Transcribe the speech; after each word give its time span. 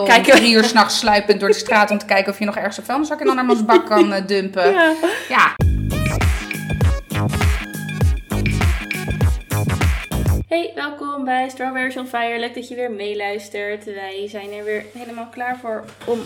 Kijken. 0.00 0.36
drie 0.36 0.54
uur 0.54 0.64
s'nachts 0.64 0.98
sluipend 0.98 1.40
door 1.40 1.48
de 1.48 1.54
straat 1.54 1.90
om 1.90 1.98
te 1.98 2.04
kijken 2.04 2.32
of 2.32 2.38
je 2.38 2.44
nog 2.44 2.56
ergens 2.56 2.76
een 2.76 2.84
vuilniszak 2.84 3.20
in 3.20 3.28
andermans 3.28 3.64
bak 3.64 3.86
kan 3.86 4.12
eh, 4.12 4.26
dumpen. 4.26 4.70
Ja. 4.70 4.94
Ja. 5.28 5.54
Hey, 10.48 10.72
welkom 10.74 11.24
bij 11.24 11.48
Strawberries 11.48 11.96
on 11.96 12.06
Fire. 12.06 12.38
Leuk 12.38 12.54
dat 12.54 12.68
je 12.68 12.74
weer 12.74 12.90
meeluistert. 12.90 13.84
Wij 13.84 14.28
zijn 14.28 14.52
er 14.52 14.64
weer 14.64 14.84
helemaal 14.98 15.28
klaar 15.28 15.58
voor 15.58 15.84
om 16.04 16.18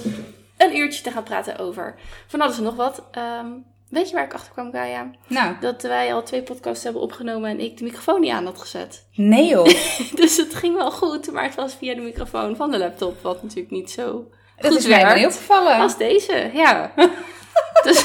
een 0.57 0.77
uurtje 0.77 1.03
te 1.03 1.11
gaan 1.11 1.23
praten 1.23 1.59
over 1.59 1.95
van 2.27 2.41
alles 2.41 2.57
en 2.57 2.63
nog 2.63 2.77
wat. 2.77 3.03
Ehm, 3.11 3.47
weet 3.89 4.09
je 4.09 4.15
waar 4.15 4.25
ik 4.25 4.35
achter 4.35 4.53
kwam, 4.53 4.73
Gaia? 4.73 5.11
Nou, 5.27 5.55
Dat 5.61 5.83
wij 5.83 6.15
al 6.15 6.23
twee 6.23 6.43
podcasts 6.43 6.85
hebben 6.85 7.03
opgenomen 7.03 7.51
en 7.51 7.61
ik 7.61 7.77
de 7.77 7.85
microfoon 7.85 8.21
niet 8.21 8.31
aan 8.33 8.45
had 8.45 8.61
gezet. 8.61 9.07
nee 9.15 9.49
joh. 9.49 9.65
Dus 10.21 10.37
het 10.37 10.55
ging 10.55 10.77
wel 10.77 10.91
goed, 10.91 11.33
maar 11.33 11.45
het 11.45 11.55
was 11.55 11.75
via 11.75 11.95
de 11.95 12.01
microfoon 12.01 12.57
van 12.57 12.71
de 12.71 12.79
laptop, 12.79 13.23
wat 13.23 13.43
natuurlijk 13.43 13.71
niet 13.71 13.91
zo 13.91 14.31
Dat 14.57 14.71
goed 14.71 14.79
is 14.81 14.87
mij 14.87 15.03
werkt 15.03 15.17
niet 15.17 15.27
opgevallen. 15.27 15.77
als 15.77 15.97
deze. 15.99 16.51
Ja. 16.53 16.93
dus 17.85 18.05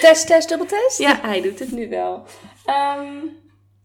Test, 0.00 0.26
test, 0.26 0.48
dubbel 0.48 0.66
test. 0.66 0.98
ja, 0.98 1.18
hij 1.22 1.40
doet 1.42 1.58
het 1.58 1.72
nu 1.72 1.88
wel. 1.88 2.24
Ehm, 2.64 3.16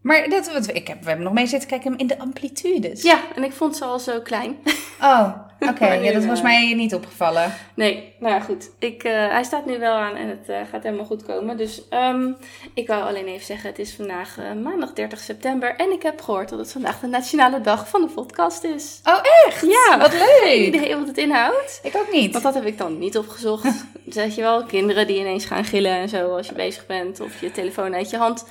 Maar 0.04 0.28
dat, 0.28 0.52
wat, 0.52 0.74
ik 0.74 0.88
heb, 0.88 1.00
we 1.00 1.06
hebben 1.06 1.24
nog 1.24 1.34
mee 1.34 1.46
zitten 1.46 1.68
kijken 1.68 1.96
in 1.96 2.06
de 2.06 2.18
amplitudes. 2.18 3.02
ja, 3.02 3.20
en 3.34 3.44
ik 3.44 3.52
vond 3.52 3.76
ze 3.76 3.84
al 3.84 3.98
zo 3.98 4.20
klein. 4.20 4.56
Oh, 5.00 5.28
oké. 5.70 5.92
Ja, 5.92 6.12
dat 6.12 6.24
was 6.24 6.38
eh, 6.38 6.44
mij 6.44 6.74
niet 6.74 6.94
opgevallen. 6.94 7.54
Nee, 7.74 8.14
nou 8.18 8.34
ja, 8.34 8.40
goed. 8.40 8.70
Ik, 8.78 9.04
eh, 9.04 9.12
hij 9.12 9.44
staat 9.44 9.66
nu 9.66 9.78
wel 9.78 9.94
aan 9.94 10.16
en 10.16 10.28
het 10.28 10.48
eh, 10.48 10.56
gaat 10.70 10.82
helemaal 10.82 11.04
goed 11.04 11.22
komen. 11.22 11.56
Dus 11.56 11.88
ehm, 11.88 12.32
ik 12.74 12.86
wou 12.86 13.02
alleen 13.02 13.26
even 13.26 13.46
zeggen, 13.46 13.68
het 13.68 13.78
is 13.78 13.94
vandaag 13.94 14.36
maandag 14.62 14.92
30 14.92 15.18
september. 15.18 15.76
En 15.76 15.92
ik 15.92 16.02
heb 16.02 16.20
gehoord 16.20 16.48
dat 16.48 16.58
het 16.58 16.72
vandaag 16.72 17.00
de 17.00 17.06
nationale 17.06 17.60
dag 17.60 17.88
van 17.88 18.00
de 18.00 18.08
podcast 18.08 18.64
is. 18.64 19.00
Oh, 19.04 19.18
echt? 19.46 19.60
Ja, 19.60 19.98
Wat 19.98 20.12
leuk. 20.12 20.66
idee 20.74 20.96
wat 20.96 21.06
het 21.06 21.18
inhoudt. 21.18 21.80
Ik 21.82 21.96
ook 21.96 22.12
niet. 22.12 22.32
Want 22.32 22.44
dat 22.44 22.54
heb 22.54 22.66
ik 22.66 22.78
dan 22.78 22.98
niet 22.98 23.18
opgezocht. 23.18 23.84
Zeg 24.08 24.34
je 24.34 24.42
wel, 24.42 24.64
kinderen 24.64 25.06
die 25.06 25.18
ineens 25.18 25.44
gaan 25.44 25.64
gillen 25.64 25.92
en 25.92 26.08
zo 26.08 26.36
als 26.36 26.46
je 26.46 26.54
bezig 26.54 26.86
bent. 26.86 27.20
Of 27.20 27.40
je 27.40 27.50
telefoon 27.50 27.94
uit 27.94 28.10
je 28.10 28.16
hand 28.16 28.44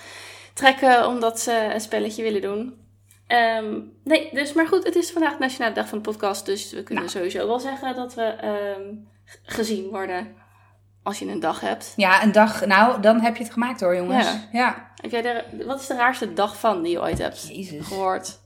trekken 0.54 1.08
omdat 1.08 1.40
ze 1.40 1.70
een 1.74 1.82
spelletje 1.82 2.24
willen 2.24 2.42
doen. 2.42 2.82
Ehm, 3.28 3.80
nee, 4.04 4.30
dus 4.34 4.54
maar 4.54 4.68
goed, 4.68 4.84
het 4.84 4.96
is 4.96 5.12
vandaag 5.12 5.32
de 5.32 5.40
Nationale 5.40 5.74
Dag 5.74 5.88
van 5.88 5.98
de 5.98 6.04
Podcast. 6.04 6.46
Dus 6.46 6.72
we 6.72 6.84
kunnen 6.84 7.04
Nou. 7.04 7.16
sowieso 7.18 7.48
wel 7.48 7.60
zeggen 7.60 7.96
dat 7.96 8.14
we 8.14 8.22
ehm, 8.24 8.94
gezien 9.44 9.90
worden 9.90 10.36
als 11.04 11.20
je 11.20 11.26
een 11.28 11.40
dag 11.40 11.60
hebt. 11.60 11.94
Ja, 11.96 12.24
een 12.24 12.32
dag. 12.32 12.66
Nou, 12.66 13.02
dan 13.02 13.20
heb 13.20 13.36
je 13.38 13.44
het 13.44 13.54
gemaakt 13.54 13.80
hoor, 13.80 13.96
jongens. 13.96 14.26
Ja. 14.26 14.48
ja. 14.52 14.92
Heb 14.96 15.12
jij 15.12 15.46
wat 15.66 15.80
is 15.82 15.88
de 15.88 15.96
raarste 15.96 16.34
dag 16.34 16.60
van 16.60 16.82
die 16.82 16.92
je 16.92 17.02
ooit 17.02 17.18
hebt 17.18 17.48
Jezus. 17.48 17.88
gehoord? 17.88 18.40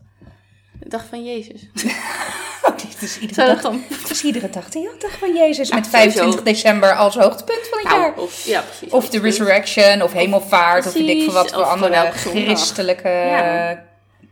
De 0.80 0.90
dag 0.90 1.06
van 1.06 1.26
Jezus. 1.26 1.70
Dit 2.82 3.02
is 3.02 3.20
iedere 3.20 3.46
dag. 3.48 3.62
dan... 3.62 3.84
Het 3.90 4.10
is 4.10 4.24
iedere 4.24 4.50
dag 4.50 4.70
de 4.70 4.96
dag 5.00 5.18
van 5.18 5.34
Jezus. 5.36 5.68
Ja, 5.70 5.76
met 5.76 5.88
25 5.88 6.24
sowieso. 6.34 6.44
december 6.44 6.96
als 6.96 7.16
hoogtepunt 7.16 7.68
van 7.70 7.80
het 7.80 7.92
jaar. 7.92 8.00
Nou, 8.00 8.20
of, 8.22 8.46
ja, 8.46 8.62
precies. 8.62 8.92
Of 8.92 9.10
de 9.10 9.20
resurrection, 9.20 10.02
of 10.02 10.14
hemelvaart, 10.14 10.86
of 10.88 10.94
weet 10.94 11.08
ik 11.10 11.24
veel 11.24 11.34
wat 11.34 11.52
voor 11.52 11.64
andere 11.64 12.12
christelijke 12.12 13.10
Ja. 13.10 13.84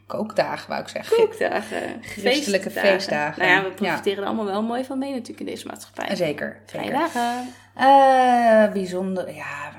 kookdagen, 0.08 0.70
wou 0.70 0.82
ik 0.82 0.88
zeggen. 0.88 1.18
Kookdagen, 1.18 2.02
Christelijke 2.02 2.70
feestdagen. 2.70 2.92
feestdagen. 2.94 3.42
Nou 3.42 3.52
ja, 3.54 3.64
we 3.64 3.70
profiteren 3.76 4.20
er 4.23 4.26
allemaal 4.30 4.46
wel 4.46 4.64
mooi 4.64 4.84
van 4.86 4.98
mee 4.98 5.12
natuurlijk 5.12 5.40
in 5.40 5.46
deze 5.46 5.68
maatschappij. 5.68 6.16
Zeker. 6.16 6.62
Vrijdagen. 6.66 7.54
Eh, 7.76 8.72
bijzonder, 8.73 9.34
ja. 9.36 9.73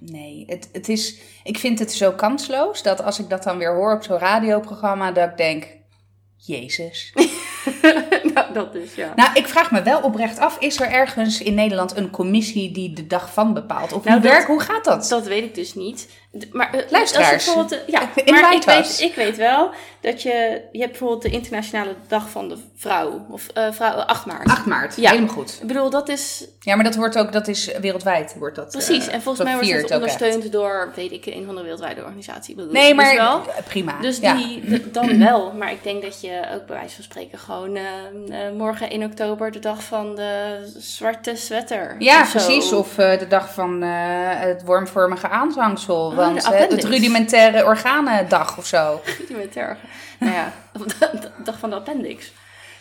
Nee, 0.00 0.44
het, 0.46 0.68
het 0.72 0.88
is, 0.88 1.18
ik 1.44 1.58
vind 1.58 1.78
het 1.78 1.92
zo 1.92 2.12
kansloos 2.12 2.82
dat 2.82 3.02
als 3.02 3.18
ik 3.18 3.28
dat 3.30 3.42
dan 3.42 3.58
weer 3.58 3.74
hoor 3.74 3.94
op 3.94 4.02
zo'n 4.02 4.18
radioprogramma, 4.18 5.12
dat 5.12 5.30
ik 5.30 5.36
denk, 5.36 5.66
Jezus. 6.46 7.12
nou, 8.34 8.52
dat 8.52 8.72
dus, 8.72 8.94
ja. 8.94 9.12
Nou, 9.16 9.30
ik 9.34 9.48
vraag 9.48 9.70
me 9.70 9.82
wel 9.82 10.00
oprecht 10.00 10.38
af, 10.38 10.56
is 10.58 10.80
er 10.80 10.90
ergens 10.90 11.40
in 11.40 11.54
Nederland 11.54 11.96
een 11.96 12.10
commissie 12.10 12.72
die 12.72 12.92
de 12.92 13.06
dag 13.06 13.32
van 13.32 13.54
bepaalt? 13.54 13.92
Of 13.92 14.04
Nou, 14.04 14.20
hoe, 14.20 14.28
werkt, 14.28 14.46
hoe 14.46 14.60
gaat 14.60 14.84
dat? 14.84 15.08
Dat 15.08 15.26
weet 15.26 15.44
ik 15.44 15.54
dus 15.54 15.74
niet. 15.74 16.08
Maar, 16.52 16.72
eh, 16.74 16.90
Luisteraars. 16.90 17.32
als 17.32 17.44
bijvoorbeeld, 17.44 17.80
eh, 17.82 17.88
ja, 17.88 18.00
In 18.24 18.34
maar 18.34 18.54
ik 18.54 18.62
weet, 18.62 19.00
ik 19.00 19.14
weet 19.14 19.36
wel 19.36 19.70
dat 20.00 20.22
je... 20.22 20.60
Je 20.72 20.78
hebt 20.78 20.90
bijvoorbeeld 20.90 21.22
de 21.22 21.30
internationale 21.30 21.94
dag 22.08 22.30
van 22.30 22.48
de 22.48 22.56
vrouw. 22.76 23.26
Of 23.30 23.48
eh 23.48 23.72
vrouw, 23.72 23.92
8 23.92 24.26
maart. 24.26 24.48
8 24.48 24.66
maart, 24.66 24.96
Ja. 24.96 25.10
helemaal 25.10 25.34
goed. 25.34 25.58
Ik 25.60 25.66
bedoel, 25.66 25.90
dat 25.90 26.08
is 26.08 26.44
Ja, 26.60 26.74
maar 26.74 26.84
dat 26.84 26.94
wordt 26.96 27.18
ook, 27.18 27.32
dat 27.32 27.48
is 27.48 27.70
wereldwijd, 27.80 28.34
wordt 28.38 28.56
dat 28.56 28.70
precies. 28.70 29.06
eh, 29.06 29.14
en 29.14 29.22
volgens 29.22 29.44
mij 29.48 29.56
wordt 29.56 29.82
het 29.82 29.90
ondersteund 29.90 30.52
door, 30.52 30.92
weet 30.94 31.12
ik, 31.12 31.26
een 31.26 31.44
van 31.46 31.54
de 31.54 31.62
wereldwijde 31.62 32.00
organisatie. 32.02 32.54
Bedoel, 32.54 32.72
Nee, 32.72 32.94
dus 32.94 33.02
maar 33.04 33.14
wel. 33.14 33.40
eh, 33.40 33.64
prima. 33.68 34.00
Dus 34.00 34.18
ja. 34.18 34.34
die, 34.34 34.90
dan 34.90 35.18
wel. 35.18 35.52
Maar 35.52 35.70
ik 35.72 35.82
denk 35.82 36.02
dat 36.02 36.20
je 36.20 36.40
ook 36.54 36.66
bij 36.66 36.76
wijze 36.76 36.94
van 36.94 37.04
spreken 37.04 37.38
gewoon 37.38 37.53
eh, 37.62 38.46
eh, 38.46 38.52
morgen 38.54 38.90
1 38.90 39.02
oktober 39.04 39.50
de 39.52 39.58
dag 39.58 39.82
van 39.82 40.14
de 40.14 40.58
zwarte 40.78 41.36
sweater. 41.36 41.96
Ja, 41.98 42.20
of 42.20 42.30
precies. 42.30 42.72
Of 42.72 42.98
eh, 42.98 43.18
de 43.18 43.26
dag 43.28 43.52
van 43.54 43.82
eh, 43.82 43.90
het 44.40 44.62
wormvormige 44.64 45.28
aanhangsel. 45.28 46.14
want 46.14 46.42
de 46.44 46.54
eh, 46.54 46.68
het 46.70 46.84
rudimentaire 46.84 47.64
organendag 47.64 48.58
of 48.58 48.66
zo. 48.66 49.00
Rudimentair. 49.18 49.76
nou 50.18 50.32
ja, 50.32 50.52
de, 51.20 51.28
dag 51.44 51.58
van 51.58 51.70
de 51.70 51.76
appendix. 51.76 52.32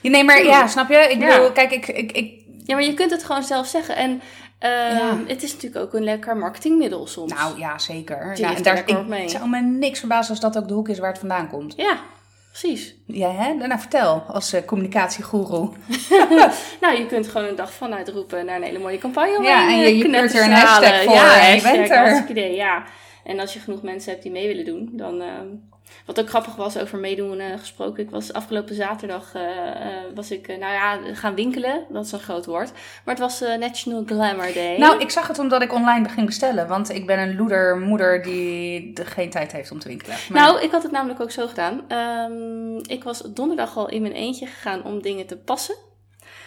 Ja, 0.01 0.09
Nee, 0.09 0.23
maar 0.23 0.43
ja, 0.43 0.67
snap 0.67 0.89
je? 0.89 0.97
Ik 0.97 1.19
Ja. 1.21 1.27
bedoel, 1.27 1.51
kijk, 1.51 1.71
ik, 1.71 1.87
ik, 1.87 2.11
ik... 2.11 2.41
Ja, 2.65 2.75
maar 2.75 2.83
je 2.83 2.93
kunt 2.93 3.11
het 3.11 3.23
gewoon 3.23 3.43
zelf 3.43 3.67
zeggen. 3.67 3.95
En 3.95 4.21
eh, 4.59 4.69
Ja. 4.69 5.17
het 5.27 5.43
is 5.43 5.53
natuurlijk 5.53 5.85
ook 5.85 5.93
een 5.93 6.03
lekker 6.03 6.37
marketingmiddel 6.37 7.07
soms. 7.07 7.33
Nou 7.33 7.59
ja, 7.59 7.77
zeker. 7.77 8.31
Ja, 8.37 8.49
en 8.49 8.55
er 8.55 8.63
daar, 8.63 8.77
ik, 8.85 9.07
mee. 9.07 9.21
het 9.21 9.31
zou 9.31 9.49
me 9.49 9.59
niks 9.61 9.99
verbazen 9.99 10.29
als 10.31 10.39
dat 10.39 10.57
ook 10.57 10.67
de 10.67 10.73
hoek 10.73 10.89
is 10.89 10.99
waar 10.99 11.09
het 11.09 11.19
vandaan 11.19 11.49
komt. 11.49 11.73
Ja, 11.77 11.97
precies. 12.59 12.95
Ja, 13.07 13.31
hè? 13.31 13.53
Nou, 13.53 13.79
vertel, 13.79 14.23
als 14.27 14.53
uh, 14.53 14.61
communicatiegoeroe. 14.65 15.69
Nou, 16.81 16.97
je 16.97 17.05
kunt 17.07 17.27
gewoon 17.27 17.47
een 17.47 17.55
dag 17.55 17.73
van 17.73 17.93
uitroepen 17.93 18.45
naar 18.45 18.55
een 18.55 18.63
hele 18.63 18.79
mooie 18.79 18.97
campagne. 18.97 19.43
Ja, 19.43 19.69
en 19.69 19.77
je- 19.79 20.03
eh, 20.03 20.09
kleurt 20.09 20.33
er 20.33 20.43
een 20.43 20.51
hashtag 20.51 21.03
voor 21.03 21.13
Ja, 21.13 21.41
en 21.41 21.55
je 21.55 21.61
hashtag, 21.61 21.87
bent 22.03 22.23
er. 22.23 22.29
idee, 22.29 22.55
ja. 22.55 22.83
En 23.23 23.39
als 23.39 23.53
je 23.53 23.59
genoeg 23.59 23.81
mensen 23.81 24.11
hebt 24.11 24.23
die 24.23 24.31
mee 24.31 24.47
willen 24.47 24.65
doen, 24.65 24.89
dan... 24.93 25.21
ehm, 25.21 25.45
wat 26.05 26.19
ook 26.19 26.29
grappig 26.29 26.55
was 26.55 26.77
over 26.77 26.97
meedoen 26.97 27.39
eh, 27.39 27.57
gesproken. 27.59 28.03
Ik 28.03 28.09
was 28.09 28.33
afgelopen 28.33 28.75
zaterdag 28.75 29.33
eh, 29.35 29.67
eh, 29.67 29.75
was 30.15 30.31
ik, 30.31 30.47
nou 30.47 30.59
ja, 30.73 30.97
gaan 31.13 31.35
winkelen. 31.35 31.85
Dat 31.89 32.05
is 32.05 32.11
een 32.11 32.19
groot 32.19 32.45
woord. 32.45 32.71
Maar 32.71 33.15
het 33.15 33.19
was 33.23 33.41
eh, 33.41 33.57
National 33.57 34.03
Glamour 34.05 34.53
Day. 34.53 34.77
Nou, 34.77 34.99
ik 34.99 35.09
zag 35.09 35.27
het 35.27 35.39
omdat 35.39 35.61
ik 35.61 35.73
online 35.73 36.09
ging 36.09 36.25
bestellen. 36.25 36.67
Want 36.67 36.89
ik 36.93 37.05
ben 37.05 37.19
een 37.19 37.35
loedermoeder 37.35 38.21
die 38.23 38.93
de- 38.93 39.05
geen 39.05 39.29
tijd 39.29 39.51
heeft 39.51 39.71
om 39.71 39.79
te 39.79 39.87
winkelen. 39.87 40.15
Maar- 40.29 40.41
Nou, 40.41 40.61
ik 40.61 40.71
had 40.71 40.83
het 40.83 40.91
namelijk 40.91 41.19
ook 41.21 41.31
zo 41.31 41.47
gedaan. 41.47 41.81
Ehm, 41.87 42.77
ik 42.77 43.03
was 43.03 43.21
donderdag 43.21 43.77
al 43.77 43.89
in 43.89 44.01
mijn 44.01 44.13
eentje 44.13 44.45
gegaan 44.45 44.83
om 44.83 45.01
dingen 45.01 45.25
te 45.27 45.37
passen. 45.37 45.75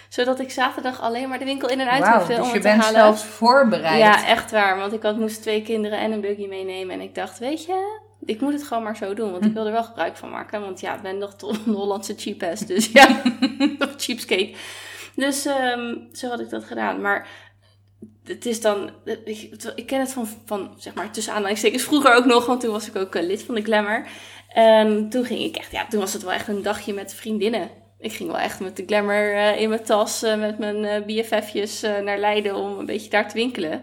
Zodat 0.08 0.40
ik 0.40 0.50
zaterdag 0.50 1.00
alleen 1.00 1.28
maar 1.28 1.38
de 1.38 1.44
winkel 1.44 1.68
in 1.68 1.80
en 1.80 1.90
uit 1.90 2.02
Wauw, 2.02 2.18
hoefde 2.18 2.32
om 2.34 2.38
dus 2.38 2.46
je 2.48 2.52
het 2.52 2.62
te 2.62 2.68
bent 2.68 2.82
halen. 2.82 3.00
zelfs 3.00 3.24
voorbereid. 3.24 3.98
Ja, 3.98 4.26
echt 4.26 4.50
waar. 4.50 4.76
Want 4.78 4.92
ik 4.92 5.02
had, 5.02 5.16
moest 5.16 5.42
twee 5.42 5.62
kinderen 5.62 5.98
en 5.98 6.12
een 6.12 6.20
buggy 6.20 6.46
meenemen. 6.46 6.94
En 6.94 7.00
ik 7.00 7.14
dacht, 7.14 7.38
weet 7.38 7.64
je, 7.64 8.04
ik 8.26 8.40
moet 8.40 8.52
het 8.52 8.62
gewoon 8.62 8.82
maar 8.82 8.96
zo 8.96 9.14
doen. 9.14 9.30
Want 9.30 9.42
Hm. 9.42 9.48
ik 9.48 9.54
wil 9.54 9.66
er 9.66 9.72
wel 9.72 9.84
gebruik 9.84 10.16
van 10.16 10.30
maken. 10.30 10.60
Want 10.60 10.80
ja, 10.80 10.94
ik 10.96 11.02
ben 11.02 11.18
nog 11.18 11.34
een 11.40 11.72
Hollandse 11.74 12.14
cheap 12.16 12.42
ass. 12.42 12.66
Dus 12.66 12.92
ja, 12.92 13.22
of 13.78 13.94
cheapskate. 13.96 14.52
Dus 15.14 15.46
ehm, 15.46 15.94
zo 16.12 16.28
had 16.28 16.40
ik 16.40 16.50
dat 16.50 16.64
gedaan. 16.64 17.00
Maar 17.00 17.28
het 18.24 18.46
is 18.46 18.60
dan, 18.60 18.90
ik, 19.24 19.50
ik 19.74 19.86
ken 19.86 20.00
het 20.00 20.12
van, 20.12 20.28
van, 20.44 20.74
zeg 20.78 20.94
maar, 20.94 21.10
tussen 21.10 21.32
aanhalingstekens 21.32 21.82
vroeger 21.82 22.14
ook 22.14 22.24
nog. 22.24 22.46
Want 22.46 22.60
toen 22.60 22.72
was 22.72 22.88
ik 22.88 22.96
ook 22.96 23.14
eh, 23.14 23.26
lid 23.26 23.42
van 23.42 23.54
de 23.54 23.62
Glamour. 23.62 24.06
En 24.48 25.08
toen 25.08 25.24
ging 25.24 25.40
ik 25.40 25.56
echt, 25.56 25.72
ja, 25.72 25.86
toen 25.86 26.00
was 26.00 26.12
het 26.12 26.22
wel 26.22 26.32
echt 26.32 26.48
een 26.48 26.62
dagje 26.62 26.92
met 26.92 27.14
vriendinnen. 27.14 27.70
Ik 27.98 28.12
ging 28.12 28.30
wel 28.30 28.38
echt 28.40 28.60
met 28.60 28.76
de 28.76 28.84
glamour 28.86 29.34
eh, 29.34 29.60
in 29.60 29.68
mijn 29.68 29.84
tas, 29.84 30.22
eh, 30.22 30.38
met 30.38 30.58
mijn 30.58 31.04
BFF'jes 31.06 31.80
naar 31.80 32.18
Leiden 32.18 32.54
om 32.54 32.78
een 32.78 32.86
beetje 32.86 33.10
daar 33.10 33.28
te 33.28 33.34
winkelen. 33.34 33.82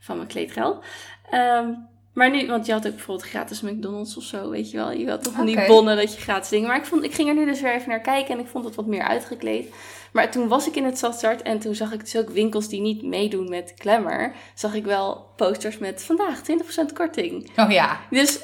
Van 0.00 0.16
mijn 0.16 0.28
kleedgeld. 0.28 0.84
Ehm, 1.30 1.70
maar 2.14 2.30
nu, 2.30 2.46
want 2.46 2.66
je 2.66 2.72
had 2.72 2.86
ook 2.86 2.94
bijvoorbeeld 2.94 3.28
gratis 3.28 3.60
McDonald's 3.60 4.16
of 4.16 4.22
zo, 4.22 4.50
weet 4.50 4.70
je 4.70 4.76
wel. 4.76 4.92
Je 4.92 5.08
had 5.08 5.22
toch 5.22 5.34
die 5.44 5.56
Oké. 5.56 5.66
bonnen 5.66 5.96
dat 5.96 6.14
je 6.14 6.20
gratis 6.20 6.48
dingen. 6.48 6.68
Maar 6.68 6.76
ik, 6.76 6.84
vond, 6.84 7.04
ik 7.04 7.14
ging 7.14 7.28
er 7.28 7.34
nu 7.34 7.44
dus 7.44 7.60
weer 7.60 7.74
even 7.74 7.88
naar 7.88 8.00
kijken 8.00 8.34
en 8.34 8.40
ik 8.40 8.46
vond 8.46 8.64
het 8.64 8.74
wat 8.74 8.86
meer 8.86 9.02
uitgekleed. 9.02 9.74
Maar 10.12 10.30
toen 10.30 10.48
was 10.48 10.66
ik 10.68 10.76
in 10.76 10.84
het 10.84 10.96
Stadstart 10.96 11.42
en 11.42 11.58
toen 11.58 11.74
zag 11.74 11.92
ik 11.92 12.00
dus 12.00 12.16
ook 12.16 12.28
winkels 12.28 12.68
die 12.68 12.80
niet 12.80 13.02
meedoen 13.02 13.48
met 13.48 13.72
Glamour. 13.76 14.34
Zag 14.54 14.74
ik 14.74 14.84
wel 14.84 15.26
posters 15.36 15.78
met 15.78 16.04
vandaag 16.04 16.40
20% 16.40 16.92
korting. 16.94 17.50
Oh 17.56 17.70
ja. 17.70 18.00
Dus 18.10 18.40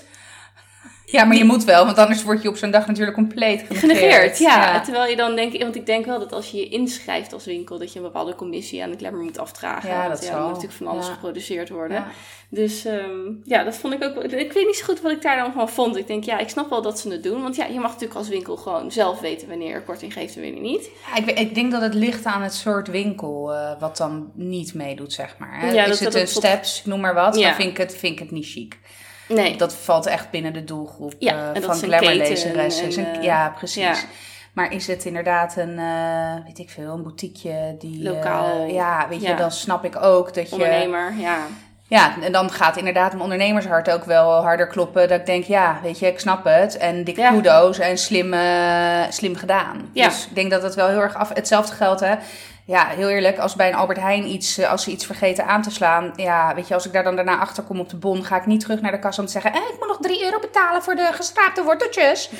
Ja, 1.10 1.24
maar 1.24 1.36
je 1.36 1.44
moet 1.44 1.64
wel, 1.64 1.84
want 1.84 1.98
anders 1.98 2.22
word 2.22 2.42
je 2.42 2.48
op 2.48 2.56
zo'n 2.56 2.70
dag 2.70 2.86
natuurlijk 2.86 3.16
compleet 3.16 3.60
genegeerd. 3.66 3.80
genegeerd, 3.80 4.38
ja. 4.38 4.80
Terwijl 4.80 5.10
je 5.10 5.16
dan 5.16 5.36
denk 5.36 5.62
want 5.62 5.74
ik 5.76 5.86
denk 5.86 6.06
wel 6.06 6.18
dat 6.18 6.32
als 6.32 6.50
je 6.50 6.56
je 6.56 6.68
inschrijft 6.68 7.32
als 7.32 7.44
winkel, 7.44 7.78
dat 7.78 7.92
je 7.92 7.98
een 7.98 8.04
bepaalde 8.04 8.34
commissie 8.34 8.82
aan 8.82 8.90
de 8.90 8.96
Glamour 8.96 9.22
moet 9.24 9.38
afdragen. 9.38 9.88
Ja, 9.90 10.08
dat 10.08 10.24
ja, 10.24 10.38
moet 10.38 10.46
natuurlijk 10.46 10.72
van 10.72 10.86
alles 10.86 11.06
Ja. 11.06 11.12
geproduceerd 11.12 11.68
worden. 11.68 12.04
Dus 12.50 12.84
ehm, 12.84 13.18
ja, 13.44 13.64
dat 13.64 13.76
vond 13.76 13.94
ik 13.94 14.02
ook. 14.04 14.16
Ik 14.24 14.52
weet 14.52 14.66
niet 14.66 14.76
zo 14.76 14.84
goed 14.84 15.00
wat 15.00 15.12
ik 15.12 15.22
daar 15.22 15.36
dan 15.36 15.52
van 15.52 15.68
vond. 15.68 15.96
Ik 15.96 16.06
denk, 16.06 16.24
ja, 16.24 16.38
ik 16.38 16.48
snap 16.48 16.70
wel 16.70 16.82
dat 16.82 17.00
ze 17.00 17.10
het 17.10 17.22
doen. 17.22 17.42
Want 17.42 17.56
ja, 17.56 17.64
je 17.66 17.80
mag 17.80 17.90
natuurlijk 17.92 18.18
als 18.18 18.28
winkel 18.28 18.56
gewoon 18.56 18.92
zelf 18.92 19.20
weten 19.20 19.48
wanneer 19.48 19.74
er 19.74 19.82
korting 19.82 20.12
geeft 20.12 20.36
en 20.36 20.42
wanneer 20.42 20.60
niet. 20.60 20.90
Ja, 21.14 21.16
ik, 21.26 21.38
ik 21.38 21.54
denk 21.54 21.72
dat 21.72 21.82
het 21.82 21.94
ligt 21.94 22.24
aan 22.24 22.42
het 22.42 22.54
soort 22.54 22.88
winkel 22.88 23.52
eh, 23.54 23.80
wat 23.80 23.96
dan 23.96 24.30
niet 24.34 24.74
meedoet, 24.74 25.12
zeg 25.12 25.34
maar. 25.38 25.60
Hè. 25.60 25.74
Dat- 25.74 25.88
is 25.88 26.00
het 26.00 26.12
dat 26.12 26.14
een 26.14 26.26
tot- 26.28 26.44
steps, 26.44 26.84
noem 26.84 27.00
maar 27.00 27.14
wat, 27.14 27.34
dan 27.34 27.54
vind 27.54 27.70
ik, 27.70 27.76
het, 27.76 27.96
vind 27.96 28.12
ik 28.12 28.18
het 28.18 28.30
niet 28.30 28.46
chic. 28.46 28.78
Nee. 29.34 29.56
Dat 29.56 29.74
valt 29.74 30.06
echt 30.06 30.30
binnen 30.30 30.52
de 30.52 30.64
doelgroep 30.64 31.14
Ja, 31.18 31.52
eh, 31.52 31.62
van 31.62 31.74
glamourlezeressen. 31.76 32.98
een- 32.98 33.06
en, 33.06 33.14
eh, 33.18 33.22
ja, 33.22 33.48
precies. 33.58 33.82
ja. 33.82 33.94
Maar 34.52 34.72
is 34.72 34.86
het 34.86 35.04
inderdaad 35.04 35.56
een, 35.56 35.78
eh, 35.78 36.44
weet 36.44 36.58
ik 36.58 36.70
veel, 36.70 36.92
een 36.92 37.02
boutiqueje 37.02 37.76
die... 37.78 38.02
Lokaal. 38.02 38.64
ja, 38.66 39.06
weet 39.08 39.22
je, 39.22 39.34
dan 39.34 39.50
snap 39.52 39.84
ik 39.84 40.02
ook 40.02 40.34
dat 40.34 40.48
je... 40.48 40.52
Ondernemer, 40.54 41.14
ja. 41.18 41.36
Ja, 41.88 42.14
en 42.22 42.32
dan 42.32 42.50
gaat 42.50 42.76
inderdaad 42.76 43.10
mijn 43.10 43.22
ondernemershart 43.22 43.90
ook 43.90 44.04
wel 44.04 44.42
harder 44.42 44.66
kloppen. 44.66 45.08
Dat 45.08 45.18
ik 45.20 45.26
denk, 45.26 45.44
ja, 45.44 45.78
weet 45.82 45.98
je, 45.98 46.06
ik 46.06 46.20
snap 46.20 46.44
het. 46.44 46.76
En 46.76 47.04
dikke 47.04 47.28
kudo's 47.32 47.78
en 47.78 47.98
slim, 47.98 48.34
slim 49.10 49.36
gedaan. 49.36 49.90
Ja. 49.92 50.04
Dus 50.08 50.26
ik 50.26 50.34
denk 50.34 50.50
dat 50.50 50.62
het 50.62 50.74
wel 50.74 50.88
heel 50.88 51.00
erg 51.00 51.14
af... 51.14 51.28
Hetzelfde 51.34 51.74
geldt, 51.74 52.00
hè. 52.00 52.14
Ja, 52.64 52.86
heel 52.86 53.08
eerlijk, 53.08 53.38
als 53.38 53.54
bij 53.54 53.68
een 53.68 53.74
Albert 53.74 54.00
Heijn 54.00 54.26
iets, 54.26 54.58
eh, 54.58 54.70
als 54.70 54.82
ze 54.82 54.90
iets 54.90 55.06
vergeten 55.06 55.46
aan 55.46 55.62
te 55.62 55.70
slaan. 55.70 56.12
Ja, 56.16 56.54
weet 56.54 56.68
je, 56.68 56.74
als 56.74 56.86
ik 56.86 56.92
daar 56.92 57.04
dan 57.04 57.16
daarna 57.16 57.38
achter 57.38 57.62
kom 57.62 57.80
op 57.80 57.88
de 57.88 57.96
bon, 57.96 58.24
ga 58.24 58.36
ik 58.36 58.46
niet 58.46 58.60
terug 58.60 58.80
naar 58.80 58.92
de 58.92 58.98
kassa 58.98 59.20
om 59.20 59.26
te 59.26 59.32
zeggen, 59.32 59.52
eh, 59.52 59.58
ik 59.58 59.76
moet 59.78 59.88
nog 59.88 59.98
3 60.00 60.24
euro 60.24 60.38
betalen 60.38 60.82
voor 60.82 60.94
de 60.94 61.08
geschraapte 61.12 61.62
worteltjes. 61.62 62.30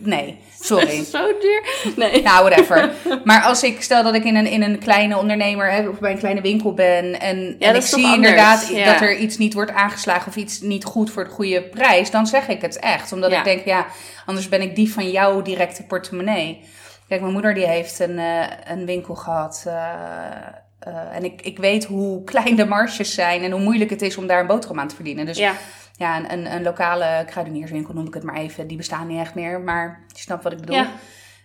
Nee, 0.00 0.38
sorry. 0.60 1.04
Zo 1.12 1.26
duur. 1.40 1.92
Nee. 1.96 2.22
Nou, 2.22 2.48
whatever. 2.48 2.90
Maar 3.24 3.42
als 3.42 3.62
ik 3.62 3.82
stel 3.82 4.02
dat 4.02 4.14
ik 4.14 4.24
in 4.24 4.36
een, 4.36 4.46
in 4.46 4.62
een 4.62 4.78
kleine 4.78 5.18
ondernemer 5.18 5.70
hè, 5.70 5.88
of 5.88 5.98
bij 5.98 6.10
een 6.12 6.18
kleine 6.18 6.40
winkel 6.40 6.74
ben 6.74 7.20
en, 7.20 7.56
en 7.58 7.74
ik 7.74 7.82
is 7.82 7.90
zie 7.90 8.14
inderdaad 8.14 8.68
ja. 8.68 8.92
dat 8.92 9.00
er 9.00 9.16
iets 9.16 9.36
niet 9.38 9.54
wordt 9.54 9.72
aangeslagen 9.72 10.28
of 10.28 10.36
iets 10.36 10.60
niet 10.60 10.84
goed 10.84 11.10
voor 11.10 11.24
de 11.24 11.30
goede 11.30 11.62
prijs, 11.62 12.10
dan 12.10 12.26
zeg 12.26 12.48
ik 12.48 12.60
het 12.60 12.78
echt. 12.78 13.12
Omdat 13.12 13.30
Ja. 13.30 13.38
ik 13.38 13.44
denk, 13.44 13.64
ja, 13.64 13.86
anders 14.26 14.48
ben 14.48 14.62
ik 14.62 14.76
die 14.76 14.92
van 14.92 15.10
jouw 15.10 15.42
directe 15.42 15.82
portemonnee. 15.82 16.60
Kijk, 17.08 17.20
mijn 17.20 17.32
moeder 17.32 17.54
die 17.54 17.66
heeft 17.66 17.98
een, 17.98 18.18
eh, 18.18 18.46
een 18.64 18.86
winkel 18.86 19.14
gehad. 19.14 19.64
eh, 19.66 20.30
eh, 20.78 21.16
en 21.16 21.24
ik, 21.24 21.42
ik 21.42 21.58
weet 21.58 21.84
hoe 21.84 22.24
klein 22.24 22.56
de 22.56 22.64
marges 22.66 23.14
zijn 23.14 23.42
en 23.42 23.50
hoe 23.50 23.60
moeilijk 23.60 23.90
het 23.90 24.02
is 24.02 24.16
om 24.16 24.26
daar 24.26 24.40
een 24.40 24.46
boterham 24.46 24.80
aan 24.80 24.88
te 24.88 24.94
verdienen. 24.94 25.26
Dus 25.26 25.38
Ja, 25.38 25.52
ja, 25.96 26.16
een, 26.16 26.32
een, 26.32 26.52
een 26.52 26.62
lokale 26.62 27.24
kruidenierswinkel 27.26 27.94
noem 27.94 28.06
ik 28.06 28.14
het 28.14 28.22
maar 28.22 28.36
even. 28.36 28.66
Die 28.66 28.76
bestaan 28.76 29.06
niet 29.06 29.20
echt 29.20 29.34
meer, 29.34 29.60
maar 29.60 30.04
je 30.08 30.18
snapt 30.20 30.42
wat 30.42 30.52
ik 30.52 30.60
bedoel. 30.60 30.76
Ja. 30.76 30.90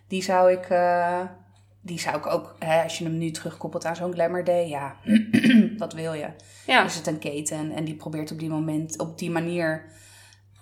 Die 0.08 0.24
zou 0.24 0.52
ik, 0.52 0.68
die 1.82 2.00
zou 2.00 2.18
ik 2.18 2.28
ook, 2.28 2.56
hè, 2.60 2.84
als 2.84 2.98
je 2.98 3.04
hem 3.04 3.18
nu 3.18 3.32
terugkoppelt 3.32 3.86
aan 3.86 3.96
zo'n 3.96 4.14
Glamour 4.14 4.44
Day, 4.44 4.68
ja, 4.68 4.96
wat 5.78 5.94
wil 5.94 6.14
je? 6.14 6.28
ja. 6.66 6.84
Is 6.86 6.96
het 6.96 7.08
een 7.08 7.20
keten 7.20 7.72
en 7.72 7.84
die 7.84 7.96
probeert 7.96 8.32
op 8.32 8.40
die 8.40 8.50
moment, 8.50 9.00
op 9.00 9.18
die 9.18 9.32
manier 9.32 9.86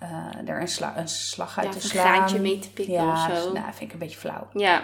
eh, 0.00 0.48
er 0.48 0.60
een, 0.60 0.68
sla, 0.68 0.98
een 0.98 1.08
slag 1.08 1.58
uit 1.58 1.66
Ja, 1.66 1.72
te 1.72 1.76
of 1.78 1.82
een 1.84 1.90
slaan. 1.90 2.04
graantje 2.14 2.38
mee 2.40 2.58
te 2.58 2.70
pikken 2.70 2.94
ja, 2.94 3.12
of 3.12 3.20
zo. 3.20 3.44
dus, 3.52 3.60
nou, 3.60 3.64
vind 3.72 3.80
ik 3.80 3.92
een 3.92 3.98
beetje 3.98 4.18
flauw. 4.18 4.48
Ja. 4.52 4.82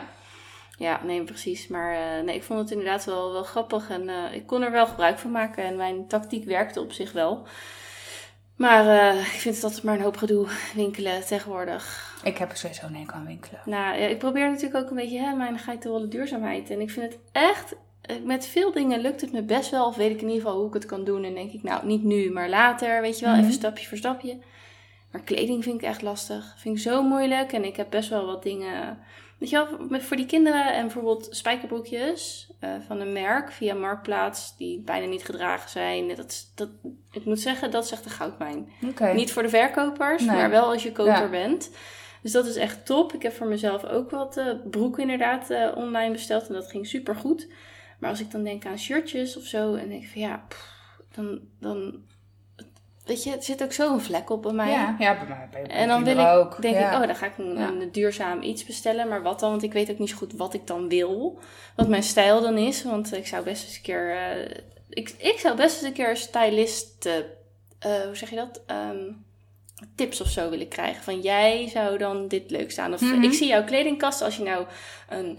Ja, 0.79 1.01
nee, 1.05 1.23
precies. 1.25 1.69
Maar 1.69 1.95
eh, 1.95 2.25
nee, 2.25 2.35
ik 2.37 2.43
vond 2.43 2.59
het 2.59 2.71
inderdaad 2.71 3.05
wel, 3.05 3.33
wel 3.33 3.43
grappig 3.43 3.91
en 3.91 4.09
eh, 4.09 4.35
ik 4.35 4.47
kon 4.47 4.63
er 4.63 4.71
wel 4.71 4.87
gebruik 4.87 5.19
van 5.19 5.31
maken. 5.31 5.65
En 5.65 5.77
mijn 5.77 6.07
tactiek 6.09 6.45
werkte 6.45 6.81
op 6.81 6.93
zich 6.93 7.13
wel. 7.13 7.47
Maar 8.57 9.15
ik 9.15 9.23
vind 9.25 9.55
het 9.55 9.65
altijd 9.65 9.83
maar 9.83 9.95
een 9.95 10.03
hoop 10.03 10.17
gedoe, 10.17 10.47
winkelen 10.75 11.27
tegenwoordig. 11.27 12.15
Ik 12.23 12.39
heb 12.39 12.51
er 12.51 12.57
sowieso 12.57 12.87
een 12.87 12.97
hekel 12.97 13.15
aan 13.15 13.27
winkelen. 13.27 13.61
Nou, 13.65 13.99
ja, 13.99 14.07
ik 14.07 14.19
probeer 14.19 14.49
natuurlijk 14.51 14.85
ook 14.85 14.91
een 14.91 14.97
beetje 14.97 15.19
hè, 15.21 15.33
mijn 15.35 15.59
geitenwolle 15.59 16.09
duurzaamheid. 16.09 16.71
En 16.71 16.81
ik 16.81 16.91
vind 16.91 17.13
het 17.13 17.21
echt, 17.33 17.75
met 18.25 18.47
veel 18.47 18.73
dingen 18.73 19.01
lukt 19.01 19.21
het 19.21 19.33
me 19.33 19.43
best 19.43 19.71
wel. 19.71 19.87
Of 19.87 19.97
weet 19.97 20.11
ik 20.11 20.21
in 20.21 20.29
ieder 20.29 20.43
geval 20.43 20.59
hoe 20.59 20.69
ik 20.69 20.75
het 20.75 20.87
kan 20.87 21.05
doen. 21.05 21.25
En 21.25 21.35
denk 21.35 21.53
ik, 21.53 21.63
nou, 21.63 21.87
niet 21.87 22.03
nu, 22.03 22.31
maar 22.33 22.49
later. 22.49 23.01
Weet 23.01 23.19
je 23.19 23.25
wel, 23.25 23.35
Mhm. 23.35 23.43
even 23.43 23.55
stapje 23.55 23.87
voor 23.87 23.99
stapje. 23.99 24.39
Maar 25.17 25.25
kleding 25.25 25.63
vind 25.65 25.81
ik 25.83 25.89
echt 25.89 26.03
lastig. 26.03 26.55
Vind 26.59 26.77
ik 26.77 26.83
zo 26.83 27.03
moeilijk. 27.03 27.53
En 27.53 27.65
ik 27.65 27.77
heb 27.77 27.91
best 27.91 28.09
wel 28.09 28.27
wat 28.27 28.43
dingen. 28.43 28.99
Weet 29.39 29.51
je 29.51 29.57
wel, 29.57 29.87
met, 29.89 30.03
voor 30.03 30.17
die 30.17 30.27
kinderen 30.27 30.75
en 30.75 30.83
bijvoorbeeld 30.83 31.29
spijkerbroekjes 31.31 32.51
eh, 32.61 32.71
van 32.87 33.01
een 33.01 33.13
merk 33.13 33.53
via 33.53 33.75
Marktplaats, 33.75 34.57
die 34.57 34.81
bijna 34.81 35.07
niet 35.07 35.25
gedragen 35.25 35.71
zijn. 35.71 36.15
Dat, 36.17 36.53
dat, 36.55 36.69
ik 37.13 37.25
moet 37.25 37.41
zeggen, 37.41 37.71
dat 37.71 37.85
is 37.85 37.91
echt 37.91 38.05
een 38.05 38.11
goudmijn. 38.11 38.69
Oké. 38.89 39.13
Niet 39.13 39.33
voor 39.33 39.43
de 39.43 39.49
verkopers, 39.49 40.25
Nee. 40.25 40.37
maar 40.37 40.51
wel 40.51 40.65
als 40.73 40.83
je 40.83 40.93
koper 40.93 41.13
Ja. 41.13 41.29
bent. 41.29 41.71
Dus 42.23 42.33
dat 42.33 42.47
is 42.47 42.57
echt 42.57 42.87
top. 42.87 43.13
Ik 43.13 43.23
heb 43.23 43.33
voor 43.33 43.47
mezelf 43.47 43.85
ook 43.85 44.11
wat 44.11 44.37
eh 44.37 44.47
broeken 44.71 45.03
inderdaad 45.03 45.51
eh, 45.51 45.73
online 45.77 46.13
besteld 46.13 46.49
en 46.49 46.55
dat 46.55 46.71
ging 46.71 46.87
super 46.87 47.15
goed. 47.15 47.49
Maar 47.99 48.11
als 48.11 48.21
ik 48.21 48.31
dan 48.31 48.43
denk 48.45 48.67
aan 48.67 48.79
shirtjes 48.79 49.37
of 49.37 49.45
zo 49.45 49.75
en 49.75 49.89
denk 49.89 50.05
van 50.05 50.21
ja, 50.21 50.45
pff, 50.49 50.75
dan, 51.15 51.41
dan 51.61 52.05
weet 53.07 53.25
je, 53.25 53.31
er 53.37 53.43
zit 53.43 53.63
ook 53.63 53.73
zo'n 53.73 54.01
vlek 54.01 54.31
op 54.31 54.43
bij 54.43 54.53
mij. 54.53 54.71
Ja, 54.71 54.97
ja, 54.99 55.15
bij 55.19 55.29
mij 55.29 55.49
bij 55.51 55.67
En 55.77 55.89
dan 55.89 56.05
wil 56.05 56.19
ik, 56.19 56.27
ook. 56.27 56.63
denk 56.63 56.75
ja. 56.75 56.93
ik, 56.93 57.01
oh, 57.01 57.07
dan 57.07 57.17
ga 57.17 57.27
ik 57.27 57.39
een, 57.39 57.89
duurzaam 57.93 58.43
iets 58.43 58.65
bestellen. 58.65 59.09
Maar 59.09 59.23
wat 59.23 59.41
dan? 59.41 59.51
Want 59.51 59.63
ik 59.63 59.73
weet 59.73 59.91
ook 59.91 59.99
niet 59.99 60.11
zo 60.11 60.17
goed 60.17 60.33
wat 60.33 60.55
ik 60.55 60.67
dan 60.67 60.89
wil. 60.89 61.39
Wat 61.77 61.89
mijn 61.89 62.03
stijl 62.03 62.41
dan 62.41 62.57
is. 62.59 62.83
Want 62.85 63.15
ik 63.15 63.27
zou 63.27 63.45
best 63.45 63.65
eens 63.65 63.77
een 63.77 63.83
keer... 63.83 64.17
eh, 64.17 64.57
ik, 64.89 65.15
ik 65.19 65.39
zou 65.39 65.57
best 65.57 65.77
eens 65.77 65.87
een 65.87 65.93
keer 65.93 66.11
een 66.11 66.17
stylist... 66.17 67.07
eh, 67.07 67.17
eh, 67.79 68.05
hoe 68.07 68.17
zeg 68.17 68.31
je 68.31 68.37
dat? 68.37 68.63
Ehm, 68.67 69.05
tips 69.95 70.21
of 70.21 70.29
zo 70.29 70.51
willen 70.51 70.69
krijgen. 70.69 71.03
Van 71.03 71.21
jij 71.21 71.69
zou 71.69 71.99
dan 71.99 72.29
dit 72.29 72.51
leuk 72.51 72.71
staan. 72.71 72.93
Of 72.93 73.01
Mhm. 73.01 73.23
ik 73.23 73.33
zie 73.33 73.49
jouw 73.49 73.65
kledingkast. 73.65 74.23
Als 74.23 74.37
je 74.37 74.43
nou 74.43 74.67
een 75.09 75.39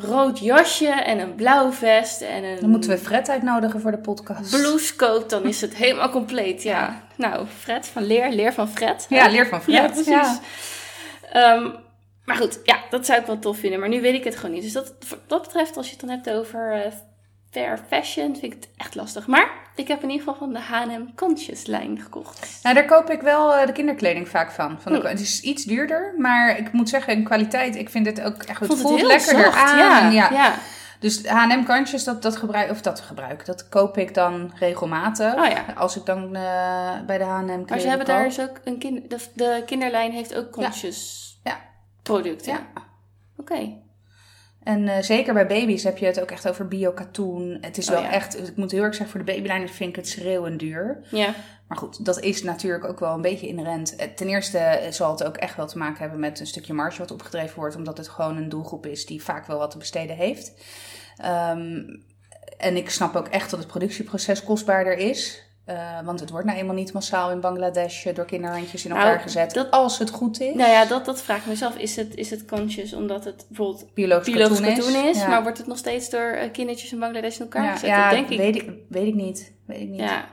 rood 0.00 0.38
jasje 0.38 0.88
en 0.88 1.18
een 1.18 1.34
blauw 1.34 1.72
vest 1.72 2.20
en 2.20 2.44
een 2.44 2.60
Dan 2.60 2.70
moeten 2.70 2.90
we 2.90 2.98
Fred 2.98 3.28
uitnodigen 3.28 3.80
voor 3.80 3.90
de 3.90 3.98
podcast. 3.98 4.50
blouse 4.50 4.96
koopt, 4.96 5.30
dan 5.30 5.44
is 5.44 5.60
het 5.60 5.74
helemaal 5.74 6.10
compleet. 6.10 6.62
Ja. 6.62 7.02
Nou, 7.16 7.46
Fred 7.58 7.86
van 7.86 8.06
Leer, 8.06 8.30
Leer 8.30 8.52
van 8.52 8.68
Fred. 8.68 9.06
Ja, 9.08 9.28
leer 9.28 9.46
van 9.46 9.62
Fred. 9.62 9.74
Ja, 9.76 9.86
precies. 9.88 10.08
Ja. 10.08 10.40
Ehm, 11.32 11.68
maar 12.24 12.36
goed, 12.36 12.60
ja, 12.64 12.78
dat 12.90 13.06
zou 13.06 13.20
ik 13.20 13.26
wel 13.26 13.38
tof 13.38 13.58
vinden. 13.58 13.80
Maar 13.80 13.88
nu 13.88 14.00
weet 14.00 14.14
ik 14.14 14.24
het 14.24 14.36
gewoon 14.36 14.54
niet. 14.54 14.62
Dus 14.62 14.72
dat, 14.72 14.94
wat 15.08 15.18
dat 15.26 15.42
betreft, 15.42 15.76
als 15.76 15.86
je 15.86 15.92
het 15.92 16.00
dan 16.00 16.10
hebt 16.10 16.30
over 16.30 16.72
eh, 16.72 16.92
fair 17.50 17.78
fashion, 17.88 18.32
vind 18.36 18.42
ik 18.42 18.52
het 18.52 18.68
echt 18.76 18.94
lastig. 18.94 19.26
Maar 19.26 19.50
ik 19.74 19.88
heb 19.88 20.02
in 20.02 20.10
ieder 20.10 20.26
geval 20.26 20.38
van 20.38 20.52
de 20.52 20.60
H&M 20.60 21.14
Conscious 21.14 21.66
lijn 21.66 22.00
gekocht. 22.00 22.58
Nou, 22.62 22.74
daar 22.74 22.84
koop 22.84 23.10
ik 23.10 23.20
wel 23.20 23.54
eh, 23.54 23.66
de 23.66 23.72
kinderkleding 23.72 24.28
vaak 24.28 24.50
van. 24.50 24.80
van 24.80 24.92
de, 24.92 24.98
Hm. 24.98 25.06
Het 25.06 25.20
is 25.20 25.40
iets 25.40 25.64
duurder, 25.64 26.14
maar 26.18 26.58
ik 26.58 26.72
moet 26.72 26.88
zeggen, 26.88 27.12
in 27.12 27.24
kwaliteit, 27.24 27.76
ik 27.76 27.90
vind 27.90 28.06
het 28.06 28.20
ook 28.22 28.42
echt, 28.42 28.58
het 28.60 28.68
vond 28.68 28.80
voelt 28.80 29.02
lekkerder 29.02 29.44
zacht, 29.44 29.56
aan. 29.70 29.78
Ja, 29.78 30.10
Ja. 30.10 30.30
ja. 30.30 30.54
Dus 31.00 31.26
H&M 31.26 31.64
kantjes, 31.64 32.04
dat, 32.04 32.22
dat 32.22 32.36
gebruik, 32.36 32.70
of 32.70 32.80
dat 32.80 33.00
gebruik, 33.00 33.46
dat 33.46 33.68
koop 33.68 33.98
ik 33.98 34.14
dan 34.14 34.52
regelmatig. 34.58 35.34
Oh 35.34 35.46
ja. 35.46 35.64
Als 35.76 35.96
ik 35.96 36.04
dan 36.06 36.36
eh, 36.36 37.00
bij 37.06 37.18
de 37.18 37.24
H&M 37.24 37.44
kleding 37.46 37.68
Maar 37.68 37.80
ze 37.80 37.88
hebben 37.88 38.06
daar 38.06 38.24
dus 38.24 38.40
ook 38.40 38.60
een 38.64 38.78
kind, 38.78 39.10
de, 39.10 39.18
de 39.34 39.62
kinderlijn 39.66 40.12
heeft 40.12 40.34
ook 40.34 40.50
conscious 40.50 41.40
Ja. 41.44 41.60
producten. 42.02 42.52
Ja. 42.52 42.60
Oké. 43.36 43.76
En 44.62 44.88
eh, 44.88 45.02
zeker 45.02 45.34
bij 45.34 45.46
baby's 45.46 45.84
heb 45.84 45.98
je 45.98 46.06
het 46.06 46.20
ook 46.20 46.30
echt 46.30 46.48
over 46.48 46.68
bio-katoen. 46.68 47.58
Het 47.60 47.78
is 47.78 47.88
Oh 47.88 47.94
wel 47.94 48.02
ja. 48.02 48.10
echt, 48.10 48.48
ik 48.48 48.56
moet 48.56 48.70
heel 48.70 48.82
erg 48.82 48.94
zeggen, 48.94 49.16
voor 49.16 49.24
de 49.26 49.32
babylijn 49.32 49.68
vind 49.68 49.90
ik 49.90 49.96
het 49.96 50.08
schreeuwend 50.08 50.58
duur. 50.58 51.00
Ja. 51.10 51.34
Maar 51.68 51.78
goed, 51.78 52.04
dat 52.04 52.20
is 52.20 52.42
natuurlijk 52.42 52.84
ook 52.84 53.00
wel 53.00 53.14
een 53.14 53.20
beetje 53.22 53.48
inherent. 53.48 53.96
Eh, 53.96 54.08
Ten 54.08 54.28
eerste 54.28 54.58
eh, 54.58 54.92
zal 54.92 55.10
het 55.10 55.24
ook 55.24 55.36
echt 55.36 55.56
wel 55.56 55.66
te 55.66 55.78
maken 55.78 56.00
hebben 56.00 56.20
met 56.20 56.40
een 56.40 56.46
stukje 56.46 56.72
marge 56.72 56.98
wat 56.98 57.10
opgedreven 57.10 57.56
wordt, 57.56 57.76
omdat 57.76 57.96
het 57.98 58.08
gewoon 58.08 58.36
een 58.36 58.48
doelgroep 58.48 58.86
is 58.86 59.06
die 59.06 59.22
vaak 59.22 59.46
wel 59.46 59.58
wat 59.58 59.70
te 59.70 59.78
besteden 59.78 60.16
heeft. 60.16 60.52
Ehm, 61.16 61.82
en 62.58 62.76
ik 62.76 62.90
snap 62.90 63.16
ook 63.16 63.28
echt 63.28 63.50
dat 63.50 63.58
het 63.58 63.68
productieproces 63.68 64.44
kostbaarder 64.44 64.96
is. 64.96 65.42
Eh, 65.68 65.98
want 66.04 66.20
het 66.20 66.30
wordt 66.30 66.46
nou 66.46 66.58
eenmaal 66.58 66.74
niet 66.74 66.92
massaal 66.92 67.30
in 67.30 67.40
Bangladesh 67.40 68.06
eh, 68.06 68.14
door 68.14 68.24
kinderhandjes 68.24 68.84
in 68.84 68.90
Nou, 68.90 69.02
elkaar 69.02 69.20
gezet. 69.20 69.54
dat- 69.54 69.70
als 69.70 69.98
het 69.98 70.10
goed 70.10 70.40
is. 70.40 70.54
Nou 70.54 70.70
ja, 70.70 70.84
dat, 70.84 71.04
dat 71.04 71.22
vraag 71.22 71.38
ik 71.38 71.46
mezelf. 71.46 71.76
Is 71.76 71.96
het, 71.96 72.14
is 72.14 72.30
het 72.30 72.44
conscious 72.44 72.92
omdat 72.92 73.24
het 73.24 73.44
bijvoorbeeld 73.48 73.94
biologisch, 73.94 74.32
biologisch 74.32 74.60
katoen 74.60 74.72
is. 74.78 74.84
katoen 74.84 75.04
is, 75.08 75.18
Ja. 75.18 75.28
maar 75.28 75.42
wordt 75.42 75.58
het 75.58 75.66
nog 75.66 75.78
steeds 75.78 76.10
door 76.10 76.30
eh, 76.30 76.50
kindertjes 76.52 76.92
in 76.92 76.98
Bangladesh 76.98 77.34
in 77.36 77.42
elkaar 77.42 77.64
ja, 77.64 77.72
gezet? 77.72 77.88
ja, 77.88 78.02
dat 78.10 78.18
denk 78.18 78.28
ik. 78.28 78.38
Weet, 78.38 78.56
ik, 78.56 78.70
weet 78.88 79.06
ik 79.06 79.14
niet. 79.14 79.52
Weet 79.66 79.80
ik 79.80 79.88
niet. 79.88 80.00
Ja, 80.00 80.24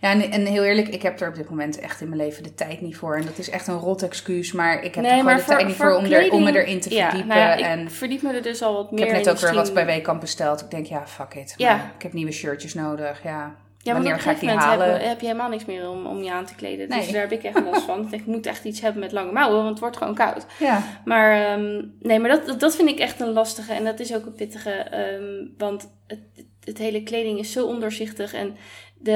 Ja, 0.00 0.10
en, 0.12 0.30
en 0.30 0.46
heel 0.46 0.62
eerlijk, 0.64 0.88
ik 0.88 1.02
heb 1.02 1.20
er 1.20 1.28
op 1.28 1.34
dit 1.34 1.50
moment 1.50 1.78
echt 1.80 2.00
in 2.00 2.08
mijn 2.08 2.20
leven 2.20 2.42
de 2.42 2.54
tijd 2.54 2.80
niet 2.80 2.96
voor. 2.96 3.16
En 3.16 3.24
dat 3.24 3.38
is 3.38 3.50
echt 3.50 3.66
een 3.66 3.78
rot 3.78 4.02
excuus, 4.02 4.52
maar 4.52 4.82
ik 4.82 4.94
heb 4.94 5.04
er 5.04 5.10
gewoon 5.10 5.36
de 5.36 5.44
tijd 5.44 5.66
niet 5.66 5.76
voor, 5.76 5.92
om, 5.94 6.04
er, 6.04 6.32
om 6.32 6.42
me 6.42 6.62
erin 6.62 6.80
te 6.80 6.94
ja, 6.94 7.02
verdiepen. 7.04 7.28
nou 7.36 7.40
ja, 7.40 7.54
ik 7.54 7.64
en 7.64 7.90
verdiep 7.90 8.22
me 8.22 8.32
er 8.32 8.42
dus 8.42 8.62
al 8.62 8.74
wat 8.74 8.90
meer 8.90 9.00
ik 9.00 9.06
heb 9.06 9.16
net 9.16 9.26
in 9.26 9.32
ook 9.32 9.38
weer 9.38 9.54
wat 9.54 9.74
bij 9.74 9.86
Weekamp 9.86 10.20
besteld. 10.20 10.60
Ik 10.60 10.70
denk, 10.70 10.86
ja, 10.86 11.06
fuck 11.06 11.34
it. 11.34 11.54
Ja. 11.56 11.92
Ik 11.96 12.02
heb 12.02 12.12
nieuwe 12.12 12.32
shirtjes 12.32 12.74
nodig. 12.74 13.22
Ja, 13.22 13.54
Ja, 13.88 13.94
maar 13.94 14.02
wanneer 14.02 14.20
ga 14.22 14.28
een 14.28 14.34
ik 14.34 14.40
die 14.40 14.48
moment 14.48 14.66
halen? 14.66 14.92
heb, 14.92 15.02
heb 15.02 15.20
je 15.20 15.26
helemaal 15.26 15.48
niks 15.48 15.64
meer 15.64 15.88
om, 15.90 16.06
om 16.06 16.22
je 16.22 16.32
aan 16.32 16.44
te 16.46 16.54
kleden. 16.54 16.88
Dus 16.88 17.10
daar 17.10 17.20
heb 17.20 17.32
ik 17.32 17.42
echt 17.42 17.64
last 17.64 17.82
van. 17.82 18.08
Ik 18.12 18.26
moet 18.26 18.46
echt 18.46 18.64
iets 18.64 18.80
hebben 18.80 19.00
met 19.00 19.12
lange 19.12 19.32
mouwen, 19.32 19.56
want 19.56 19.68
het 19.68 19.78
wordt 19.78 19.96
gewoon 19.96 20.14
koud. 20.14 20.46
Ja, 20.58 20.82
Maar 21.04 21.44
ehm, 21.52 21.84
nee, 22.00 22.18
maar 22.18 22.30
dat, 22.30 22.46
dat, 22.46 22.60
dat 22.60 22.76
vind 22.76 22.88
ik 22.88 22.98
echt 22.98 23.20
een 23.20 23.32
lastige 23.32 23.72
en 23.72 23.84
dat 23.84 24.00
is 24.00 24.14
ook 24.14 24.26
een 24.26 24.34
pittige. 24.34 24.70
ehm, 24.70 25.46
want 25.58 25.90
het, 26.06 26.20
het 26.64 26.78
hele 26.78 27.02
kleding 27.02 27.38
is 27.38 27.52
zo 27.52 27.66
ondoorzichtig. 27.66 28.32
En 28.34 28.56
de, 28.98 29.12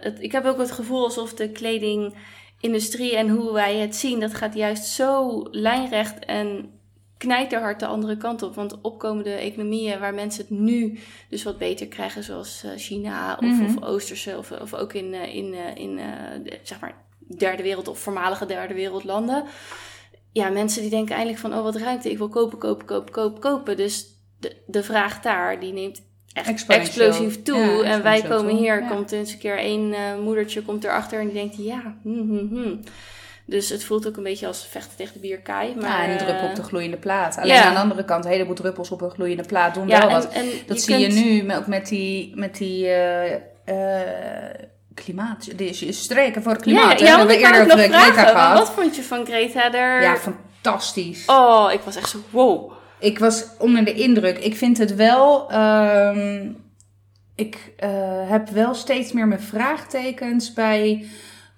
het, 0.00 0.22
ik 0.22 0.32
heb 0.32 0.44
ook 0.44 0.58
het 0.58 0.70
gevoel 0.70 1.04
alsof 1.04 1.34
de 1.34 1.48
kledingindustrie 1.50 3.16
en 3.16 3.28
hoe 3.28 3.52
wij 3.52 3.76
het 3.76 3.96
zien, 3.96 4.20
dat 4.20 4.34
gaat 4.34 4.54
juist 4.54 4.84
zo 4.84 5.42
lijnrecht 5.50 6.24
en 6.24 6.73
knijterhard 7.24 7.80
de 7.80 7.86
andere 7.86 8.16
kant 8.16 8.42
op. 8.42 8.54
Want 8.54 8.80
opkomende 8.80 9.32
economieën 9.34 10.00
waar 10.00 10.14
mensen 10.14 10.40
het 10.48 10.58
nu 10.58 10.98
dus 11.28 11.42
wat 11.42 11.58
beter 11.58 11.86
krijgen, 11.86 12.22
zoals 12.24 12.62
eh, 12.64 12.70
China 12.76 13.32
of, 13.34 13.46
Mhm. 13.46 13.64
of 13.64 13.82
Oosterse, 13.82 14.38
of, 14.38 14.50
of 14.50 14.74
ook 14.74 14.92
in, 14.92 15.14
eh, 15.14 15.34
in, 15.34 15.54
eh, 15.54 15.82
in 15.82 16.00
zeg 16.62 16.80
maar 16.80 16.94
derde 17.38 17.62
wereld 17.62 17.88
of 17.88 17.98
voormalige 17.98 18.46
derde 18.46 18.74
wereldlanden 18.74 19.44
ja, 20.32 20.48
mensen 20.48 20.80
die 20.82 20.90
denken 20.90 21.14
eindelijk 21.14 21.40
van, 21.40 21.54
oh 21.54 21.62
wat 21.62 21.76
ruimte, 21.76 22.10
ik 22.10 22.18
wil 22.18 22.28
kopen, 22.28 22.58
kopen, 22.58 22.86
kopen, 22.86 23.12
kopen, 23.12 23.40
kopen. 23.40 23.76
Dus 23.76 24.06
de, 24.40 24.56
de 24.66 24.82
vraag 24.82 25.20
daar, 25.20 25.60
die 25.60 25.72
neemt 25.72 26.02
echt 26.32 26.66
explosief 26.68 27.42
toe. 27.42 27.58
Ja, 27.58 27.82
en 27.82 28.02
wij 28.02 28.22
komen 28.22 28.50
toe, 28.50 28.58
hier, 28.58 28.80
ja. 28.82 28.88
komt 28.88 29.12
eens 29.12 29.32
een 29.32 29.38
keer 29.38 29.58
één 29.58 29.94
moedertje 30.22 30.62
komt 30.62 30.84
erachter 30.84 31.20
en 31.20 31.24
die 31.24 31.34
denkt, 31.34 31.56
ja, 31.56 31.98
hm, 32.02 32.28
hm, 32.28 32.46
hm. 32.54 32.76
Dus 33.46 33.68
het 33.68 33.84
voelt 33.84 34.06
ook 34.06 34.16
een 34.16 34.22
beetje 34.22 34.46
als 34.46 34.66
vechten 34.70 34.96
tegen 34.96 35.12
de 35.12 35.18
bierkaai. 35.18 35.74
Maar, 35.74 35.88
ja, 35.90 36.04
en 36.04 36.10
een 36.10 36.18
druppel 36.18 36.48
op 36.48 36.54
de 36.54 36.60
eh, 36.60 36.66
gloeiende 36.66 36.96
plaat. 36.96 37.36
Alleen 37.38 37.54
ja. 37.54 37.64
aan 37.64 37.74
de 37.74 37.80
andere 37.80 38.04
kant, 38.04 38.24
een 38.24 38.30
heleboel 38.30 38.54
druppels 38.54 38.90
op 38.90 39.00
een 39.00 39.10
gloeiende 39.10 39.42
plaat 39.42 39.74
doen 39.74 39.88
ja, 39.88 39.98
wel 40.00 40.08
en- 40.08 40.14
wat. 40.14 40.32
en 40.32 40.44
Dat 40.66 40.76
je 40.76 40.82
zie 40.92 41.06
kunt- 41.06 41.14
je 41.18 41.24
nu 41.24 41.42
met- 41.42 41.56
ook 41.56 41.66
met 41.66 41.88
die, 41.88 42.32
met 42.36 42.56
die 42.56 42.86
eh, 42.86 43.32
eh, 43.64 44.54
klimaat. 44.94 45.58
Die 45.58 45.92
streken 45.92 46.42
voor 46.42 46.52
het 46.52 46.62
klimaat. 46.62 47.00
Ja, 47.00 47.06
ja, 47.06 47.16
want 47.16 47.30
ik 47.30 47.40
eerder 47.40 47.60
het 47.60 47.68
nog 47.90 48.00
vragen. 48.02 48.26
gehad. 48.26 48.58
Wat 48.58 48.70
vond 48.70 48.96
je 48.96 49.02
van 49.02 49.26
Greta? 49.26 49.70
Daar... 49.70 50.02
Ja, 50.02 50.16
fantastisch. 50.16 51.22
Oh, 51.26 51.70
ik 51.72 51.80
was 51.80 51.96
echt 51.96 52.08
zo, 52.10 52.18
wow. 52.30 52.72
Ik 52.98 53.18
was 53.18 53.44
onder 53.58 53.84
de 53.84 53.92
indruk. 53.94 54.38
Ik 54.38 54.56
vind 54.56 54.78
het 54.78 54.94
wel. 54.94 55.50
ehm, 55.50 56.50
ik 57.34 57.72
heb 58.28 58.48
wel 58.48 58.74
steeds 58.74 59.12
meer 59.12 59.28
mijn 59.28 59.40
vraagtekens 59.40 60.52
bij 60.52 61.04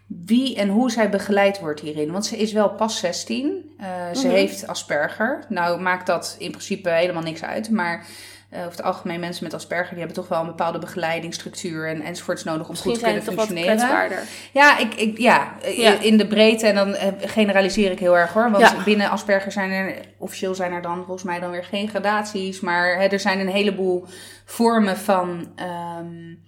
wie 0.07 0.57
en 0.57 0.69
hoe 0.69 0.91
zij 0.91 1.11
begeleid 1.11 1.61
wordt 1.61 1.81
hierin. 1.81 2.13
Want 2.13 2.27
ze 2.27 2.37
is 2.37 2.53
wel 2.53 2.69
pas 2.71 2.99
16. 2.99 3.75
Eh, 3.79 3.87
ze 4.15 4.27
Mhm. 4.27 4.37
heeft 4.37 4.67
Asperger. 4.67 5.45
Nou 5.49 5.81
maakt 5.81 6.07
dat 6.07 6.37
in 6.39 6.51
principe 6.51 6.91
helemaal 6.91 7.23
niks 7.23 7.43
uit. 7.45 7.71
Maar 7.71 8.07
eh, 8.51 8.59
over 8.59 8.71
het 8.71 8.83
algemeen 8.83 9.21
mensen 9.21 9.45
met 9.45 9.55
Asperger 9.55 9.89
die 9.91 9.99
hebben 9.99 10.17
toch 10.17 10.29
wel 10.29 10.41
een 10.41 10.47
bepaalde 10.47 10.79
begeleidingsstructuur 10.79 11.89
en, 11.89 12.01
enzovoorts 12.03 12.45
nodig 12.45 12.63
om 12.63 12.71
Misschien 12.71 12.91
goed 12.91 13.01
te 13.01 13.07
kunnen 13.07 13.23
functioneren. 13.23 14.19
Ja, 14.53 14.79
ik, 14.79 14.95
ik, 14.95 15.19
ja, 15.19 15.53
eh, 15.63 15.79
Ja. 15.79 16.01
in 16.01 16.17
de 16.17 16.27
breedte. 16.27 16.67
En 16.67 16.75
dan 16.75 16.95
generaliseer 17.21 17.91
ik 17.91 17.99
heel 17.99 18.17
erg 18.19 18.33
hoor. 18.33 18.51
Want 18.51 18.63
Ja. 18.71 18.83
binnen 18.85 19.11
Asperger 19.11 19.53
zijn 19.53 19.71
er, 19.71 19.95
officieel 20.19 20.55
zijn 20.55 20.73
er 20.73 20.83
dan 20.83 20.97
volgens 20.97 21.23
mij 21.23 21.41
dan 21.41 21.51
weer 21.51 21.65
geen 21.65 21.89
gradaties. 21.89 22.61
Maar 22.61 22.97
hè, 23.01 23.07
er 23.07 23.21
zijn 23.21 23.41
een 23.41 23.49
heleboel 23.49 24.07
vormen 24.45 24.97
van. 24.97 25.53
ehm, 25.57 25.67
eh, 25.67 26.46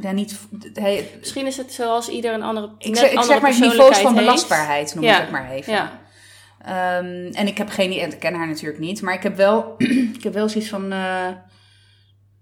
ja, 0.00 0.12
niet. 0.12 0.38
Hij, 0.74 1.08
Misschien 1.18 1.46
is 1.46 1.56
het 1.56 1.72
zoals 1.72 2.08
ieder 2.08 2.32
een 2.34 2.42
andere 2.42 2.70
ik 2.78 2.86
net 2.88 2.98
zeg, 2.98 3.10
ik 3.10 3.18
andere 3.18 3.32
zeg 3.32 3.40
maar 3.60 3.68
niveaus 3.68 3.98
van 3.98 4.12
heeft. 4.12 4.24
belastbaarheid, 4.26 4.94
noem 4.94 5.04
Ja. 5.04 5.14
ik 5.16 5.20
het 5.20 5.30
maar 5.30 5.50
even. 5.50 5.72
Ja, 5.72 6.00
Ehm, 6.64 7.30
en 7.32 7.46
ik 7.46 7.58
heb 7.58 7.68
geen 7.68 7.92
idee, 7.92 8.06
ik 8.06 8.18
ken 8.18 8.34
haar 8.34 8.46
natuurlijk 8.46 8.78
niet, 8.78 9.02
maar 9.02 9.14
ik 9.14 9.22
heb 9.22 9.36
wel, 9.36 9.74
ik 10.16 10.22
heb 10.22 10.32
wel 10.34 10.48
zoiets 10.48 10.70
van. 10.70 10.92
eh, 10.92 11.26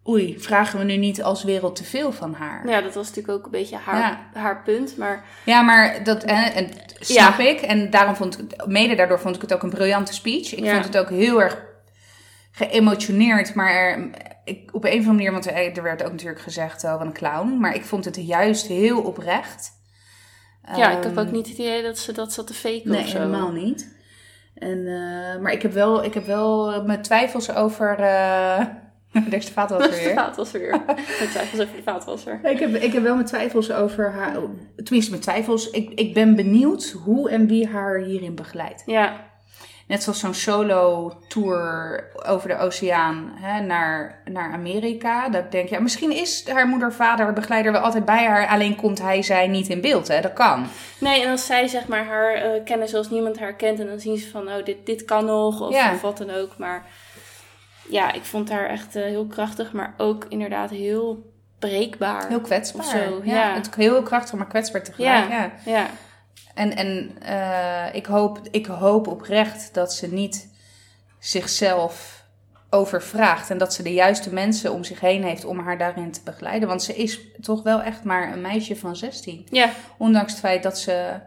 oei, 0.08 0.36
vragen 0.38 0.78
we 0.78 0.84
nu 0.84 0.96
niet 0.96 1.22
als 1.22 1.44
wereld 1.44 1.76
te 1.76 1.84
veel 1.84 2.12
van 2.12 2.34
haar? 2.34 2.68
ja, 2.68 2.80
dat 2.80 2.94
was 2.94 3.08
natuurlijk 3.08 3.38
ook 3.38 3.44
een 3.44 3.50
beetje 3.50 3.76
haar, 3.76 3.98
Ja. 3.98 4.40
haar 4.40 4.62
punt. 4.62 4.96
Maar 4.96 5.24
Ja, 5.44 5.60
maar 5.62 6.04
dat 6.04 6.22
en, 6.24 6.52
en 6.54 6.70
snap 7.00 7.38
ik. 7.38 7.60
En 7.60 7.90
daarom 7.90 8.16
vond 8.16 8.38
ik, 8.40 8.66
mede 8.66 8.94
daardoor 8.94 9.20
vond 9.20 9.34
ik 9.36 9.40
het 9.42 9.52
ook 9.54 9.62
een 9.62 9.70
briljante 9.70 10.12
speech. 10.12 10.54
Ik 10.54 10.70
vond 10.70 10.84
het 10.84 10.96
ook 10.98 11.10
heel 11.10 11.42
erg 11.42 11.62
geëmotioneerd, 12.52 13.54
maar 13.54 13.72
er, 13.74 14.10
ik, 14.50 14.74
op 14.74 14.84
een 14.84 14.90
of 14.90 14.96
andere 14.98 15.12
manier, 15.14 15.32
want 15.32 15.46
er, 15.46 15.76
er 15.76 15.82
werd 15.82 16.02
ook 16.04 16.10
natuurlijk 16.12 16.40
gezegd, 16.40 16.84
oh, 16.84 16.90
wat 16.90 17.00
een 17.00 17.12
clown. 17.12 17.58
Maar 17.58 17.74
ik 17.74 17.84
vond 17.84 18.04
het 18.04 18.26
juist 18.26 18.66
heel 18.66 19.02
oprecht. 19.02 19.70
ja, 20.76 20.90
ik 20.96 21.02
heb 21.04 21.16
Ehm, 21.16 21.26
ook 21.26 21.32
niet 21.32 21.48
het 21.48 21.58
idee 21.58 21.82
dat 21.82 21.98
ze 21.98 22.12
dat 22.12 22.32
zat 22.32 22.46
te 22.46 22.54
faken 22.54 22.90
Nee, 22.90 23.00
of 23.02 23.08
zo. 23.08 23.18
helemaal 23.18 23.52
niet. 23.52 23.98
En, 24.54 24.78
eh, 24.86 25.40
maar 25.42 25.52
ik 25.52 25.62
heb 25.62 25.72
wel, 25.72 26.04
ik 26.04 26.14
heb 26.14 26.26
wel 26.26 26.82
mijn 26.84 27.02
twijfels 27.02 27.54
over. 27.54 27.90
eh 27.98 28.66
Daar 29.12 29.34
is 29.42 29.46
de 29.46 29.52
vaatwasser 29.52 29.90
De 29.98 30.04
weer. 30.04 30.14
vaatwasser 30.14 30.60
weer. 30.60 30.74
Ik 31.22 31.28
twijfels 31.30 31.60
over 31.60 31.76
de 31.76 31.82
vaatwasser. 31.82 32.40
Ik 32.42 32.58
heb, 32.58 32.74
ik 32.74 32.92
heb 32.92 33.02
wel 33.02 33.14
mijn 33.14 33.26
twijfels 33.26 33.72
over 33.72 34.10
haar. 34.12 34.36
Tenminste, 34.76 35.10
mijn 35.10 35.22
twijfels. 35.22 35.70
Ik, 35.70 35.90
ik 36.00 36.14
ben 36.14 36.34
benieuwd 36.36 36.90
hoe 37.04 37.30
en 37.30 37.46
wie 37.46 37.66
haar 37.68 37.98
hierin 37.98 38.34
begeleidt. 38.34 38.82
Ja, 38.86 39.29
Net 39.90 40.02
zoals 40.02 40.18
zo'n 40.18 40.34
solo-tour 40.34 42.04
over 42.26 42.48
de 42.48 42.58
oceaan 42.58 43.32
hè, 43.34 43.60
naar, 43.60 44.22
naar 44.24 44.52
Amerika. 44.52 45.28
Dat 45.28 45.52
denk, 45.52 45.68
ja, 45.68 45.80
misschien 45.80 46.12
is 46.12 46.48
haar 46.48 46.66
moeder, 46.66 46.92
vader, 46.92 47.32
begeleider 47.32 47.72
wel 47.72 47.80
altijd 47.80 48.04
bij 48.04 48.24
haar. 48.24 48.48
Alleen 48.48 48.76
komt 48.76 49.00
hij, 49.00 49.22
zij 49.22 49.48
niet 49.48 49.68
in 49.68 49.80
beeld. 49.80 50.08
Hè? 50.08 50.20
Dat 50.20 50.32
kan. 50.32 50.66
nee, 50.98 51.22
en 51.22 51.30
als 51.30 51.46
zij 51.46 51.66
zeg 51.68 51.86
maar 51.86 52.04
haar 52.04 52.34
eh, 52.34 52.64
kennen 52.64 52.88
zoals 52.88 53.10
niemand 53.10 53.38
haar 53.38 53.54
kent... 53.54 53.80
en 53.80 53.86
dan 53.86 54.00
zien 54.00 54.18
ze 54.18 54.30
van, 54.30 54.48
oh, 54.48 54.64
dit, 54.64 54.86
dit 54.86 55.04
kan 55.04 55.24
nog, 55.24 55.60
of, 55.60 55.72
Ja. 55.72 55.92
of 55.92 56.00
wat 56.00 56.18
dan 56.18 56.30
ook. 56.30 56.58
Maar 56.58 56.86
ja, 57.88 58.12
ik 58.12 58.24
vond 58.24 58.50
haar 58.50 58.68
echt 58.68 58.96
eh, 58.96 59.02
heel 59.02 59.26
krachtig, 59.26 59.72
maar 59.72 59.94
ook 59.96 60.26
inderdaad 60.28 60.70
heel 60.70 61.32
breekbaar. 61.58 62.28
Heel 62.28 62.40
kwetsbaar. 62.40 62.84
Of 62.84 62.90
zo, 62.90 63.20
ja. 63.24 63.34
ja. 63.34 63.54
Het, 63.54 63.74
heel 63.74 64.02
krachtig, 64.02 64.34
maar 64.34 64.46
kwetsbaar 64.46 64.82
tegelijk. 64.82 65.28
Ja. 65.30 65.50
ja. 65.64 65.86
En, 66.60 66.76
en 66.76 67.10
eh, 67.22 67.94
ik, 67.94 68.06
hoop, 68.06 68.40
ik 68.50 68.66
hoop 68.66 69.06
oprecht 69.06 69.74
dat 69.74 69.94
ze 69.94 70.12
niet 70.12 70.48
zichzelf 71.18 72.24
overvraagt. 72.70 73.50
En 73.50 73.58
dat 73.58 73.74
ze 73.74 73.82
de 73.82 73.92
juiste 73.92 74.32
mensen 74.32 74.72
om 74.72 74.84
zich 74.84 75.00
heen 75.00 75.24
heeft 75.24 75.44
om 75.44 75.58
haar 75.58 75.78
daarin 75.78 76.12
te 76.12 76.20
begeleiden. 76.24 76.68
Want 76.68 76.82
ze 76.82 76.94
is 76.94 77.20
toch 77.40 77.62
wel 77.62 77.82
echt 77.82 78.04
maar 78.04 78.32
een 78.32 78.40
meisje 78.40 78.76
van 78.76 78.96
16. 78.96 79.46
Ja, 79.50 79.70
Ondanks 79.98 80.32
het 80.32 80.40
feit 80.40 80.62
dat 80.62 80.78
ze, 80.78 81.20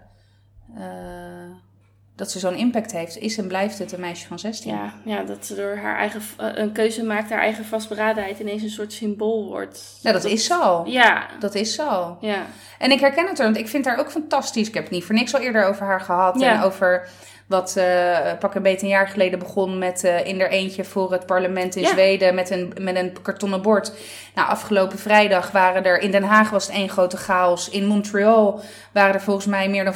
eh, 0.75 1.51
dat 2.15 2.31
ze 2.31 2.39
zo'n 2.39 2.55
impact 2.55 2.91
heeft, 2.91 3.17
is 3.17 3.37
en 3.37 3.47
blijft 3.47 3.79
het 3.79 3.91
een 3.91 3.99
meisje 3.99 4.27
van 4.27 4.39
16. 4.39 4.71
ja, 4.73 4.93
ja, 5.05 5.23
dat 5.23 5.45
ze 5.45 5.55
door 5.55 5.75
haar 5.75 5.97
eigen 5.97 6.21
eh, 6.37 6.47
een 6.53 6.71
keuze 6.71 7.03
maakt, 7.03 7.29
haar 7.29 7.39
eigen 7.39 7.65
vastberadenheid 7.65 8.39
ineens 8.39 8.61
een 8.63 8.69
soort 8.69 8.93
symbool 8.93 9.45
wordt. 9.47 9.99
Nou, 10.03 10.15
dat 10.15 10.25
is 10.25 10.51
al. 10.51 10.85
Ja, 10.85 11.27
Dat 11.39 11.55
is 11.55 11.79
al. 11.79 12.17
ja. 12.21 12.45
En 12.79 12.91
ik 12.91 12.99
herken 12.99 13.27
het 13.27 13.39
er, 13.39 13.45
want 13.45 13.57
ik 13.57 13.67
vind 13.67 13.85
haar 13.85 13.99
ook 13.99 14.11
fantastisch. 14.11 14.67
Ik 14.67 14.73
heb 14.73 14.83
het 14.83 14.91
niet 14.91 15.03
voor 15.03 15.15
niks 15.15 15.33
al 15.33 15.39
eerder 15.41 15.65
over 15.65 15.85
haar 15.85 16.01
gehad. 16.01 16.39
Ja. 16.39 16.53
En 16.55 16.61
over 16.61 17.09
wat 17.47 17.75
eh, 17.77 18.17
pak 18.39 18.55
een 18.55 18.61
beetje 18.61 18.85
een 18.85 18.91
jaar 18.91 19.07
geleden 19.07 19.39
begon 19.39 19.77
met 19.77 20.03
eh, 20.03 20.25
in 20.25 20.41
er 20.41 20.49
eentje 20.49 20.83
voor 20.83 21.11
het 21.11 21.25
parlement 21.25 21.75
in 21.75 21.81
Ja. 21.81 21.89
Zweden 21.89 22.35
met 22.35 22.49
een, 22.49 22.73
met 22.79 22.95
een 22.95 23.21
kartonnen 23.21 23.61
bord. 23.61 23.91
Nou, 24.35 24.49
afgelopen 24.49 24.97
vrijdag 24.97 25.51
waren 25.51 25.83
er, 25.83 25.99
in 25.99 26.11
Den 26.11 26.23
Haag 26.23 26.49
was 26.49 26.65
het 26.65 26.75
één 26.75 26.89
grote 26.89 27.17
chaos. 27.17 27.69
In 27.69 27.85
Montreal 27.85 28.61
waren 28.91 29.13
er 29.13 29.21
volgens 29.21 29.45
mij 29.45 29.69
meer 29.69 29.83
dan 29.83 29.95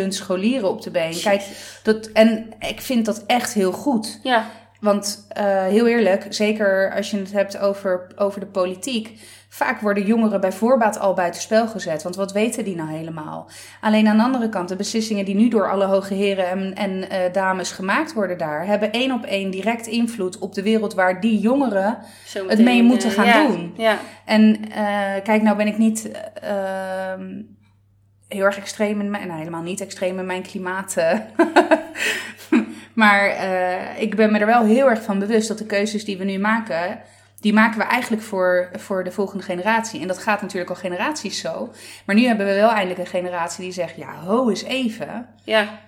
500.000 0.00 0.08
scholieren 0.08 0.68
op 0.68 0.82
de 0.82 0.90
been. 0.90 1.20
Kijk, 1.20 1.42
dat, 1.82 2.06
en 2.06 2.52
ik 2.58 2.80
vind 2.80 3.06
dat 3.06 3.24
echt 3.26 3.54
heel 3.54 3.72
goed. 3.72 4.20
Ja, 4.22 4.46
Want 4.80 5.26
eh, 5.28 5.66
heel 5.66 5.86
eerlijk, 5.86 6.26
zeker 6.28 6.92
als 6.96 7.10
je 7.10 7.16
het 7.18 7.32
hebt 7.32 7.58
over, 7.58 8.06
over 8.16 8.40
de 8.40 8.46
politiek. 8.46 9.18
Vaak 9.54 9.80
worden 9.80 10.06
jongeren 10.06 10.40
bij 10.40 10.52
voorbaat 10.52 10.98
al 10.98 11.14
buitenspel 11.14 11.66
gezet. 11.66 12.02
Want 12.02 12.16
wat 12.16 12.32
weten 12.32 12.64
die 12.64 12.76
nou 12.76 12.90
helemaal? 12.90 13.50
Alleen 13.80 14.08
aan 14.08 14.16
de 14.16 14.22
andere 14.22 14.48
kant, 14.48 14.68
de 14.68 14.76
beslissingen 14.76 15.24
die 15.24 15.34
nu 15.34 15.48
door 15.48 15.70
alle 15.70 15.84
hoge 15.84 16.14
heren 16.14 16.48
en, 16.48 16.74
en 16.74 17.10
eh, 17.10 17.32
dames 17.32 17.70
gemaakt 17.70 18.12
worden 18.12 18.38
daar, 18.38 18.66
hebben 18.66 18.92
één 18.92 19.12
op 19.12 19.24
één 19.24 19.50
direct 19.50 19.86
invloed 19.86 20.38
op 20.38 20.54
de 20.54 20.62
wereld 20.62 20.94
waar 20.94 21.20
die 21.20 21.38
jongeren. 21.38 21.98
Het 22.46 22.58
mee 22.58 22.82
moeten 22.82 23.08
eh, 23.08 23.14
gaan 23.14 23.26
ja, 23.26 23.46
doen. 23.46 23.74
Ja, 23.76 23.98
En 24.24 24.70
eh, 24.70 25.22
kijk, 25.22 25.42
nou 25.42 25.56
ben 25.56 25.66
ik 25.66 25.78
niet 25.78 26.10
eh, 26.10 27.12
ehm, 27.12 27.42
heel 28.28 28.44
erg 28.44 28.56
extreem 28.56 29.00
in 29.00 29.10
mijn, 29.10 29.26
nou 29.26 29.38
helemaal 29.38 29.62
niet 29.62 29.80
extreem 29.80 30.18
in 30.18 30.26
mijn 30.26 30.42
klimaat. 30.42 30.96
maar 32.94 33.36
ik 33.98 34.16
ben 34.16 34.32
me 34.32 34.38
er 34.38 34.46
wel 34.46 34.64
heel 34.64 34.90
erg 34.90 35.02
van 35.02 35.18
bewust 35.18 35.48
dat 35.48 35.58
de 35.58 35.66
keuzes 35.66 36.04
die 36.04 36.18
we 36.18 36.24
nu 36.24 36.38
maken, 36.38 37.00
die 37.44 37.52
maken 37.52 37.78
we 37.78 37.84
eigenlijk 37.84 38.22
voor, 38.22 38.70
voor 38.72 39.04
de 39.04 39.10
volgende 39.10 39.44
generatie. 39.44 40.00
En 40.00 40.06
dat 40.08 40.18
gaat 40.18 40.42
natuurlijk 40.42 40.70
al 40.70 40.76
generaties 40.76 41.40
zo. 41.40 41.70
Maar 42.06 42.14
nu 42.16 42.26
hebben 42.26 42.46
we 42.46 42.54
wel 42.54 42.70
eindelijk 42.70 42.98
een 43.00 43.06
generatie 43.06 43.64
die 43.64 43.72
zegt, 43.72 43.96
ja, 43.96 44.14
ho 44.14 44.48
eens 44.48 44.62
even. 44.62 45.28
ja. 45.44 45.80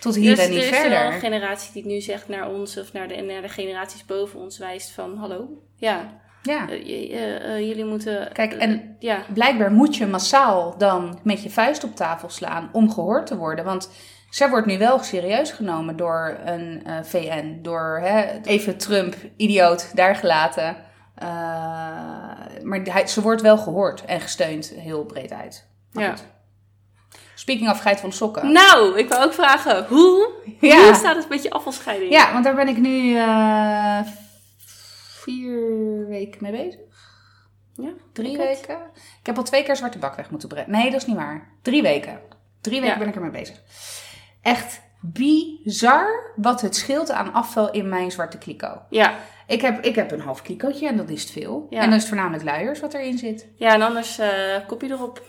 Tot 0.00 0.14
hier 0.14 0.34
dus 0.36 0.44
en 0.44 0.50
niet 0.50 0.58
er 0.58 0.64
is 0.64 0.70
wel 0.70 0.80
verder. 0.80 1.04
een 1.14 1.20
generatie 1.20 1.72
die 1.72 1.86
nu 1.86 2.00
zegt 2.00 2.28
naar 2.28 2.48
ons 2.50 2.78
of 2.78 2.92
naar 2.92 3.08
de, 3.08 3.16
naar 3.16 3.42
de 3.42 3.48
generaties 3.48 4.04
boven 4.04 4.40
ons 4.40 4.58
wijst 4.58 4.90
van 4.90 5.16
hallo. 5.16 5.48
Ja, 5.76 6.20
Ja. 6.42 6.68
eh, 6.68 7.12
eh, 7.14 7.54
eh, 7.54 7.66
jullie 7.68 7.84
moeten. 7.84 8.32
Kijk, 8.32 8.52
en- 8.52 8.96
ja, 8.98 9.22
Blijkbaar 9.34 9.72
moet 9.72 9.96
je 9.96 10.06
massaal 10.06 10.78
dan 10.78 11.18
met 11.22 11.42
je 11.42 11.50
vuist 11.50 11.84
op 11.84 11.96
tafel 11.96 12.28
slaan 12.30 12.68
om 12.72 12.90
gehoord 12.92 13.26
te 13.26 13.36
worden. 13.36 13.64
Want 13.64 13.90
zij 14.30 14.50
wordt 14.50 14.66
nu 14.66 14.78
wel 14.78 14.98
serieus 14.98 15.50
genomen 15.50 15.96
door 15.96 16.38
een 16.44 16.82
VN. 17.02 17.58
Door 17.62 17.98
hè, 18.02 18.40
even 18.44 18.76
Trump, 18.78 19.14
idioot, 19.36 19.96
daar 19.96 20.16
gelaten. 20.16 20.76
Eh, 21.20 21.26
maar 22.62 22.80
hij, 22.82 23.06
ze 23.06 23.22
wordt 23.22 23.42
wel 23.42 23.58
gehoord 23.58 24.04
en 24.04 24.20
gesteund 24.20 24.68
heel 24.68 25.04
breed 25.04 25.32
uit. 25.32 25.66
Maar 25.92 26.04
Ja. 26.04 26.10
goed. 26.10 26.24
Speaking 27.34 27.70
of 27.70 27.78
geit 27.80 28.00
van 28.00 28.12
sokken. 28.12 28.52
Nou, 28.52 28.98
ik 28.98 29.08
wil 29.08 29.22
ook 29.22 29.32
vragen, 29.32 29.86
hoe, 29.86 30.30
Ja. 30.60 30.84
hoe 30.84 30.94
staat 30.94 31.16
het 31.16 31.28
met 31.28 31.42
je 31.42 31.50
afvalscheiding? 31.50 32.12
Ja, 32.12 32.32
want 32.32 32.44
daar 32.44 32.54
ben 32.54 32.68
ik 32.68 32.76
nu 32.78 33.16
eh, 33.16 34.00
vier 35.22 36.06
weken 36.08 36.38
mee 36.42 36.52
bezig. 36.52 36.80
Ja, 37.76 37.90
Drie 38.12 38.36
weken? 38.36 38.78
Ik 39.20 39.26
heb 39.26 39.36
al 39.36 39.42
twee 39.42 39.62
keer 39.62 39.76
zwarte 39.76 39.98
bak 39.98 40.14
weg 40.16 40.30
moeten 40.30 40.48
brengen. 40.48 40.70
Nee, 40.70 40.90
dat 40.90 41.00
is 41.00 41.06
niet 41.06 41.16
waar. 41.16 41.48
Drie 41.62 41.82
weken. 41.82 42.20
Drie 42.60 42.80
weken 42.80 42.94
Ja. 42.94 42.98
ben 43.00 43.08
ik 43.08 43.14
ermee 43.14 43.30
bezig. 43.30 43.62
Echt 44.42 44.80
bizar 45.00 46.32
wat 46.36 46.60
het 46.60 46.76
scheelt 46.76 47.10
aan 47.10 47.32
afval 47.32 47.70
in 47.70 47.88
mijn 47.88 48.10
zwarte 48.10 48.38
kliko. 48.38 48.82
Ja. 48.90 49.14
Ik 49.50 49.60
heb, 49.60 49.84
ik 49.84 49.94
heb 49.94 50.10
een 50.10 50.20
half 50.20 50.42
klikootje 50.42 50.88
en 50.88 50.96
dat 50.96 51.08
is 51.08 51.22
het 51.22 51.30
veel. 51.30 51.66
Ja. 51.70 51.78
En 51.78 51.84
dan 51.84 51.94
is 51.94 52.00
het 52.00 52.08
voornamelijk 52.08 52.44
luiers 52.44 52.80
wat 52.80 52.94
erin 52.94 53.18
zit. 53.18 53.48
ja, 53.54 53.74
en 53.74 53.82
anders 53.82 54.18
eh 54.18 54.56
kopje 54.66 54.90
erop. 54.90 55.22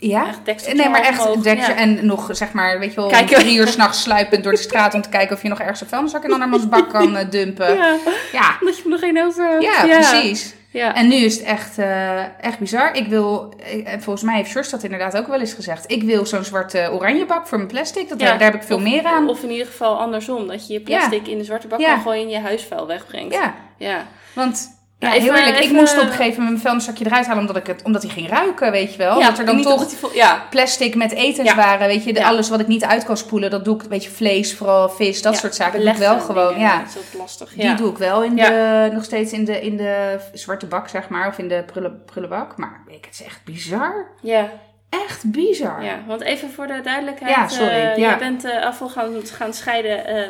Ja? 0.00 0.26
Echt 0.44 0.74
Nee, 0.74 0.88
maar 0.88 1.00
echt 1.00 1.26
omhoog, 1.26 1.44
ja. 1.44 1.74
en 1.76 2.06
nog 2.06 2.28
zeg 2.32 2.52
maar, 2.52 2.78
weet 2.78 2.94
je 2.94 3.00
wel, 3.00 3.08
drie 3.26 3.58
uur 3.58 3.66
s'nachts 3.68 4.02
sluipend 4.02 4.42
door 4.44 4.52
de 4.52 4.58
straat 4.58 4.94
om 4.94 5.02
te 5.02 5.08
kijken 5.08 5.36
of 5.36 5.42
je 5.42 5.48
nog 5.48 5.60
ergens 5.60 5.80
een 5.80 5.86
vuilniszak 5.88 6.24
in 6.24 6.32
andermans 6.32 6.68
bak 6.68 6.90
kan 6.90 7.16
eh, 7.16 7.30
dumpen. 7.30 7.74
Ja, 7.74 7.84
Ja, 7.84 7.96
ja, 8.32 8.56
dat 8.60 8.76
je 8.76 8.82
er 8.82 8.88
nog 8.90 9.00
één 9.02 9.24
over 9.26 9.44
hebt. 9.60 9.86
precies. 10.08 10.54
Ja. 10.72 10.94
En 10.94 11.08
nu 11.08 11.14
is 11.14 11.36
het 11.36 11.44
echt, 11.46 11.78
eh, 11.78 12.44
echt 12.44 12.58
bizar. 12.58 12.94
Ik 12.94 13.06
wil, 13.06 13.54
eh, 13.64 13.92
en 13.92 14.02
volgens 14.02 14.24
mij 14.24 14.36
heeft 14.36 14.50
Sjors 14.50 14.70
dat 14.70 14.82
inderdaad 14.82 15.16
ook 15.16 15.26
wel 15.26 15.40
eens 15.40 15.52
gezegd. 15.52 15.90
Ik 15.90 16.02
wil 16.02 16.26
zo'n 16.26 16.44
zwarte 16.44 16.88
oranje 16.92 17.26
bak 17.26 17.46
voor 17.46 17.58
mijn 17.58 17.70
plastic. 17.70 18.08
Dat, 18.08 18.20
Ja. 18.20 18.26
daar, 18.26 18.38
daar 18.38 18.50
heb 18.52 18.60
ik 18.60 18.66
veel 18.66 18.76
Of- 18.76 18.82
meer 18.82 19.04
aan. 19.04 19.28
Of 19.28 19.42
in 19.42 19.50
ieder 19.50 19.66
geval 19.66 19.98
andersom, 20.00 20.46
dat 20.46 20.66
je 20.66 20.72
je 20.72 20.80
plastic 20.80 21.26
in 21.28 21.38
de 21.38 21.44
zwarte 21.44 21.66
bak 21.66 21.80
Ja. 21.80 21.92
kan 21.92 22.00
gooien 22.02 22.22
en 22.22 22.28
je 22.30 22.38
huisvuil 22.40 22.86
wegbrengt. 22.86 23.34
ja, 23.34 23.54
Ja. 23.76 24.06
want 24.32 24.78
ja, 25.00 25.14
even- 25.14 25.22
heel 25.22 25.34
eerlijk, 25.44 25.64
ik 25.64 25.72
moest 25.72 25.92
op 25.96 26.02
een 26.02 26.08
gegeven 26.08 26.30
moment 26.32 26.48
mijn 26.50 26.60
vuilniszakje 26.60 27.04
eruit 27.06 27.26
halen 27.26 27.40
omdat, 27.40 27.56
ik 27.56 27.66
het, 27.66 27.82
omdat 27.82 28.02
hij 28.02 28.10
ging 28.10 28.28
ruiken, 28.28 28.70
weet 28.70 28.92
je 28.92 28.98
wel. 28.98 29.18
ja, 29.18 29.28
dat 29.28 29.38
er 29.38 29.44
dan 29.46 29.62
toch 29.62 29.90
vol- 29.92 30.14
Ja, 30.14 30.46
plastic 30.50 30.94
met 30.94 31.12
etens 31.12 31.48
Ja. 31.48 31.54
waren, 31.56 31.86
weet 31.86 32.04
je. 32.04 32.12
De. 32.12 32.24
Alles 32.24 32.48
wat 32.48 32.60
ik 32.60 32.66
niet 32.66 32.84
uit 32.84 33.04
kan 33.04 33.16
spoelen, 33.16 33.50
dat 33.50 33.64
doe 33.64 33.74
ik, 33.74 33.82
weet 33.82 34.04
je, 34.04 34.10
vlees, 34.10 34.54
vooral 34.56 34.88
vis, 34.88 35.22
dat 35.22 35.36
soort 35.36 35.54
zaken. 35.54 35.80
doe 35.80 35.90
ik 35.90 35.96
wel 35.96 36.20
gewoon, 36.20 36.48
dingen, 36.48 36.60
ja. 36.68 36.78
Dat 36.78 36.88
is 36.88 36.96
ook 36.96 37.20
lastig. 37.20 37.52
Die 37.52 37.74
doe 37.74 37.90
ik 37.90 37.98
wel 37.98 38.22
in 38.22 38.36
de, 38.36 38.90
nog 38.92 39.04
steeds 39.04 39.32
in 39.32 39.44
de, 39.44 39.60
in 39.60 39.76
de 39.76 40.18
zwarte 40.32 40.66
bak, 40.66 40.88
zeg 40.88 41.08
maar. 41.08 41.28
Of 41.28 41.38
in 41.38 41.48
de 41.48 41.62
prullen, 41.72 42.02
prullenbak. 42.04 42.56
Maar 42.56 42.80
ik, 42.86 43.04
het 43.04 43.14
is 43.14 43.22
echt 43.26 43.40
bizar. 43.44 44.06
Ja, 44.20 44.48
Echt 44.90 45.30
bizar. 45.30 45.84
ja, 45.84 45.98
want 46.06 46.20
even 46.20 46.50
voor 46.50 46.66
de 46.66 46.80
duidelijkheid. 46.80 47.34
Ja, 47.34 47.48
sorry, 47.48 47.70
eh, 47.72 47.96
ja. 47.96 48.08
Jij 48.08 48.18
bent 48.18 48.44
eh, 48.44 48.64
afval 48.64 48.88
gaan, 48.88 49.26
gaan 49.26 49.54
scheiden, 49.54 50.06
eh, 50.06 50.28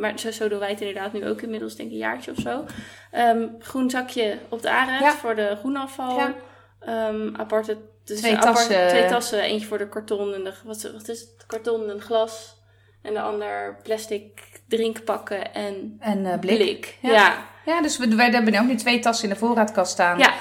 maar 0.00 0.18
zo, 0.18 0.30
zo 0.30 0.48
doen 0.48 0.58
wij 0.58 0.70
het 0.70 0.80
inderdaad 0.80 1.12
nu 1.12 1.26
ook 1.28 1.42
inmiddels, 1.42 1.76
denk 1.76 1.88
ik 1.88 1.94
een 1.94 2.00
jaartje 2.00 2.30
of 2.30 2.36
zo. 2.36 2.64
Ehm, 3.10 3.46
groen 3.58 3.90
zakje 3.90 4.38
op 4.48 4.62
de 4.62 4.68
Ja. 4.68 5.12
voor 5.12 5.34
de 5.34 5.56
groenafval. 5.58 6.16
Ja. 6.18 6.34
Ehm, 6.80 7.34
aparte, 7.36 7.76
dus 8.04 8.20
Twee 8.20 8.38
tassen. 8.38 8.88
twee 8.88 9.06
tassen, 9.06 9.40
eentje 9.42 9.66
voor 9.66 9.78
de 9.78 9.88
karton 9.88 10.34
en 10.34 10.44
de, 10.44 10.52
wat, 10.64 10.82
wat 10.92 11.08
is 11.08 11.20
het? 11.20 11.44
Karton 11.46 11.90
en 11.90 12.00
glas. 12.00 12.60
En 13.02 13.14
de 13.14 13.20
ander 13.20 13.76
plastic 13.82 14.40
drinkpakken 14.68 15.54
en 15.54 15.96
En 16.00 16.38
blik. 16.40 16.56
blik. 16.58 16.96
Ja. 17.00 17.34
Ja. 17.64 17.82
Dus 17.82 17.98
we, 17.98 18.14
wij 18.14 18.30
hebben 18.30 18.60
ook 18.60 18.66
nu 18.66 18.74
twee 18.76 18.98
tassen 18.98 19.28
in 19.28 19.34
de 19.34 19.40
voorraadkast 19.40 19.92
staan. 19.92 20.18
Ja. 20.18 20.32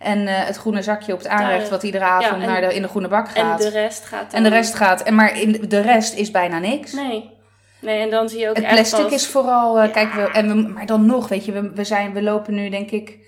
En 0.00 0.26
eh, 0.26 0.44
het 0.46 0.56
groene 0.56 0.82
zakje 0.82 1.12
op 1.12 1.18
het 1.18 1.28
aanrecht, 1.28 1.68
wat 1.68 1.82
iedere 1.82 2.04
avond 2.04 2.42
ja, 2.42 2.46
en- 2.46 2.52
naar 2.52 2.60
de, 2.68 2.74
in 2.74 2.82
de 2.82 2.88
groene 2.88 3.08
bak 3.08 3.26
En 3.28 3.32
gaat. 3.44 3.58
de 3.58 3.68
rest 3.68 4.04
gaat 4.04 4.32
En 4.32 4.42
de 4.42 4.48
rest 4.48 4.74
gaat. 4.74 5.02
En 5.02 5.14
maar 5.14 5.40
in, 5.40 5.64
de 5.68 5.80
rest 5.80 6.14
is 6.14 6.30
bijna 6.30 6.58
niks. 6.58 6.92
Nee. 6.92 7.30
Nee, 7.80 8.00
en 8.02 8.10
dan 8.10 8.28
zie 8.28 8.38
je 8.38 8.48
ook 8.48 8.56
Het 8.56 8.64
echt 8.64 8.74
plastic 8.74 9.02
pas- 9.02 9.12
is 9.12 9.26
vooral, 9.26 9.80
eh, 9.80 9.92
kijk, 9.92 10.12
we, 10.12 10.30
en 10.30 10.48
we, 10.48 10.54
maar 10.68 10.86
dan 10.86 11.06
nog, 11.06 11.28
weet 11.28 11.44
je, 11.44 11.52
we, 11.52 11.70
we, 11.74 11.84
zijn, 11.84 12.12
we 12.12 12.22
lopen 12.22 12.54
nu 12.54 12.68
denk 12.68 12.90
ik, 12.90 13.18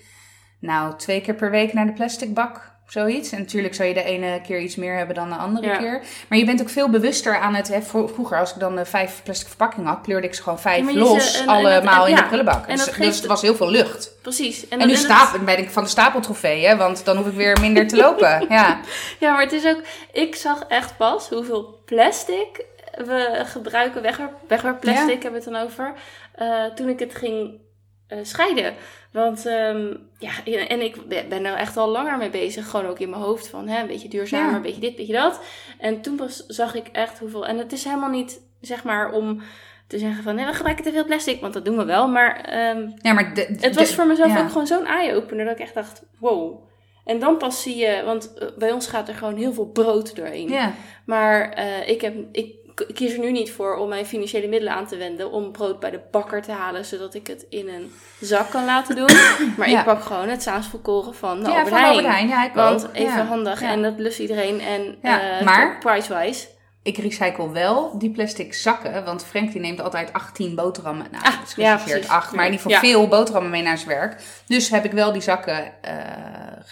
nou, 0.59 0.95
twee 0.97 1.21
keer 1.21 1.33
per 1.33 1.51
week 1.51 1.73
naar 1.73 1.85
de 1.85 1.93
plastic 1.93 2.33
bak. 2.33 2.71
Zoiets. 2.93 3.31
En 3.31 3.39
natuurlijk 3.39 3.75
zou 3.75 3.87
je 3.87 3.93
de 3.93 4.03
ene 4.03 4.41
keer 4.41 4.59
iets 4.59 4.75
meer 4.75 4.97
hebben 4.97 5.15
dan 5.15 5.29
de 5.29 5.35
andere 5.35 5.67
Ja. 5.67 5.77
keer. 5.77 6.01
Maar 6.29 6.37
je 6.37 6.45
bent 6.45 6.61
ook 6.61 6.69
veel 6.69 6.89
bewuster 6.89 7.37
aan 7.37 7.53
het. 7.55 7.67
Hè, 7.67 7.81
vro- 7.81 8.07
vroeger, 8.07 8.37
als 8.39 8.53
ik 8.53 8.59
dan 8.59 8.77
eh, 8.77 8.85
vijf 8.85 9.21
plastic 9.23 9.47
verpakkingen 9.47 9.87
had, 9.87 10.01
pleurde 10.01 10.27
ik 10.27 10.33
ze 10.33 10.41
gewoon 10.43 10.59
vijf 10.59 10.91
Ja, 10.91 10.97
los. 10.99 11.39
en 11.39 11.45
dat- 11.45 11.55
allemaal 11.55 12.05
in 12.05 12.11
ja. 12.15 12.21
de 12.21 12.25
prullenbak. 12.27 12.67
En 12.67 12.75
Dus, 12.75 12.85
dus 12.85 12.93
geeft- 12.93 13.21
er 13.21 13.27
was 13.27 13.41
heel 13.41 13.55
veel 13.55 13.69
lucht. 13.69 14.11
Precies. 14.21 14.67
En, 14.67 14.77
nu 14.79 14.87
dat- 14.87 14.97
stapel, 14.97 15.39
ben 15.39 15.57
ik 15.57 15.69
van 15.69 15.83
de 15.83 15.89
stapeltrofee, 15.89 16.65
hè, 16.65 16.75
want 16.77 17.05
dan 17.05 17.17
hoef 17.17 17.27
ik 17.27 17.33
weer 17.33 17.57
minder 17.59 17.87
te 17.87 17.95
lopen. 17.95 18.45
Ja. 18.49 18.79
Ja, 19.19 19.31
maar 19.31 19.41
het 19.43 19.51
is 19.51 19.65
ook... 19.65 19.81
Ik 20.11 20.35
zag 20.35 20.63
echt 20.67 20.97
pas 20.97 21.29
hoeveel 21.29 21.81
plastic 21.85 22.65
we 22.97 23.41
gebruiken. 23.45 24.01
Wegwerp, 24.01 24.31
wegwerpplastic 24.47 25.23
hebben 25.23 25.41
we 25.41 25.45
het 25.49 25.53
dan 25.53 25.63
over. 25.63 25.93
eh, 26.35 26.65
toen 26.65 26.89
ik 26.89 26.99
het 26.99 27.15
ging 27.15 27.61
eh, 28.07 28.17
scheiden. 28.21 28.73
Want 29.13 29.45
ehm, 29.45 29.93
ja, 30.17 30.31
en 30.67 30.81
ik 30.81 30.95
ben 31.29 31.41
nou 31.41 31.57
echt 31.57 31.77
al 31.77 31.89
langer 31.89 32.17
mee 32.17 32.29
bezig. 32.29 32.69
Gewoon 32.69 32.85
ook 32.85 32.99
in 32.99 33.09
mijn 33.09 33.21
hoofd 33.21 33.47
van, 33.47 33.67
hè, 33.67 33.81
een 33.81 33.87
beetje 33.87 34.07
duurzamer, 34.09 34.49
Ja. 34.49 34.55
een 34.55 34.61
beetje 34.61 34.79
dit, 34.81 34.89
een 34.89 34.95
beetje 34.95 35.13
dat. 35.13 35.41
En 35.79 36.01
toen 36.01 36.15
pas 36.15 36.45
zag 36.47 36.75
ik 36.75 36.87
echt 36.87 37.19
hoeveel... 37.19 37.45
En 37.47 37.57
het 37.57 37.71
is 37.71 37.83
helemaal 37.83 38.09
niet, 38.09 38.41
zeg 38.61 38.83
maar, 38.83 39.11
om 39.11 39.41
te 39.87 39.97
zeggen 39.97 40.23
van... 40.23 40.35
Nee, 40.35 40.45
we 40.45 40.53
gebruiken 40.53 40.85
te 40.85 40.91
veel 40.91 41.05
plastic, 41.05 41.41
want 41.41 41.53
dat 41.53 41.65
doen 41.65 41.77
we 41.77 41.85
wel. 41.85 42.07
Maar 42.07 42.35
ehm, 42.41 42.89
ja, 43.01 43.13
maar 43.13 43.33
de, 43.33 43.55
het 43.59 43.75
was 43.75 43.89
de- 43.89 43.95
voor 43.95 44.07
mezelf 44.07 44.33
ja. 44.33 44.41
ook 44.41 44.51
gewoon 44.51 44.67
zo'n 44.67 44.85
eye-opener 44.85 45.45
dat 45.45 45.53
ik 45.55 45.61
echt 45.61 45.73
dacht, 45.73 46.03
wow. 46.19 46.61
En 47.05 47.19
dan 47.19 47.37
pas 47.37 47.61
zie 47.61 47.75
je, 47.77 48.01
want 48.05 48.33
eh, 48.33 48.47
bij 48.57 48.71
ons 48.71 48.87
gaat 48.87 49.07
er 49.07 49.15
gewoon 49.15 49.35
heel 49.35 49.53
veel 49.53 49.67
brood 49.67 50.15
doorheen. 50.15 50.49
Ja. 50.49 50.71
Maar 51.05 51.49
eh, 51.49 51.87
ik, 51.89 52.01
heb, 52.01 52.15
ik 52.31 52.53
k- 52.73 52.87
kies 52.93 53.13
er 53.13 53.19
nu 53.19 53.31
niet 53.31 53.51
voor 53.51 53.75
om 53.75 53.89
mijn 53.89 54.05
financiële 54.05 54.47
middelen 54.47 54.73
aan 54.75 54.87
te 54.87 54.97
wenden 54.97 55.31
om 55.31 55.51
brood 55.51 55.79
bij 55.79 55.89
de 55.91 55.99
bakker 56.11 56.41
te 56.41 56.51
halen, 56.51 56.85
zodat 56.85 57.13
ik 57.13 57.27
het 57.27 57.45
in 57.49 57.67
een 57.69 57.91
zak 58.19 58.49
kan 58.49 58.65
laten 58.65 58.95
doen. 58.95 59.09
Maar 59.57 59.69
Ja. 59.69 59.79
ik 59.79 59.85
pak 59.85 60.01
gewoon 60.03 60.27
het 60.29 60.41
sausvolkoren 60.43 61.13
van 61.15 61.37
de 61.43 61.49
ja, 61.49 61.55
Albert 61.55 61.69
van 61.69 61.77
Heijn. 61.77 61.95
Albert 61.95 62.13
Heijn. 62.13 62.27
Ja, 62.27 62.45
ik 62.45 62.53
Want 62.53 62.85
ook. 62.87 62.93
even 62.95 63.25
handig 63.25 63.61
en 63.61 63.81
dat 63.81 63.93
lust 63.97 64.19
iedereen. 64.19 64.61
En 64.61 64.97
maar- 65.43 65.77
price-wise. 65.79 66.47
Ik 66.83 66.97
recycle 66.97 67.51
wel 67.51 67.97
die 67.99 68.09
plastic 68.11 68.53
zakken, 68.53 69.05
want 69.05 69.25
Frank 69.25 69.51
die 69.51 69.61
neemt 69.61 69.81
altijd 69.81 70.13
18 70.13 70.55
boterhammen. 70.55 71.07
Nou, 71.11 71.23
Ah, 71.23 71.33
is 71.33 71.35
ja, 71.35 71.43
gereserveerd 71.45 71.83
precies. 71.99 72.09
8, 72.09 72.31
maar 72.33 72.45
Ja. 72.51 72.51
geval 72.57 72.71
veel 72.79 73.07
boterhammen 73.07 73.51
mee 73.51 73.61
naar 73.61 73.77
zijn 73.77 73.89
werk. 73.89 74.21
Dus 74.47 74.69
heb 74.69 74.85
ik 74.85 74.91
wel 74.91 75.11
die 75.11 75.21
zakken, 75.21 75.83
eh, 75.83 75.93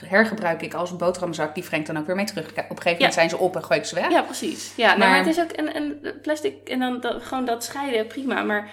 hergebruik 0.05 0.61
ik 0.61 0.73
als 0.73 0.91
een 0.91 0.97
boterhammenzak, 0.97 1.55
die 1.55 1.63
Frank 1.63 1.85
dan 1.85 1.97
ook 1.97 2.05
weer 2.05 2.15
mee 2.15 2.25
terug. 2.25 2.45
Op 2.49 2.57
een 2.57 2.65
gegeven 2.67 2.91
moment 2.93 3.13
zijn 3.13 3.29
ze 3.29 3.37
op 3.37 3.55
en 3.55 3.63
gooi 3.63 3.79
ik 3.79 3.85
ze 3.85 3.95
weg. 3.95 4.09
Ja, 4.11 4.21
precies. 4.21 4.71
Ja, 4.75 4.87
nou, 4.87 4.99
Maar- 4.99 5.07
maar 5.09 5.17
het 5.17 5.27
is 5.27 5.39
ook 5.39 5.51
een, 5.57 5.75
een 5.75 6.13
plastic 6.21 6.69
en 6.69 6.79
dan 6.79 6.99
dat, 6.99 7.23
gewoon 7.23 7.45
dat 7.45 7.63
scheiden, 7.63 8.07
prima. 8.07 8.41
Maar 8.43 8.71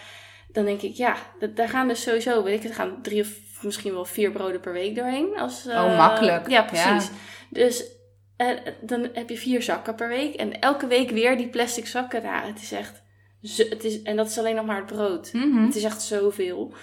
dan 0.53 0.65
denk 0.65 0.81
ik, 0.83 0.95
ja, 0.95 1.15
dat, 1.39 1.57
daar 1.57 1.69
gaan 1.69 1.89
dus 1.89 2.03
sowieso, 2.03 2.43
weet 2.43 2.57
ik, 2.57 2.63
het 2.63 2.75
gaan 2.75 2.99
drie 3.03 3.21
of 3.21 3.29
misschien 3.61 3.93
wel 3.93 4.05
vier 4.05 4.31
broden 4.31 4.61
per 4.61 4.73
week 4.73 4.97
doorheen. 4.97 5.29
Als, 5.39 5.67
eh, 5.67 5.85
Oh, 5.85 5.97
makkelijk. 5.97 6.49
Ja, 6.49 6.63
precies. 6.63 7.11
Dus 7.51 7.85
eh, 8.39 8.57
dan 8.81 9.09
heb 9.13 9.29
je 9.29 9.37
vier 9.37 9.63
zakken 9.63 9.95
per 9.95 10.09
week 10.09 10.35
en 10.35 10.61
elke 10.61 10.87
week 10.87 11.11
weer 11.11 11.37
die 11.37 11.49
plastic 11.49 11.87
zakken. 11.87 12.23
Ja, 12.23 12.43
het 12.47 12.63
is 12.63 12.73
echt, 12.73 13.03
het 13.71 13.85
is, 13.85 14.03
en 14.03 14.17
dat 14.17 14.27
is 14.29 14.39
alleen 14.39 14.55
nog 14.55 14.67
maar 14.67 14.77
het 14.77 14.87
brood. 14.87 15.33
Mhm. 15.33 15.65
Het 15.65 15.77
is 15.77 15.83
echt 15.83 16.03
zoveel. 16.03 16.75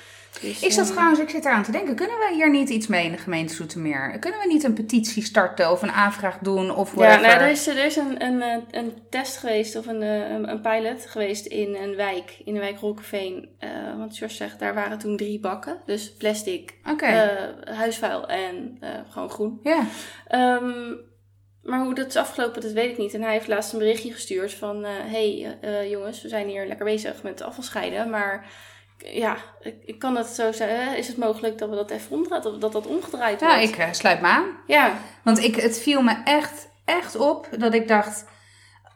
Dus, 0.42 0.62
Ik 0.62 0.72
zat 0.72 0.86
eh, 0.88 0.92
trouwens, 0.92 1.20
ik 1.20 1.30
zit 1.30 1.46
eraan 1.46 1.64
te 1.64 1.72
denken, 1.72 1.96
kunnen 1.96 2.18
we 2.18 2.32
hier 2.34 2.50
niet 2.50 2.70
iets 2.70 2.88
mee 2.88 3.06
in 3.06 3.12
de 3.12 3.18
gemeente 3.18 3.54
Zoetermeer? 3.54 4.20
Kunnen 4.20 4.40
we 4.40 4.48
niet 4.48 4.64
een 4.64 4.74
petitie 4.74 5.24
starten 5.24 5.72
of 5.72 5.82
een 5.82 5.92
aanvraag 5.92 6.38
doen 6.38 6.76
of 6.76 6.96
Ja, 6.96 7.20
nou, 7.20 7.40
er 7.40 7.50
is, 7.50 7.68
er 7.68 7.86
is 7.86 7.96
een, 7.96 8.24
een, 8.24 8.42
eh, 8.42 8.58
een 8.72 8.94
test 9.10 9.38
geweest, 9.38 9.76
of 9.76 9.88
een, 9.88 10.02
een, 10.02 10.62
pilot 10.62 11.06
geweest 11.06 11.46
in 11.46 11.76
een 11.76 11.96
wijk, 11.96 12.42
in 12.46 12.54
de 12.54 12.60
wijk 12.60 12.80
Rokkeveen. 12.80 13.50
Want 13.98 14.18
George 14.18 14.36
zegt, 14.36 14.60
daar 14.60 14.74
waren 14.74 14.98
toen 14.98 15.18
drie 15.18 15.40
bakken. 15.40 15.82
Dus 15.86 16.14
plastic, 16.14 16.74
huisvuil 17.64 18.28
en 18.28 18.80
gewoon 19.10 19.30
groen. 19.30 19.60
ja. 19.64 19.86
Ehm, 20.28 20.94
maar 21.66 21.84
hoe 21.84 21.96
dat 21.96 22.08
is 22.08 22.16
afgelopen, 22.16 22.62
dat 22.62 22.72
weet 22.72 22.92
ik 22.92 22.98
niet. 22.98 23.14
En 23.14 23.22
hij 23.22 23.32
heeft 23.32 23.48
laatst 23.48 23.74
een 23.74 23.80
berichtje 23.80 24.12
gestuurd 24.12 24.54
van... 24.54 24.86
eh 24.86 24.92
hey 25.06 25.58
eh, 25.62 25.90
jongens, 25.90 26.22
we 26.22 26.28
zijn 26.28 26.48
hier 26.48 26.68
lekker 26.68 26.86
bezig 26.86 27.24
met 27.24 27.42
afval 27.42 27.64
scheiden. 27.64 28.10
Maar 28.10 28.46
ja, 28.98 29.38
ik, 29.62 29.76
ik 29.86 30.00
kan 30.00 30.16
het 30.16 30.28
zo 30.28 30.52
zeggen. 30.52 30.98
Is 30.98 31.08
het 31.08 31.18
mogelijk 31.18 31.58
dat 31.58 31.70
we 31.70 31.76
dat 31.76 31.92
even 31.92 32.12
omdraaien? 32.12 32.44
Dat 32.44 32.62
dat, 32.62 32.72
dat 32.72 32.88
omgedraaid 32.88 33.40
wordt? 33.40 33.56
Ja, 33.56 33.62
ik 33.62 33.78
eh, 33.78 33.92
sluit 33.92 34.22
me 34.22 34.28
aan. 34.28 34.46
Ja, 34.68 34.98
Want 35.24 35.40
ik, 35.40 35.56
het 35.56 35.80
viel 35.80 36.02
me 36.02 36.16
echt, 36.24 36.70
echt 36.86 37.16
op 37.16 37.48
dat 37.58 37.74
ik 37.74 37.88
dacht... 37.88 38.26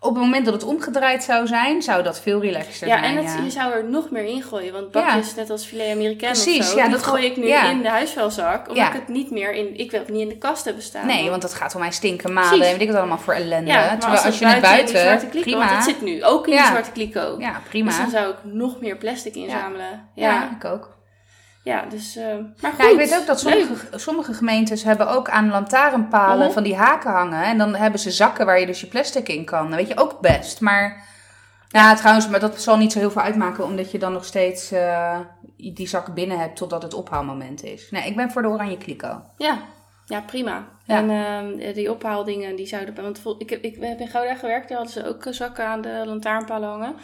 Op 0.02 0.14
het 0.14 0.24
moment 0.24 0.46
dat 0.46 0.54
het 0.54 0.64
omgedraaid 0.64 1.24
zou 1.24 1.48
zijn, 1.48 1.82
zou 1.82 2.04
dat 2.04 2.20
veel 2.20 2.42
relaxter 2.42 2.88
ja 2.88 3.00
zijn. 3.00 3.18
en 3.18 3.26
het, 3.26 3.36
ja. 3.38 3.44
je 3.44 3.50
zou 3.50 3.72
er 3.74 3.84
nog 3.90 4.10
meer 4.12 4.24
in 4.24 4.44
gooien. 4.44 4.74
Want 4.74 4.92
bakjes, 4.92 5.36
net 5.36 5.50
als 5.50 5.66
filet 5.66 5.92
americain 5.92 6.32
Precies, 6.34 6.60
of 6.60 6.66
zo... 6.66 6.78
ja, 6.78 6.88
dat 6.88 7.04
gooi 7.04 7.22
go- 7.22 7.28
ik 7.30 7.38
nu 7.38 7.48
ja. 7.48 7.70
in 7.70 7.82
de 7.82 7.90
huisvuilzak. 7.90 8.70
Omdat 8.70 8.88
ik 8.88 8.94
het 8.94 9.08
niet 9.08 9.32
meer 9.32 9.52
in... 9.54 9.78
Ik 9.80 9.92
wil 9.92 10.00
het 10.00 10.10
niet 10.10 10.22
in 10.22 10.28
de 10.30 10.38
kast 10.38 10.66
hebben 10.66 10.84
staan. 10.84 11.06
Nee, 11.06 11.30
want 11.30 11.42
dat 11.42 11.54
gaat 11.54 11.74
om 11.76 11.80
mij 11.82 11.92
stinken, 11.92 12.34
malen 12.34 12.52
en 12.68 12.72
weet 12.72 12.82
ik 12.82 12.88
het 12.88 12.98
allemaal 12.98 13.18
voor 13.18 13.34
ellende. 13.34 13.72
ja, 13.72 13.80
maar 13.80 13.90
Terwijl 13.90 14.12
als, 14.12 14.26
als, 14.26 14.40
je 14.40 14.46
het 14.48 14.62
buiten, 14.62 14.96
in 14.96 15.02
zwarte 15.02 15.26
kliko... 15.26 15.44
prima. 15.50 15.58
Want 15.58 15.72
het 15.72 15.84
zit 15.84 16.02
nu 16.02 16.24
ook 16.24 16.48
in 16.48 16.54
Ja. 16.54 16.60
die 16.62 16.70
zwarte 16.72 16.92
kliko. 16.92 17.36
Ja, 17.40 17.62
prima. 17.70 17.88
Dus 17.90 17.98
dan 17.98 18.10
zou 18.10 18.30
ik 18.30 18.38
nog 18.44 18.82
meer 18.82 18.98
plastic 18.98 19.36
inzamelen. 19.36 20.08
ja. 20.16 20.32
Ja, 20.32 20.50
ik 20.58 20.66
ook. 20.66 20.98
Ja. 21.70 21.86
dus... 21.90 22.16
eh, 22.16 22.26
maar 22.62 22.72
goed. 22.72 22.84
Ja, 22.84 22.90
ik 22.92 22.98
weet 22.98 23.18
ook 23.20 23.26
dat 23.26 23.44
Leuk. 23.44 23.54
sommige, 23.54 24.00
sommige 24.00 24.34
gemeentes 24.34 24.84
hebben 24.84 25.08
ook 25.10 25.30
aan 25.30 25.50
lantaarnpalen 25.50 26.46
Mhm. 26.46 26.54
van 26.54 26.64
die 26.64 26.76
haken 26.76 27.12
hangen. 27.12 27.44
En 27.44 27.58
dan 27.58 27.76
hebben 27.76 28.00
ze 28.00 28.12
zakken 28.12 28.46
waar 28.46 28.60
je 28.60 28.66
dus 28.66 28.82
je 28.82 28.88
plastic 28.88 29.28
in 29.30 29.46
kan. 29.46 29.68
Dat 29.70 29.76
weet 29.80 29.88
je 29.88 29.98
ook 29.98 30.20
best. 30.20 30.62
Maar, 30.62 31.04
ja, 31.70 31.96
trouwens, 31.96 32.28
maar 32.30 32.40
dat 32.40 32.62
zal 32.62 32.78
niet 32.78 32.92
zo 32.92 33.00
heel 33.00 33.12
veel 33.12 33.22
uitmaken, 33.22 33.64
omdat 33.64 33.92
je 33.92 34.00
dan 34.00 34.14
nog 34.14 34.26
steeds 34.26 34.72
eh, 34.72 35.20
die 35.56 35.88
zak 35.88 36.14
binnen 36.14 36.40
hebt 36.40 36.56
totdat 36.56 36.82
het 36.84 36.94
ophaalmoment 36.94 37.64
is. 37.64 37.88
Nee, 37.92 38.06
ik 38.08 38.16
ben 38.16 38.32
voor 38.32 38.42
de 38.42 38.48
oranje 38.48 38.78
kliko. 38.78 39.22
Ja, 39.38 39.58
ja 40.06 40.22
prima. 40.22 40.68
Ja. 40.86 40.98
En 40.98 41.10
ehm, 41.10 41.74
die 41.74 41.92
ophaaldingen, 41.92 42.56
die 42.56 42.68
zouden... 42.68 42.96
Want 42.96 43.22
ik 43.38 43.50
heb, 43.50 43.64
ik 43.64 43.78
heb 43.82 44.00
in 44.00 44.08
Gouda 44.08 44.36
gewerkt, 44.36 44.70
daar 44.70 44.78
hadden 44.78 44.96
ze 45.04 45.10
ook 45.10 45.26
eh, 45.26 45.34
zakken 45.34 45.66
aan 45.68 45.82
de 45.82 46.02
lantaarnpalen 46.06 46.70
hangen. 46.70 46.96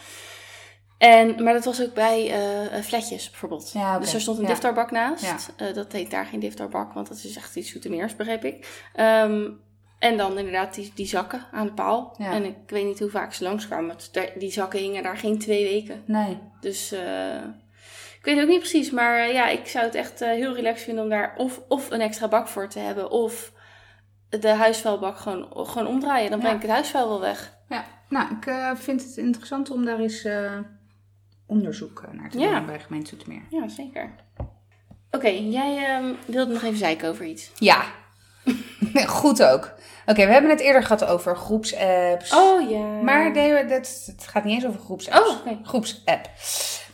En, 0.98 1.42
maar 1.42 1.52
dat 1.52 1.64
was 1.64 1.82
ook 1.82 1.94
bij 1.94 2.30
eh, 2.32 2.80
flatjes 2.82 3.30
bijvoorbeeld. 3.30 3.70
Ja. 3.72 3.98
Dus 3.98 4.14
er 4.14 4.20
stond 4.20 4.36
een 4.36 4.42
Ja. 4.42 4.48
diftarbak 4.48 4.90
naast. 4.90 5.52
Eh, 5.56 5.74
dat 5.74 5.92
heet 5.92 6.10
daar 6.10 6.26
geen 6.26 6.40
diftarbak, 6.40 6.92
want 6.92 7.08
dat 7.08 7.16
is 7.16 7.36
echt 7.36 7.56
iets 7.56 7.68
souteniers, 7.70 8.16
begreep 8.16 8.44
ik. 8.44 8.84
Ehm, 8.94 9.48
en 9.98 10.16
dan 10.16 10.38
inderdaad 10.38 10.74
die, 10.74 10.92
die 10.94 11.06
zakken 11.06 11.46
aan 11.52 11.66
de 11.66 11.72
paal. 11.72 12.14
Ja. 12.18 12.32
En 12.32 12.44
ik 12.44 12.56
weet 12.66 12.84
niet 12.84 12.98
hoe 12.98 13.10
vaak 13.10 13.32
ze 13.32 13.42
langskwamen. 13.44 13.86
want 13.86 14.14
daar- 14.14 14.32
Die 14.38 14.50
zakken 14.52 14.78
hingen 14.78 15.02
daar 15.02 15.16
geen 15.16 15.38
twee 15.38 15.64
weken. 15.64 16.02
Nee. 16.06 16.38
Dus 16.60 16.92
eh, 16.92 17.34
ik 18.18 18.20
weet 18.22 18.40
ook 18.40 18.48
niet 18.48 18.58
precies, 18.58 18.90
maar 18.90 19.18
eh, 19.18 19.32
ja, 19.32 19.48
ik 19.48 19.66
zou 19.66 19.84
het 19.84 19.94
echt 19.94 20.20
eh, 20.20 20.28
heel 20.30 20.54
relaxed 20.54 20.84
vinden 20.84 21.04
om 21.04 21.10
daar 21.10 21.34
of, 21.36 21.60
of 21.68 21.90
een 21.90 22.00
extra 22.00 22.28
bak 22.28 22.48
voor 22.48 22.68
te 22.68 22.78
hebben, 22.78 23.10
of 23.10 23.52
de 24.28 24.48
huisvuilbak 24.48 25.16
gewoon, 25.18 25.48
gewoon 25.52 25.86
omdraaien. 25.86 26.30
Dan 26.30 26.38
breng 26.40 26.54
ik 26.56 26.62
het 26.62 26.70
huisvuil 26.70 27.08
wel 27.08 27.20
weg. 27.20 27.54
Ja, 27.68 27.84
nou, 28.08 28.34
ik 28.36 28.46
eh, 28.46 28.70
vind 28.74 29.02
het 29.02 29.16
interessant 29.16 29.70
om 29.70 29.84
daar 29.84 29.98
eens 29.98 30.24
eh, 30.24 30.52
onderzoek 31.46 32.02
naar 32.12 32.30
te 32.30 32.38
Ja. 32.38 32.56
doen 32.58 32.66
bij 32.66 32.80
gemeente 32.80 33.08
Zoetermeer. 33.08 33.42
Ja, 33.50 33.68
zeker. 33.68 34.14
Oké, 35.10 35.28
jij 35.28 35.84
ehm, 35.86 36.14
wilde 36.26 36.52
nog 36.52 36.62
even 36.62 36.78
zeiken 36.78 37.08
over 37.08 37.24
iets. 37.24 37.50
Ja, 37.58 37.84
goed 39.06 39.42
ook. 39.42 39.72
Oké, 40.06 40.26
we 40.26 40.32
hebben 40.32 40.50
het 40.50 40.60
eerder 40.60 40.82
gehad 40.82 41.04
over 41.04 41.36
groepsapps. 41.36 42.32
Oh 42.34 42.70
ja. 42.70 42.84
Maar 43.02 43.30
nee, 43.30 43.64
dat, 43.66 44.02
het 44.06 44.26
gaat 44.26 44.44
niet 44.44 44.54
eens 44.54 44.66
over 44.66 44.80
groepsapps. 44.80 45.30
Oh, 45.30 45.36
oké. 45.36 45.58
Groepsapp. 45.62 46.30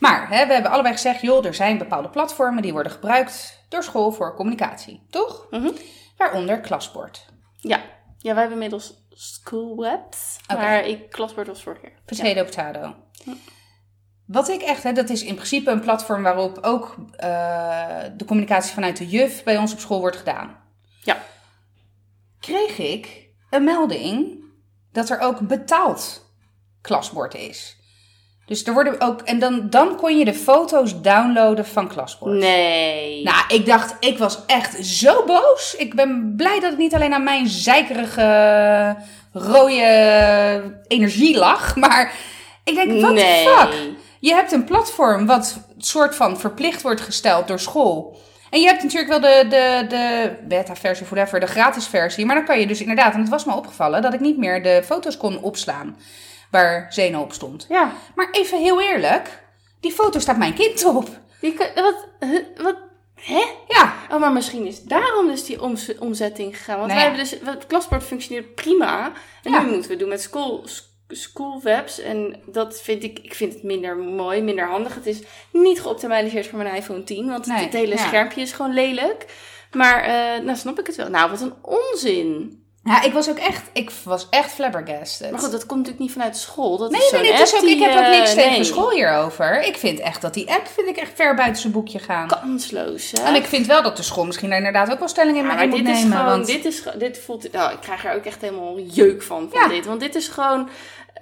Maar 0.01 0.29
hè, 0.29 0.47
we 0.47 0.53
hebben 0.53 0.71
allebei 0.71 0.95
gezegd, 0.95 1.21
joh, 1.21 1.47
er 1.47 1.55
zijn 1.55 1.79
bepaalde 1.79 2.09
platformen 2.09 2.63
die 2.63 2.73
worden 2.73 2.93
gebruikt 2.93 3.65
door 3.69 3.83
school 3.83 4.11
voor 4.13 4.35
communicatie. 4.35 5.03
Toch? 5.11 5.47
Mhm. 5.51 5.71
Waaronder 6.17 6.61
Klasbord. 6.61 7.27
Ja. 7.61 7.77
ja, 8.19 8.33
wij 8.33 8.41
hebben 8.43 8.53
inmiddels 8.53 8.95
schoolwebs. 9.11 10.39
Oké. 10.49 10.61
Maar 10.61 10.87
ik 10.87 11.11
klasbord 11.11 11.47
was 11.47 11.63
vorige 11.63 11.81
keer. 11.81 11.93
Potato 12.05 12.45
potato. 12.45 12.95
Wat 14.33 14.49
ik 14.49 14.63
echt, 14.63 14.83
hè, 14.83 14.93
dat 14.93 15.11
is 15.11 15.25
in 15.25 15.35
principe 15.35 15.71
een 15.71 15.81
platform 15.81 16.23
waarop 16.23 16.59
ook 16.63 16.95
eh, 17.17 17.29
de 18.17 18.25
communicatie 18.25 18.75
vanuit 18.75 18.97
de 18.97 19.09
juf 19.09 19.43
bij 19.43 19.57
ons 19.57 19.73
op 19.73 19.79
school 19.79 20.01
wordt 20.01 20.17
gedaan. 20.17 20.57
Ja. 21.03 21.23
Kreeg 22.41 22.79
ik 22.79 23.29
een 23.51 23.65
melding 23.65 24.45
dat 24.93 25.11
er 25.11 25.21
ook 25.21 25.41
betaald 25.41 26.31
klasbord 26.81 27.35
is. 27.35 27.77
Dus 28.47 28.65
er 28.65 28.73
worden 28.73 29.01
ook, 29.01 29.21
en 29.21 29.39
dan, 29.39 29.71
dan 29.71 29.97
kon 29.97 30.19
je 30.19 30.25
de 30.25 30.35
foto's 30.35 31.01
downloaden 31.01 31.67
van 31.67 31.89
klasbord. 31.89 32.33
Nee. 32.33 33.23
Nou, 33.23 33.45
ik 33.49 33.67
dacht, 33.67 33.97
ik 34.01 34.19
was 34.19 34.47
echt 34.47 34.87
zo 34.87 35.25
boos. 35.25 35.75
Ik 35.79 35.95
ben 35.95 36.35
blij 36.37 36.61
dat 36.61 36.71
het 36.71 36.79
niet 36.79 36.95
alleen 36.95 37.15
aan 37.15 37.25
mijn 37.25 37.49
zeikerige 37.49 38.97
rode 39.33 40.81
energie 40.89 41.39
lag. 41.39 41.77
Maar 41.77 42.15
ik 42.65 42.75
denk, 42.75 43.01
wat 43.01 43.13
nee. 43.13 43.45
the 43.45 43.51
fuck? 43.51 44.01
Je 44.23 44.35
hebt 44.35 44.53
een 44.53 44.65
platform 44.65 45.27
wat 45.27 45.59
soort 45.79 46.15
van 46.15 46.39
verplicht 46.41 46.83
wordt 46.83 47.01
gesteld 47.01 47.49
door 47.49 47.59
school. 47.59 48.19
En 48.51 48.61
je 48.61 48.67
hebt 48.67 48.83
natuurlijk 48.83 49.11
wel 49.11 49.21
de, 49.21 49.49
de, 49.49 49.85
de 49.89 50.33
beta-versie, 50.49 51.05
of 51.05 51.11
whatever, 51.11 51.41
de 51.41 51.47
gratis 51.47 51.87
versie. 51.87 52.27
Maar 52.27 52.35
dan 52.35 52.45
kan 52.45 52.61
je 52.61 52.67
dus 52.67 52.81
inderdaad, 52.81 53.15
en 53.15 53.21
het 53.21 53.29
was 53.29 53.45
me 53.45 53.55
opgevallen, 53.55 54.03
dat 54.03 54.15
ik 54.15 54.21
niet 54.21 54.39
meer 54.39 54.63
de 54.63 54.83
foto's 54.85 55.17
kon 55.17 55.43
opslaan 55.43 55.97
waar 56.51 56.87
Zeno 56.89 57.21
op 57.21 57.33
stond. 57.33 57.67
Ja. 57.69 57.93
Maar 58.15 58.29
even 58.31 58.59
heel 58.59 58.81
eerlijk, 58.81 59.43
die 59.81 59.93
foto 59.93 60.19
staat 60.19 60.37
mijn 60.37 60.55
kind 60.55 60.85
op. 60.85 61.09
Die, 61.41 61.57
wat, 61.75 62.07
wat, 62.57 62.77
hè? 63.15 63.43
Ja, 63.69 63.93
Oh, 64.11 64.21
maar 64.21 64.33
misschien 64.33 64.67
is 64.67 64.83
daarom 64.83 65.27
dus 65.27 65.45
die 65.45 65.61
omzetting 66.01 66.57
gegaan. 66.57 66.79
Want 66.79 66.93
Nou 66.93 67.01
wij 67.01 67.11
hebben 67.11 67.31
dus, 67.31 67.55
het 67.55 67.67
klasbord 67.67 68.03
functioneert 68.05 68.55
prima. 68.55 69.13
En 69.43 69.53
Ja. 69.53 69.63
nu 69.63 69.71
moeten 69.71 69.91
we 69.91 69.97
doen 69.97 70.09
met 70.09 70.23
school, 70.23 70.65
schoolwebs. 71.13 72.01
En 72.01 72.37
dat 72.47 72.81
vind 72.81 73.03
ik, 73.03 73.19
ik 73.19 73.35
vind 73.35 73.53
het 73.53 73.63
minder 73.63 73.97
mooi, 73.97 74.43
minder 74.43 74.69
handig. 74.69 74.95
Het 74.95 75.07
is 75.07 75.19
niet 75.53 75.81
geoptimaliseerd 75.81 76.47
voor 76.47 76.59
mijn 76.59 76.75
iPhone 76.75 77.05
10. 77.05 77.29
Want 77.29 77.47
Nee, 77.47 77.65
het 77.65 77.73
hele 77.73 77.95
ja. 77.95 78.07
schermpje 78.07 78.41
is 78.41 78.53
gewoon 78.53 78.75
lelijk. 78.75 79.27
Maar, 79.73 80.03
eh, 80.03 80.45
nou 80.45 80.57
snap 80.57 80.79
ik 80.79 80.87
het 80.87 80.97
wel. 80.97 81.09
Nou, 81.09 81.31
wat 81.31 81.41
een 81.41 81.55
onzin. 81.63 82.61
Ja, 82.85 83.03
ik 83.03 83.13
was 83.13 83.31
ook 83.31 83.39
echt, 83.39 83.63
ik 83.73 83.91
was 84.05 84.27
echt 84.31 84.53
flabbergasted. 84.53 85.31
Maar 85.31 85.41
goed, 85.41 85.51
dat 85.53 85.67
komt 85.67 85.79
natuurlijk 85.79 85.99
niet 86.05 86.13
vanuit 86.13 86.37
school. 86.37 86.79
Dat 86.79 86.91
nee, 86.91 87.01
is 87.01 87.11
nee, 87.11 87.21
nee, 87.23 87.33
ook, 87.33 87.63
ik 87.63 87.79
heb 87.79 87.91
ook 87.97 88.11
niks 88.11 88.31
eh, 88.31 88.37
tegen 88.37 88.51
nee, 88.51 88.65
school 88.65 88.91
hierover. 88.91 89.63
Ik 89.63 89.77
vind 89.77 90.01
echt 90.01 90.23
dat 90.23 90.35
die 90.35 90.51
app, 90.51 90.67
vind 90.67 90.89
ik 90.89 90.97
echt 90.97 91.11
ver 91.15 91.35
buiten 91.35 91.61
zijn 91.61 91.73
boekje 91.73 91.99
gaan. 91.99 92.29
Kansloos, 92.29 93.11
hè? 93.11 93.23
En 93.23 93.35
ik 93.35 93.45
vind 93.45 93.67
wel 93.67 93.83
dat 93.83 93.97
de 93.97 94.03
school 94.03 94.25
misschien 94.25 94.49
daar 94.49 94.59
inderdaad 94.59 94.91
ook 94.91 94.99
wel 94.99 95.09
stelling 95.09 95.37
in, 95.37 95.45
Ja, 95.47 95.55
maar 95.55 95.69
moet 95.69 95.77
dit 95.77 95.85
nemen. 95.85 95.99
is 95.99 96.11
gewoon, 96.11 96.25
want, 96.25 96.47
dit 96.47 96.65
is, 96.65 96.83
dit 96.99 97.19
voelt, 97.19 97.53
nou, 97.53 97.73
ik 97.73 97.81
krijg 97.81 98.05
er 98.05 98.15
ook 98.15 98.25
echt 98.25 98.41
helemaal 98.41 98.79
jeuk 98.79 99.23
van, 99.23 99.49
van 99.51 99.61
Ja. 99.61 99.69
dit. 99.69 99.87
Want 99.87 100.01
dit 100.01 100.15
is 100.15 100.29
gewoon 100.29 100.69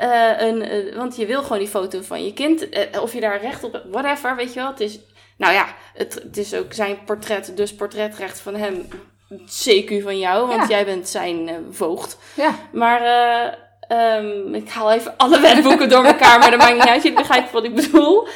eh, 0.00 0.46
een, 0.48 0.62
eh, 0.62 0.96
want 0.96 1.16
je 1.16 1.26
wil 1.26 1.42
gewoon 1.42 1.58
die 1.58 1.68
foto 1.68 2.00
van 2.02 2.24
je 2.24 2.32
kind, 2.32 2.68
eh, 2.68 3.02
of 3.02 3.12
je 3.12 3.20
daar 3.20 3.40
recht 3.40 3.64
op 3.64 3.72
hebt, 3.72 3.86
whatever, 3.90 4.36
weet 4.36 4.54
je 4.54 4.60
wel. 4.60 4.68
Het 4.70 4.80
is, 4.80 4.98
nou 5.36 5.52
ja, 5.52 5.66
het, 5.94 6.14
het 6.14 6.36
is 6.36 6.54
ook 6.54 6.72
zijn 6.72 6.98
portret, 7.04 7.52
dus 7.56 7.74
portretrecht 7.74 8.40
van 8.40 8.54
hem, 8.54 8.88
CQ 9.32 10.02
van 10.02 10.18
jou, 10.18 10.46
want 10.48 10.60
Ja. 10.60 10.68
jij 10.68 10.84
bent 10.84 11.08
zijn 11.08 11.66
voogd. 11.70 12.18
ja. 12.34 12.54
Maar 12.72 13.00
eh, 13.02 13.52
ehm, 13.98 14.54
ik 14.54 14.68
haal 14.68 14.92
even 14.92 15.14
alle 15.16 15.40
wetboeken 15.40 15.88
door 15.88 16.04
elkaar, 16.04 16.38
maar 16.38 16.50
dat 16.50 16.58
maakt 16.60 16.74
niet 16.74 16.86
uit. 16.88 17.02
Je 17.02 17.12
begrijpt 17.12 17.50
wat 17.50 17.64
ik 17.64 17.74
bedoel. 17.74 18.28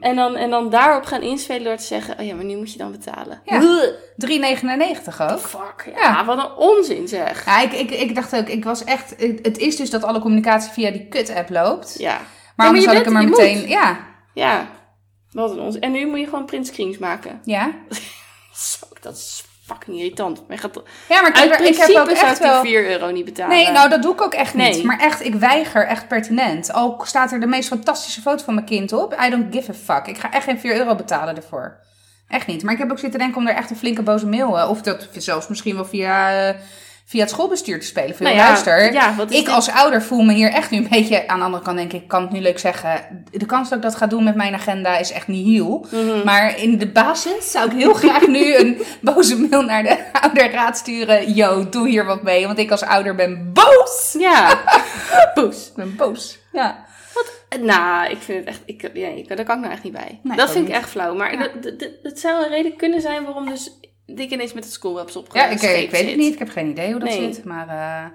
En 0.00 0.16
dan, 0.16 0.36
en 0.36 0.50
dan 0.50 0.70
daarop 0.70 1.04
gaan 1.04 1.22
inspelen 1.22 1.64
door 1.64 1.76
te 1.76 1.84
zeggen, 1.84 2.18
oh 2.18 2.26
ja, 2.26 2.34
maar 2.34 2.44
nu 2.44 2.56
moet 2.56 2.72
je 2.72 2.78
dan 2.78 2.90
betalen. 2.90 3.40
Ja. 3.44 3.60
Ugh. 3.62 3.84
3,99 4.16 5.20
ook. 5.20 5.38
Fuck, 5.40 5.92
ja, 5.94 6.00
Ja. 6.00 6.24
wat 6.24 6.38
een 6.38 6.52
onzin 6.56 7.08
zeg. 7.08 7.44
Ja, 7.44 7.60
ik, 7.60 7.72
ik, 7.72 7.90
ik 7.90 8.14
dacht 8.14 8.36
ook, 8.36 8.46
ik 8.48 8.64
was 8.64 8.84
echt, 8.84 9.14
het 9.42 9.58
is 9.58 9.76
dus 9.76 9.90
dat 9.90 10.04
alle 10.04 10.20
communicatie 10.20 10.72
via 10.72 10.90
die 10.90 11.08
kut-app 11.08 11.50
loopt. 11.50 11.94
Ja, 11.98 12.20
Maar 12.56 12.70
maar 12.72 12.80
je 12.80 12.86
had 12.86 12.96
ik 12.96 13.02
bent- 13.02 13.04
hem 13.04 13.16
er 13.16 13.22
je 13.22 13.28
meteen, 13.28 13.58
moet. 13.58 13.68
ja. 13.68 13.98
ja. 14.34 14.68
Wat 15.30 15.50
een 15.50 15.60
onzin. 15.60 15.80
En 15.80 15.92
nu 15.92 16.06
moet 16.06 16.18
je 16.18 16.24
gewoon 16.24 16.44
print 16.44 16.66
screens 16.66 16.98
maken. 16.98 17.40
Ja. 17.44 17.70
Zo, 18.54 18.86
dat 19.00 19.16
is 19.16 19.44
fucking 19.70 19.96
irritant. 19.96 20.48
Maar 20.48 20.58
gaat, 20.58 20.82
Ja, 21.08 21.20
maar 21.20 21.30
ik, 21.30 21.36
uit 21.36 21.50
heb, 21.50 21.58
ik 21.58 21.64
principe 21.64 21.98
heb 21.98 22.08
ook 22.08 22.16
zou 22.16 22.32
ik 22.32 22.38
wel... 22.38 22.60
4 22.60 22.90
euro 22.90 23.10
niet 23.10 23.24
betalen. 23.24 23.56
Nee, 23.56 23.70
nou 23.70 23.88
dat 23.88 24.02
doe 24.02 24.12
ik 24.12 24.22
ook 24.22 24.34
echt 24.34 24.54
niet. 24.54 24.74
Nee. 24.74 24.84
Maar 24.84 24.98
echt, 24.98 25.24
ik 25.24 25.34
weiger 25.34 25.86
echt 25.86 26.08
pertinent. 26.08 26.72
Al 26.72 27.00
staat 27.04 27.32
er 27.32 27.40
de 27.40 27.46
meest 27.46 27.68
fantastische 27.68 28.20
foto 28.20 28.44
van 28.44 28.54
mijn 28.54 28.66
kind 28.66 28.92
op. 28.92 29.16
I 29.26 29.30
don't 29.30 29.54
give 29.54 29.70
a 29.70 29.74
fuck. 29.74 30.06
Ik 30.06 30.18
ga 30.18 30.32
echt 30.32 30.44
geen 30.44 30.58
4 30.60 30.76
euro 30.76 30.94
betalen 30.94 31.36
ervoor. 31.36 31.76
Echt 32.28 32.46
niet. 32.46 32.62
Maar 32.62 32.72
ik 32.72 32.78
heb 32.78 32.90
ook 32.90 32.98
zitten 32.98 33.18
denken 33.20 33.36
om 33.40 33.46
er 33.48 33.54
echt 33.54 33.70
een 33.70 33.76
flinke 33.76 34.02
boze 34.02 34.26
mail... 34.26 34.58
eh, 34.58 34.70
Of 34.70 34.82
dat 34.82 35.08
zelfs 35.12 35.48
misschien 35.48 35.74
wel 35.74 35.84
via, 35.84 36.48
eh, 36.48 36.54
via 37.10 37.20
het 37.20 37.30
schoolbestuur 37.30 37.80
te 37.80 37.86
spelen. 37.86 38.16
Nou 38.18 38.34
ja, 38.36 38.46
luister. 38.46 38.92
ja, 38.92 39.14
wat 39.16 39.30
ik 39.32 39.36
dit? 39.44 39.48
als 39.54 39.70
ouder 39.70 40.02
voel 40.02 40.20
me 40.22 40.32
hier 40.32 40.50
echt 40.52 40.70
nu 40.70 40.78
een 40.78 40.88
beetje... 40.90 41.28
Aan 41.28 41.38
de 41.38 41.44
andere 41.44 41.62
kant 41.62 41.76
denk 41.76 41.92
ik, 41.92 42.02
ik 42.02 42.08
kan 42.08 42.22
het 42.22 42.30
nu 42.30 42.40
leuk 42.40 42.58
zeggen... 42.58 43.24
De 43.30 43.46
kans 43.46 43.68
dat 43.68 43.78
ik 43.78 43.84
dat 43.84 43.94
ga 43.96 44.06
doen 44.06 44.24
met 44.24 44.34
mijn 44.34 44.54
agenda 44.54 44.98
is 44.98 45.12
echt 45.12 45.26
niet 45.28 45.46
heel. 45.46 45.86
Mhm. 45.90 46.24
Maar 46.24 46.58
in 46.58 46.78
de 46.78 46.88
basis 46.88 47.50
zou 47.50 47.70
ik 47.70 47.76
heel 47.78 47.94
graag 47.94 48.26
nu 48.26 48.54
een 48.60 48.82
boze 49.00 49.36
mail 49.40 49.62
naar 49.62 49.82
de 49.82 49.98
ouderraad 50.22 50.76
sturen. 50.76 51.32
Yo, 51.34 51.68
doe 51.68 51.88
hier 51.88 52.04
wat 52.04 52.22
mee. 52.22 52.46
Want 52.46 52.58
ik 52.58 52.70
als 52.70 52.82
ouder 52.82 53.14
ben 53.14 53.52
boos. 53.52 54.16
Ja, 54.18 54.58
boos. 55.34 55.66
Ik 55.68 55.74
ben 55.74 55.96
boos. 55.96 56.38
Ja. 56.52 56.84
Nou, 57.60 58.10
ik 58.10 58.18
vind 58.20 58.38
het 58.38 58.48
echt, 58.48 58.60
ik, 58.66 58.90
ja, 58.94 59.08
ik, 59.08 59.28
daar 59.36 59.44
kan 59.44 59.54
ik 59.56 59.60
nou 59.62 59.72
echt 59.74 59.82
niet 59.82 59.92
bij. 59.92 60.20
Nee, 60.22 60.36
dat 60.36 60.50
vind 60.50 60.68
ik 60.68 60.74
echt 60.74 60.88
flauw. 60.90 61.14
Maar 61.14 61.32
Ja. 61.32 61.38
dat, 61.38 61.62
dat, 61.62 61.78
dat- 61.78 62.02
dat 62.02 62.18
zou 62.18 62.42
een 62.44 62.48
reden 62.50 62.76
kunnen 62.76 63.00
zijn 63.00 63.24
waarom 63.24 63.48
dus 63.48 63.78
ik 64.18 64.30
ineens 64.30 64.52
met 64.52 64.64
het 64.64 64.72
schoolwebs 64.72 65.12
Ja, 65.14 65.20
opgeschreven 65.20 65.76
ik, 65.78 65.82
ik 65.82 65.90
weet 65.90 66.06
het 66.06 66.16
niet. 66.16 66.32
Ik 66.32 66.38
heb 66.38 66.48
geen 66.48 66.68
idee 66.68 66.90
hoe 66.90 67.00
dat 67.00 67.08
Nee. 67.08 67.32
zit. 67.32 67.44
Maar, 67.44 67.68
eh, 67.68 68.10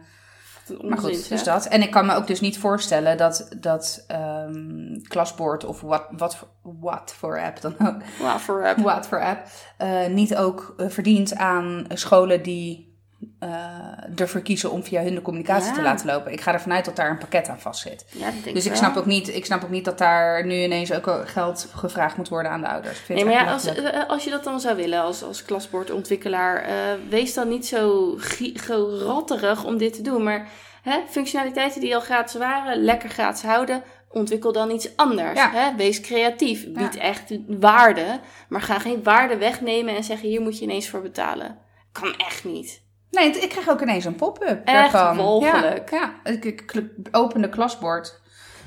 maar 0.90 0.98
goed, 0.98 1.30
dus 1.30 1.44
dat. 1.44 1.66
En 1.66 1.82
ik 1.82 1.92
kan 1.92 2.06
me 2.06 2.16
ook 2.16 2.28
dus 2.28 2.40
niet 2.42 2.58
voorstellen 2.58 3.18
dat, 3.18 3.50
dat 3.60 4.04
ehm 4.08 5.00
klasbord 5.08 5.66
of 5.66 5.82
wat, 5.82 6.06
wat, 6.12 6.36
voor- 6.36 6.48
wat 6.62 7.14
voor 7.18 7.42
app 7.42 7.62
dan 7.62 7.76
ook. 7.88 7.96
Wow, 8.20 8.38
voor 8.38 8.68
app. 8.68 8.80
Wat 8.80 9.08
voor 9.08 9.22
app. 9.24 9.48
eh, 9.78 10.08
niet 10.08 10.36
ook 10.36 10.74
eh, 10.78 10.90
verdient 10.90 11.36
aan 11.36 11.86
scholen 11.94 12.44
die 12.44 12.94
eh, 13.40 14.20
ervoor 14.20 14.42
kiezen 14.42 14.72
om 14.72 14.84
via 14.84 15.02
hun 15.04 15.16
de 15.16 15.22
communicatie 15.22 15.70
Ja. 15.70 15.74
te 15.76 15.82
laten 15.82 16.06
lopen. 16.06 16.32
Ik 16.32 16.42
ga 16.42 16.54
ervan 16.54 16.72
uit 16.74 16.86
dat 16.86 16.96
daar 16.96 17.10
een 17.10 17.18
pakket 17.18 17.48
aan 17.48 17.60
vast 17.60 17.82
zit. 17.82 18.06
Ja, 18.12 18.26
dat 18.26 18.44
denk 18.44 18.56
Dus 18.56 18.66
ik 18.66 18.72
wel. 18.72 18.80
snap, 18.80 18.96
ook 18.98 19.06
niet, 19.06 19.36
ik 19.36 19.46
snap 19.46 19.64
ook 19.64 19.70
niet 19.70 19.86
dat 19.86 19.98
daar 19.98 20.46
nu 20.46 20.64
ineens 20.64 20.94
ook 20.94 21.22
geld 21.26 21.68
gevraagd 21.76 22.18
moet 22.18 22.30
worden 22.30 22.52
aan 22.52 22.62
de 22.62 22.68
ouders. 22.68 23.00
Vind 23.00 23.20
Nee, 23.20 23.28
maar 23.34 23.46
ja, 23.46 23.52
als, 23.52 23.66
eh, 23.66 24.10
als 24.10 24.24
je 24.24 24.30
dat 24.30 24.44
dan 24.44 24.60
zou 24.60 24.76
willen 24.76 25.02
als, 25.02 25.24
als 25.24 25.44
klasbordontwikkelaar, 25.44 26.62
eh, 26.64 26.74
wees 27.10 27.34
dan 27.34 27.48
niet 27.50 27.66
zo 27.68 28.14
geratterig 28.18 29.64
om 29.64 29.78
dit 29.78 29.94
te 29.94 30.02
doen. 30.02 30.24
Maar 30.24 30.50
hè, 30.82 31.00
functionaliteiten 31.10 31.82
die 31.82 31.96
al 31.96 32.02
gratis 32.02 32.36
waren, 32.40 32.84
lekker 32.84 33.10
gratis 33.10 33.44
houden, 33.44 33.84
ontwikkel 34.10 34.52
dan 34.52 34.72
iets 34.72 34.96
anders. 34.98 35.40
Ja. 35.40 35.52
Hè? 35.52 35.76
Wees 35.76 36.02
creatief, 36.02 36.72
bied 36.74 36.96
echt 36.98 37.34
waarde, 37.48 38.20
maar 38.50 38.62
ga 38.62 38.80
geen 38.80 39.04
waarde 39.04 39.38
wegnemen 39.38 39.96
en 39.96 40.04
zeggen 40.04 40.30
hier 40.30 40.42
moet 40.42 40.58
je 40.58 40.64
ineens 40.64 40.90
voor 40.90 41.02
betalen. 41.02 41.58
Kan 41.92 42.16
echt 42.18 42.44
niet. 42.44 42.84
Nee, 43.16 43.30
ik 43.42 43.50
kreeg 43.50 43.70
ook 43.70 43.82
ineens 43.82 44.06
een 44.06 44.16
pop-up 44.16 44.62
Echt 44.66 44.92
daarvan. 44.92 45.18
walgelijk. 45.18 45.90
Ja, 45.92 46.14
ja. 46.24 46.32
Ik, 46.32 46.46
ik 46.46 46.84
opende 47.12 47.50
klasbord. 47.50 48.22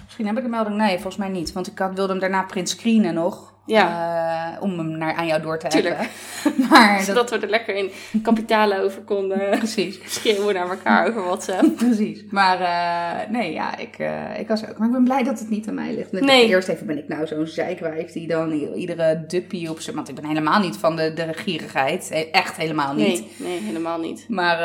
Misschien 0.05 0.27
heb 0.27 0.39
ik 0.39 0.45
een 0.45 0.51
melding. 0.51 0.77
Nee, 0.77 0.95
volgens 0.95 1.17
mij 1.17 1.29
niet. 1.29 1.53
Want 1.53 1.67
ik 1.67 1.79
had, 1.79 1.95
wilde 1.95 2.11
hem 2.11 2.21
daarna 2.21 2.43
print 2.43 2.69
screenen 2.69 3.15
nog. 3.15 3.55
Eh, 3.69 4.63
om 4.63 4.79
hem 4.79 4.99
naar, 4.99 5.15
aan 5.15 5.27
jou 5.27 5.43
door 5.43 5.59
te 5.59 5.67
Tuurlijk. 5.69 5.95
hebben. 5.97 6.67
Maar 6.71 6.97
dat, 6.97 7.07
Zodat 7.07 7.31
we 7.31 7.39
er 7.39 7.49
lekker 7.49 7.75
in 7.75 7.91
kapitalen 8.23 8.83
over 8.83 9.03
konden 9.03 9.51
precies. 9.59 9.99
schreeuwen 10.07 10.55
naar 10.55 10.71
elkaar 10.71 11.09
over 11.09 11.23
WhatsApp. 11.25 11.77
Precies. 11.87 12.25
Maar 12.31 12.61
eh, 12.61 13.31
nee, 13.31 13.53
ja, 13.53 13.77
ik, 13.77 13.99
eh, 13.99 14.39
ik 14.39 14.49
was 14.49 14.69
ook. 14.69 14.79
Maar 14.79 14.87
ik 14.87 14.93
ben 14.93 15.05
blij 15.05 15.23
dat 15.23 15.39
het 15.39 15.51
niet 15.51 15.69
aan 15.69 15.75
mij 15.75 15.95
ligt. 15.95 16.13
Nee. 16.13 16.47
eerst 16.47 16.69
even, 16.69 16.87
ben 16.87 16.99
ik 16.99 17.09
nou 17.09 17.27
zo'n 17.27 17.47
zeikwijf 17.47 18.13
die 18.13 18.27
dan 18.29 18.53
iedere 18.53 19.25
duppie 19.27 19.71
op 19.71 19.81
zijn... 19.81 19.97
Want 19.97 20.09
ik 20.09 20.15
ben 20.15 20.25
helemaal 20.25 20.61
niet 20.61 20.77
van 20.77 20.97
de, 20.97 21.13
de 21.15 21.29
gierigheid. 21.33 22.11
Eh, 22.11 22.27
Echt 22.33 22.57
helemaal 22.57 22.95
niet. 22.95 23.07
Nee, 23.07 23.49
nee, 23.49 23.61
helemaal 23.61 23.99
niet. 23.99 24.25
Maar, 24.29 24.59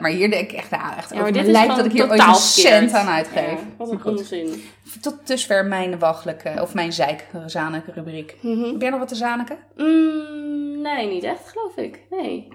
maar 0.00 0.10
hier 0.10 0.30
denk 0.30 0.50
ik 0.50 0.56
echt, 0.56 0.70
nou, 0.70 0.96
echt 0.96 1.10
Ja, 1.14 1.20
maar 1.20 1.32
dit 1.32 1.56
gewoon 1.56 1.76
dat 1.76 1.84
ik 1.84 1.92
hier 1.92 2.10
ooit 2.10 2.20
een 2.20 2.34
cent 2.34 2.92
aan 2.92 3.08
uitgeef. 3.08 3.50
Ja, 3.50 3.58
wat 3.76 3.90
een 3.90 4.04
onzin. 4.04 4.64
Tot 5.00 5.26
dusver 5.26 5.64
mijn 5.64 5.98
wachtelijke, 5.98 6.58
of 6.60 6.74
mijn 6.74 6.92
zeikzaneke 6.92 7.92
rubriek. 7.92 8.36
Mhm. 8.40 8.62
Heb 8.62 8.80
jij 8.80 8.90
nog 8.90 8.98
wat 8.98 9.08
te 9.08 9.14
zaniken? 9.14 9.58
Mm, 9.76 10.80
nee, 10.80 11.08
niet 11.08 11.22
echt, 11.22 11.48
geloof 11.48 11.76
ik. 11.76 12.00
Nee. 12.10 12.48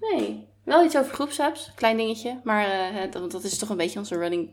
Nee. 0.00 0.46
Wel 0.64 0.84
iets 0.84 0.96
over 0.96 1.14
groepsapps, 1.14 1.72
klein 1.74 1.96
dingetje. 1.96 2.40
Maar 2.44 2.64
eh, 2.64 3.10
dat, 3.10 3.30
dat 3.30 3.42
is 3.44 3.58
toch 3.58 3.68
een 3.68 3.76
beetje 3.76 3.98
onze 3.98 4.16
running... 4.18 4.50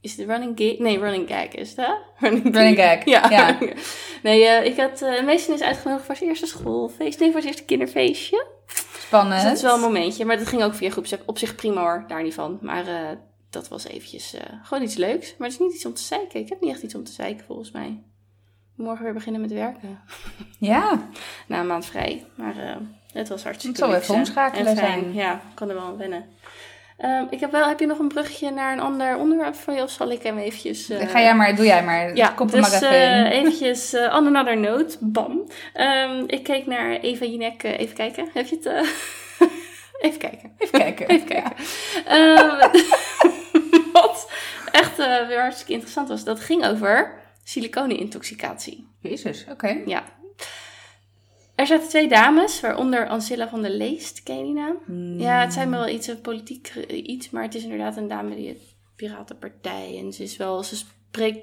Is 0.00 0.16
het 0.16 0.26
running 0.28 0.52
gag? 0.58 0.78
Nee, 0.78 0.98
running 0.98 1.28
gag 1.28 1.48
is 1.48 1.68
het, 1.68 1.86
hè? 1.86 1.92
Running, 2.28 2.54
Running 2.54 2.76
gag, 2.76 3.04
Ja. 3.04 3.30
ja. 3.30 3.58
nee, 4.22 4.44
eh, 4.44 4.64
ik 4.64 4.76
had... 4.80 5.02
eh 5.02 5.24
Meestal 5.24 5.54
is 5.54 5.62
uitgenodigd 5.62 6.06
voor 6.06 6.16
zijn 6.16 6.28
eerste 6.28 6.46
schoolfeest. 6.46 7.20
Nee, 7.20 7.30
voor 7.30 7.40
zijn 7.40 7.52
eerste 7.52 7.66
kinderfeestje. 7.66 8.46
Spannend. 8.98 9.34
Dus 9.34 9.42
dat 9.42 9.52
is 9.56 9.62
wel 9.62 9.74
een 9.74 9.80
momentje. 9.80 10.24
Maar 10.24 10.38
dat 10.38 10.46
ging 10.46 10.62
ook 10.62 10.74
via 10.74 10.90
groepsapp. 10.90 11.22
Op 11.26 11.38
zich 11.38 11.54
prima 11.54 11.80
hoor, 11.80 12.04
daar 12.08 12.22
niet 12.22 12.34
van. 12.34 12.58
Maar 12.60 12.86
eh, 12.86 13.16
dat 13.56 13.68
was 13.68 13.84
eventjes 13.86 14.34
eh, 14.34 14.42
gewoon 14.62 14.82
iets 14.84 14.94
leuks. 14.96 15.34
Maar 15.38 15.48
het 15.48 15.60
is 15.60 15.66
niet 15.66 15.74
iets 15.74 15.86
om 15.86 15.94
te 15.94 16.02
zeiken. 16.02 16.40
Ik 16.40 16.48
heb 16.48 16.60
niet 16.60 16.70
echt 16.72 16.82
iets 16.82 16.94
om 16.94 17.04
te 17.04 17.12
zeiken 17.12 17.44
volgens 17.46 17.70
mij. 17.70 18.02
Morgen 18.74 19.04
weer 19.04 19.14
beginnen 19.14 19.40
met 19.40 19.52
werken. 19.52 19.98
Ja, 20.58 21.08
Na 21.46 21.60
een 21.60 21.66
maand 21.66 21.86
vrij. 21.86 22.24
Maar 22.34 22.56
eh, 22.58 22.76
het 23.12 23.28
was 23.28 23.42
hartstikke 23.44 23.76
Het 23.76 23.84
zal 23.84 23.88
leuk, 23.88 24.00
even 24.02 24.14
hè. 24.14 24.20
omschakelen 24.20 24.76
zijn. 24.76 25.14
Ja, 25.14 25.40
kan 25.54 25.68
er 25.68 25.74
wel 25.74 25.84
aan 25.84 25.96
wennen. 25.96 26.24
Ehm, 26.96 27.24
ik 27.30 27.40
heb 27.40 27.50
wel, 27.52 27.68
heb 27.68 27.80
je 27.80 27.86
nog 27.86 27.98
een 27.98 28.08
brugje 28.08 28.50
naar 28.50 28.72
een 28.72 28.80
ander 28.80 29.16
onderwerp 29.16 29.54
van 29.54 29.74
je? 29.74 29.82
Of 29.82 29.90
zal 29.90 30.10
ik 30.10 30.22
hem 30.22 30.38
eventjes... 30.38 30.88
eh, 30.90 31.08
ga 31.08 31.20
jij 31.20 31.34
maar, 31.34 31.56
doe 31.56 31.64
jij 31.66 31.84
maar. 31.84 32.16
ja, 32.16 32.38
er 32.38 32.46
dus 32.46 32.60
maar 32.60 32.72
even 32.72 32.90
eh, 32.90 33.18
in. 33.20 33.26
eventjes 33.26 33.94
uh, 33.94 34.00
on 34.02 34.26
another 34.26 34.56
note, 34.56 34.96
bam. 35.00 35.46
Ehm, 35.72 36.24
ik 36.26 36.42
keek 36.42 36.66
naar 36.66 36.90
Eva 36.90 37.24
Jinek, 37.24 37.62
eh, 37.62 37.78
even 37.78 37.94
kijken. 37.94 38.28
Heb 38.34 38.46
je 38.46 38.54
het? 38.56 38.66
eh? 38.66 38.80
even 40.06 40.18
kijken. 40.18 40.52
Even 40.58 40.78
kijken. 40.80 41.06
Even 41.08 41.26
kijken. 41.26 41.52
Ehm, 42.06 42.70
echt 44.76 44.98
eh, 44.98 45.26
weer 45.26 45.40
hartstikke 45.40 45.72
interessant 45.72 46.08
was, 46.08 46.24
dat 46.24 46.40
ging 46.40 46.66
over 46.66 47.18
siliconenintoxicatie. 47.44 48.86
Jezus, 49.00 49.46
oké. 49.50 49.82
Ja. 49.86 50.04
Er 51.54 51.66
zaten 51.66 51.88
twee 51.88 52.08
dames, 52.08 52.60
waaronder 52.60 53.08
Ancilla 53.08 53.48
van 53.48 53.62
der 53.62 53.70
Leest. 53.70 54.22
Ken 54.22 54.38
je 54.38 54.44
die 54.44 54.52
naam? 54.52 54.76
Hmm. 54.84 55.18
Ja, 55.18 55.40
het 55.40 55.52
zijn 55.52 55.70
wel 55.70 55.88
iets, 55.88 56.06
een 56.06 56.20
politiek 56.20 56.72
eh, 56.88 57.06
iets, 57.06 57.30
maar 57.30 57.42
het 57.42 57.54
is 57.54 57.62
inderdaad 57.62 57.96
een 57.96 58.08
dame 58.08 58.36
die 58.36 58.48
het 58.48 58.60
Piratenpartij. 58.96 59.98
En 59.98 60.12
ze 60.12 60.22
is 60.22 60.36
wel, 60.36 60.62
ze 60.62 60.76
spreekt 60.76 61.38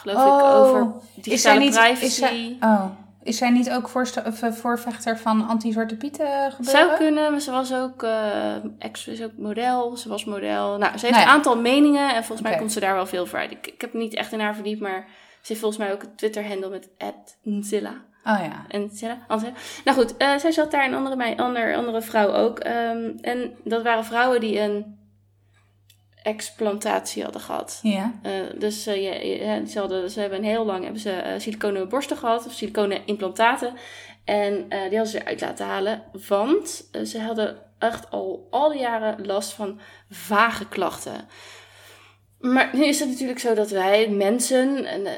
geloof 0.00 0.16
ik 0.16 0.42
Oh, 0.42 0.54
over 0.56 0.92
Is 1.22 1.42
zij 1.42 1.58
digitale 1.58 1.58
niet, 1.60 1.70
privacy. 1.74 2.04
is 2.04 2.14
zij, 2.16 2.56
oh, 2.60 2.84
is 3.22 3.36
zij 3.36 3.50
niet 3.50 3.70
ook 3.70 3.90
eh, 4.16 4.52
voorvechter 4.52 5.18
van 5.18 5.48
anti-zwarte 5.48 5.96
pieten 5.96 6.52
gebeuren? 6.52 6.86
Zou 6.86 6.96
kunnen, 6.96 7.30
maar 7.30 7.40
ze 7.40 7.50
was 7.50 7.74
ook, 7.74 8.02
eh 8.02 8.54
ex, 8.78 9.06
is 9.06 9.22
ook 9.22 9.36
model. 9.36 9.96
Ze 9.96 10.08
was 10.08 10.24
model. 10.24 10.78
Nou, 10.78 10.98
ze 10.98 11.06
heeft 11.06 11.18
Nou 11.18 11.28
een 11.28 11.34
aantal 11.34 11.60
meningen 11.60 12.14
en 12.14 12.24
volgens 12.24 12.48
mij 12.48 12.58
komt 12.58 12.72
ze 12.72 12.80
daar 12.80 12.94
wel 12.94 13.06
veel 13.06 13.26
voor 13.26 13.38
uit. 13.38 13.50
Ik, 13.50 13.66
ik 13.66 13.80
heb 13.80 13.92
niet 13.92 14.14
echt 14.14 14.32
in 14.32 14.40
haar 14.40 14.54
verdiept, 14.54 14.80
maar 14.80 15.04
ze 15.40 15.46
heeft 15.46 15.60
volgens 15.60 15.82
mij 15.82 15.92
ook 15.92 16.02
een 16.02 16.14
Twitter-handle 16.14 16.68
met 16.68 16.88
@nzilla. 17.42 17.94
Oh 18.24 18.40
ja. 18.42 18.64
En. 18.68 18.90
Nou 19.84 19.98
goed, 19.98 20.16
eh, 20.16 20.36
zij 20.36 20.50
zat 20.50 20.70
daar 20.70 20.84
en 20.84 20.94
andere, 20.94 21.16
mij, 21.16 21.36
andere, 21.36 21.76
andere 21.76 22.02
vrouw 22.02 22.32
ook. 22.32 22.58
Ehm, 22.58 23.10
en 23.20 23.54
dat 23.64 23.82
waren 23.82 24.04
vrouwen 24.04 24.40
die 24.40 24.60
een 24.60 24.98
explantatie 26.22 27.22
hadden 27.22 27.40
gehad. 27.40 27.78
Ja. 27.82 28.12
Eh, 28.22 28.32
dus 28.58 28.86
eh, 28.86 29.66
ze, 29.66 29.78
hadden, 29.78 30.10
ze 30.10 30.20
hebben 30.20 30.38
een 30.38 30.44
heel 30.44 30.64
lang 30.64 30.82
hebben 30.82 31.00
ze, 31.00 31.10
eh, 31.10 31.40
siliconen 31.40 31.88
borsten 31.88 32.16
gehad, 32.16 32.46
of 32.46 32.52
siliconen 32.52 33.06
implantaten. 33.06 33.72
En 34.24 34.54
die 34.68 34.98
hadden 34.98 35.06
ze 35.06 35.20
eruit 35.20 35.40
laten 35.40 35.66
halen, 35.66 36.02
want 36.28 36.88
ze 37.04 37.20
hadden 37.20 37.56
echt 37.78 38.10
al 38.10 38.46
al 38.50 38.68
die 38.68 38.80
jaren 38.80 39.26
last 39.26 39.52
van 39.52 39.80
vage 40.10 40.68
klachten. 40.68 41.28
Maar 42.40 42.70
nu 42.72 42.84
is 42.84 43.00
het 43.00 43.08
natuurlijk 43.08 43.38
zo 43.38 43.54
dat 43.54 43.70
wij 43.70 44.08
mensen, 44.08 44.84
en, 44.84 45.06
eh, 45.06 45.12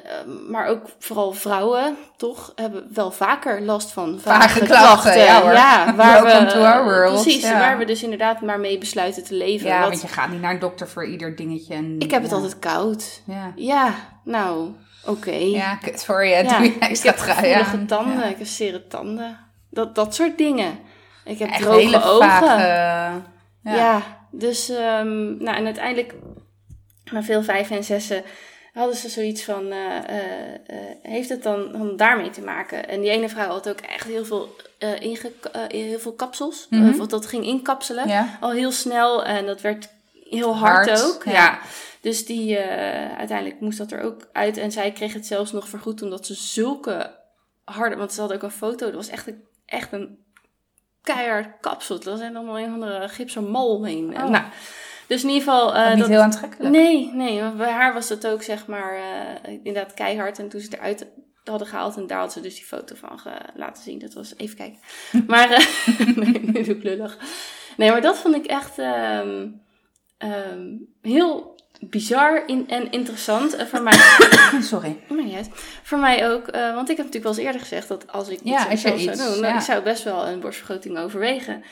maar 0.48 0.66
ook 0.66 0.82
vooral 0.98 1.32
vrouwen, 1.32 1.96
toch, 2.16 2.52
hebben 2.56 2.88
wel 2.94 3.10
vaker 3.10 3.60
last 3.62 3.92
van 3.92 4.20
vage, 4.20 4.48
Vage 4.48 4.64
klachten, 4.64 5.18
ja 5.18 5.40
hoor. 5.42 5.52
waar 5.96 5.96
Welcome 5.96 6.44
we, 6.46 6.52
to 6.52 6.60
our 6.64 6.84
world, 6.84 7.22
Precies, 7.22 7.42
ja. 7.42 7.58
waar 7.58 7.78
we 7.78 7.84
dus 7.84 8.02
inderdaad 8.02 8.40
maar 8.40 8.60
mee 8.60 8.78
besluiten 8.78 9.24
te 9.24 9.34
leven. 9.34 9.68
Ja, 9.68 9.80
Wat- 9.80 9.88
want 9.88 10.00
je 10.02 10.08
gaat 10.08 10.30
niet 10.30 10.40
naar 10.40 10.52
een 10.52 10.58
dokter 10.58 10.88
voor 10.88 11.06
ieder 11.06 11.36
dingetje. 11.36 11.74
En, 11.74 11.96
ik 11.98 12.10
heb 12.10 12.22
het 12.22 12.30
ja. 12.30 12.36
altijd 12.36 12.58
koud. 12.58 13.22
Ja, 13.26 13.52
Ja, 13.56 13.94
nou, 14.24 14.68
oké. 15.06 15.30
ja 15.30 15.78
je. 15.82 16.28
Ja, 16.28 16.42
Doe 16.58 16.66
je 16.66 16.72
ik 16.74 16.82
extra 16.82 17.10
heb 17.10 17.18
gevoelige 17.18 17.84
tanden, 17.84 18.18
Ja. 18.18 18.24
ik 18.24 18.38
heb 18.38 18.46
zere 18.46 18.86
tanden. 18.86 19.38
Dat, 19.70 19.94
dat 19.94 20.14
soort 20.14 20.38
dingen. 20.38 20.78
Ik 21.24 21.38
heb 21.38 21.50
Echt 21.50 21.60
droge 21.62 21.78
hele 21.78 22.02
ogen. 22.04 22.28
vage... 22.28 22.62
ja. 22.66 23.22
ja. 23.62 24.02
dus, 24.30 24.68
ehm, 24.68 25.36
nou 25.36 25.56
en 25.56 25.64
uiteindelijk, 25.64 26.14
na 27.12 27.22
veel 27.22 27.42
vijven 27.42 27.76
en 27.76 27.84
zessen, 27.84 28.24
hadden 28.72 28.96
ze 28.96 29.08
zoiets 29.08 29.44
van, 29.44 29.70
eh, 29.70 29.96
eh, 29.96 30.54
eh, 30.66 30.78
heeft 31.02 31.28
het 31.28 31.42
dan, 31.42 31.72
dan 31.72 31.96
daarmee 31.96 32.30
te 32.30 32.42
maken? 32.42 32.88
En 32.88 33.00
die 33.00 33.10
ene 33.10 33.28
vrouw 33.28 33.48
had 33.48 33.68
ook 33.68 33.80
echt 33.80 34.06
heel 34.06 34.24
veel, 34.24 34.56
inge, 34.98 35.32
heel 35.68 35.98
veel 35.98 36.12
kapsels, 36.12 36.66
Mhm. 36.70 37.00
of 37.00 37.06
dat 37.06 37.26
ging 37.26 37.44
inkapselen. 37.44 38.08
Ja. 38.08 38.38
Al 38.40 38.50
heel 38.50 38.72
snel 38.72 39.24
en 39.24 39.46
dat 39.46 39.60
werd 39.60 39.88
heel 40.30 40.56
hard, 40.56 40.88
Hard, 40.88 41.02
ook. 41.04 41.24
ja. 41.24 41.32
Ja. 41.32 41.58
Dus 42.00 42.26
die, 42.26 42.58
uiteindelijk 43.18 43.60
moest 43.60 43.78
dat 43.78 43.92
er 43.92 44.00
ook 44.02 44.28
uit. 44.32 44.56
En 44.56 44.72
zij 44.72 44.92
kreeg 44.92 45.12
het 45.12 45.26
zelfs 45.26 45.52
nog 45.52 45.68
vergoed 45.68 46.02
omdat 46.02 46.26
ze 46.26 46.34
zulke 46.34 47.14
harde... 47.64 47.96
Want 47.96 48.12
ze 48.12 48.20
had 48.20 48.32
ook 48.32 48.42
een 48.42 48.50
foto. 48.50 48.86
Dat 48.86 48.94
was 48.94 49.08
echt 49.08 49.26
een, 49.26 49.44
echt 49.66 49.92
een 49.92 50.18
keihard 51.02 51.48
kapsel. 51.60 51.94
Dat 51.94 52.04
was 52.04 52.20
allemaal 52.20 52.58
een 52.58 52.72
andere 52.72 53.08
gipsen 53.08 53.50
mal 53.50 53.84
heen. 53.84 54.16
Oh. 54.16 54.28
Nou, 54.28 54.44
dus 55.12 55.22
in 55.22 55.28
ieder 55.28 55.42
geval... 55.42 55.74
eh, 55.74 55.88
niet 55.90 55.98
dat- 55.98 56.08
heel 56.08 56.20
aantrekkelijk. 56.20 56.70
Nee, 56.74 57.10
nee. 57.14 57.50
Bij 57.50 57.70
haar 57.70 57.92
was 57.94 58.08
dat 58.08 58.26
ook 58.26 58.42
zeg 58.42 58.66
maar 58.66 58.94
eh, 58.96 59.52
inderdaad 59.52 59.94
keihard. 59.94 60.38
En 60.38 60.48
toen 60.48 60.60
ze 60.60 60.66
het 60.70 60.74
eruit 60.78 61.06
hadden 61.44 61.66
gehaald 61.68 61.96
en 61.96 62.06
daar 62.06 62.18
had 62.18 62.32
ze 62.32 62.40
dus 62.40 62.54
die 62.54 62.64
foto 62.64 62.94
van 62.94 63.20
laten 63.54 63.82
zien. 63.82 63.98
Dat 63.98 64.12
was 64.14 64.34
even 64.36 64.56
kijken. 64.56 64.78
Maar 65.32 65.48
nee, 66.16 66.40
nu 66.40 66.62
doe 66.62 66.74
ik 66.76 66.82
lullig. 66.82 67.18
Nee, 67.76 67.90
maar 67.90 68.00
dat 68.00 68.18
vond 68.18 68.34
ik 68.34 68.46
echt 68.46 68.78
ehm, 68.78 69.46
ehm, 70.18 70.66
heel 71.02 71.60
bizar 71.80 72.42
in, 72.46 72.68
en 72.68 72.90
interessant. 72.90 73.56
Voor 73.68 73.82
mij, 73.82 73.92
Sorry. 74.60 75.00
maar 75.08 75.24
niet 75.24 75.34
uit. 75.34 75.48
Voor 75.82 75.98
mij 75.98 76.30
ook, 76.30 76.50
want 76.50 76.90
ik 76.90 76.96
heb 76.96 77.06
natuurlijk 77.06 77.24
wel 77.24 77.32
eens 77.32 77.42
eerder 77.42 77.60
gezegd 77.60 77.88
dat 77.88 78.12
als 78.12 78.28
ik 78.28 78.38
Ja, 78.44 78.60
iets 78.60 78.70
als 78.70 78.80
zou 78.80 79.10
iets, 79.12 79.26
doen, 79.34 79.42
ja. 79.44 79.54
ik 79.54 79.60
zou 79.60 79.82
best 79.82 80.02
wel 80.04 80.26
een 80.26 80.40
borstvergroting 80.40 80.98
overwegen. 80.98 81.62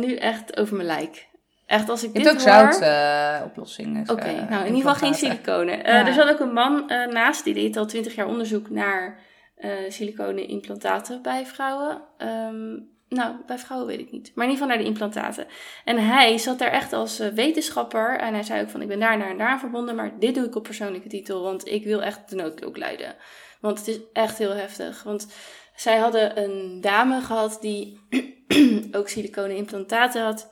Nu 0.00 0.14
echt 0.16 0.56
over 0.58 0.76
mijn 0.76 0.88
lijk. 0.88 1.30
Echt 1.66 1.88
als 1.88 2.02
ik 2.02 2.12
Je 2.12 2.18
dit 2.18 2.26
hebt 2.26 2.48
ook 2.48 2.54
hoor... 2.54 2.72
zoutoplossingen. 2.72 4.10
Oké, 4.10 4.46
nou 4.50 4.66
in 4.66 4.74
ieder 4.74 4.90
geval 4.90 4.94
geen 4.94 5.14
siliconen. 5.14 5.84
Eh. 5.84 6.06
Er 6.06 6.12
zat 6.12 6.28
ook 6.30 6.40
een 6.40 6.52
man 6.52 6.88
eh, 6.88 7.06
naast, 7.06 7.44
die 7.44 7.54
deed 7.54 7.76
al 7.76 7.86
twintig 7.86 8.14
jaar 8.14 8.26
onderzoek 8.26 8.70
naar 8.70 9.18
eh 9.56 9.70
siliconen 9.88 10.48
implantaten 10.48 11.22
bij 11.22 11.46
vrouwen. 11.46 12.02
Ehm, 12.18 12.70
nou, 13.08 13.34
bij 13.46 13.58
vrouwen 13.58 13.88
weet 13.88 14.00
ik 14.00 14.12
niet. 14.12 14.32
Maar 14.34 14.44
in 14.44 14.50
ieder 14.50 14.62
geval 14.62 14.68
naar 14.68 14.78
de 14.78 14.90
implantaten. 14.90 15.46
En 15.84 16.06
hij 16.06 16.38
zat 16.38 16.58
daar 16.58 16.70
echt 16.70 16.92
als 16.92 17.18
eh, 17.18 17.28
wetenschapper. 17.28 18.18
En 18.18 18.34
hij 18.34 18.42
zei 18.42 18.62
ook 18.62 18.70
van, 18.70 18.82
ik 18.82 18.88
ben 18.88 19.00
daar 19.00 19.18
naar 19.18 19.30
en 19.30 19.38
daar 19.38 19.58
verbonden. 19.58 19.94
Maar 19.94 20.18
dit 20.18 20.34
doe 20.34 20.46
ik 20.46 20.56
op 20.56 20.62
persoonlijke 20.62 21.08
titel. 21.08 21.42
Want 21.42 21.68
ik 21.68 21.84
wil 21.84 22.02
echt 22.02 22.30
de 22.30 22.36
noodklok 22.36 22.76
luiden. 22.76 23.14
Want 23.60 23.78
het 23.78 23.88
is 23.88 23.98
echt 24.12 24.38
heel 24.38 24.54
heftig. 24.54 25.02
Want 25.02 25.26
zij 25.74 25.98
hadden 25.98 26.42
een 26.42 26.80
dame 26.80 27.20
gehad 27.20 27.58
die 27.60 28.00
ook 28.96 29.08
siliconen 29.08 29.56
implantaten 29.56 30.22
had 30.22 30.51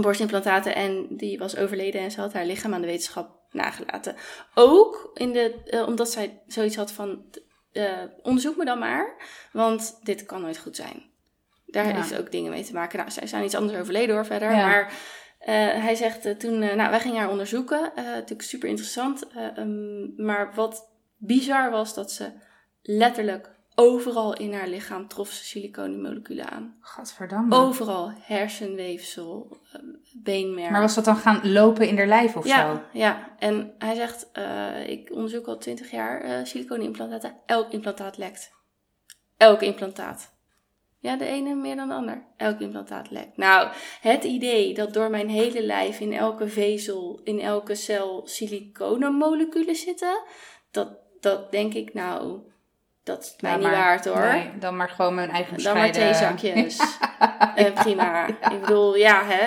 borstimplantaten 0.00 0.74
en 0.74 1.06
die 1.10 1.38
was 1.38 1.56
overleden 1.56 2.00
en 2.00 2.10
ze 2.10 2.20
had 2.20 2.32
haar 2.32 2.46
lichaam 2.46 2.74
aan 2.74 2.80
de 2.80 2.86
wetenschap 2.86 3.36
nagelaten. 3.50 4.14
Ook 4.54 5.10
in 5.14 5.32
de, 5.32 5.62
eh, 5.64 5.86
omdat 5.86 6.10
zij 6.10 6.42
zoiets 6.46 6.76
had 6.76 6.92
van, 6.92 7.24
eh, 7.72 8.02
onderzoek 8.22 8.56
me 8.56 8.64
dan 8.64 8.78
maar, 8.78 9.16
want 9.52 9.98
dit 10.02 10.26
kan 10.26 10.40
nooit 10.40 10.58
goed 10.58 10.76
zijn. 10.76 11.02
Daar 11.66 11.88
Ja. 11.88 11.94
heeft 11.94 12.18
ook 12.18 12.30
dingen 12.30 12.50
mee 12.50 12.64
te 12.64 12.72
maken. 12.72 12.98
Nou, 12.98 13.10
zij 13.10 13.26
zijn 13.26 13.44
iets 13.44 13.54
anders 13.54 13.78
overleden 13.78 14.14
hoor 14.14 14.26
verder, 14.26 14.50
Ja. 14.50 14.66
maar 14.66 14.92
eh, 15.38 15.54
hij 15.54 15.94
zegt 15.94 16.40
toen, 16.40 16.58
nou 16.58 16.90
wij 16.90 17.00
gingen 17.00 17.18
haar 17.20 17.30
onderzoeken, 17.30 17.92
natuurlijk 17.94 18.42
super 18.42 18.68
interessant, 18.68 19.26
eh, 19.28 19.56
ehm, 19.58 20.24
maar 20.24 20.54
wat 20.54 20.90
bizar 21.16 21.70
was 21.70 21.94
dat 21.94 22.12
ze 22.12 22.30
letterlijk 22.82 23.56
overal 23.80 24.36
in 24.36 24.52
haar 24.52 24.68
lichaam 24.68 25.08
trof 25.08 25.30
ze 25.30 25.44
siliconenmoleculen 25.44 26.50
aan. 26.50 26.76
Gadverdamme. 26.80 27.56
Overal 27.56 28.12
hersenweefsel, 28.20 29.58
eh, 29.72 29.80
beenmerg. 30.22 30.70
Maar 30.70 30.80
was 30.80 30.94
dat 30.94 31.04
dan 31.04 31.16
gaan 31.16 31.52
lopen 31.52 31.88
in 31.88 31.96
haar 31.96 32.06
lijf 32.06 32.36
of 32.36 32.46
ja, 32.46 32.74
zo? 32.74 32.82
ja, 32.92 33.34
en 33.38 33.74
hij 33.78 33.94
zegt, 33.94 34.30
eh, 34.32 34.88
ik 34.88 35.12
onderzoek 35.12 35.46
al 35.46 35.58
twintig 35.58 35.90
jaar 35.90 36.20
eh 36.20 36.44
silicone-implantaten. 36.44 37.36
Elk 37.46 37.72
implantaat 37.72 38.16
lekt. 38.16 38.50
Elk 39.36 39.62
implantaat. 39.62 40.36
Ja, 41.00 41.16
de 41.16 41.26
ene 41.26 41.54
meer 41.54 41.76
dan 41.76 41.88
de 41.88 41.94
ander. 41.94 42.26
Elk 42.36 42.60
implantaat 42.60 43.10
lekt. 43.10 43.36
Nou, 43.36 43.68
het 44.00 44.24
idee 44.24 44.74
dat 44.74 44.94
door 44.94 45.10
mijn 45.10 45.28
hele 45.28 45.62
lijf 45.62 46.00
in 46.00 46.12
elke 46.12 46.48
vezel, 46.48 47.20
in 47.24 47.40
elke 47.40 47.74
cel 47.74 48.22
siliconemoleculen 48.24 49.76
zitten, 49.76 50.22
dat, 50.70 50.88
dat 51.20 51.50
denk 51.50 51.74
ik 51.74 51.94
nou, 51.94 52.40
dat 53.08 53.22
is 53.22 53.34
mij 53.40 53.56
niet 53.56 53.62
waard 53.70 54.04
hoor. 54.04 54.20
Nee, 54.32 54.50
dan 54.58 54.76
maar 54.76 54.88
gewoon 54.88 55.14
mijn 55.14 55.30
eigen 55.30 55.62
Dan 55.62 55.76
maar 55.76 55.90
theezakjes. 55.92 56.76
Eh, 57.54 57.72
prima. 57.74 58.26
Ik 58.26 58.60
bedoel, 58.60 58.96
ja, 58.96 59.22
hè. 59.24 59.44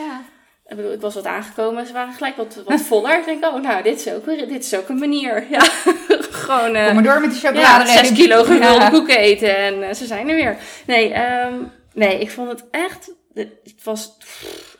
Ja. 0.00 0.20
Ik 0.66 0.76
bedoel, 0.76 0.92
ik 0.92 1.00
was 1.00 1.14
wat 1.14 1.26
aangekomen. 1.26 1.86
Ze 1.86 1.92
waren 1.92 2.14
gelijk 2.14 2.36
wat, 2.36 2.62
wat 2.66 2.80
voller. 2.80 3.18
Ik 3.18 3.24
denk, 3.24 3.44
oh, 3.44 3.62
nou, 3.62 3.82
dit 3.82 4.06
is 4.06 4.12
ook, 4.12 4.24
weer- 4.26 4.48
dit 4.48 4.64
is 4.64 4.74
ook 4.74 4.88
een 4.88 4.98
manier. 4.98 5.44
Ja, 5.50 5.60
gewoon... 6.44 6.74
eh, 6.74 6.84
Kom 6.86 6.94
maar 6.94 7.02
door 7.02 7.20
met 7.20 7.30
die 7.30 7.40
ja, 7.42 7.48
chocolade. 7.48 7.90
zes 7.90 8.12
kilo 8.12 8.44
gevulde 8.44 8.80
Ja. 8.84 8.88
koeken 8.90 9.18
eten 9.18 9.56
en 9.56 9.82
eh, 9.82 9.94
ze 9.94 10.06
zijn 10.06 10.28
er 10.28 10.34
weer. 10.36 10.56
Nee, 10.86 11.12
ehm, 11.12 11.54
nee, 11.92 12.20
ik 12.20 12.30
vond 12.30 12.48
het 12.48 12.64
echt 12.70 13.10
het 13.34 13.84
was, 13.84 14.16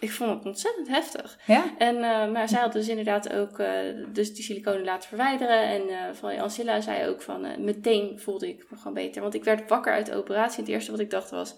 ik 0.00 0.10
vond 0.10 0.30
het 0.30 0.44
ontzettend 0.44 0.88
heftig. 0.88 1.38
Ja? 1.46 1.74
En, 1.78 1.96
uh, 1.96 2.30
maar 2.30 2.48
zij 2.48 2.60
had 2.60 2.72
dus 2.72 2.88
inderdaad 2.88 3.32
ook 3.32 3.58
uh, 3.58 3.68
dus 4.12 4.34
die 4.34 4.44
siliconen 4.44 4.84
laten 4.84 5.08
verwijderen. 5.08 5.62
En 5.62 5.82
uh, 5.88 5.96
van 6.12 6.38
Ancilla 6.38 6.80
zei 6.80 7.08
ook 7.08 7.22
van, 7.22 7.64
meteen 7.64 8.20
voelde 8.20 8.48
ik 8.48 8.66
me 8.70 8.76
gewoon 8.76 8.94
beter. 8.94 9.22
Want 9.22 9.34
ik 9.34 9.44
werd 9.44 9.68
wakker 9.68 9.92
uit 9.92 10.06
de 10.06 10.14
operatie. 10.14 10.60
Het 10.60 10.68
eerste 10.68 10.90
wat 10.90 11.00
ik 11.00 11.10
dacht 11.10 11.30
was, 11.30 11.50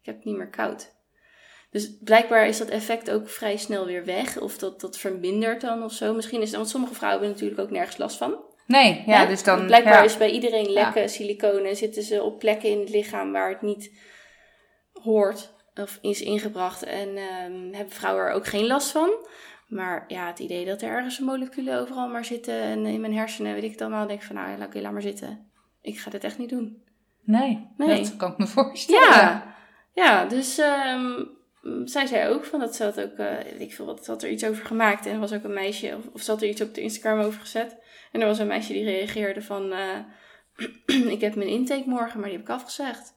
ik 0.00 0.06
heb 0.06 0.16
het 0.16 0.24
niet 0.24 0.36
meer 0.36 0.50
koud. 0.50 0.92
Dus 1.70 1.98
blijkbaar 2.00 2.46
is 2.46 2.58
dat 2.58 2.68
effect 2.68 3.10
ook 3.10 3.28
vrij 3.28 3.56
snel 3.56 3.86
weer 3.86 4.04
weg. 4.04 4.40
Of 4.40 4.58
dat, 4.58 4.80
dat 4.80 4.98
vermindert 4.98 5.60
dan 5.60 5.82
of 5.82 5.92
zo. 5.92 6.14
Misschien 6.14 6.40
is 6.40 6.48
het, 6.48 6.56
want 6.56 6.68
sommige 6.68 6.94
vrouwen 6.94 7.20
hebben 7.20 7.40
natuurlijk 7.40 7.68
ook 7.68 7.76
nergens 7.76 7.96
last 7.96 8.16
van. 8.16 8.36
Nee, 8.66 9.02
ja, 9.06 9.20
ja? 9.20 9.26
dus 9.26 9.42
dan... 9.42 9.66
Blijkbaar 9.66 9.92
ja. 9.92 10.02
is 10.02 10.16
bij 10.16 10.30
iedereen 10.30 10.72
lekke 10.72 11.00
ja. 11.00 11.06
siliconen. 11.06 11.76
Zitten 11.76 12.02
ze 12.02 12.22
op 12.22 12.38
plekken 12.38 12.68
in 12.68 12.80
het 12.80 12.88
lichaam 12.88 13.32
waar 13.32 13.48
het 13.48 13.62
niet 13.62 13.92
hoort 14.92 15.53
of 15.74 15.98
is 16.00 16.22
ingebracht. 16.22 16.82
En 16.82 17.08
um, 17.08 17.74
hebben 17.74 17.94
vrouwen 17.94 18.24
er 18.24 18.32
ook 18.32 18.46
geen 18.46 18.66
last 18.66 18.90
van. 18.90 19.10
Maar 19.68 20.04
ja, 20.08 20.26
het 20.26 20.38
idee 20.38 20.64
dat 20.64 20.82
er 20.82 20.88
ergens 20.88 21.18
moleculen 21.18 21.80
overal 21.80 22.08
maar 22.08 22.24
zitten 22.24 22.54
en 22.54 22.86
in 22.86 23.00
mijn 23.00 23.14
hersenen, 23.14 23.54
weet 23.54 23.62
ik 23.62 23.70
het 23.70 23.80
allemaal, 23.80 24.06
denk 24.06 24.20
ik 24.20 24.26
van 24.26 24.36
nou, 24.36 24.62
oké, 24.62 24.80
laat 24.80 24.92
maar 24.92 25.02
zitten. 25.02 25.50
Ik 25.80 25.98
ga 25.98 26.10
dit 26.10 26.24
echt 26.24 26.38
niet 26.38 26.48
doen. 26.48 26.82
Nee, 27.22 27.68
nee. 27.76 28.02
dat 28.02 28.16
kan 28.16 28.32
ik 28.32 28.38
me 28.38 28.46
voorstellen. 28.46 29.08
Ja, 29.08 29.54
ja 29.92 30.24
dus 30.24 30.58
um, 30.58 31.28
zij 31.84 32.06
zei 32.06 32.28
ook 32.28 32.44
van 32.44 32.60
dat 32.60 32.76
ze 32.76 32.84
had 32.84 33.00
ook, 33.00 33.18
uh, 33.18 33.60
ik 33.60 33.74
veel 33.74 33.86
wat, 33.86 34.06
had 34.06 34.22
er 34.22 34.30
iets 34.30 34.44
over 34.44 34.66
gemaakt. 34.66 35.06
En 35.06 35.12
er 35.12 35.20
was 35.20 35.32
ook 35.32 35.44
een 35.44 35.52
meisje, 35.52 35.96
of, 35.96 36.06
of 36.12 36.22
ze 36.22 36.30
had 36.30 36.42
er 36.42 36.48
iets 36.48 36.60
op 36.60 36.74
de 36.74 36.80
Instagram 36.80 37.20
over 37.20 37.40
gezet. 37.40 37.76
En 38.12 38.20
er 38.20 38.26
was 38.26 38.38
een 38.38 38.46
meisje 38.46 38.72
die 38.72 38.84
reageerde 38.84 39.42
van, 39.42 39.72
uh, 39.72 39.98
ik 41.14 41.20
heb 41.20 41.34
mijn 41.34 41.48
intake 41.48 41.88
morgen, 41.88 42.20
maar 42.20 42.28
die 42.28 42.38
heb 42.38 42.48
ik 42.48 42.54
afgezegd. 42.54 43.13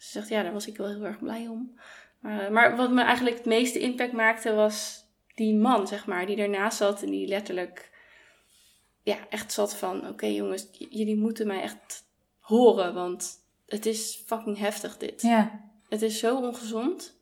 Ze 0.00 0.10
zegt, 0.10 0.28
ja, 0.28 0.42
daar 0.42 0.52
was 0.52 0.66
ik 0.66 0.76
wel 0.76 0.88
heel 0.88 1.04
erg 1.04 1.18
blij 1.18 1.48
om. 1.48 1.78
Maar, 2.20 2.52
maar 2.52 2.76
wat 2.76 2.90
me 2.90 3.02
eigenlijk 3.02 3.36
het 3.36 3.46
meeste 3.46 3.78
impact 3.78 4.12
maakte 4.12 4.54
was 4.54 5.04
die 5.34 5.54
man, 5.54 5.86
zeg 5.86 6.06
maar, 6.06 6.26
die 6.26 6.36
ernaast 6.36 6.76
zat 6.76 7.02
en 7.02 7.10
die 7.10 7.26
letterlijk, 7.26 7.90
ja, 9.02 9.16
echt 9.28 9.52
zat 9.52 9.76
van, 9.76 9.98
oké 9.98 10.08
okay, 10.08 10.34
jongens, 10.34 10.68
jullie 10.72 11.16
moeten 11.16 11.46
mij 11.46 11.62
echt 11.62 12.04
horen, 12.38 12.94
want 12.94 13.34
het 13.66 13.86
is 13.86 14.22
fucking 14.26 14.58
heftig 14.58 14.96
dit. 14.96 15.22
Ja. 15.22 15.70
Het 15.88 16.02
is 16.02 16.18
zo 16.18 16.36
ongezond. 16.36 17.18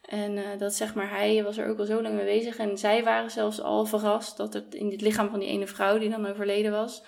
En 0.00 0.36
uh, 0.36 0.58
dat 0.58 0.74
zeg 0.74 0.94
maar, 0.94 1.10
hij 1.10 1.42
was 1.42 1.56
er 1.56 1.68
ook 1.68 1.78
al 1.78 1.84
zo 1.84 2.02
lang 2.02 2.14
mee 2.14 2.24
bezig. 2.24 2.56
En 2.56 2.78
zij 2.78 3.04
waren 3.04 3.30
zelfs 3.30 3.60
al 3.60 3.86
verrast 3.86 4.36
dat 4.36 4.54
het 4.54 4.74
in 4.74 4.90
het 4.90 5.00
lichaam 5.00 5.30
van 5.30 5.38
die 5.38 5.48
ene 5.48 5.66
vrouw 5.66 5.98
die 5.98 6.10
dan 6.10 6.26
overleden 6.26 6.72
was, 6.72 7.02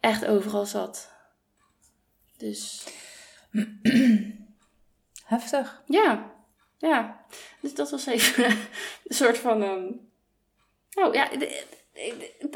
echt 0.00 0.26
overal 0.26 0.66
zat. 0.66 1.12
Dus. 2.36 2.86
Heftig. 5.24 5.82
Ja, 5.86 6.24
ja. 6.78 7.16
Dus 7.60 7.74
dat 7.74 7.90
was 7.90 8.06
even 8.06 8.44
een 9.06 9.14
soort 9.14 9.38
van. 9.38 9.62
Um... 9.62 10.06
Nou 10.90 11.12
ja, 11.12 11.28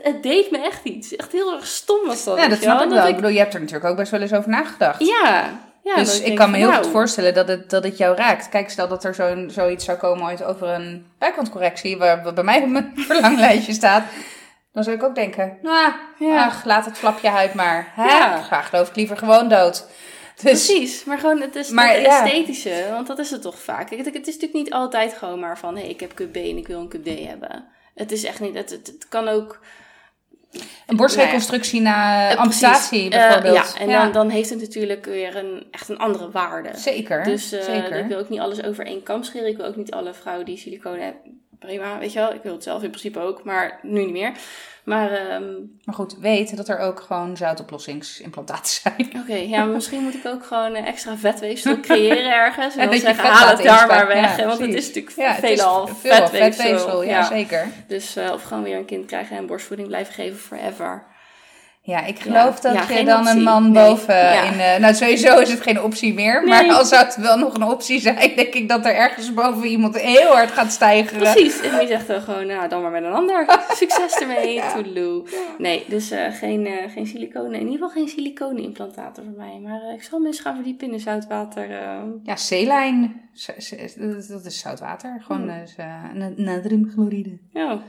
het 0.03 0.23
deed 0.23 0.51
me 0.51 0.59
echt 0.59 0.85
iets. 0.85 1.17
Echt 1.17 1.33
heel 1.33 1.55
erg 1.55 1.67
stom 1.67 2.07
was 2.07 2.25
dat. 2.25 2.39
Ja, 2.39 2.49
dat 2.49 2.63
snap 2.63 2.83
ik 2.83 2.89
wel. 2.89 3.07
Ik 3.07 3.15
bedoel, 3.15 3.31
je 3.31 3.39
hebt 3.39 3.55
er 3.55 3.61
natuurlijk 3.61 3.91
ook 3.91 3.97
best 3.97 4.11
wel 4.11 4.21
eens 4.21 4.33
over 4.33 4.51
nagedacht. 4.51 5.07
Ja, 5.07 5.61
ja, 5.83 5.95
dus 5.95 6.21
ik, 6.21 6.37
kan 6.37 6.51
me 6.51 6.57
heel 6.57 6.71
nou, 6.71 6.83
goed 6.83 6.93
voorstellen 6.93 7.35
dat 7.35 7.49
het, 7.49 7.71
dat 7.71 7.85
het 7.85 7.97
jou 7.97 8.17
raakt. 8.17 8.49
Kijk, 8.49 8.71
stel 8.71 8.89
dat 8.89 9.05
er 9.05 9.15
zo, 9.15 9.45
zoiets 9.49 9.85
zou 9.85 9.99
komen 9.99 10.25
ooit 10.25 10.45
over 10.45 10.69
een 10.69 11.07
bijkantcorrectie, 11.19 11.99
waar 11.99 12.33
bij 12.35 12.45
mij 12.45 12.63
op 12.63 12.69
mijn 12.69 12.93
verlanglijstje 13.09 13.73
staat. 13.73 14.05
Dan 14.73 14.85
zou 14.85 14.97
ik 14.97 15.03
ook 15.03 15.15
denken, 15.15 15.59
nou, 15.63 15.93
ja. 16.19 16.45
ach, 16.45 16.65
laat 16.65 16.85
het 16.85 16.99
flapje 16.99 17.29
huid 17.29 17.55
maar. 17.55 17.93
Hè? 17.95 18.05
Ja. 18.05 18.43
Graag 18.43 18.69
geloof 18.69 18.89
ik 18.89 18.97
liever 18.97 19.17
gewoon 19.17 19.49
dood. 19.49 19.87
Dus, 20.43 20.67
Precies, 20.67 21.05
maar 21.05 21.19
gewoon 21.19 21.41
het 21.41 21.57
is 21.57 21.71
maar, 21.71 21.95
het 21.95 22.07
esthetische, 22.07 22.87
want 22.91 23.07
dat 23.07 23.19
is 23.19 23.31
het 23.31 23.43
toch 23.43 23.59
vaak. 23.59 23.91
Het, 23.91 24.05
het, 24.05 24.27
is 24.27 24.35
natuurlijk 24.35 24.53
niet 24.53 24.73
altijd 24.73 25.13
gewoon 25.15 25.41
maar 25.41 25.59
van, 25.59 25.75
hé, 25.75 25.81
hey, 25.81 25.91
ik 25.91 26.01
heb 26.01 26.15
cup 26.15 26.33
B 26.33 26.37
en 26.37 26.57
ik 26.57 26.67
wil 26.67 26.81
een 26.81 26.89
cup 26.89 27.05
D 27.05 27.27
hebben. 27.27 27.65
Het 27.95 28.13
is 28.13 28.25
echt 28.25 28.41
niet, 28.41 28.55
het, 28.55 28.71
het, 28.71 28.87
het 28.87 29.09
kan 29.09 29.29
ook 29.29 29.61
een 30.87 30.97
borstreconstructie 30.97 31.81
na 31.81 32.33
uh, 32.33 32.39
amputatie 32.39 33.09
bijvoorbeeld. 33.09 33.57
Uh, 33.57 33.63
ja, 33.63 33.81
en 33.81 33.89
ja. 33.89 34.03
Dan, 34.03 34.13
dan 34.13 34.29
heeft 34.29 34.51
het 34.51 34.61
natuurlijk 34.61 35.05
weer 35.05 35.37
een, 35.37 35.67
echt 35.71 35.89
een 35.89 35.99
andere 35.99 36.31
waarde. 36.31 36.71
Zeker, 36.75 37.25
Dus 37.25 37.53
uh, 37.53 37.63
zeker. 37.63 37.99
ik 37.99 38.07
wil 38.07 38.19
ook 38.19 38.29
niet 38.29 38.41
alles 38.41 38.63
over 38.63 38.87
één 38.87 39.03
kam 39.03 39.23
scheren. 39.23 39.49
Ik 39.49 39.57
wil 39.57 39.67
ook 39.67 39.77
niet 39.77 39.93
alle 39.93 40.15
vrouwen 40.15 40.47
die 40.47 40.59
siliconen 40.59 41.05
hebben. 41.05 41.41
Prima, 41.59 41.99
weet 41.99 42.13
je 42.13 42.19
wel. 42.19 42.35
Ik 42.35 42.43
wil 42.43 42.53
het 42.53 42.63
zelf 42.63 42.83
in 42.83 42.89
principe 42.91 43.21
ook, 43.21 43.45
maar 43.45 43.79
nu 43.83 44.01
niet 44.05 44.13
meer. 44.13 44.33
Maar, 44.85 45.33
um, 45.35 45.79
maar 45.85 45.95
goed, 45.95 46.17
weet 46.19 46.57
dat 46.57 46.69
er 46.69 46.79
ook 46.79 47.01
gewoon 47.01 47.37
zoutoplossingsimplantaten 47.37 48.73
zijn. 48.73 49.01
Oké, 49.09 49.19
okay, 49.19 49.49
ja, 49.49 49.65
misschien 49.65 50.03
moet 50.03 50.15
ik 50.15 50.27
ook 50.27 50.45
gewoon 50.47 50.75
extra 50.75 51.17
vetweefsel 51.17 51.81
creëren 51.89 52.33
ergens. 52.33 52.77
En 52.77 52.91
dan 52.91 52.99
zeggen, 52.99 53.25
haal 53.25 53.49
het 53.49 53.63
daar 53.63 53.87
maar 53.87 54.07
weg. 54.07 54.37
Ja, 54.37 54.47
want 54.47 54.61
het 54.61 54.75
is 54.75 54.87
natuurlijk 54.87 55.17
ja, 55.17 55.35
veelal 55.35 55.87
veel 55.87 56.15
vetweefsel. 56.15 56.53
vetweefsel. 56.53 57.03
Ja, 57.03 57.11
ja, 57.11 57.25
zeker. 57.25 57.69
Dus 57.87 58.17
uh, 58.17 58.31
of 58.33 58.43
gewoon 58.43 58.63
weer 58.63 58.77
een 58.77 58.85
kind 58.85 59.07
krijgen 59.07 59.37
en 59.37 59.47
borstvoeding 59.47 59.89
blijven 59.89 60.15
geven 60.15 60.39
forever. 60.39 61.05
Ja, 61.85 62.05
ik 62.05 62.19
geloof 62.19 62.63
ja, 62.63 62.73
dat 62.73 62.89
ja, 62.89 62.99
je 62.99 63.05
dan 63.05 63.21
optie. 63.21 63.37
een 63.37 63.43
man 63.43 63.71
nee. 63.71 63.85
boven 63.85 64.15
ja. 64.15 64.43
in... 64.43 64.55
Uh, 64.55 64.77
nou, 64.77 64.95
sowieso 64.95 65.39
is 65.39 65.51
het 65.51 65.61
geen 65.61 65.83
optie 65.83 66.15
meer. 66.15 66.43
Maar 66.47 66.73
al 66.73 66.85
zou 66.85 67.05
het 67.05 67.17
wel 67.17 67.39
nog 67.39 67.55
een 67.55 67.63
optie 67.63 68.01
zijn, 68.01 68.33
denk 68.37 68.55
ik 68.55 68.69
dat 68.69 68.87
er 68.87 68.95
ergens 68.95 69.35
boven 69.35 69.67
iemand 69.67 70.01
heel 70.01 70.33
hard 70.33 70.51
gaat 70.51 70.73
stijgen. 70.73 71.19
Precies. 71.19 71.61
En 71.61 71.79
die 71.79 71.89
zegt 71.89 72.07
dan 72.07 72.21
gewoon, 72.21 72.47
nou, 72.47 72.69
dan 72.69 72.83
maar 72.83 72.91
met 72.91 73.05
een 73.05 73.13
ander. 73.13 73.47
Succes 73.73 74.15
ermee, 74.15 74.55
ja. 74.55 74.73
toedeloe. 74.73 75.25
Nee, 75.59 75.85
dus 75.89 76.13
uh, 76.13 76.33
geen, 76.33 76.67
uh, 76.67 76.73
geen 76.93 77.07
siliconen. 77.07 77.61
In 77.61 77.69
ieder 77.69 77.73
geval 77.73 77.89
geen 77.89 78.09
silicone-implantaten 78.09 79.25
voor 79.25 79.37
mij. 79.37 79.59
Maar 79.63 79.95
ik 79.95 80.03
zal 80.03 80.19
me 80.19 80.27
eens 80.27 80.41
gaan 80.41 80.55
verdiepen 80.55 80.93
in 80.93 81.01
zoutwater. 81.01 81.71
Ja, 82.23 82.37
zeelijn. 82.37 83.31
Dat 84.29 84.45
is 84.45 84.59
zoutwater. 84.59 85.23
Gewoon 85.27 85.51
hmm. 85.51 86.35
natriumchloride. 86.37 87.39
Ja. 87.53 87.83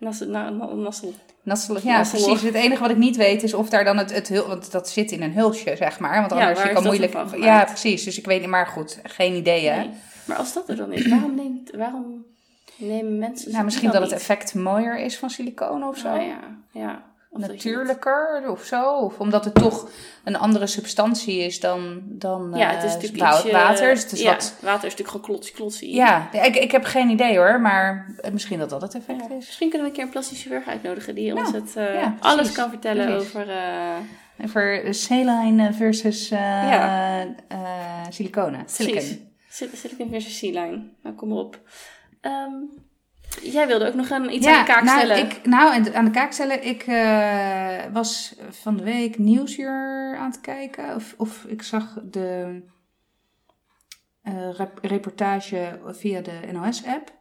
Nassel. 0.00 0.28
Nassel. 0.74 1.14
Nassel, 1.42 1.78
ja, 1.82 1.98
Nassel. 1.98 2.24
precies. 2.24 2.42
Het 2.42 2.54
enige 2.54 2.80
wat 2.80 2.90
ik 2.90 2.96
niet 2.96 3.16
weet 3.16 3.42
is 3.42 3.54
of 3.54 3.68
daar 3.68 3.84
dan 3.84 3.96
het, 3.96 4.14
het 4.14 4.28
hul, 4.28 4.46
want 4.46 4.72
dat 4.72 4.88
zit 4.88 5.10
in 5.10 5.22
een 5.22 5.32
hulsje, 5.32 5.76
zeg 5.76 5.98
maar. 5.98 6.20
Want 6.20 6.32
anders 6.32 6.58
ja, 6.58 6.66
je 6.66 6.74
kan 6.74 6.84
moeilijk. 6.84 7.16
Ja, 7.36 7.64
precies. 7.64 8.04
Dus 8.04 8.18
ik 8.18 8.26
weet 8.26 8.40
niet, 8.40 8.50
maar 8.50 8.66
goed, 8.66 9.00
geen 9.02 9.34
idee. 9.34 9.68
Hè? 9.68 9.76
Nee. 9.76 9.90
Maar 10.24 10.36
als 10.36 10.52
dat 10.52 10.68
er 10.68 10.76
dan 10.76 10.92
is, 10.92 11.08
waarom 11.08 11.34
neemt, 11.34 11.70
waarom 11.70 12.24
nemen 12.76 13.18
mensen. 13.18 13.52
Nou, 13.52 13.64
misschien 13.64 13.90
dat 13.90 14.02
het 14.02 14.12
effect 14.12 14.54
mooier 14.54 14.98
is 14.98 15.18
van 15.18 15.30
siliconen 15.30 15.88
of 15.88 15.98
zo. 15.98 16.14
Oh, 16.14 16.26
ja, 16.26 16.40
ja. 16.72 17.02
Of 17.32 17.46
natuurlijker 17.46 18.50
of 18.50 18.64
zo. 18.64 18.96
Of 18.96 19.18
omdat 19.18 19.44
het 19.44 19.54
toch 19.54 19.90
een 20.24 20.36
andere 20.36 20.66
substantie 20.66 21.38
is 21.38 21.60
dan, 21.60 22.02
dan 22.04 22.52
ja, 22.54 22.70
het 22.70 22.84
is 22.84 22.94
uh, 22.94 22.94
natuurlijk 22.94 23.52
water. 23.52 23.94
Dus 23.94 24.02
het 24.02 24.12
is 24.12 24.20
ja, 24.20 24.32
wat... 24.32 24.54
water 24.60 24.86
is 24.86 24.96
natuurlijk 24.96 25.26
gewoon 25.26 25.40
klotsie. 25.54 25.94
Ja, 25.94 26.32
ik, 26.32 26.56
ik 26.56 26.70
heb 26.70 26.84
geen 26.84 27.08
idee 27.08 27.36
hoor, 27.36 27.60
maar 27.60 28.14
misschien 28.32 28.58
dat 28.58 28.70
dat 28.70 28.82
het 28.82 28.94
effect 28.94 29.20
ja. 29.28 29.36
is. 29.36 29.46
Misschien 29.46 29.70
kunnen 29.70 29.86
we 29.86 29.92
een 29.92 29.98
keer 29.98 30.04
een 30.04 30.10
plastische 30.10 30.48
chirurg 30.48 30.66
uitnodigen 30.66 31.14
die 31.14 31.32
nou, 31.32 31.46
ons 31.46 31.54
het, 31.54 31.74
uh, 31.76 31.94
ja, 31.94 32.16
alles 32.20 32.52
kan 32.52 32.68
vertellen 32.68 33.06
precies. 33.06 33.28
over... 33.28 33.48
Uh, 33.48 33.96
over 34.44 34.94
saline 34.94 35.72
versus 35.72 36.32
siliconen. 38.08 38.62
Silicon. 38.66 39.28
Silicon 39.48 40.10
versus 40.10 40.38
saline. 40.38 40.82
Nou, 41.02 41.16
kom 41.16 41.32
op. 41.32 41.58
Um, 42.20 42.70
Jij 43.42 43.66
wilde 43.66 43.86
ook 43.86 43.94
nog 43.94 44.10
een, 44.10 44.34
iets 44.34 44.46
ja, 44.46 44.52
aan 44.52 44.64
de 44.64 44.72
kaak 44.72 44.82
nou, 44.82 44.98
stellen. 44.98 45.18
Ik, 45.18 45.46
nou, 45.46 45.94
aan 45.94 46.04
de 46.04 46.10
kaak 46.10 46.32
stellen. 46.32 46.66
Ik 46.66 46.86
uh, 46.86 47.84
was 47.92 48.34
van 48.50 48.76
de 48.76 48.84
week 48.84 49.18
Nieuwsuur 49.18 50.16
aan 50.18 50.30
het 50.30 50.40
kijken. 50.40 50.94
Of, 50.94 51.14
of 51.16 51.44
ik 51.44 51.62
zag 51.62 51.98
de 52.02 52.62
uh, 54.24 54.52
rep 54.52 54.78
reportage 54.82 55.80
via 55.86 56.20
de 56.20 56.40
NOS-app. 56.52 57.18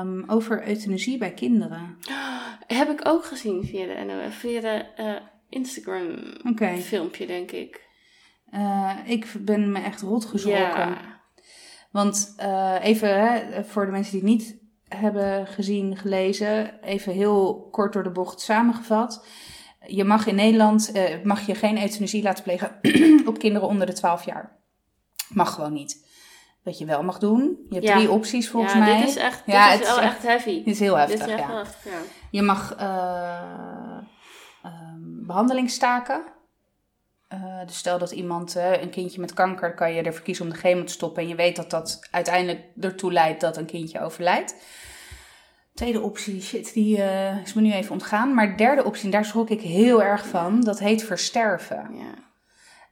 Um, 0.00 0.24
over 0.26 0.68
euthanasie 0.68 1.18
bij 1.18 1.32
kinderen. 1.32 1.98
Heb 2.66 2.90
ik 2.90 3.08
ook 3.08 3.24
gezien 3.24 3.64
via 3.64 3.86
de 3.86 4.04
NOS. 4.04 4.34
Via 4.34 4.60
de 4.60 4.84
uh, 4.98 5.14
Instagram 5.48 6.18
okay. 6.44 6.78
filmpje, 6.78 7.26
denk 7.26 7.50
ik. 7.50 7.88
ik 9.04 9.32
ben 9.40 9.72
me 9.72 9.80
echt 9.80 10.00
rot 10.00 10.24
gezrokken. 10.24 10.88
Ja. 10.88 11.22
Want 11.90 12.34
even 12.80 13.20
hè, 13.20 13.64
voor 13.64 13.86
de 13.86 13.92
mensen 13.92 14.12
die 14.12 14.20
het 14.20 14.30
niet 14.30 14.63
hebben 14.94 15.46
gezien, 15.46 15.96
gelezen, 15.96 16.80
even 16.82 17.12
heel 17.12 17.68
kort 17.70 17.92
door 17.92 18.02
de 18.02 18.10
bocht 18.10 18.40
samengevat. 18.40 19.26
Je 19.86 20.04
mag 20.04 20.26
in 20.26 20.34
Nederland 20.34 20.90
uh, 20.94 21.02
mag 21.22 21.46
je 21.46 21.54
geen 21.54 21.80
euthanasie 21.80 22.22
laten 22.22 22.44
plegen 22.44 22.78
op 23.28 23.38
kinderen 23.38 23.68
onder 23.68 23.86
de 23.86 23.92
12 23.92 24.24
jaar. 24.24 24.56
Mag 25.28 25.54
gewoon 25.54 25.72
niet. 25.72 26.06
Wat 26.62 26.78
je 26.78 26.84
wel 26.84 27.02
mag 27.02 27.18
doen. 27.18 27.58
Je 27.68 27.74
hebt 27.74 27.86
ja. 27.86 27.96
drie 27.96 28.10
opties 28.10 28.48
volgens 28.48 28.72
ja, 28.72 28.78
mij. 28.78 28.98
Dit 28.98 29.08
is 29.08 29.16
echt, 29.16 29.42
ja, 29.46 29.72
dit 29.72 29.80
is 29.80 29.86
wel 29.86 30.00
echt 30.00 30.22
heavy. 30.22 30.56
Dit 30.64 30.66
is 30.66 30.78
heel 30.78 30.96
heftig. 30.96 31.18
Dit 31.18 31.28
is 31.28 31.32
echt 31.32 31.48
ja. 31.48 31.56
heftig, 31.56 31.84
ja. 31.84 31.98
Je 32.30 32.42
mag 32.42 32.76
uh, 32.80 33.98
um, 34.64 35.26
behandelingstaken. 35.26 36.22
Uh, 37.34 37.66
dus 37.66 37.76
stel 37.76 37.98
dat 37.98 38.10
iemand, 38.10 38.56
uh, 38.56 38.82
een 38.82 38.90
kindje 38.90 39.20
met 39.20 39.34
kanker, 39.34 39.74
kan 39.74 39.92
je 39.92 40.02
ervoor 40.02 40.22
kiezen 40.22 40.44
om 40.44 40.50
de 40.50 40.58
chemo 40.58 40.84
te 40.84 40.92
stoppen. 40.92 41.22
En 41.22 41.28
je 41.28 41.34
weet 41.34 41.56
dat 41.56 41.70
dat 41.70 42.06
uiteindelijk 42.10 42.60
ertoe 42.80 43.12
leidt 43.12 43.40
dat 43.40 43.56
een 43.56 43.66
kindje 43.66 44.00
overlijdt. 44.00 44.54
Tweede 45.74 46.00
optie, 46.00 46.42
shit, 46.42 46.72
die 46.74 46.96
uh, 46.98 47.42
is 47.42 47.52
me 47.52 47.60
nu 47.60 47.72
even 47.72 47.92
ontgaan. 47.92 48.34
Maar 48.34 48.56
derde 48.56 48.84
optie, 48.84 49.04
en 49.04 49.10
daar 49.10 49.24
schrok 49.24 49.50
ik 49.50 49.60
heel 49.60 50.02
erg 50.02 50.26
van, 50.26 50.60
dat 50.60 50.78
heet 50.78 51.04
versterven. 51.04 51.88
Ja. 51.92 52.14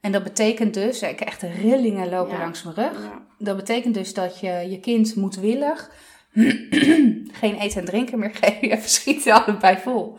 En 0.01 0.13
dat 0.13 0.23
betekent 0.23 0.75
dus, 0.75 1.03
ik 1.03 1.19
heb 1.19 1.29
echt 1.29 1.43
rillingen 1.43 2.09
lopen 2.09 2.33
Ja. 2.33 2.39
langs 2.39 2.63
mijn 2.63 2.75
rug. 2.77 3.03
Ja. 3.03 3.23
Dat 3.39 3.57
betekent 3.57 3.95
dus 3.95 4.15
dat 4.15 4.41
je 4.41 4.67
je 4.71 4.81
kind 4.81 5.17
moedwillig 5.17 5.91
geen 7.41 7.59
eten 7.59 7.81
en 7.81 7.85
drinken 7.85 8.19
meer 8.19 8.35
geeft. 8.35 8.63
Even 8.77 8.89
schieten 8.91 9.45
allebei 9.45 9.79
vol. 9.79 10.19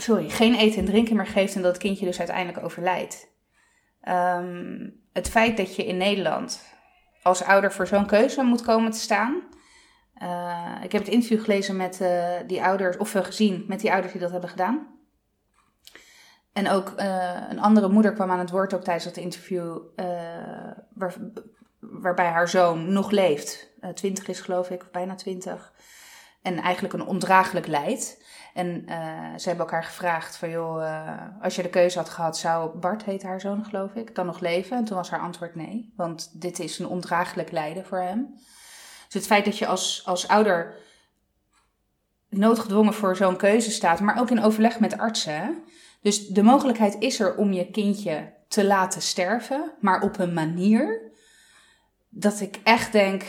Sorry, 0.00 0.28
geen 0.28 0.54
eten 0.54 0.78
en 0.78 0.84
drinken 0.84 1.16
meer 1.16 1.26
geeft 1.26 1.54
en 1.54 1.62
dat 1.62 1.72
het 1.72 1.82
kindje 1.82 2.06
dus 2.06 2.18
uiteindelijk 2.18 2.64
overlijdt. 2.64 3.28
Ehm, 4.00 4.90
het 5.12 5.28
feit 5.28 5.56
dat 5.56 5.76
je 5.76 5.86
in 5.86 5.96
Nederland 5.96 6.62
als 7.22 7.42
ouder 7.42 7.72
voor 7.72 7.86
zo'n 7.86 8.06
keuze 8.06 8.42
moet 8.42 8.62
komen 8.62 8.90
te 8.90 8.98
staan. 8.98 9.42
Eh, 10.14 10.74
ik 10.82 10.92
heb 10.92 11.04
het 11.04 11.10
interview 11.10 11.40
gelezen 11.40 11.76
met 11.76 12.00
eh, 12.00 12.34
die 12.46 12.62
ouders, 12.62 12.96
of 12.96 13.14
eh, 13.14 13.24
gezien 13.24 13.64
met 13.68 13.80
die 13.80 13.92
ouders 13.92 14.12
die 14.12 14.22
dat 14.22 14.30
hebben 14.30 14.50
gedaan. 14.50 14.96
En 16.52 16.68
ook 16.68 16.92
een 17.48 17.60
andere 17.60 17.88
moeder 17.88 18.12
kwam 18.12 18.30
aan 18.30 18.38
het 18.38 18.50
woord 18.50 18.74
ook 18.74 18.84
tijdens 18.84 19.04
dat 19.04 19.16
interview, 19.16 19.78
waar, 20.94 21.14
waarbij 21.78 22.26
haar 22.26 22.48
zoon 22.48 22.92
nog 22.92 23.10
leeft. 23.10 23.70
Twintig 23.94 24.28
is 24.28 24.40
geloof 24.40 24.70
ik, 24.70 24.82
of 24.82 24.90
bijna 24.90 25.14
twintig. 25.14 25.72
En 26.42 26.58
eigenlijk 26.58 26.94
een 26.94 27.06
ondraaglijk 27.06 27.66
lijdt. 27.66 28.22
En 28.58 28.82
eh, 28.86 28.98
ze 29.36 29.48
hebben 29.48 29.66
elkaar 29.66 29.84
gevraagd 29.84 30.36
van 30.36 30.50
joh, 30.50 30.84
eh, 30.84 31.42
als 31.42 31.56
je 31.56 31.62
de 31.62 31.68
keuze 31.68 31.98
had 31.98 32.08
gehad, 32.08 32.38
zou 32.38 32.78
Bart, 32.78 33.04
heet 33.04 33.22
haar 33.22 33.40
zoon 33.40 33.64
geloof 33.64 33.94
ik, 33.94 34.14
dan 34.14 34.26
nog 34.26 34.40
leven? 34.40 34.76
En 34.76 34.84
toen 34.84 34.96
was 34.96 35.10
haar 35.10 35.20
antwoord 35.20 35.54
nee, 35.54 35.92
want 35.96 36.40
dit 36.40 36.58
is 36.58 36.78
een 36.78 36.86
ondraaglijk 36.86 37.50
lijden 37.50 37.84
voor 37.86 37.98
hem. 38.00 38.34
Dus 39.04 39.14
het 39.14 39.26
feit 39.26 39.44
dat 39.44 39.58
je 39.58 39.66
als, 39.66 40.02
als 40.06 40.28
ouder 40.28 40.76
noodgedwongen 42.28 42.94
voor 42.94 43.16
zo'n 43.16 43.36
keuze 43.36 43.70
staat, 43.70 44.00
maar 44.00 44.20
ook 44.20 44.30
in 44.30 44.42
overleg 44.42 44.80
met 44.80 44.98
artsen. 44.98 45.62
Dus 46.02 46.26
de 46.26 46.42
mogelijkheid 46.42 46.96
is 46.98 47.20
er 47.20 47.36
om 47.36 47.52
je 47.52 47.70
kindje 47.70 48.32
te 48.48 48.66
laten 48.66 49.02
sterven, 49.02 49.72
maar 49.80 50.02
op 50.02 50.18
een 50.18 50.32
manier 50.34 51.12
dat 52.08 52.40
ik 52.40 52.60
echt 52.64 52.92
denk, 52.92 53.24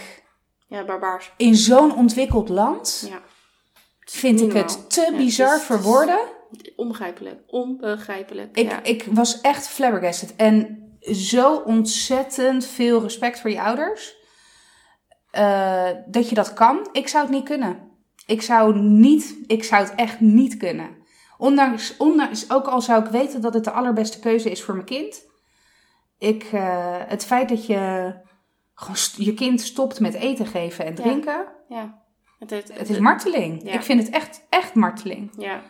Ja, 0.68 0.86
barbaars. 0.86 1.34
in 1.38 1.56
zo'n 1.56 1.96
ontwikkeld 1.96 2.50
land 2.50 3.06
Ja. 3.10 3.20
Vind 4.10 4.42
ik 4.42 4.54
het 4.54 4.90
te 4.90 5.14
bizar 5.18 5.56
is- 5.56 5.62
voor 5.64 5.82
woorden. 5.82 6.20
Onbegrijpelijk. 6.76 7.42
Onbegrijpelijk. 7.48 8.58
Ik, 8.58 8.70
ja. 8.70 8.84
ik 8.84 9.06
was 9.12 9.42
echt 9.42 9.68
flabbergasted. 9.68 10.36
En 10.36 10.84
zo 11.02 11.56
ontzettend 11.56 12.66
veel 12.66 13.02
respect 13.02 13.40
voor 13.40 13.50
je 13.50 13.62
ouders. 13.62 14.18
eh, 15.32 15.90
dat 16.06 16.30
je 16.30 16.36
dat 16.36 16.54
kan. 16.54 16.88
Ik 16.92 17.08
zou 17.08 17.24
het 17.26 17.34
niet 17.34 17.44
kunnen. 17.44 17.88
Ik 18.26 18.42
zou, 18.42 18.80
niet, 18.80 19.36
ik 19.48 19.64
zou 19.64 19.84
het 19.84 19.96
echt 19.96 20.20
niet 20.20 20.58
kunnen. 20.58 20.98
Ondanks, 21.38 21.98
ondanks, 21.98 22.52
ook 22.52 22.66
al 22.68 22.82
zou 22.82 23.06
ik 23.06 23.12
weten 23.12 23.42
dat 23.42 23.54
het 23.54 23.64
de 23.64 23.72
allerbeste 23.72 24.20
keuze 24.20 24.52
is 24.52 24.64
voor 24.64 24.74
mijn 24.74 24.86
kind. 24.86 25.22
Ik, 26.18 26.44
eh, 26.44 26.96
het 27.08 27.26
feit 27.26 27.50
dat 27.50 27.66
je 27.66 28.14
je 29.16 29.34
kind 29.34 29.62
stopt 29.62 30.00
met 30.00 30.14
eten 30.14 30.46
geven 30.46 30.86
en 30.86 30.96
Ja. 30.96 31.02
drinken. 31.02 31.46
ja. 31.70 31.99
Het, 32.40 32.50
Het 32.74 32.90
is 32.90 33.00
marteling. 33.00 33.62
Ja. 33.64 33.74
Ik 33.74 33.82
vind 33.82 34.04
het 34.04 34.14
echt, 34.14 34.42
echt 34.50 34.74
marteling. 34.74 35.32
Ja. 35.38 35.62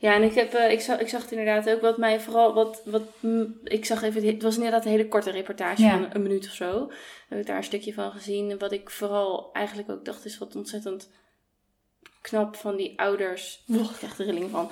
Ja, 0.00 0.14
en 0.14 0.22
ik, 0.22 0.34
heb, 0.34 0.52
eh, 0.54 0.70
ik, 0.72 0.80
zag, 0.80 1.00
ik 1.00 1.08
zag 1.08 1.22
het 1.22 1.30
inderdaad 1.30 1.70
ook. 1.70 1.80
Wat 1.80 1.98
mij 1.98 2.20
vooral. 2.20 2.54
Wat, 2.54 2.82
wat, 2.84 3.02
mm, 3.20 3.54
ik 3.64 3.84
zag 3.84 4.02
even. 4.02 4.26
Het 4.26 4.42
was 4.42 4.56
inderdaad 4.56 4.84
een 4.84 4.90
hele 4.90 5.08
korte 5.08 5.30
reportage 5.30 5.82
Ja. 5.82 5.90
van 5.90 6.06
een 6.12 6.22
minuut 6.22 6.44
of 6.46 6.52
zo. 6.52 6.90
Heb 7.28 7.38
ik 7.38 7.46
daar 7.46 7.56
een 7.56 7.64
stukje 7.64 7.92
van 7.94 8.10
gezien. 8.10 8.50
En 8.50 8.58
wat 8.58 8.72
ik 8.72 8.90
vooral 8.90 9.50
eigenlijk 9.52 9.90
ook 9.90 10.04
dacht, 10.04 10.24
is 10.24 10.38
wat 10.38 10.56
ontzettend 10.56 11.10
knap 12.20 12.56
van 12.56 12.76
die 12.76 12.98
ouders. 13.00 13.64
Oh, 13.68 13.80
ik 13.90 13.96
krijg 13.96 14.18
er 14.18 14.24
rilling 14.24 14.50
van. 14.50 14.70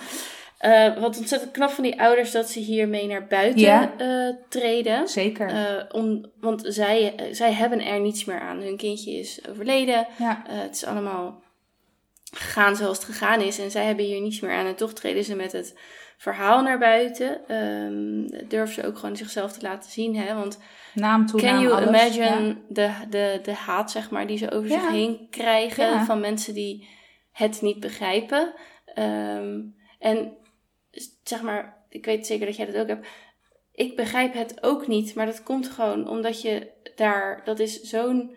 Eh, 0.59 0.99
wat 1.01 1.19
ontzettend 1.19 1.51
knap 1.53 1.71
van 1.71 1.85
die 1.85 2.01
ouders 2.01 2.31
dat 2.33 2.51
ze 2.51 2.59
hiermee 2.59 3.07
naar 3.07 3.27
buiten 3.27 3.61
Ja. 3.61 3.95
eh, 3.99 4.35
treden. 4.49 5.09
Zeker. 5.09 5.87
Om, 5.93 6.27
want 6.41 6.63
zij, 6.67 7.15
zij 7.33 7.53
hebben 7.53 7.81
er 7.85 8.01
niets 8.01 8.25
meer 8.25 8.41
aan. 8.41 8.61
Hun 8.61 8.77
kindje 8.77 9.11
is 9.13 9.41
overleden. 9.51 10.07
ja. 10.19 10.43
Het 10.49 10.75
is 10.75 10.85
allemaal 10.85 11.43
gegaan 12.33 12.77
zoals 12.77 12.97
het 12.97 13.07
gegaan 13.07 13.41
is. 13.41 13.59
En 13.59 13.71
zij 13.71 13.85
hebben 13.85 14.05
hier 14.05 14.21
niets 14.21 14.41
meer 14.41 14.53
aan. 14.53 14.67
En 14.67 14.75
toch 14.77 14.93
treden 14.93 15.25
ze 15.25 15.35
met 15.37 15.53
het 15.53 15.79
verhaal 16.17 16.63
naar 16.63 16.79
buiten. 16.79 17.49
Ehm 17.49 18.49
durven 18.49 18.75
ze 18.75 18.87
ook 18.87 18.99
gewoon 18.99 19.17
zichzelf 19.17 19.53
te 19.53 19.61
laten 19.63 19.91
zien. 19.91 20.17
Hè? 20.17 20.35
Want 20.35 20.59
Naam, 20.95 21.27
toenaam, 21.27 21.55
can 21.55 21.63
you 21.63 21.75
alles. 21.75 21.89
imagine 21.89 22.47
Ja. 22.47 22.57
de, 22.69 22.91
de, 23.11 23.39
de 23.43 23.53
haat 23.55 23.91
zeg 23.91 24.11
maar, 24.11 24.27
die 24.27 24.39
ze 24.39 24.51
over 24.51 24.69
Ja. 24.71 24.81
zich 24.81 24.91
heen 24.91 25.27
krijgen. 25.31 25.85
Ja. 25.87 26.05
Van 26.05 26.21
mensen 26.21 26.55
die 26.55 26.89
het 27.33 27.63
niet 27.63 27.81
begrijpen. 27.81 28.55
Ehm, 28.95 29.61
en 29.99 30.33
zeg 31.23 31.43
maar, 31.43 31.85
ik 31.89 32.05
weet 32.05 32.27
zeker 32.27 32.47
dat 32.47 32.57
jij 32.57 32.67
dat 32.67 32.77
ook 32.77 32.89
hebt. 32.89 33.07
Ik 33.73 33.97
begrijp 33.97 34.35
het 34.35 34.63
ook 34.63 34.87
niet. 34.87 35.15
Maar 35.15 35.27
dat 35.27 35.43
komt 35.43 35.69
gewoon 35.69 36.09
omdat 36.09 36.43
je 36.43 36.71
daar... 36.97 37.43
Dat 37.45 37.59
is 37.59 37.81
zo'n 37.81 38.35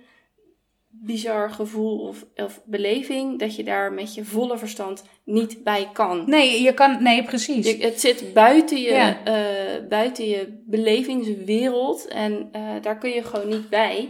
bizar 1.06 1.52
gevoel 1.52 2.00
of, 2.00 2.26
of 2.36 2.62
beleving... 2.66 3.40
dat 3.40 3.56
je 3.56 3.64
daar 3.64 3.94
met 3.94 4.16
je 4.16 4.24
volle 4.26 4.58
verstand 4.58 5.04
niet 5.24 5.64
bij 5.64 5.90
kan. 5.94 6.24
Nee, 6.30 6.62
je 6.62 6.74
kan, 6.74 7.04
nee, 7.04 7.24
precies. 7.24 7.72
Je- 7.72 7.78
het 7.86 8.00
zit 8.00 8.34
buiten 8.34 8.82
je, 8.82 8.90
Ja. 8.92 9.24
eh, 9.24 9.88
buiten 9.88 10.28
je 10.28 10.62
belevingswereld 10.66 12.08
en 12.08 12.50
eh, 12.52 12.62
daar 12.82 12.98
kun 12.98 13.10
je 13.10 13.24
gewoon 13.24 13.48
niet 13.50 13.70
bij. 13.70 14.10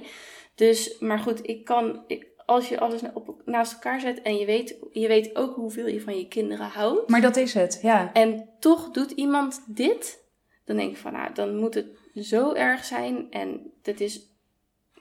Dus, 0.55 0.95
maar 0.99 1.19
goed, 1.19 1.39
ik 1.47 1.65
kan, 1.65 2.03
ik, 2.07 2.27
als 2.45 2.69
je 2.69 2.79
alles 2.79 3.01
op, 3.13 3.41
naast 3.45 3.73
elkaar 3.73 3.99
zet 3.99 4.21
en 4.21 4.35
je 4.37 4.45
weet, 4.45 4.75
je 4.91 5.07
weet 5.07 5.35
ook 5.35 5.55
hoeveel 5.55 5.87
je 5.87 6.01
van 6.01 6.17
je 6.17 6.27
kinderen 6.27 6.65
houdt. 6.65 7.09
Maar 7.09 7.21
dat 7.21 7.35
is 7.37 7.53
het, 7.53 7.79
ja. 7.81 8.13
En 8.13 8.49
toch 8.59 8.89
doet 8.91 9.11
iemand 9.11 9.63
dit, 9.67 10.23
dan 10.65 10.75
denk 10.77 10.91
ik 10.91 10.97
van, 10.97 11.13
nou, 11.13 11.33
dan 11.33 11.55
moet 11.55 11.73
het 11.73 11.87
zo 12.15 12.53
erg 12.53 12.85
zijn. 12.85 13.27
En 13.29 13.71
het 13.81 14.01
is 14.01 14.21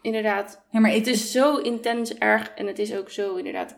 inderdaad, 0.03 0.65
ja 0.71 0.81
maar 0.81 0.91
het 0.91 1.07
is 1.07 1.31
zo 1.33 1.57
intens 1.57 2.15
erg 2.15 2.49
en 2.55 2.67
het 2.67 2.79
is 2.79 2.95
ook 2.95 3.11
zo 3.11 3.35
inderdaad 3.37 3.77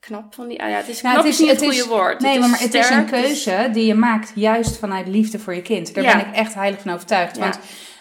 knap 0.00 0.34
van 0.34 0.48
die, 0.48 0.62
ah 0.62 0.68
ja, 0.70 0.76
het 0.76 0.88
is 0.88 1.00
Nou, 1.02 1.14
knap 1.14 1.24
het 1.26 1.34
is 1.34 1.40
is- 1.40 1.46
niet 1.46 1.56
het, 1.56 1.60
het 1.66 1.74
is- 1.74 1.80
goede 1.80 1.96
woord. 1.96 2.20
nee, 2.20 2.38
Het 2.40 2.50
maar, 2.50 2.60
het 2.60 2.74
is 2.74 2.90
een 2.90 3.06
keuze 3.06 3.68
die 3.72 3.86
je 3.86 3.94
maakt 3.94 4.32
juist 4.34 4.76
vanuit 4.76 5.08
liefde 5.08 5.38
voor 5.38 5.54
je 5.54 5.62
kind. 5.62 5.94
Daar 5.94 6.04
Ja. 6.04 6.16
ben 6.16 6.26
ik 6.26 6.34
echt 6.34 6.54
heilig 6.54 6.80
van 6.80 6.92
overtuigd. 6.92 7.36
Ja. 7.36 7.42
Want 7.42 7.58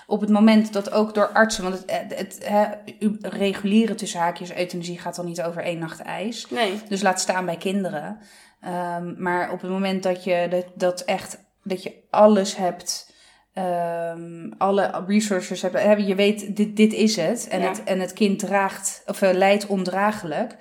op 0.07 0.21
het 0.21 0.29
moment 0.29 0.73
dat 0.73 0.91
ook 0.91 1.13
door 1.13 1.27
artsen, 1.27 1.63
want 1.63 1.75
het, 1.85 2.17
het, 2.17 2.37
het 2.47 3.33
reguliere 3.33 3.95
tussen 3.95 4.19
haakjes 4.19 4.55
euthanasie 4.55 4.99
gaat 4.99 5.15
dan 5.15 5.25
niet 5.25 5.41
over 5.41 5.61
één 5.63 5.79
nacht 5.79 5.99
ijs. 6.01 6.45
Nee. 6.49 6.81
Dus 6.89 7.01
laat 7.01 7.19
staan 7.19 7.45
bij 7.45 7.57
kinderen. 7.57 8.19
Ehm, 8.61 9.13
maar 9.21 9.51
op 9.51 9.61
het 9.61 9.71
moment 9.71 10.03
dat 10.03 10.23
je 10.23 10.47
dat, 10.49 10.65
dat 10.75 11.01
echt, 11.01 11.37
dat 11.63 11.83
je 11.83 11.93
alles 12.09 12.55
hebt, 12.55 13.13
ehm, 13.55 14.51
alle 14.57 15.03
resources 15.07 15.61
hebt, 15.61 15.79
hè, 15.79 15.91
je 15.93 16.15
weet, 16.15 16.55
dit, 16.55 16.75
dit 16.75 16.93
is 16.93 17.15
het. 17.15 17.47
En, 17.47 17.61
Ja. 17.61 17.67
het. 17.67 17.83
en 17.83 17.99
het 17.99 18.13
kind 18.13 18.39
draagt, 18.39 19.03
of 19.05 19.21
eh, 19.21 19.33
lijdt 19.33 19.67
ondraaglijk. 19.67 20.55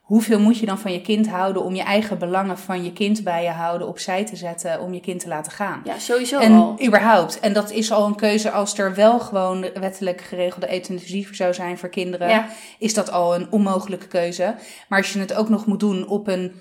Hoeveel 0.00 0.40
moet 0.40 0.58
je 0.58 0.66
dan 0.66 0.78
van 0.78 0.92
je 0.92 1.00
kind 1.00 1.28
houden 1.28 1.62
om 1.64 1.74
je 1.74 1.82
eigen 1.82 2.18
belangen 2.18 2.58
van 2.58 2.84
je 2.84 2.92
kind 2.92 3.24
bij 3.24 3.42
je 3.42 3.48
houden 3.50 3.88
opzij 3.88 4.24
te 4.26 4.36
zetten 4.36 4.80
om 4.80 4.94
je 4.94 5.00
kind 5.00 5.20
te 5.20 5.28
laten 5.28 5.52
gaan? 5.52 5.80
Ja, 5.84 5.98
sowieso 5.98 6.38
En 6.40 6.52
al. 6.52 6.76
überhaupt. 6.86 7.40
En 7.40 7.52
dat 7.52 7.70
is 7.70 7.92
al 7.92 8.06
een 8.06 8.14
keuze 8.14 8.50
als 8.50 8.78
er 8.78 8.94
wel 8.94 9.18
gewoon 9.20 9.60
wettelijk 9.80 10.20
geregelde 10.20 10.72
euthanasie 10.72 11.28
zou 11.34 11.54
zijn 11.54 11.78
voor 11.78 11.88
kinderen. 11.88 12.28
Ja. 12.28 12.46
Is 12.78 12.94
dat 12.94 13.10
al 13.10 13.34
een 13.34 13.46
onmogelijke 13.52 14.06
keuze. 14.06 14.54
Maar 14.88 14.98
als 14.98 15.12
je 15.12 15.18
het 15.18 15.34
ook 15.34 15.48
nog 15.48 15.66
moet 15.66 15.80
doen 15.80 16.08
op 16.08 16.28
een 16.28 16.52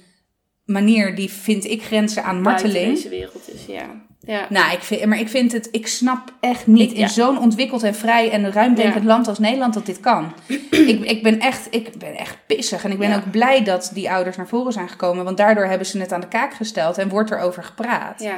manier 0.65 1.15
die, 1.15 1.29
vind 1.31 1.65
ik, 1.65 1.83
grenzen 1.83 2.23
aan 2.23 2.41
marteling. 2.41 2.93
deze 2.93 3.09
wereld 3.09 3.49
is, 3.53 3.65
ja. 3.67 4.03
Ja, 4.27 4.45
Nou, 4.49 4.73
ik 4.73 4.79
vind, 4.81 5.05
maar 5.05 5.19
ik 5.19 5.29
vind 5.29 5.51
het, 5.51 5.67
ik 5.71 5.87
snap 5.87 6.33
echt 6.39 6.67
niet 6.67 6.91
Ik- 6.91 6.97
in 6.97 7.09
zo'n 7.09 7.39
ontwikkeld 7.39 7.83
en 7.83 7.95
vrij 7.95 8.31
en 8.31 8.51
ruimdenkend 8.51 9.03
Ja. 9.03 9.09
land 9.09 9.27
als 9.27 9.39
Nederland 9.39 9.73
dat 9.73 9.85
dit 9.85 9.99
kan. 9.99 10.33
ik, 10.71 10.99
ik, 11.03 11.23
ben 11.23 11.39
echt, 11.39 11.67
ik 11.69 11.97
ben 11.97 12.17
echt 12.17 12.37
pissig 12.47 12.83
en 12.83 12.91
ik 12.91 12.97
ben 12.97 13.09
Ja. 13.09 13.15
ook 13.15 13.31
blij 13.31 13.63
dat 13.63 13.91
die 13.93 14.11
ouders 14.11 14.37
naar 14.37 14.47
voren 14.47 14.73
zijn 14.73 14.89
gekomen, 14.89 15.23
want 15.25 15.37
daardoor 15.37 15.65
hebben 15.65 15.87
ze 15.87 15.99
het 15.99 16.11
aan 16.13 16.21
de 16.21 16.27
kaak 16.27 16.53
gesteld 16.53 16.97
en 16.97 17.09
wordt 17.09 17.31
er 17.31 17.39
over 17.39 17.63
gepraat. 17.63 18.21
ja. 18.21 18.37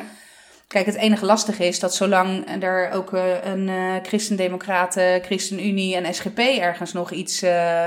Kijk, 0.67 0.85
het 0.85 0.95
enige 0.95 1.25
lastige 1.25 1.67
is 1.67 1.79
dat 1.79 1.95
zolang 1.95 2.45
er 2.63 2.89
ook 2.91 3.13
eh, 3.13 3.23
een 3.43 3.69
eh 3.69 3.75
Christendemocraten, 4.03 5.23
ChristenUnie 5.23 5.95
en 5.95 6.13
SGP 6.13 6.37
ergens 6.39 6.93
nog 6.93 7.11
iets 7.11 7.41
eh, 7.41 7.85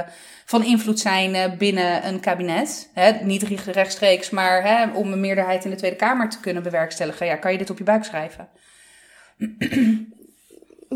van 0.50 0.64
invloed 0.64 1.00
zijn 1.00 1.34
eh, 1.34 1.52
binnen 1.58 2.06
een 2.06 2.20
kabinet, 2.20 2.90
hè, 2.94 3.10
niet 3.24 3.42
recht- 3.42 3.66
rechtstreeks, 3.66 4.30
maar 4.30 4.62
hè, 4.62 4.96
om 4.96 5.12
een 5.12 5.20
meerderheid 5.20 5.64
in 5.64 5.70
de 5.70 5.76
Tweede 5.76 5.96
Kamer 5.96 6.28
te 6.28 6.40
kunnen 6.40 6.62
bewerkstelligen, 6.62 7.26
ja, 7.26 7.36
kan 7.36 7.52
je 7.52 7.58
dit 7.58 7.70
op 7.70 7.78
je 7.78 7.84
buik 7.84 8.04
schrijven? 8.04 8.48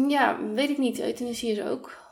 ja, 0.09 0.39
weet 0.55 0.71
ik 0.71 0.79
niet. 0.79 1.01
Euthanasie 1.01 1.51
is 1.51 1.61
ook... 1.63 2.03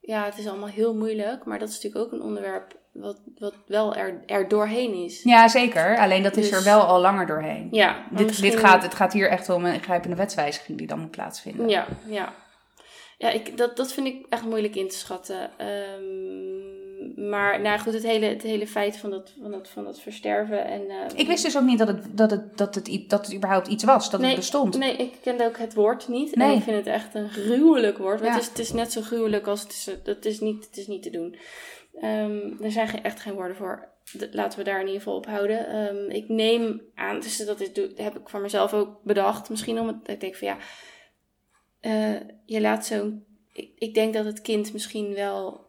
Ja, 0.00 0.24
het 0.24 0.38
is 0.38 0.46
allemaal 0.48 0.68
heel 0.68 0.94
moeilijk. 0.94 1.44
Maar 1.44 1.58
dat 1.58 1.68
is 1.68 1.74
natuurlijk 1.74 2.04
ook 2.04 2.12
een 2.12 2.26
onderwerp 2.26 2.76
wat, 2.92 3.20
wat 3.38 3.54
wel 3.66 3.94
er, 3.94 4.22
er 4.26 4.48
doorheen 4.48 5.04
is. 5.04 5.22
Ja, 5.22 5.48
zeker. 5.48 5.98
Alleen 5.98 6.22
dat 6.22 6.36
is 6.36 6.48
Dus- 6.50 6.58
er 6.58 6.64
wel 6.64 6.80
al 6.80 7.00
langer 7.00 7.26
doorheen. 7.26 7.68
Ja, 7.70 8.06
Dit, 8.10 8.26
misschien- 8.26 8.50
dit 8.50 8.60
gaat, 8.60 8.82
het 8.82 8.94
gaat 8.94 9.12
hier 9.12 9.28
echt 9.30 9.48
om 9.48 9.64
een 9.64 9.74
ingrijpende 9.74 10.16
wetswijziging 10.16 10.78
die 10.78 10.86
dan 10.86 10.98
moet 11.00 11.10
plaatsvinden. 11.10 11.68
Ja, 11.68 11.86
ja. 12.06 12.32
Ja, 13.18 13.30
ik, 13.30 13.56
dat, 13.56 13.76
dat 13.76 13.92
vind 13.92 14.06
ik 14.06 14.26
echt 14.28 14.44
moeilijk 14.44 14.74
in 14.76 14.88
te 14.88 14.96
schatten. 14.96 15.50
Ehm, 15.56 17.30
maar 17.30 17.60
nou 17.60 17.78
goed, 17.78 17.92
het 17.92 18.02
hele, 18.02 18.26
het 18.26 18.42
hele 18.42 18.66
feit 18.66 18.96
van 18.96 19.10
dat, 19.10 19.32
van 19.42 19.50
dat, 19.50 19.68
van 19.68 19.84
dat 19.84 20.00
versterven. 20.00 20.64
En, 20.64 20.88
ehm, 20.90 21.16
Ik 21.16 21.26
wist 21.26 21.44
dus 21.44 21.56
ook 21.56 21.62
niet 21.62 21.78
dat 21.78 21.88
het, 21.88 22.04
dat 22.10 22.30
het, 22.30 22.58
dat 22.58 22.74
het, 22.74 23.04
dat 23.08 23.26
het 23.26 23.34
überhaupt 23.34 23.66
iets 23.66 23.84
was, 23.84 24.10
dat 24.10 24.20
nee, 24.20 24.28
het 24.30 24.38
bestond. 24.38 24.78
Nee, 24.78 24.96
ik 24.96 25.12
kende 25.22 25.44
ook 25.46 25.58
het 25.58 25.74
woord 25.74 26.08
niet. 26.08 26.34
Nee. 26.36 26.50
En 26.50 26.56
ik 26.56 26.62
vind 26.62 26.76
het 26.76 26.86
echt 26.86 27.14
een 27.14 27.28
gruwelijk 27.30 27.98
woord. 27.98 28.20
Maar 28.20 28.28
Ja. 28.28 28.34
het, 28.34 28.42
is, 28.42 28.48
het 28.48 28.58
is 28.58 28.72
net 28.72 28.92
zo 28.92 29.00
gruwelijk 29.00 29.46
als 29.46 29.62
het 29.62 29.72
is. 29.72 29.90
Dat 30.02 30.24
is 30.24 30.40
niet, 30.40 30.64
het 30.66 30.76
is 30.76 30.86
niet 30.86 31.02
te 31.02 31.10
doen. 31.10 31.36
Ehm, 32.00 32.62
er 32.62 32.70
zijn 32.72 33.02
echt 33.02 33.20
geen 33.20 33.34
woorden 33.34 33.56
voor. 33.56 33.88
De- 34.12 34.28
laten 34.32 34.58
we 34.58 34.64
daar 34.64 34.80
in 34.80 34.86
ieder 34.86 35.00
geval 35.02 35.16
op 35.16 35.26
houden. 35.26 36.10
Ik 36.10 36.28
neem 36.28 36.82
aan, 36.94 37.20
dus 37.20 37.36
dat 37.36 37.60
is, 37.60 37.68
heb 37.96 38.16
ik 38.18 38.28
voor 38.28 38.40
mezelf 38.40 38.74
ook 38.74 39.02
bedacht. 39.02 39.50
Misschien 39.50 39.78
om 39.80 39.86
het, 39.86 39.96
ik 40.06 40.20
denk 40.20 40.34
van 40.36 40.48
ja, 40.48 40.56
eh, 41.80 42.14
je 42.44 42.60
laat 42.60 42.86
zo'n, 42.86 43.24
ik, 43.52 43.70
ik 43.78 43.94
denk 43.94 44.14
dat 44.14 44.24
het 44.24 44.40
kind 44.40 44.72
misschien 44.72 45.14
wel 45.14 45.66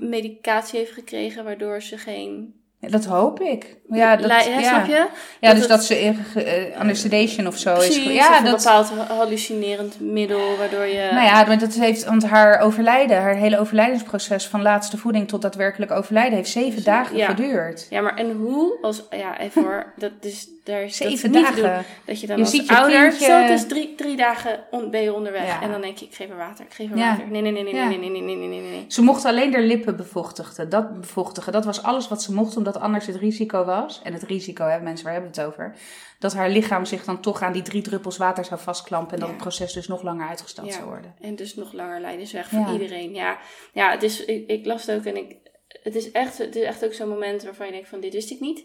medicatie 0.00 0.78
heeft 0.78 0.92
gekregen, 0.92 1.44
waardoor 1.44 1.82
ze 1.82 1.98
geen, 1.98 2.61
Dat 2.90 3.04
hoop 3.04 3.40
ik. 3.40 3.76
Ja, 3.90 4.16
dat, 4.16 4.30
ja. 4.30 4.62
snap 4.62 4.86
je? 4.86 4.92
ja 4.92 5.08
Dat 5.40 5.50
dus 5.50 5.60
het- 5.60 5.68
dat 5.68 5.84
ze 5.84 6.04
uh, 6.36 6.78
anesthedation 6.80 7.46
of 7.46 7.56
zo 7.58 7.74
is. 7.80 7.96
Ge- 7.96 8.04
of 8.04 8.12
Ja, 8.12 8.38
een 8.38 8.44
dat, 8.44 8.56
bepaald 8.56 8.88
hallucinerend 9.08 10.00
middel, 10.00 10.56
waardoor 10.58 10.84
je... 10.84 11.08
nou 11.12 11.24
ja, 11.24 11.44
dat 11.56 11.72
heeft, 11.74 12.04
want 12.04 12.26
haar 12.26 12.60
overlijden, 12.60 13.20
haar 13.20 13.34
hele 13.34 13.58
overlijdensproces 13.58 14.46
van 14.46 14.62
laatste 14.62 14.96
voeding 14.98 15.28
tot 15.28 15.42
daadwerkelijk 15.42 15.90
overlijden 15.90 16.34
heeft 16.36 16.50
zeven 16.50 16.84
dagen 16.84 17.16
Ja. 17.16 17.26
geduurd. 17.26 17.86
Ja, 17.90 18.00
maar 18.00 18.16
en 18.16 18.30
hoe, 18.32 18.78
als, 18.82 19.02
ja, 19.10 19.38
even 19.38 19.62
hoor, 19.62 19.92
dat 19.96 20.10
is, 20.20 20.48
daar 20.64 20.82
dat 20.82 20.92
Zeven 20.92 21.30
niet 21.30 21.42
dagen. 21.44 21.62
doen. 21.62 21.84
Dat 22.04 22.20
je 22.20 22.26
dan 22.26 22.36
Je 22.36 22.42
als 22.42 22.50
ziet 22.52 22.66
je 22.68 22.76
ouder, 22.76 23.00
kindje- 23.08 23.24
stel 23.24 23.40
het 23.42 23.50
is 23.50 23.66
drie, 23.66 23.94
drie 23.96 24.16
dagen 24.16 24.60
on, 24.70 24.90
ben 24.90 25.02
je 25.02 25.14
onderweg 25.14 25.46
Ja. 25.46 25.62
en 25.62 25.70
dan 25.70 25.80
denk 25.80 25.96
je, 25.98 26.04
ik 26.04 26.14
geef 26.14 26.28
haar 26.28 26.36
water, 26.38 26.64
ik 26.64 26.72
geef 26.74 26.88
haar 26.88 26.98
Ja. 26.98 27.08
water. 27.10 27.26
Nee, 27.30 27.42
nee, 27.42 27.52
nee, 27.52 27.62
nee, 27.62 27.74
Ja. 27.74 27.88
nee, 27.88 27.98
nee, 27.98 28.10
nee, 28.10 28.22
nee, 28.22 28.36
nee, 28.36 28.48
nee, 28.48 28.60
nee. 28.70 28.84
Ze 28.88 29.02
mocht 29.02 29.24
alleen 29.24 29.52
haar 29.52 29.62
lippen 29.62 29.96
bevochtigen. 29.96 30.68
Dat 30.68 31.00
bevochtigen. 31.00 31.52
Dat 31.52 31.64
was 31.64 31.82
alles 31.82 32.08
wat 32.08 32.22
ze 32.22 32.32
mocht, 32.32 32.56
omdat 32.56 32.71
anders 32.78 33.06
het 33.06 33.16
risico 33.16 33.64
was. 33.64 34.00
En 34.02 34.12
het 34.12 34.22
risico, 34.22 34.64
hè, 34.66 34.80
mensen, 34.80 35.04
waar 35.04 35.14
hebben 35.14 35.32
we 35.32 35.40
het 35.40 35.48
over? 35.48 35.74
Dat 36.18 36.32
haar 36.34 36.50
lichaam 36.50 36.84
zich 36.84 37.04
dan 37.04 37.20
toch 37.20 37.42
aan 37.42 37.52
die 37.52 37.62
drie 37.62 37.82
druppels 37.82 38.16
water 38.16 38.44
zou 38.44 38.60
vastklampen. 38.60 39.14
En 39.14 39.20
dat 39.20 39.28
het 39.28 39.38
proces 39.38 39.72
dus 39.72 39.88
nog 39.88 40.02
langer 40.02 40.28
uitgesteld 40.28 40.66
Ja. 40.66 40.72
zou 40.72 40.84
worden. 40.86 41.14
En 41.20 41.36
dus 41.36 41.54
nog 41.54 41.72
langer 41.72 42.00
lijdensweg 42.00 42.48
voor 42.48 42.58
Ja. 42.58 42.72
iedereen. 42.72 43.14
Ja, 43.14 43.38
ja 43.72 43.90
het 43.90 44.02
is, 44.02 44.24
ik, 44.24 44.48
ik 44.50 44.66
las 44.66 44.86
het 44.86 44.96
ook 44.98 45.04
en 45.04 45.16
ik, 45.16 45.36
het 45.82 45.94
is 45.94 46.10
echt, 46.10 46.38
het 46.38 46.56
is 46.56 46.64
echt 46.64 46.84
ook 46.84 46.92
zo'n 46.92 47.08
moment 47.08 47.42
waarvan 47.44 47.66
je 47.66 47.72
denkt 47.72 47.88
van, 47.88 48.00
dit 48.00 48.12
wist 48.12 48.30
ik 48.30 48.40
niet. 48.40 48.64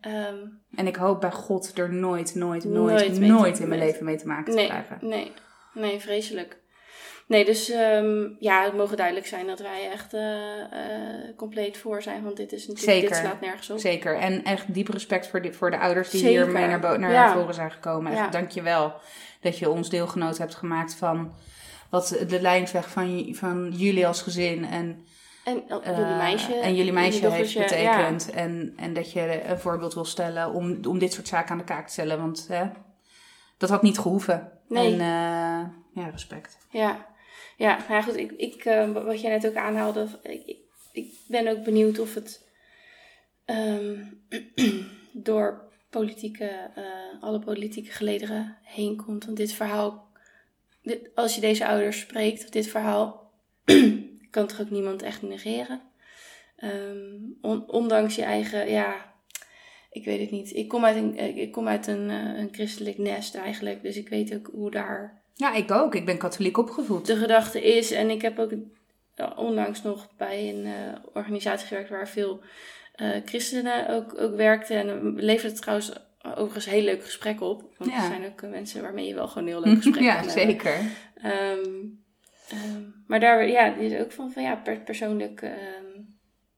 Ehm, 0.00 0.36
En 0.74 0.86
ik 0.86 0.96
hoop 0.96 1.20
bij 1.20 1.30
God 1.32 1.78
er 1.78 1.92
nooit, 1.92 2.34
nooit, 2.34 2.64
Nooit 2.64 3.18
nooit, 3.18 3.58
in 3.58 3.68
mijn 3.68 3.80
leven 3.80 4.04
mee 4.04 4.16
te 4.16 4.26
maken 4.26 4.44
te 4.52 4.58
nee, 4.58 4.66
krijgen. 4.66 4.98
nee, 5.00 5.32
nee, 5.74 5.98
vreselijk. 6.00 6.59
Nee, 7.30 7.44
dus 7.44 7.70
ehm, 7.70 8.28
ja, 8.38 8.64
het 8.64 8.76
mogen 8.76 8.96
duidelijk 8.96 9.26
zijn 9.26 9.46
dat 9.46 9.58
wij 9.60 9.90
echt 9.92 10.14
eh, 10.14 10.60
eh, 10.60 11.36
compleet 11.36 11.76
voor 11.78 12.02
zijn. 12.02 12.22
Want 12.24 12.36
dit 12.36 12.52
is 12.52 12.66
natuurlijk, 12.66 12.96
Zeker. 12.96 13.08
dit 13.08 13.18
slaat 13.18 13.40
nergens 13.40 13.70
op. 13.70 13.78
Zeker. 13.78 14.18
En 14.18 14.44
echt 14.44 14.74
diep 14.74 14.88
respect 14.88 15.26
voor 15.26 15.42
de, 15.42 15.52
voor 15.52 15.70
de 15.70 15.78
ouders 15.78 16.10
die 16.10 16.20
Zeker. 16.20 16.42
hiermee 16.42 16.66
naar, 16.66 16.98
naar 16.98 17.12
Ja. 17.12 17.32
voren 17.32 17.54
zijn 17.54 17.70
gekomen. 17.70 18.12
Echt, 18.12 18.32
Ja. 18.32 18.44
je 18.48 18.62
wel 18.62 18.94
dat 19.40 19.58
je 19.58 19.70
ons 19.70 19.90
deelgenoot 19.90 20.38
hebt 20.38 20.54
gemaakt 20.54 20.94
van 20.94 21.32
wat 21.90 22.16
de 22.28 22.40
lijnsweg 22.40 22.90
van, 22.90 23.28
van 23.34 23.70
jullie 23.70 24.06
als 24.06 24.22
gezin 24.22 24.64
en, 24.64 25.04
En 25.44 25.62
oh, 25.68 25.86
eh, 25.86 25.96
jullie 25.98 26.14
meisje. 26.16 26.54
en 26.54 26.74
jullie 26.74 26.92
meisje 26.92 27.20
jullie 27.20 27.36
heeft 27.36 27.58
betekend. 27.58 28.30
En, 28.30 28.72
en 28.76 28.92
dat 28.92 29.12
je 29.12 29.48
een 29.48 29.58
voorbeeld 29.58 29.94
wil 29.94 30.04
stellen 30.04 30.52
om, 30.52 30.78
om 30.88 30.98
dit 30.98 31.12
soort 31.12 31.28
zaken 31.28 31.50
aan 31.50 31.58
de 31.58 31.64
kaak 31.64 31.86
te 31.86 31.92
stellen. 31.92 32.18
Want 32.18 32.46
hè, 32.48 32.64
dat 33.58 33.68
had 33.70 33.82
niet 33.82 33.98
gehoeven. 33.98 34.52
Nee. 34.68 34.92
En 34.92 34.98
ja, 35.94 36.08
respect. 36.12 36.58
Ja, 36.70 37.06
ja. 37.60 37.84
Nou 37.88 38.02
goed. 38.02 38.16
Ik, 38.16 38.32
ik, 38.32 38.64
eh, 38.64 38.92
wat 38.92 39.20
jij 39.20 39.30
net 39.30 39.46
ook 39.46 39.54
aanhaalde. 39.54 40.06
Ik, 40.22 40.56
ik, 40.92 41.12
ben 41.28 41.48
ook 41.48 41.64
benieuwd 41.64 41.98
of 41.98 42.14
het 42.14 42.48
ehm, 43.44 44.04
door 45.12 45.72
politieke, 45.90 46.70
eh, 46.74 46.84
alle 47.22 47.38
politieke 47.38 47.90
gelederen 47.90 48.56
heen 48.62 48.96
komt. 48.96 49.24
Want 49.24 49.36
dit 49.36 49.52
verhaal, 49.52 50.08
dit, 50.82 51.10
als 51.14 51.34
je 51.34 51.40
deze 51.40 51.66
ouders 51.66 52.00
spreekt, 52.00 52.52
dit 52.52 52.66
verhaal, 52.66 53.32
kan 54.30 54.46
toch 54.46 54.60
ook 54.60 54.70
niemand 54.70 55.02
echt 55.02 55.22
negeren. 55.22 55.80
Ehm, 56.56 57.16
on- 57.40 57.70
ondanks 57.70 58.14
je 58.14 58.22
eigen, 58.22 58.70
ja, 58.70 59.14
ik 59.90 60.04
weet 60.04 60.20
het 60.20 60.30
niet. 60.30 60.54
Ik 60.54 60.68
kom 60.68 60.84
uit 60.84 60.96
een, 60.96 61.36
ik 61.36 61.52
kom 61.52 61.68
uit 61.68 61.86
een, 61.86 62.10
eh, 62.10 62.38
een 62.38 62.48
christelijk 62.52 62.98
nest 62.98 63.34
eigenlijk. 63.34 63.82
Dus 63.82 63.96
ik 63.96 64.08
weet 64.08 64.34
ook 64.34 64.50
hoe 64.52 64.70
daar 64.70 65.19
Ja, 65.40 65.54
ik 65.54 65.70
ook. 65.70 65.94
Ik 65.94 66.04
ben 66.06 66.18
katholiek 66.18 66.56
opgevoed. 66.58 67.06
de 67.06 67.16
gedachte 67.16 67.62
is. 67.76 67.90
En 67.90 68.10
ik 68.10 68.22
heb 68.22 68.38
ook 68.38 68.52
onlangs 69.36 69.82
nog 69.82 70.08
bij 70.16 70.48
een 70.54 70.64
eh, 70.66 70.72
organisatie 71.14 71.66
gewerkt 71.66 71.90
waar 71.90 72.08
veel 72.08 72.40
eh, 72.94 73.08
christenen 73.24 73.88
ook, 73.88 74.20
ook 74.20 74.36
werkten. 74.36 74.76
En 74.76 75.14
we 75.14 75.22
leverden 75.22 75.60
trouwens 75.60 75.92
overigens 76.34 76.64
heel 76.64 76.82
leuke 76.82 77.04
gesprekken 77.04 77.46
op. 77.46 77.74
Want 77.78 77.90
Ja. 77.90 77.96
er 77.96 78.02
zijn 78.10 78.26
ook 78.26 78.42
eh, 78.42 78.50
mensen 78.50 78.82
waarmee 78.82 79.06
je 79.06 79.14
wel 79.14 79.28
gewoon 79.28 79.48
heel 79.48 79.60
leuk 79.60 79.76
gesprek 79.82 80.02
ja, 80.10 80.14
kan 80.20 80.28
hebben. 80.28 80.44
zeker. 80.44 80.74
Ehm, 81.14 81.68
ehm, 82.48 82.82
maar 83.06 83.20
daar 83.20 83.48
ja, 83.48 83.74
is 83.74 84.00
ook 84.00 84.12
van, 84.12 84.32
van 84.32 84.42
ja, 84.42 84.54
per- 84.56 84.80
persoonlijk. 84.80 85.42
ehm, 85.42 85.54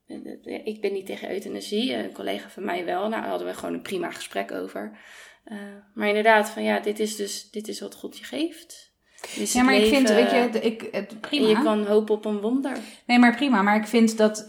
eh, 0.06 0.16
eh, 0.54 0.66
ik 0.66 0.80
ben 0.80 0.92
niet 0.92 1.06
tegen 1.06 1.30
euthanasie, 1.32 1.94
een 1.94 2.12
collega 2.12 2.48
van 2.48 2.64
mij 2.64 2.84
wel. 2.84 3.00
Nou, 3.00 3.10
daar 3.22 3.28
hadden 3.28 3.46
we 3.46 3.54
gewoon 3.54 3.74
een 3.74 3.82
prima 3.82 4.10
gesprek 4.10 4.52
over. 4.52 4.98
Eh, 5.44 5.58
maar 5.94 6.08
inderdaad, 6.08 6.50
van 6.50 6.62
ja, 6.62 6.80
dit 6.80 6.98
is 6.98 7.16
dus 7.16 7.50
dit 7.50 7.68
is 7.68 7.80
wat 7.80 7.94
God 7.94 8.18
je 8.18 8.24
geeft. 8.24 8.90
Is 9.36 9.52
Ja, 9.52 9.62
maar 9.62 9.74
ik 9.74 9.86
vind, 9.86 10.08
weet 10.08 10.30
je, 10.30 10.60
ik, 10.60 10.88
het, 10.92 11.20
prima. 11.20 11.48
Je 11.48 11.62
kan 11.62 11.86
hopen 11.86 12.14
op 12.14 12.24
een 12.24 12.40
wonder. 12.40 12.76
Nee, 13.06 13.18
maar 13.18 13.36
prima. 13.36 13.62
Maar 13.62 13.76
ik 13.76 13.86
vind, 13.86 14.16
dat, 14.16 14.44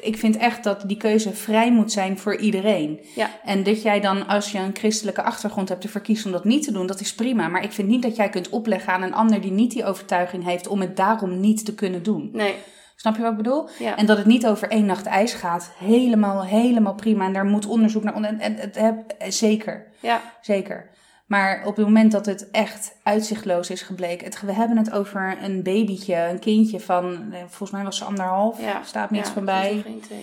ik 0.00 0.16
vind 0.16 0.36
echt 0.36 0.64
dat 0.64 0.82
die 0.86 0.96
keuze 0.96 1.32
vrij 1.32 1.72
moet 1.72 1.92
zijn 1.92 2.18
voor 2.18 2.36
iedereen. 2.36 3.00
Ja. 3.14 3.30
En 3.44 3.62
dat 3.62 3.82
jij 3.82 4.00
dan, 4.00 4.26
als 4.26 4.52
je 4.52 4.58
een 4.58 4.76
christelijke 4.76 5.22
achtergrond 5.22 5.68
hebt, 5.68 5.84
ervoor 5.84 6.00
kiest 6.00 6.26
om 6.26 6.32
dat 6.32 6.44
niet 6.44 6.62
te 6.62 6.72
doen, 6.72 6.86
dat 6.86 7.00
is 7.00 7.14
prima. 7.14 7.48
Maar 7.48 7.64
ik 7.64 7.72
vind 7.72 7.88
niet 7.88 8.02
dat 8.02 8.16
jij 8.16 8.28
kunt 8.28 8.48
opleggen 8.48 8.92
aan 8.92 9.02
een 9.02 9.14
ander 9.14 9.40
die 9.40 9.52
niet 9.52 9.70
die 9.70 9.84
overtuiging 9.84 10.44
heeft 10.44 10.66
om 10.66 10.80
het 10.80 10.96
daarom 10.96 11.40
niet 11.40 11.64
te 11.64 11.74
kunnen 11.74 12.02
doen. 12.02 12.30
Nee, 12.32 12.54
Snap 12.96 13.16
je 13.16 13.22
wat 13.22 13.30
ik 13.30 13.36
bedoel? 13.36 13.68
ja. 13.78 13.96
En 13.96 14.06
dat 14.06 14.16
het 14.16 14.26
niet 14.26 14.46
over 14.46 14.70
één 14.70 14.86
nacht 14.86 15.06
ijs 15.06 15.32
gaat. 15.34 15.70
Helemaal, 15.78 16.44
helemaal 16.44 16.94
prima. 16.94 17.24
En 17.24 17.32
daar 17.32 17.44
moet 17.44 17.66
onderzoek 17.66 18.02
naar. 18.02 18.14
En, 18.14 18.40
en 18.40 18.54
het 18.54 18.74
heb, 18.76 19.14
zeker, 19.28 19.86
ja, 20.00 20.20
zeker. 20.40 20.90
Maar 21.26 21.62
op 21.66 21.76
het 21.76 21.84
moment 21.84 22.12
dat 22.12 22.26
het 22.26 22.50
echt 22.50 22.96
uitzichtloos 23.02 23.70
is 23.70 23.82
gebleken. 23.82 24.24
Het, 24.26 24.40
we 24.40 24.52
hebben 24.52 24.76
het 24.76 24.90
over 24.92 25.38
een 25.42 25.62
babytje, 25.62 26.16
een 26.16 26.38
kindje 26.38 26.80
van, 26.80 27.32
eh, 27.32 27.38
volgens 27.40 27.70
mij 27.70 27.84
was 27.84 27.96
ze 27.98 28.04
anderhalf. 28.04 28.60
ja. 28.60 28.82
Staat 28.82 29.10
niets 29.10 29.28
ja, 29.28 29.34
van 29.34 29.44
bij. 29.44 29.84
ja. 30.08 30.14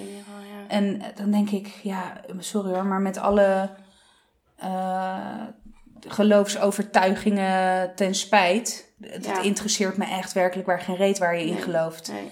En 0.67 1.01
eh, 1.01 1.07
dan 1.15 1.31
denk 1.31 1.49
ik, 1.49 1.67
ja, 1.67 2.13
sorry 2.39 2.73
hoor, 2.73 2.85
maar 2.85 3.01
met 3.01 3.17
alle 3.17 3.69
eh, 4.55 5.41
geloofsovertuigingen 6.07 7.91
ten 7.95 8.15
spijt. 8.15 8.93
Het, 9.01 9.25
Ja. 9.25 9.41
interesseert 9.41 9.97
me 9.97 10.05
echt 10.05 10.33
werkelijk 10.33 10.67
waar 10.67 10.79
geen 10.81 10.95
reet 10.95 11.17
waar 11.17 11.35
je 11.37 11.45
in 11.45 11.53
Nee. 11.53 11.61
gelooft. 11.61 12.11
Nee. 12.11 12.31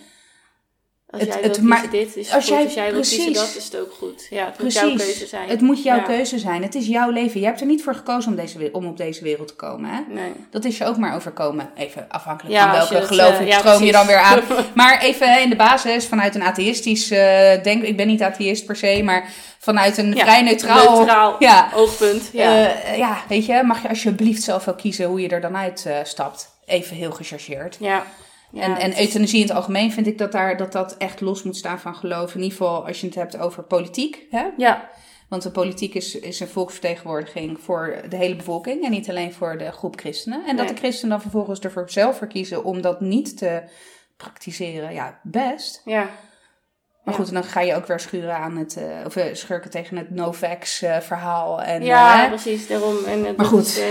Als 1.12 1.22
Het- 1.22 1.34
jij 1.34 1.42
het 1.42 1.92
dit, 1.92 2.16
is 2.16 2.34
als 2.34 2.46
goed. 2.46 2.54
jij- 2.54 2.64
als 2.64 2.74
jij 2.74 2.84
wilt 2.92 3.08
precies. 3.08 3.34
dat, 3.38 3.54
is 3.58 3.64
het 3.66 3.80
ook 3.80 3.92
goed. 3.98 4.28
Ja, 4.30 4.46
het 4.46 4.60
moet 4.60 4.74
jouw 4.74 4.88
keuze 4.88 5.04
Precies. 5.04 5.30
zijn. 5.30 5.50
Het 5.50 5.62
moet 5.62 5.84
jouw 5.84 5.96
Ja. 5.98 6.04
keuze 6.04 6.40
zijn. 6.40 6.62
Het 6.64 6.76
is 6.76 6.88
jouw 6.88 7.10
leven. 7.10 7.40
Je 7.40 7.46
hebt 7.46 7.60
er 7.60 7.66
niet 7.66 7.84
voor 7.84 7.96
gekozen 7.96 8.32
om, 8.32 8.38
deze, 8.38 8.70
om 8.72 8.86
op 8.86 8.98
deze 8.98 9.24
wereld 9.24 9.48
te 9.48 9.54
komen. 9.56 9.90
Hè? 9.90 10.00
Nee. 10.14 10.32
Dat 10.52 10.66
is 10.66 10.78
je 10.78 10.86
ook 10.86 10.98
maar 10.98 11.16
overkomen. 11.16 11.70
Even 11.76 12.06
afhankelijk 12.10 12.56
Ja, 12.56 12.62
van 12.70 12.72
welke 12.78 12.94
het, 12.96 13.06
geloof 13.06 13.34
eh, 13.34 13.42
ik 13.42 13.48
ja, 13.48 13.60
stroom 13.60 13.84
je 13.84 13.92
dan 13.92 14.06
weer 14.08 14.18
aan. 14.20 14.46
precies. 14.46 14.66
Maar 14.76 15.02
even 15.02 15.42
in 15.42 15.50
de 15.50 15.56
basis, 15.56 16.06
vanuit 16.06 16.36
een 16.36 16.44
atheïstisch 16.44 17.12
eh, 17.12 17.64
denk 17.64 17.84
ik 17.84 17.98
ben 17.98 18.08
niet 18.08 18.22
atheïst 18.22 18.66
per 18.66 18.76
se, 18.76 19.02
maar 19.04 19.30
vanuit 19.60 19.98
een 19.98 20.18
vrij 20.18 20.42
neutraal, 20.42 20.98
neutraal 20.98 21.36
ja, 21.40 21.70
oogpunt. 21.76 22.30
Ja. 22.34 22.68
eh, 22.84 22.98
ja, 22.98 23.18
weet 23.28 23.46
je, 23.46 23.62
mag 23.64 23.82
je 23.82 23.90
alsjeblieft 23.90 24.44
zelf 24.44 24.66
wel 24.66 24.76
kiezen 24.76 25.06
hoe 25.06 25.22
je 25.22 25.30
er 25.30 25.42
dan 25.42 25.58
uit 25.58 25.90
stapt. 26.04 26.50
Even 26.66 26.96
heel 26.96 27.12
gechargeerd. 27.12 27.78
ja. 27.80 28.04
Ja, 28.52 28.62
en 28.64 28.76
en 28.78 29.00
euthanasie 29.00 29.40
in 29.42 29.48
het 29.48 29.56
algemeen 29.56 29.92
vind 29.92 30.08
ik 30.08 30.18
dat, 30.18 30.32
daar, 30.32 30.58
dat 30.58 30.72
dat 30.72 30.98
echt 30.98 31.22
los 31.22 31.44
moet 31.44 31.58
staan 31.58 31.80
van 31.80 31.96
geloof. 31.96 32.36
In 32.36 32.42
ieder 32.42 32.58
geval 32.58 32.88
als 32.88 33.00
je 33.02 33.06
het 33.08 33.16
hebt 33.16 33.38
over 33.38 33.64
politiek. 33.64 34.26
Hè? 34.30 34.46
Ja, 34.58 34.90
Want 35.30 35.44
de 35.44 35.52
politiek 35.52 35.94
is, 35.94 36.16
is 36.16 36.40
een 36.40 36.48
volksvertegenwoordiging 36.48 37.60
voor 37.60 38.02
de 38.10 38.16
hele 38.16 38.36
bevolking 38.36 38.84
en 38.86 38.92
niet 38.92 39.10
alleen 39.10 39.34
voor 39.34 39.58
de 39.58 39.72
groep 39.72 40.00
christenen. 40.00 40.46
En 40.46 40.56
dat 40.56 40.68
de 40.68 40.76
christenen 40.76 41.10
dan 41.10 41.22
vervolgens 41.22 41.60
ervoor 41.60 41.90
zelf 41.90 42.18
voor 42.18 42.28
kiezen 42.28 42.64
om 42.64 42.82
dat 42.82 43.02
niet 43.02 43.38
te 43.38 43.64
praktiseren, 44.18 44.94
ja, 44.94 45.20
best. 45.24 45.82
ja. 45.86 46.10
Maar 47.04 47.14
Ja. 47.14 47.20
goed, 47.20 47.28
en 47.28 47.34
dan 47.34 47.44
ga 47.44 47.62
je 47.62 47.76
ook 47.76 47.86
weer 47.88 48.00
schuren 48.00 48.36
aan 48.36 48.58
het, 48.58 48.78
eh, 48.78 49.06
of 49.06 49.16
eh, 49.16 49.34
schurken 49.34 49.70
tegen 49.72 49.98
het 49.98 50.10
no-vax 50.10 50.82
eh, 50.82 51.00
verhaal. 51.00 51.62
En, 51.62 51.84
ja, 51.84 52.28
precies. 52.28 52.68
Daarom. 52.68 53.06
En, 53.06 53.36
Maar 53.36 53.46
goed. 53.46 53.66
is, 53.68 53.82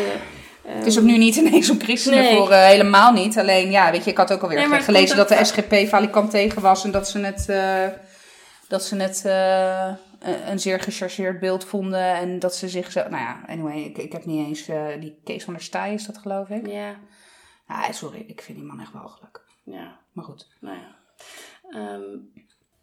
het 0.77 0.87
is 0.87 0.99
ook 0.99 1.05
nu 1.05 1.16
niet 1.18 1.37
ineens 1.47 1.71
om 1.71 1.81
christenen 1.81 2.18
Nee. 2.18 2.37
voor, 2.37 2.51
eh, 2.51 2.64
helemaal 2.66 3.12
niet. 3.12 3.39
Alleen, 3.39 3.71
ja, 3.71 3.91
weet 3.91 4.05
je, 4.05 4.11
ik 4.11 4.16
had 4.16 4.33
ook 4.33 4.43
alweer 4.43 4.68
Nee, 4.68 4.81
gelezen 4.81 5.16
dat 5.16 5.29
de 5.29 5.45
SGP 5.45 5.89
valikant 5.89 6.31
tegen 6.31 6.62
was 6.62 6.85
en 6.85 6.91
dat 6.91 7.09
ze 7.09 7.18
het, 7.18 7.49
eh, 7.49 7.87
dat 8.68 8.85
ze 8.85 8.97
het 8.97 9.25
eh, 9.25 9.93
een- 10.47 10.61
zeer 10.61 10.81
gechargeerd 10.81 11.41
beeld 11.41 11.64
vonden. 11.64 12.14
En 12.14 12.39
dat 12.39 12.55
ze 12.57 12.68
zich 12.68 12.93
zo, 12.93 13.01
nou 13.01 13.23
ja, 13.23 13.41
anyway, 13.47 13.83
ik, 13.83 13.99
ik 13.99 14.12
heb 14.12 14.25
niet 14.25 14.47
eens, 14.47 14.64
die 15.01 15.21
Kees 15.25 15.45
van 15.45 15.55
der 15.55 15.62
Staaij 15.62 15.95
is 15.95 16.07
dat 16.07 16.18
geloof 16.18 16.49
ik. 16.49 16.66
ja, 16.66 16.95
Ah, 17.66 17.91
sorry, 17.93 18.25
ik 18.27 18.41
vind 18.41 18.59
die 18.59 18.66
man 18.66 18.81
echt 18.81 18.93
walgelijk. 18.93 19.41
ja. 19.64 19.99
Maar 20.12 20.25
goed. 20.25 20.49
Nou 20.61 20.77
ja. 20.77 20.97
Ehm, 21.71 22.01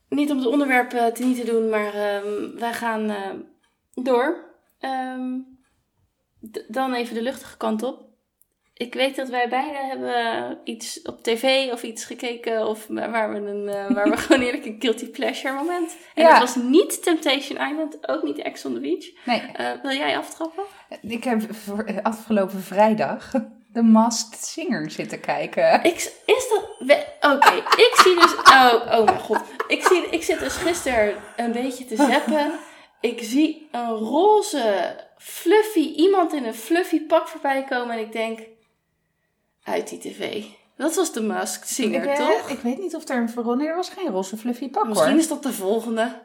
niet 0.09 0.31
om 0.31 0.37
het 0.37 0.47
onderwerp 0.47 0.89
te 0.89 1.23
niet 1.23 1.39
te 1.39 1.45
doen, 1.51 1.69
maar 1.69 2.15
um, 2.25 2.59
wij 2.59 2.73
gaan 2.73 3.11
door. 3.93 4.35
Um, 4.81 5.56
dan 6.67 6.93
even 6.93 7.15
de 7.15 7.21
luchtige 7.21 7.57
kant 7.57 7.83
op. 7.83 8.05
Ik 8.73 8.93
weet 8.93 9.15
dat 9.15 9.29
wij 9.29 9.49
beide 9.49 9.77
hebben 9.77 10.57
iets 10.63 11.01
op 11.01 11.23
tv 11.23 11.71
of 11.71 11.83
iets 11.83 12.05
gekeken 12.05 12.67
of 12.67 12.87
waar 12.87 13.31
we, 13.31 13.49
een, 13.49 13.67
uh, 13.67 13.95
waar 13.95 14.09
we 14.09 14.17
gewoon 14.27 14.41
eerlijk 14.41 14.65
een 14.65 14.75
guilty 14.79 15.09
pleasure 15.09 15.53
moment. 15.53 15.97
En 16.13 16.23
ja. 16.23 16.29
dat 16.29 16.39
was 16.39 16.63
niet 16.63 17.03
Temptation 17.03 17.69
Island, 17.69 18.07
ook 18.07 18.23
niet 18.23 18.37
Ex 18.37 18.65
on 18.65 18.73
the 18.73 18.79
Beach. 18.79 19.05
Nee. 19.25 19.41
wil 19.81 19.91
jij 19.91 20.17
aftrappen? 20.17 20.63
Ik 21.01 21.23
heb 21.23 21.41
afgelopen 22.03 22.61
vrijdag 22.61 23.31
de 23.77 23.83
Masked 23.83 24.45
Singer 24.45 24.91
zitten 24.91 25.19
kijken. 25.19 25.83
Ik, 25.83 25.95
is 26.25 26.49
dat... 26.49 27.05
Oké, 27.33 27.53
ik 27.87 27.93
zie 28.03 28.15
dus... 28.15 28.33
Oh, 28.33 28.99
oh 28.99 29.05
mijn 29.05 29.19
god. 29.19 29.41
Ik, 29.67 29.83
zie, 29.83 30.07
ik 30.09 30.23
zit 30.23 30.39
dus 30.39 30.55
gisteren 30.55 31.15
een 31.35 31.51
beetje 31.51 31.85
te 31.85 31.95
zappen. 31.95 32.51
Ik 33.01 33.23
zie 33.23 33.67
een 33.71 33.89
roze, 33.89 34.95
fluffy... 35.17 35.93
Iemand 35.95 36.33
in 36.33 36.45
een 36.45 36.53
fluffy 36.53 37.01
pak 37.01 37.27
voorbij 37.27 37.63
komen. 37.69 37.95
En 37.95 38.01
ik 38.01 38.11
denk... 38.11 38.39
Uit 39.63 39.89
die 39.89 39.99
tv. 39.99 40.43
Dat 40.77 40.95
was 40.95 41.13
de 41.13 41.21
Masked 41.21 41.67
Singer, 41.69 42.03
ik, 42.03 42.15
toch? 42.15 42.49
Ik 42.49 42.59
weet 42.59 42.77
niet 42.77 42.95
of 42.95 43.09
er 43.09 43.17
een 43.17 43.29
verandering 43.29 43.75
was. 43.75 43.89
geen 43.89 44.07
roze 44.07 44.37
fluffy 44.37 44.69
pak, 44.69 44.87
Misschien 44.87 45.09
hoor. 45.09 45.19
is 45.19 45.27
dat 45.27 45.43
de 45.43 45.53
volgende. 45.53 46.21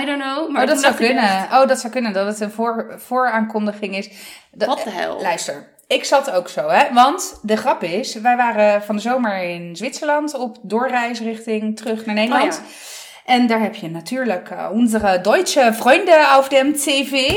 I 0.00 0.04
don't 0.04 0.22
know. 0.22 0.50
Maar 0.50 0.62
oh, 0.62 0.68
dat 0.68 0.80
zou 0.80 0.94
kunnen. 0.94 1.48
Oh, 1.52 1.66
dat 1.66 1.80
zou 1.80 1.92
kunnen. 1.92 2.12
Dat 2.12 2.26
het 2.26 2.40
een 2.40 2.50
voor, 2.50 2.94
vooraankondiging 2.96 3.96
is. 3.96 4.10
Wat 4.50 4.82
de 4.82 4.90
hel? 4.90 5.20
Luister 5.20 5.74
ik 5.86 6.04
zat 6.04 6.30
ook 6.30 6.48
zo, 6.48 6.68
hè. 6.68 6.92
Want 6.92 7.38
de 7.42 7.56
grap 7.56 7.82
is, 7.82 8.14
wij 8.14 8.36
waren 8.36 8.82
van 8.82 8.96
de 8.96 9.02
zomer 9.02 9.42
in 9.42 9.76
Zwitserland 9.76 10.34
op 10.34 10.56
doorreis 10.62 11.20
richting 11.20 11.76
terug 11.76 12.06
naar 12.06 12.14
Nederland. 12.14 12.54
Oh, 12.54 12.68
ja. 12.68 13.32
En 13.32 13.46
daar 13.46 13.60
heb 13.60 13.74
je 13.74 13.90
natuurlijk 13.90 14.50
uh, 14.50 14.68
onze 14.72 15.18
Duitse 15.22 15.70
vrienden 15.72 16.38
op 16.38 16.50
dem 16.50 16.72
TV. 16.72 17.34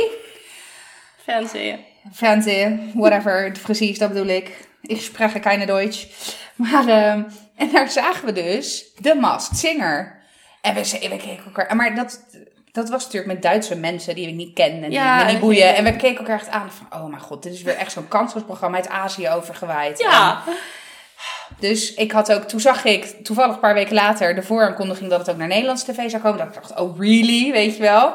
Fernsehen. 1.30 1.80
Fernsehen, 2.14 2.92
whatever, 2.94 3.52
precies, 3.64 3.98
dat 3.98 4.10
bedoel 4.14 4.28
ik. 4.28 4.68
Ik 4.82 5.02
spreek 5.02 5.42
keine 5.42 5.66
Duits. 5.66 6.08
Maar, 6.56 6.88
uh, 6.88 7.12
en 7.56 7.70
daar 7.72 7.90
zagen 7.90 8.26
we 8.26 8.32
dus 8.32 8.86
de 8.98 9.16
Masked 9.16 9.58
Singer. 9.58 10.18
En 10.62 10.74
we, 10.74 10.82
we 10.82 11.18
keken 11.18 11.46
elkaar, 11.46 11.76
maar 11.76 11.96
dat, 11.96 12.20
dat 12.72 12.90
was 12.90 13.04
natuurlijk 13.04 13.34
met 13.34 13.42
Duitse 13.42 13.76
mensen 13.76 14.16
die 14.16 14.28
ik 14.28 14.34
niet 14.34 14.54
ken 14.54 14.84
en 14.84 14.92
ja, 14.92 15.24
die 15.24 15.32
niet 15.32 15.40
boeien. 15.40 15.76
En 15.76 15.84
we 15.84 15.96
keken 15.96 16.18
elkaar 16.18 16.40
echt 16.40 16.50
aan 16.50 16.72
van, 16.72 17.02
oh 17.02 17.10
mijn 17.10 17.22
god, 17.22 17.44
dit 17.44 17.54
is 17.54 17.62
weer 17.62 17.76
echt 17.76 17.92
zo'n 17.92 18.08
kansloos 18.08 18.44
uit 18.62 18.90
Azië 18.90 19.30
overgewaaid. 19.30 20.00
Ja. 20.00 20.44
En, 20.48 20.54
dus 21.60 21.94
ik 21.94 22.12
had 22.12 22.34
ook, 22.34 22.44
toen 22.44 22.60
zag 22.60 22.86
ik 22.86 23.06
toevallig 23.24 23.54
een 23.54 23.60
paar 23.60 23.74
weken 23.74 23.94
later 23.94 24.36
de 24.36 24.44
vooraankondiging 24.44 25.10
dat 25.10 25.20
het 25.20 25.30
ook 25.30 25.38
naar 25.38 25.48
Nederlands 25.48 25.84
tv 25.84 26.10
zou 26.10 26.22
komen. 26.22 26.38
Dat 26.38 26.48
ik 26.48 26.54
dacht, 26.54 26.80
oh 26.80 27.00
really, 27.00 27.52
weet 27.52 27.76
je 27.76 27.82
wel. 27.82 28.14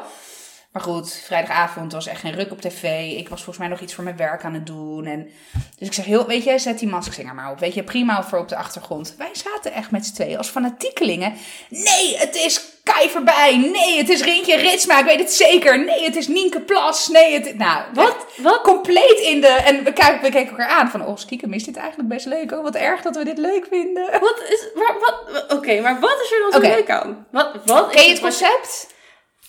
Maar 0.75 0.83
goed, 0.83 1.12
vrijdagavond 1.25 1.93
was 1.93 2.07
echt 2.07 2.20
geen 2.20 2.35
ruk 2.35 2.51
op 2.51 2.61
tv. 2.61 3.12
Ik 3.16 3.29
was 3.29 3.43
volgens 3.43 3.59
mij 3.59 3.68
nog 3.68 3.81
iets 3.81 3.95
voor 3.95 4.05
mijn 4.05 4.16
werk 4.16 4.45
aan 4.45 4.55
het 4.55 4.66
doen. 4.66 5.07
En, 5.07 5.31
dus 5.79 5.89
ik 5.89 5.95
zeg, 5.95 6.05
heel, 6.05 6.27
weet 6.27 6.45
je, 6.45 6.59
zet 6.59 6.79
die 6.79 6.89
maskzinger 6.89 7.35
maar 7.35 7.51
op. 7.51 7.59
Weet 7.59 7.75
je, 7.75 7.83
prima 7.83 8.25
voor 8.25 8.39
op 8.39 8.49
de 8.49 8.57
achtergrond. 8.57 9.14
Wij 9.18 9.31
zaten 9.33 9.72
echt 9.72 9.91
met 9.91 10.07
z'n 10.07 10.14
tweeën 10.14 10.39
als 10.39 10.49
fanatiekelingen. 10.49 11.35
Nee, 11.68 12.16
het 12.16 12.35
is 12.35 12.61
Kai 12.83 13.09
voorbij. 13.09 13.57
Nee, 13.57 13.99
het 13.99 14.09
is 14.09 14.22
Rintje 14.22 14.57
Ritsma. 14.57 14.99
Ik 14.99 15.05
weet 15.05 15.18
het 15.18 15.33
zeker. 15.33 15.85
Nee, 15.85 16.05
het 16.05 16.16
is 16.16 16.29
Nienke 16.29 16.61
Plas. 16.61 17.09
Nee, 17.09 17.41
het 17.41 17.59
Nou, 17.59 17.83
wat? 17.93 18.27
Wat? 18.37 18.61
Compleet 18.61 19.18
in 19.18 19.41
de... 19.41 19.47
En 19.47 19.85
we, 19.85 19.93
kijken, 19.93 20.22
we 20.22 20.31
keken 20.31 20.51
elkaar 20.51 20.68
aan 20.68 20.91
van... 20.91 21.07
Oh, 21.07 21.16
stiekem 21.16 21.53
is 21.53 21.64
dit 21.64 21.77
eigenlijk 21.77 22.09
best 22.09 22.27
leuk. 22.27 22.53
Oh, 22.53 22.62
wat 22.62 22.75
erg 22.75 23.03
dat 23.03 23.16
we 23.16 23.25
dit 23.25 23.39
leuk 23.39 23.66
vinden. 23.70 24.11
Wat 24.20 24.43
is... 24.49 24.68
Wat, 24.75 25.45
Oké, 25.49 25.81
maar 25.81 26.01
wat 26.01 26.20
is 26.22 26.33
er 26.33 26.41
dan 26.41 26.53
zo 26.53 26.59
okay. 26.59 26.70
leuk 26.70 26.91
aan? 26.91 27.27
Wat, 27.31 27.51
wat 27.64 27.91
Ken 27.91 28.05
je 28.05 28.11
het 28.11 28.20
concept? 28.20 28.93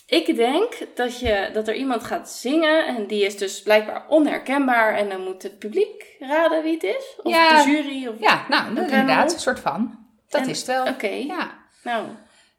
Ik 0.05 0.35
denk 0.35 0.73
dat, 0.95 1.19
je, 1.19 1.49
dat 1.53 1.67
er 1.67 1.75
iemand 1.75 2.03
gaat 2.03 2.29
zingen 2.29 2.87
en 2.87 3.07
die 3.07 3.25
is 3.25 3.37
dus 3.37 3.61
blijkbaar 3.61 4.05
onherkenbaar 4.07 4.95
en 4.95 5.09
dan 5.09 5.23
moet 5.23 5.43
het 5.43 5.59
publiek 5.59 6.15
raden 6.19 6.63
wie 6.63 6.73
het 6.73 6.83
is. 6.83 7.15
Of 7.23 7.31
ja, 7.31 7.63
de 7.63 7.71
jury. 7.71 8.07
Of 8.07 8.15
ja, 8.19 8.45
nou, 8.49 8.67
inderdaad, 8.67 9.33
een 9.33 9.39
soort 9.39 9.59
van. 9.59 10.05
Dat 10.29 10.41
en, 10.41 10.49
is 10.49 10.57
het 10.57 10.67
wel. 10.67 10.81
Oké. 10.81 10.91
Okay. 10.91 11.25
Ja. 11.25 11.63
Nou, 11.83 12.07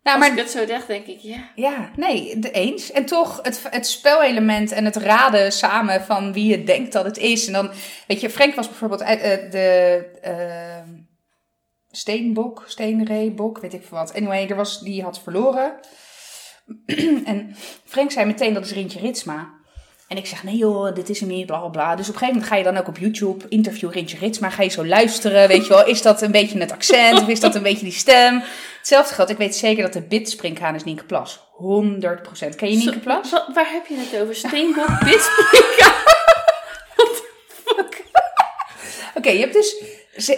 nou, 0.06 0.18
als 0.18 0.28
maar, 0.28 0.36
ik 0.36 0.42
het 0.44 0.52
zo 0.52 0.64
dacht, 0.64 0.86
denk 0.86 1.06
ik, 1.06 1.20
ja. 1.20 1.50
Ja, 1.54 1.90
nee, 1.96 2.38
de 2.38 2.50
eens. 2.50 2.92
En 2.92 3.04
toch 3.04 3.38
het, 3.42 3.62
het 3.70 3.86
spelelement 3.86 4.72
en 4.72 4.84
het 4.84 4.96
raden 4.96 5.52
samen 5.52 6.02
van 6.02 6.32
wie 6.32 6.50
je 6.50 6.64
denkt 6.64 6.92
dat 6.92 7.04
het 7.04 7.18
is. 7.18 7.46
En 7.46 7.52
dan, 7.52 7.70
weet 8.06 8.20
je, 8.20 8.30
Frank 8.30 8.54
was 8.54 8.68
bijvoorbeeld 8.68 9.00
uh, 9.00 9.08
de 9.50 10.04
uh, 10.24 10.92
steenbok, 11.90 12.64
steenreebok, 12.66 13.58
weet 13.58 13.74
ik 13.74 13.84
veel 13.84 13.98
wat. 13.98 14.14
Anyway, 14.14 14.46
er 14.46 14.56
was, 14.56 14.80
die 14.80 15.02
had 15.02 15.20
verloren. 15.20 15.72
en 17.24 17.56
Frank 17.84 18.10
zei 18.10 18.26
meteen 18.26 18.54
dat 18.54 18.64
is 18.64 18.72
Rintje 18.72 19.00
Ritsma. 19.00 19.54
En 20.08 20.16
ik 20.16 20.26
zeg, 20.26 20.44
nee 20.44 20.56
joh, 20.56 20.94
dit 20.94 21.08
is 21.08 21.20
hem 21.20 21.28
niet, 21.28 21.46
bla 21.46 21.58
bla 21.58 21.68
bla. 21.68 21.96
Dus 21.96 22.08
op 22.08 22.14
een 22.14 22.18
gegeven 22.18 22.34
moment 22.34 22.46
ga 22.46 22.56
je 22.56 22.64
dan 22.64 22.76
ook 22.76 22.88
op 22.88 22.98
YouTube 22.98 23.44
interview 23.48 23.92
Rintje 23.92 24.18
Ritsma. 24.18 24.50
Ga 24.50 24.62
je 24.62 24.68
zo 24.68 24.86
luisteren, 24.86 25.48
weet 25.48 25.62
je 25.66 25.68
wel. 25.68 25.86
Is 25.86 26.02
dat 26.02 26.22
een 26.22 26.30
beetje 26.30 26.58
het 26.58 26.72
accent 26.72 27.20
of 27.22 27.28
is 27.28 27.40
dat 27.40 27.54
een 27.54 27.62
beetje 27.62 27.84
die 27.84 27.92
stem? 27.92 28.42
Hetzelfde 28.78 29.14
geldt, 29.14 29.30
ik 29.30 29.36
weet 29.36 29.56
zeker 29.56 29.82
dat 29.82 29.92
de 29.92 30.02
bit-springhaan 30.02 30.74
is 30.74 30.84
Nienke 30.84 31.04
Plas. 31.04 31.38
100%. 31.38 32.56
Ken 32.56 32.70
je 32.70 32.76
Nienke 32.76 32.98
Plas? 32.98 33.28
Zo, 33.28 33.36
waar 33.54 33.70
heb 33.72 33.86
je 33.86 33.94
het 33.96 34.22
over? 34.22 34.34
Steenbok, 34.34 34.98
bit-springhaan? 35.04 36.02
What 36.94 37.22
fuck? 37.48 38.04
Oké, 39.08 39.18
okay, 39.18 39.34
je 39.34 39.40
hebt 39.40 39.52
dus 39.52 39.82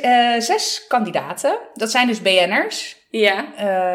uh, 0.03 0.41
zes 0.41 0.85
kandidaten. 0.89 1.59
Dat 1.75 1.91
zijn 1.91 2.07
dus 2.07 2.23
BN'ers. 2.23 2.98
Ja. 3.11 3.47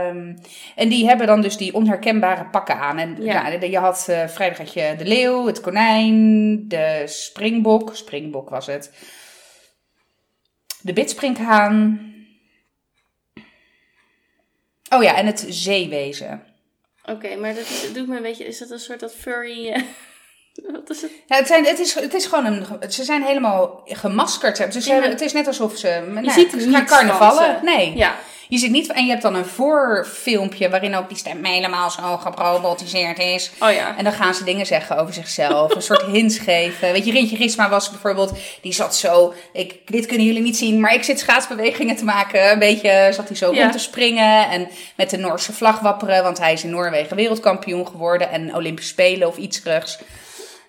Um, 0.09 0.37
en 0.75 0.89
die 0.89 1.07
hebben 1.07 1.27
dan 1.27 1.41
dus 1.41 1.57
die 1.57 1.73
onherkenbare 1.73 2.45
pakken 2.45 2.79
aan. 2.79 2.97
En 2.97 3.23
ja. 3.23 3.49
nou, 3.49 3.65
je 3.65 3.77
had 3.77 4.07
uh, 4.09 4.27
vrijdag 4.27 4.57
had 4.57 4.73
je 4.73 4.95
de 4.97 5.05
leeuw, 5.05 5.45
het 5.45 5.61
konijn, 5.61 6.67
de 6.67 7.03
springbok. 7.05 7.95
Springbok 7.95 8.49
was 8.49 8.65
het. 8.65 8.91
De 10.81 10.93
bitsprinkhaan. 10.93 12.11
Oh 14.89 15.03
ja, 15.03 15.15
en 15.15 15.25
het 15.25 15.45
zeewezen. 15.47 16.43
Oké, 17.01 17.11
okay, 17.11 17.35
maar 17.35 17.53
dat, 17.53 17.89
doet 17.93 18.07
me 18.07 18.15
een 18.15 18.21
beetje... 18.21 18.45
Is 18.45 18.57
dat 18.57 18.69
een 18.69 18.79
soort 18.79 18.99
dat 18.99 19.13
furry... 19.13 19.67
Uh... 19.67 19.81
Wat 20.73 20.89
is 20.89 21.01
het? 21.01 21.11
Ja, 21.27 21.35
het, 21.35 21.47
zijn, 21.47 21.65
het, 21.65 21.79
is, 21.79 21.93
het 21.93 22.13
is 22.13 22.25
gewoon 22.25 22.45
een. 22.45 22.91
Ze 22.91 23.03
zijn 23.03 23.23
helemaal 23.23 23.81
gemaskerd. 23.85 24.73
Dus 24.73 24.85
Ja, 24.85 24.99
maar- 24.99 25.09
het 25.09 25.21
is 25.21 25.33
net 25.33 25.47
alsof 25.47 25.77
ze. 25.77 25.87
Je 25.87 26.11
nou, 26.11 26.29
ziet 26.29 26.51
ze 26.51 26.59
gaan 26.59 26.69
niet 26.69 26.83
carnavallen. 26.83 27.59
Nee. 27.63 27.95
Ja. 27.95 28.15
Je 28.53 28.59
ziet 28.59 28.71
niet. 28.71 28.91
En 28.91 29.03
je 29.03 29.09
hebt 29.09 29.21
dan 29.21 29.35
een 29.35 29.45
voorfilmpje 29.45 30.69
waarin 30.69 30.95
ook 30.95 31.07
die 31.09 31.17
stem 31.17 31.43
helemaal 31.43 31.89
zo 31.89 32.17
gerobotiseerd 32.17 33.19
is. 33.19 33.51
Oh 33.59 33.71
ja. 33.71 33.97
En 33.97 34.03
dan 34.03 34.13
gaan 34.13 34.33
ze 34.33 34.43
dingen 34.43 34.65
zeggen 34.65 34.97
over 34.97 35.13
zichzelf. 35.13 35.75
Een 35.75 35.81
soort 35.81 36.01
hints 36.15 36.37
geven. 36.37 36.91
Weet 36.91 37.05
je, 37.05 37.11
Rintje 37.11 37.35
Gisma 37.35 37.69
was 37.69 37.89
bijvoorbeeld. 37.89 38.31
Die 38.61 38.73
zat 38.73 38.95
zo. 38.95 39.33
Ik, 39.53 39.75
dit 39.85 40.05
kunnen 40.05 40.25
jullie 40.25 40.41
niet 40.41 40.57
zien. 40.57 40.79
Maar 40.79 40.93
ik 40.93 41.03
zit 41.03 41.19
schaatsbewegingen 41.19 41.95
te 41.95 42.03
maken. 42.03 42.51
Een 42.51 42.59
beetje 42.59 43.09
zat 43.13 43.27
hij 43.27 43.37
zo 43.37 43.53
Ja. 43.53 43.61
rond 43.61 43.71
te 43.71 43.79
springen. 43.79 44.49
En 44.49 44.67
met 44.95 45.09
de 45.09 45.17
Noorse 45.17 45.53
vlag 45.53 45.79
wapperen. 45.79 46.23
Want 46.23 46.37
hij 46.37 46.53
is 46.53 46.63
in 46.63 46.69
Noorwegen 46.69 47.15
wereldkampioen 47.15 47.87
geworden. 47.87 48.29
En 48.31 48.55
Olympische 48.55 48.91
Spelen 48.91 49.27
of 49.27 49.37
iets 49.37 49.61
terugs. 49.61 49.99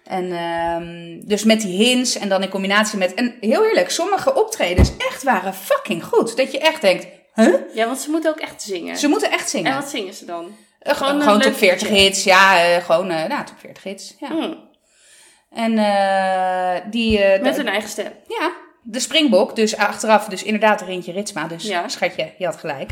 En 0.04 0.32
ehm, 0.32 1.28
dus 1.28 1.44
met 1.44 1.60
die 1.60 1.84
hints 1.84 2.18
en 2.18 2.28
dan 2.28 2.42
in 2.42 2.48
combinatie 2.48 2.98
met... 2.98 3.14
En 3.14 3.34
heel 3.40 3.64
eerlijk, 3.66 3.90
sommige 3.90 4.34
optredens 4.34 4.90
echt 5.10 5.22
waren 5.22 5.54
fucking 5.54 6.04
goed. 6.04 6.36
Dat 6.36 6.52
je 6.52 6.58
echt 6.58 6.80
denkt, 6.80 7.06
huh? 7.34 7.54
Ja, 7.74 7.86
want 7.86 7.98
ze 7.98 8.10
moeten 8.10 8.30
ook 8.30 8.38
echt 8.40 8.62
zingen. 8.62 8.96
Ze 8.96 9.08
moeten 9.08 9.30
echt 9.30 9.48
zingen. 9.50 9.70
En 9.72 9.78
wat 9.78 9.88
zingen 9.88 10.14
ze 10.14 10.24
dan? 10.24 10.56
Eh, 10.78 10.94
gewoon 10.96 11.20
gewoon 11.22 11.40
top 11.40 11.50
leuk 11.50 11.58
40 11.58 11.88
liedje. 11.88 12.04
hits. 12.04 12.24
Ja, 12.24 12.58
eh, 12.64 12.84
gewoon 12.84 13.10
eh, 13.10 13.28
nou, 13.28 13.44
top 13.44 13.58
40 13.58 13.82
hits. 13.82 14.14
Ja. 14.20 14.28
Hm, 14.28 14.54
En 15.50 15.78
eh, 15.78 16.90
die... 16.90 17.18
Met 17.40 17.56
hun 17.56 17.68
eigen 17.68 17.88
stem. 17.90 18.12
Ja, 18.28 18.52
de 18.82 19.00
springbok. 19.00 19.56
Dus 19.56 19.76
achteraf 19.76 20.24
dus 20.24 20.42
inderdaad 20.42 20.82
Rintje 20.82 21.12
Ritsma. 21.12 21.46
Dus 21.46 21.64
Ja. 21.64 21.88
schatje, 21.88 22.32
je 22.38 22.44
had 22.44 22.56
gelijk. 22.56 22.90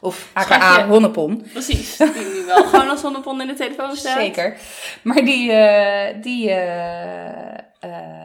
Of 0.00 0.28
aka. 0.32 0.86
Honnepon. 0.86 1.46
Precies. 1.52 1.96
Die 1.96 2.06
nu 2.14 2.44
wel 2.46 2.64
gewoon 2.64 2.88
als 2.90 3.00
zonnepon 3.00 3.40
in 3.40 3.46
de 3.46 3.54
telefoon 3.54 3.96
staat. 3.96 4.18
Zeker. 4.18 4.56
Maar 5.02 5.24
die, 5.24 5.52
eh, 5.52 6.22
die, 6.22 6.54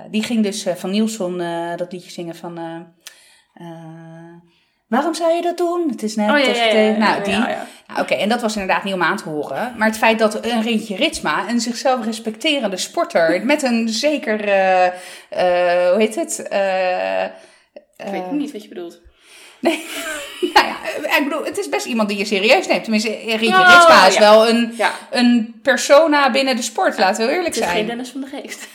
die 0.09 0.23
ging 0.23 0.43
dus 0.43 0.65
van 0.75 0.89
Nielsen 0.89 1.37
dat 1.77 1.91
liedje 1.91 2.11
zingen 2.11 2.35
van... 2.35 2.59
waarom 4.87 5.13
zou 5.13 5.33
je 5.33 5.41
dat 5.41 5.57
doen? 5.57 5.89
Het 5.89 6.03
is 6.03 6.15
net 6.15 6.29
Oh 6.31 6.39
ja, 6.39 6.73
Nou, 6.97 7.23
die. 7.23 7.33
Nou, 7.37 7.51
Oké, 7.99 8.13
en 8.13 8.29
dat 8.29 8.41
was 8.41 8.55
inderdaad 8.55 8.83
niet 8.83 8.93
om 8.93 9.03
aan 9.03 9.17
te 9.17 9.29
horen. 9.29 9.73
Maar 9.77 9.87
het 9.87 9.97
feit 9.97 10.19
dat 10.19 10.45
een 10.45 10.61
Rintje 10.61 10.95
Ritsma, 10.95 11.49
een 11.49 11.59
zichzelf 11.59 12.05
respecterende 12.05 12.77
sporter... 12.77 13.41
met 13.45 13.63
een 13.63 13.89
zeker... 13.89 14.43
eh, 14.47 14.85
eh, 14.85 15.91
hoe 15.91 15.99
heet 16.01 16.15
het? 16.15 16.47
Eh, 16.47 17.23
Ik 17.97 18.11
weet 18.11 18.31
niet 18.31 18.51
wat 18.51 18.61
je 18.63 18.69
bedoelt. 18.69 19.01
nou 19.59 19.77
ja, 20.53 20.75
ik 21.17 21.21
bedoel, 21.23 21.45
het 21.45 21.57
is 21.57 21.69
best 21.69 21.85
iemand 21.85 22.09
die 22.09 22.17
je 22.17 22.25
serieus 22.25 22.67
neemt. 22.67 22.81
Tenminste, 22.83 23.09
Rintje 23.09 23.47
Oh, 23.47 23.69
Ritsma 23.73 24.07
is 24.07 24.17
wel 24.17 24.49
een, 24.49 24.79
een 25.11 25.59
persona 25.63 26.31
binnen 26.31 26.55
de 26.55 26.61
sport, 26.61 26.97
laten 26.97 27.25
we 27.25 27.31
eerlijk 27.31 27.47
Het 27.55 27.57
is 27.57 27.63
zijn. 27.63 27.75
geen 27.77 27.85
Dennis 27.87 28.09
van 28.09 28.21
de 28.21 28.27
Geest. 28.27 28.67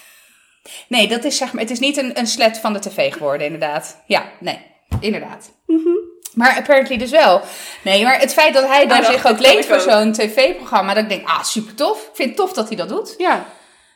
Nee, 0.89 1.09
dat 1.09 1.25
is 1.25 1.37
zeg 1.37 1.53
maar, 1.53 1.63
het 1.63 1.71
is 1.71 1.79
niet 1.79 1.97
een, 1.97 2.19
een 2.19 2.27
slet 2.27 2.59
van 2.59 2.73
de 2.73 2.79
tv 2.79 3.13
geworden, 3.13 3.47
inderdaad. 3.47 4.03
Ja, 4.07 4.25
nee, 4.41 4.59
inderdaad. 5.01 5.53
Mhm. 5.67 6.00
Maar 6.35 6.57
apparently 6.57 6.97
dus 6.99 7.11
wel. 7.11 7.41
Nee, 7.83 8.05
maar 8.05 8.21
het 8.21 8.33
feit 8.33 8.55
dat 8.55 8.67
hij 8.67 8.87
dan 8.87 8.97
Hij 8.97 9.01
dacht, 9.01 9.13
zich 9.13 9.27
ook 9.33 9.39
leent 9.39 9.65
voor 9.67 9.81
zo'n 9.81 10.13
tv-programma, 10.13 10.95
dat 10.95 11.03
ik 11.03 11.09
denk, 11.09 11.29
ah, 11.29 11.43
super 11.43 11.75
tof. 11.75 12.01
Ik 12.03 12.11
vind 12.13 12.29
het 12.29 12.37
tof 12.39 12.53
dat 12.53 12.69
hij 12.69 12.77
dat 12.77 12.89
doet. 12.89 13.15
Ja, 13.19 13.45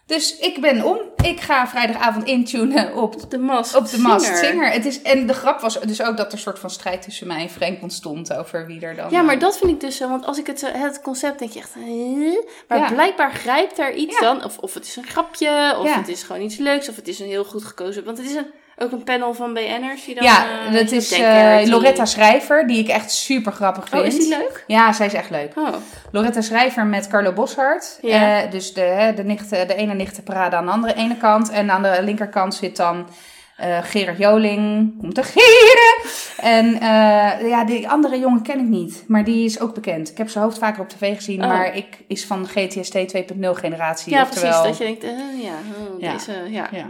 Dus 0.07 0.37
ik 0.39 0.61
ben 0.61 0.85
om. 0.85 0.99
Ik 1.23 1.41
ga 1.41 1.69
vrijdagavond 1.69 2.25
intunen 2.27 2.95
op, 2.97 3.31
de 3.31 3.39
Masked 3.39 3.77
op 3.81 3.91
de 3.91 4.37
Singer. 4.41 4.71
Het 4.71 4.85
is, 4.87 5.03
en 5.03 5.27
de 5.27 5.35
grap 5.35 5.61
was 5.61 5.81
dus 5.81 6.03
ook 6.03 6.17
dat 6.17 6.27
er 6.27 6.33
een 6.33 6.39
soort 6.39 6.59
van 6.59 6.71
strijd 6.71 7.03
tussen 7.03 7.27
mij 7.27 7.41
en 7.43 7.51
Frank 7.51 7.83
ontstond 7.83 8.35
over 8.35 8.67
wie 8.67 8.81
er 8.81 8.95
dan... 8.97 9.11
Ja, 9.11 9.23
maar 9.23 9.35
eh, 9.35 9.41
dat 9.41 9.59
vind 9.59 9.71
ik 9.71 9.81
dus 9.81 9.97
zo. 9.97 10.09
Want 10.09 10.27
als 10.27 10.39
ik 10.39 10.47
het, 10.47 10.59
zo- 10.59 10.73
het 10.73 11.01
concept 11.03 11.39
denk 11.39 11.51
je 11.53 11.59
echt... 11.59 11.75
Huh? 11.85 12.39
Maar 12.69 12.79
Ja. 12.79 12.89
blijkbaar 12.93 13.33
grijpt 13.33 13.79
er 13.79 13.93
iets 13.95 14.19
Ja. 14.19 14.21
dan. 14.21 14.45
Of, 14.45 14.59
of 14.59 14.75
het 14.75 14.87
is 14.87 14.97
een 14.97 15.07
grapje. 15.07 15.75
Of 15.79 15.87
Ja. 15.87 15.97
het 15.99 16.09
is 16.09 16.23
gewoon 16.23 16.43
iets 16.43 16.57
leuks. 16.57 16.89
Of 16.89 16.97
het 16.97 17.09
is 17.09 17.19
een 17.21 17.27
heel 17.27 17.45
goed 17.45 17.65
gekozen... 17.65 18.05
Want 18.05 18.19
het 18.19 18.27
is 18.27 18.35
een, 18.35 18.47
ook 18.79 18.93
een 18.93 19.03
panel 19.05 19.35
van 19.35 19.53
BN'ers 19.55 20.05
die 20.05 20.15
dan... 20.15 20.25
Ja, 20.25 20.47
eh, 20.67 20.73
dat 20.73 20.91
is 20.91 21.09
denkt, 21.09 21.67
eh. 21.67 21.73
Loretta 21.73 22.05
Schrijver, 22.05 22.67
die 22.67 22.79
ik 22.79 22.89
echt 22.89 23.11
super 23.11 23.53
grappig 23.53 23.89
vind. 23.89 24.01
Oh, 24.03 24.07
is 24.07 24.17
die 24.19 24.29
leuk? 24.29 24.65
Ja, 24.67 24.93
zij 24.93 25.07
is 25.07 25.13
echt 25.15 25.31
leuk. 25.31 25.53
Oh, 25.57 25.69
Loretta 26.13 26.41
Schrijver 26.41 26.87
met 26.87 27.09
Carlo 27.09 27.33
Boshart. 27.33 27.99
Ja. 28.03 28.43
Eh, 28.43 28.51
dus 28.51 28.75
de, 28.75 29.13
de, 29.17 29.25
nichten, 29.25 29.67
de 29.69 29.75
ene 29.75 29.95
nichtenparade 29.95 30.57
aan 30.57 30.67
de 30.67 30.73
andere 30.73 30.95
ene 30.95 31.17
kant. 31.17 31.51
En 31.51 31.71
aan 31.71 31.83
de 31.83 31.99
linkerkant 32.03 32.55
zit 32.55 32.77
dan 32.77 33.09
eh, 33.57 33.79
Gerard 33.83 34.19
Joling. 34.19 34.93
Om 35.03 35.13
te 35.13 35.23
gieren. 35.23 36.11
En 36.37 36.67
ja, 37.49 37.65
die 37.65 37.89
andere 37.89 38.19
jongen 38.19 38.43
ken 38.43 38.59
ik 38.59 38.67
niet. 38.67 39.05
Maar 39.09 39.25
die 39.25 39.45
is 39.45 39.61
ook 39.61 39.75
bekend. 39.75 40.11
Ik 40.11 40.19
heb 40.19 40.29
zijn 40.29 40.45
hoofd 40.45 40.59
vaker 40.59 40.83
op 40.83 40.89
tv 40.89 41.15
gezien. 41.17 41.43
Oh. 41.43 41.49
Maar 41.49 41.77
ik 41.77 41.99
is 42.09 42.25
van 42.25 42.47
GTST 42.49 42.95
2.0 42.95 43.51
generatie. 43.51 44.13
ja, 44.13 44.23
oftewel- 44.23 44.63
precies. 44.63 44.79
Dat 44.79 44.89
je 44.89 44.97
denkt, 45.01 45.03
ja, 45.43 45.53
oh, 45.93 46.01
Ja. 46.01 46.13
deze, 46.13 46.33
ja. 46.49 46.69
Ja. 46.71 46.89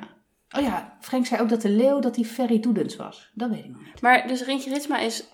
Oh 0.57 0.63
ja, 0.63 0.97
Frank 1.01 1.27
zei 1.27 1.41
ook 1.41 1.49
dat 1.49 1.63
de 1.63 1.69
leeuw 1.69 2.01
dat 2.01 2.15
die 2.15 2.25
Ferry 2.25 2.61
Doedens 2.61 2.97
was. 2.97 3.31
Dat 3.35 3.51
weet 3.51 3.65
ik 3.65 3.71
nog 3.71 3.85
niet. 3.85 4.01
Maar 4.01 4.27
dus 4.27 4.43
Rintje 4.45 4.71
Ritsma 4.71 4.99
is... 4.99 5.25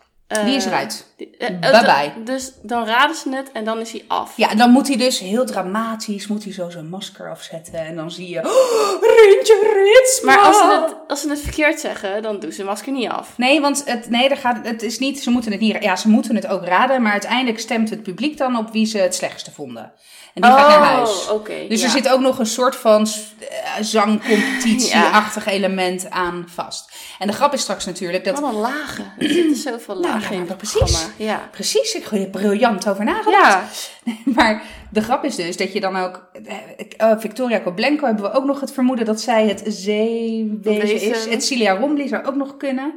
Die 0.45 0.55
is 0.57 0.64
eruit. 0.64 1.07
eh, 1.39 1.49
Bye 1.61 1.70
d- 1.70 1.85
bye. 1.85 2.22
Dus 2.24 2.53
dan 2.62 2.87
raden 2.87 3.16
ze 3.16 3.28
het 3.37 3.53
en 3.53 3.64
dan 3.64 3.78
is 3.81 3.93
hij 3.93 4.05
af. 4.09 4.33
Ja, 4.37 4.55
dan 4.55 4.70
moet 4.70 4.89
hij 4.89 4.97
dus 4.97 5.18
heel 5.18 5.45
dramatisch, 5.47 6.26
moet 6.26 6.45
hij 6.45 6.53
zo 6.53 6.70
zijn 6.70 6.89
masker 6.89 7.31
afzetten. 7.31 7.74
En 7.87 7.97
dan 7.97 8.11
zie 8.11 8.28
je, 8.28 8.39
oh, 8.39 9.03
Rintje 9.03 9.72
Ritsma. 9.74 10.35
Maar 10.35 10.45
als 10.45 10.57
ze, 10.59 10.85
het, 10.87 10.97
als 11.09 11.20
ze 11.20 11.28
het 11.31 11.41
verkeerd 11.41 11.81
zeggen, 11.81 12.22
dan 12.22 12.41
doen 12.41 12.53
ze 12.53 12.59
de 12.59 12.64
masker 12.64 12.93
niet 12.93 13.09
af. 13.09 13.33
Nee, 13.37 13.61
want 13.61 13.83
het, 13.85 14.11
nee, 14.11 14.37
gaat, 14.37 14.59
het 14.62 14.83
is 14.83 14.99
niet, 14.99 15.22
ze 15.22 15.31
moeten 15.31 15.51
het 15.53 15.61
niet, 15.61 15.76
ja, 15.83 15.97
ze 15.97 16.09
moeten 16.09 16.35
het 16.35 16.47
ook 16.47 16.64
raden. 16.64 17.03
Maar 17.03 17.12
uiteindelijk 17.12 17.59
stemt 17.61 17.91
het 17.91 18.03
publiek 18.03 18.37
dan 18.37 18.57
op 18.57 18.70
wie 18.72 18.87
ze 18.87 18.99
het 18.99 19.14
slechtste 19.14 19.51
vonden. 19.51 19.93
En 20.35 20.43
die 20.43 20.51
gaat 20.51 20.68
naar 20.68 20.78
huis. 20.93 21.28
Oh, 21.28 21.35
oké. 21.35 21.66
Dus 21.68 21.81
ja. 21.81 21.87
er 21.87 21.93
zit 21.93 22.09
ook 22.09 22.20
nog 22.20 22.39
een 22.39 22.47
soort 22.47 22.76
van 22.76 23.07
zangcompetitie-achtig 23.81 25.47
element 25.47 26.11
aan 26.11 26.45
vast. 26.55 26.93
En 27.18 27.26
de 27.26 27.33
grap 27.33 27.53
is 27.53 27.61
straks 27.61 27.85
natuurlijk 27.87 28.24
dat... 28.24 28.41
Wat 28.41 28.53
een 28.53 28.59
lagen. 28.61 29.12
Er 29.18 29.28
zitten 29.31 29.57
zoveel 29.57 30.01
Nou, 30.01 30.19
ja, 30.22 30.30
in 30.30 30.44
precies. 30.56 30.78
programma. 30.78 31.12
Ja. 31.16 31.48
Precies, 31.50 31.94
ik 31.94 32.04
heb 32.04 32.12
er 32.20 32.30
briljant 32.30 32.88
over 32.88 33.04
nagedacht. 33.04 33.90
Ja. 34.04 34.12
Maar 34.36 34.62
de 34.90 35.00
grap 35.02 35.24
is 35.24 35.34
dus 35.36 35.56
dat 35.56 35.72
je 35.72 35.80
dan 35.80 35.96
ook... 35.96 36.30
eh, 36.96 37.12
Victoria 37.18 37.58
Koblenko 37.58 38.06
hebben 38.06 38.24
we 38.24 38.32
ook 38.32 38.44
nog 38.44 38.60
het 38.60 38.72
vermoeden 38.72 39.04
dat 39.04 39.20
zij 39.20 39.46
het 39.48 39.62
zeewezen 39.66 41.00
is. 41.10 41.24
Het 41.26 41.44
Cilia 41.44 41.72
Rombly 41.76 42.08
zou 42.08 42.24
ook 42.24 42.34
nog 42.34 42.56
kunnen. 42.56 42.94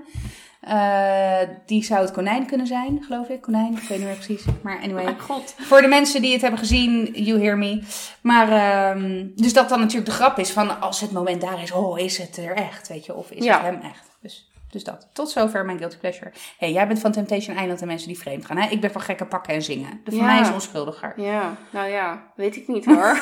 Eh, 0.61 1.37
die 1.65 1.83
zou 1.83 2.01
het 2.01 2.11
konijn 2.11 2.45
kunnen 2.45 2.67
zijn, 2.67 3.03
geloof 3.07 3.27
ik. 3.27 3.41
Konijn, 3.41 3.73
ik 3.73 3.87
weet 3.87 3.97
niet 3.97 4.07
meer 4.07 4.15
precies. 4.15 4.43
Maar 4.61 4.79
anyway. 4.83 5.03
Maar 5.03 5.15
god. 5.19 5.55
Voor 5.57 5.81
de 5.81 5.87
mensen 5.87 6.21
die 6.21 6.31
het 6.31 6.41
hebben 6.41 6.59
gezien, 6.59 7.09
you 7.13 7.41
hear 7.41 7.57
me. 7.57 7.81
Maar, 8.21 8.49
ehm, 8.51 9.25
dus 9.35 9.53
dat 9.53 9.69
dan 9.69 9.79
natuurlijk 9.79 10.05
de 10.05 10.11
grap 10.15 10.39
is 10.39 10.49
van 10.49 10.79
als 10.81 11.01
het 11.01 11.11
moment 11.11 11.41
daar 11.41 11.61
is, 11.63 11.71
oh, 11.71 11.99
is 11.99 12.17
het 12.17 12.37
er 12.37 12.55
echt, 12.55 12.87
weet 12.87 13.05
je? 13.05 13.13
Of 13.15 13.31
is 13.31 13.43
Ja. 13.43 13.53
het 13.55 13.65
hem 13.65 13.81
echt? 13.81 14.09
Dus, 14.21 14.51
dus 14.73 14.83
dat. 14.83 15.07
Tot 15.13 15.29
zover 15.29 15.65
mijn 15.65 15.77
guilty 15.77 15.97
pleasure. 15.97 16.31
hey, 16.57 16.71
jij 16.71 16.87
bent 16.87 16.99
van 16.99 17.11
Temptation 17.11 17.57
Island 17.57 17.81
en 17.81 17.87
mensen 17.87 18.07
die 18.07 18.19
vreemd 18.19 18.45
gaan, 18.45 18.57
hè? 18.57 18.69
Ik 18.69 18.81
ben 18.81 18.91
van 18.91 19.01
gekke 19.01 19.25
pakken 19.25 19.53
en 19.53 19.61
zingen. 19.61 20.01
De 20.03 20.11
van 20.11 20.19
Ja. 20.19 20.25
mij 20.25 20.41
is 20.41 20.51
onschuldiger. 20.51 21.13
Ja, 21.15 21.55
nou 21.69 21.89
ja, 21.89 22.23
weet 22.35 22.55
ik 22.55 22.67
niet 22.67 22.85
hoor. 22.85 23.21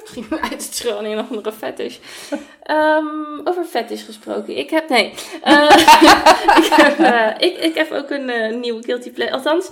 Misschien 0.00 0.26
uit 0.42 0.50
het 0.52 0.74
schreeuwen 0.74 1.04
in 1.04 1.18
een 1.18 1.26
andere 1.28 1.52
fetish. 1.52 1.98
Ehm, 2.62 3.06
over 3.44 3.64
fetish 3.64 4.04
gesproken. 4.04 4.56
Ik 4.56 4.70
heb, 4.70 4.88
nee. 4.88 5.14
Eh, 5.42 5.64
ik, 6.62 6.72
heb, 6.76 6.98
eh, 6.98 7.48
ik, 7.48 7.56
ik 7.56 7.74
heb 7.74 7.90
ook 7.90 8.10
een 8.10 8.28
eh, 8.30 8.54
nieuwe 8.56 8.82
guilty 8.82 9.10
pleasure. 9.10 9.36
Althans, 9.36 9.68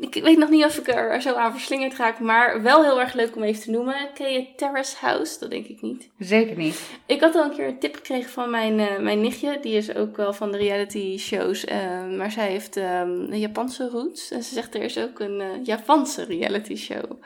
ik 0.00 0.22
weet 0.22 0.38
nog 0.38 0.50
niet 0.50 0.64
of 0.64 0.78
ik 0.78 0.88
er 0.88 1.22
zo 1.22 1.34
aan 1.34 1.52
verslingerd 1.52 1.96
raak. 1.96 2.18
Maar 2.20 2.62
wel 2.62 2.82
heel 2.82 3.00
erg 3.00 3.12
leuk 3.12 3.36
om 3.36 3.42
even 3.42 3.62
te 3.62 3.70
noemen. 3.70 4.12
Ken 4.14 4.32
je 4.32 4.54
Terrace 4.56 4.96
House? 5.00 5.38
Dat 5.38 5.50
denk 5.50 5.66
ik 5.66 5.80
niet. 5.82 6.10
Zeker 6.18 6.56
niet. 6.56 6.80
Ik 7.06 7.20
had 7.20 7.34
al 7.34 7.44
een 7.44 7.54
keer 7.54 7.66
een 7.66 7.78
tip 7.78 7.94
gekregen 7.94 8.30
van 8.30 8.50
mijn, 8.50 8.80
eh, 8.80 8.98
mijn 8.98 9.20
nichtje. 9.20 9.58
Die 9.60 9.76
is 9.76 9.94
ook 9.94 10.16
wel 10.16 10.32
van 10.32 10.52
de 10.52 10.58
reality 10.58 11.18
shows. 11.18 11.64
eh, 11.64 12.06
maar 12.16 12.30
zij 12.30 12.48
heeft 12.50 12.76
ehm, 12.76 13.10
een 13.10 13.38
Japanse 13.38 13.88
roots. 13.88 14.30
En 14.30 14.42
ze 14.42 14.54
zegt 14.54 14.74
er 14.74 14.82
is 14.82 14.98
ook 14.98 15.18
een 15.20 15.40
eh, 15.40 15.64
Japanse 15.64 16.24
reality 16.24 16.76
show. 16.76 17.22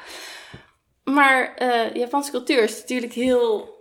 Maar 1.05 1.55
eh 1.55 1.95
Japanse 1.95 2.31
cultuur 2.31 2.63
is 2.63 2.81
natuurlijk 2.81 3.13
heel... 3.13 3.75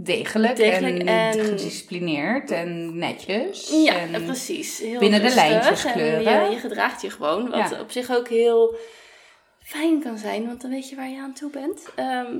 Degelijk, 0.00 0.56
Degelijk 0.56 0.98
en, 0.98 1.06
en- 1.06 1.44
gedisciplineerd 1.44 2.50
en 2.50 2.98
netjes. 2.98 3.70
Ja, 3.84 3.94
en, 3.96 4.24
precies. 4.24 4.78
Heel 4.78 4.98
binnen 4.98 5.22
de 5.22 5.34
lijntjes 5.34 5.84
en 5.84 5.92
kleuren. 5.92 6.44
Je, 6.44 6.50
je 6.50 6.58
gedraagt 6.58 7.02
je 7.02 7.10
gewoon. 7.10 7.50
Wat 7.50 7.70
Ja. 7.70 7.80
op 7.80 7.90
zich 7.90 8.16
ook 8.16 8.28
heel 8.28 8.76
fijn 9.62 10.02
kan 10.02 10.18
zijn. 10.18 10.46
Want 10.46 10.60
dan 10.60 10.70
weet 10.70 10.88
je 10.88 10.96
waar 10.96 11.08
je 11.08 11.18
aan 11.20 11.32
toe 11.32 11.50
bent. 11.50 11.82
Ehm, 11.94 12.32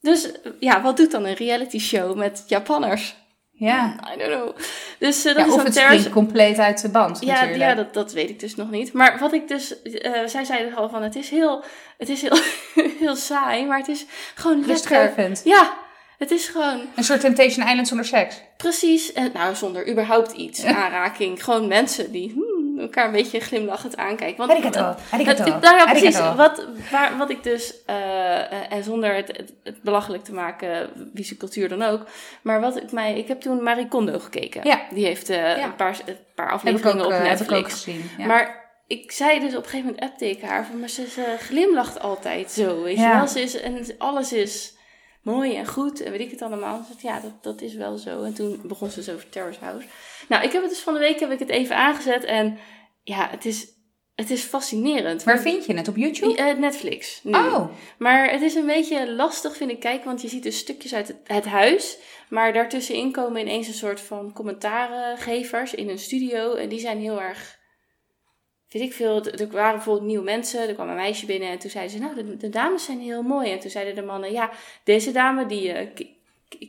dus 0.00 0.30
ja, 0.60 0.82
wat 0.82 0.96
doet 0.96 1.10
dan 1.10 1.24
een 1.24 1.34
reality 1.34 1.78
show 1.78 2.16
met 2.16 2.44
Japanners? 2.46 3.16
Ja, 3.52 3.98
I 4.14 4.18
don't 4.18 4.32
know. 4.32 4.56
Dus 4.98 5.24
eh, 5.24 5.34
dat 5.34 5.42
ja 5.44 5.46
is 5.48 5.52
of 5.54 5.62
het 5.62 5.74
springt 5.76 6.10
compleet 6.10 6.58
uit 6.58 6.82
de 6.82 6.88
band 6.90 7.20
Ja, 7.20 7.26
natuurlijk. 7.26 7.58
ja 7.58 7.74
dat, 7.74 7.94
dat 7.94 8.12
weet 8.12 8.30
ik 8.30 8.40
dus 8.40 8.54
nog 8.54 8.70
niet. 8.70 8.92
Maar 8.92 9.18
wat 9.18 9.32
ik 9.32 9.48
dus... 9.48 9.82
eh, 9.82 10.26
zij 10.26 10.44
zeiden 10.44 10.74
al 10.74 10.88
van, 10.88 11.02
het 11.02 11.16
is 11.16 11.30
heel, 11.30 11.64
het 11.98 12.08
is 12.08 12.22
heel, 12.22 12.38
heel 13.04 13.16
saai, 13.16 13.66
maar 13.66 13.78
het 13.78 13.88
is 13.88 14.04
gewoon 14.34 14.66
lekker. 14.66 15.40
Ja, 15.44 15.86
het 16.18 16.30
is 16.30 16.48
gewoon 16.48 16.80
Een 16.94 17.04
soort 17.04 17.20
Temptation 17.20 17.66
Island 17.68 17.88
zonder 17.88 18.06
seks. 18.06 18.40
precies... 18.56 19.12
eh, 19.12 19.24
nou, 19.34 19.54
zonder 19.54 19.88
überhaupt 19.90 20.32
iets, 20.32 20.64
aanraking. 20.64 21.44
Gewoon 21.44 21.68
mensen 21.68 22.12
die 22.12 22.32
hmm, 22.32 22.78
elkaar 22.80 23.06
een 23.06 23.12
beetje 23.12 23.40
glimlachend 23.40 23.96
aankijken. 23.96 24.36
Want, 24.46 24.50
Arigato, 24.50 24.84
het- 24.84 24.98
arigato, 25.10 25.44
het- 25.44 25.60
nou 25.62 25.76
ja, 25.76 25.84
precies. 25.84 26.16
arigato. 26.16 26.36
Wat, 26.36 26.64
waar, 26.90 27.16
wat 27.16 27.30
ik 27.30 27.42
dus, 27.42 27.74
eh, 27.86 28.38
eh, 28.52 28.72
en 28.72 28.84
zonder 28.84 29.14
het, 29.14 29.28
het, 29.36 29.52
het 29.64 29.82
belachelijk 29.82 30.24
te 30.24 30.32
maken, 30.32 30.90
wie 31.14 31.24
zijn 31.24 31.38
cultuur 31.38 31.68
dan 31.68 31.82
ook. 31.82 32.06
Maar 32.42 32.60
wat 32.60 32.76
ik 32.76 32.92
mij, 32.92 33.18
ik 33.18 33.28
heb 33.28 33.40
toen 33.40 33.62
Marie 33.62 33.88
Kondo 33.88 34.18
gekeken. 34.18 34.60
Ja. 34.64 34.80
Die 34.90 35.04
heeft 35.04 35.28
eh, 35.30 35.36
Ja. 35.56 35.64
een, 35.64 35.76
paar, 35.76 35.98
een 36.06 36.16
paar 36.34 36.46
ik 36.46 36.52
afleveringen 36.52 36.98
ook, 37.00 37.04
op 37.06 37.10
eh, 37.12 37.18
heb 37.18 37.26
Netflix. 37.28 37.50
ik 37.52 37.66
ook 37.66 37.70
gezien. 37.70 38.10
Ja. 38.18 38.26
Maar 38.26 38.66
ik 38.86 39.12
zei 39.12 39.40
dus 39.40 39.50
op 39.56 39.62
een 39.64 39.68
gegeven 39.70 39.86
moment 39.86 40.04
appte 40.10 40.30
ik 40.30 40.42
haar 40.42 40.66
van, 40.66 40.80
maar 40.80 40.88
ze, 40.88 41.06
ze 41.06 41.34
glimlacht 41.38 42.00
altijd 42.00 42.50
zo, 42.50 42.82
weet 42.82 42.96
Ja. 42.96 43.10
je 43.10 43.16
wel. 43.16 43.26
Ze 43.26 43.40
is, 43.40 43.60
en 43.60 43.84
alles 43.98 44.32
is 44.32 44.72
mooi 45.22 45.56
en 45.56 45.66
goed 45.66 46.00
en 46.00 46.10
weet 46.10 46.20
ik 46.20 46.30
het 46.30 46.42
allemaal. 46.42 46.86
Dus 46.92 47.02
ja, 47.02 47.20
dat, 47.20 47.42
dat 47.42 47.60
is 47.60 47.74
wel 47.74 47.96
zo. 47.96 48.22
En 48.22 48.34
toen 48.34 48.60
begon 48.64 48.90
ze 48.90 49.02
zo 49.02 49.14
over 49.14 49.28
Terrace 49.28 49.60
House. 49.60 49.86
Nou, 50.28 50.44
ik 50.44 50.52
heb 50.52 50.62
het 50.62 50.70
dus 50.70 50.80
van 50.80 50.94
de 50.94 51.00
week 51.00 51.20
heb 51.20 51.30
ik 51.30 51.38
het 51.38 51.48
even 51.48 51.76
aangezet 51.76 52.24
en 52.24 52.58
ja, 53.02 53.28
het 53.30 53.44
is, 53.44 53.68
het 54.14 54.30
is 54.30 54.42
fascinerend. 54.42 55.24
Waar 55.24 55.40
vind 55.40 55.66
je 55.66 55.74
het? 55.74 55.88
Op 55.88 55.96
YouTube? 55.96 56.36
Eh, 56.36 56.58
Netflix. 56.58 57.20
Nu. 57.22 57.32
Oh, 57.32 57.68
Maar 57.98 58.30
het 58.30 58.42
is 58.42 58.54
een 58.54 58.66
beetje 58.66 59.12
lastig, 59.12 59.56
vind 59.56 59.70
ik, 59.70 59.80
kijken, 59.80 60.06
want 60.06 60.22
je 60.22 60.28
ziet 60.28 60.42
dus 60.42 60.58
stukjes 60.58 60.94
uit 60.94 61.08
het, 61.08 61.16
het 61.24 61.44
huis. 61.44 61.98
Maar 62.28 62.52
daartussenin 62.52 63.12
komen 63.12 63.40
ineens 63.40 63.66
een 63.66 63.74
soort 63.74 64.00
van 64.00 64.32
commentarengevers 64.32 65.74
in 65.74 65.88
een 65.88 65.98
studio. 65.98 66.54
En 66.54 66.68
die 66.68 66.80
zijn 66.80 66.98
heel 66.98 67.20
erg, 67.20 67.57
weet 68.68 68.82
ik 68.82 68.92
veel, 68.92 69.26
er 69.26 69.50
waren 69.50 69.74
bijvoorbeeld 69.74 70.06
nieuwe 70.06 70.24
mensen. 70.24 70.68
Er 70.68 70.74
kwam 70.74 70.88
een 70.88 70.94
meisje 70.94 71.26
binnen 71.26 71.48
en 71.48 71.58
toen 71.58 71.70
zeiden 71.70 71.92
ze, 71.92 71.98
nou, 71.98 72.36
de, 72.36 72.48
dames 72.48 72.84
zijn 72.84 73.00
heel 73.00 73.22
mooi. 73.22 73.50
En 73.50 73.58
toen 73.58 73.70
zeiden 73.70 73.94
de 73.94 74.02
mannen, 74.02 74.32
ja, 74.32 74.50
deze 74.84 75.12
dame, 75.12 75.46
die... 75.46 75.72
eh, 75.72 76.06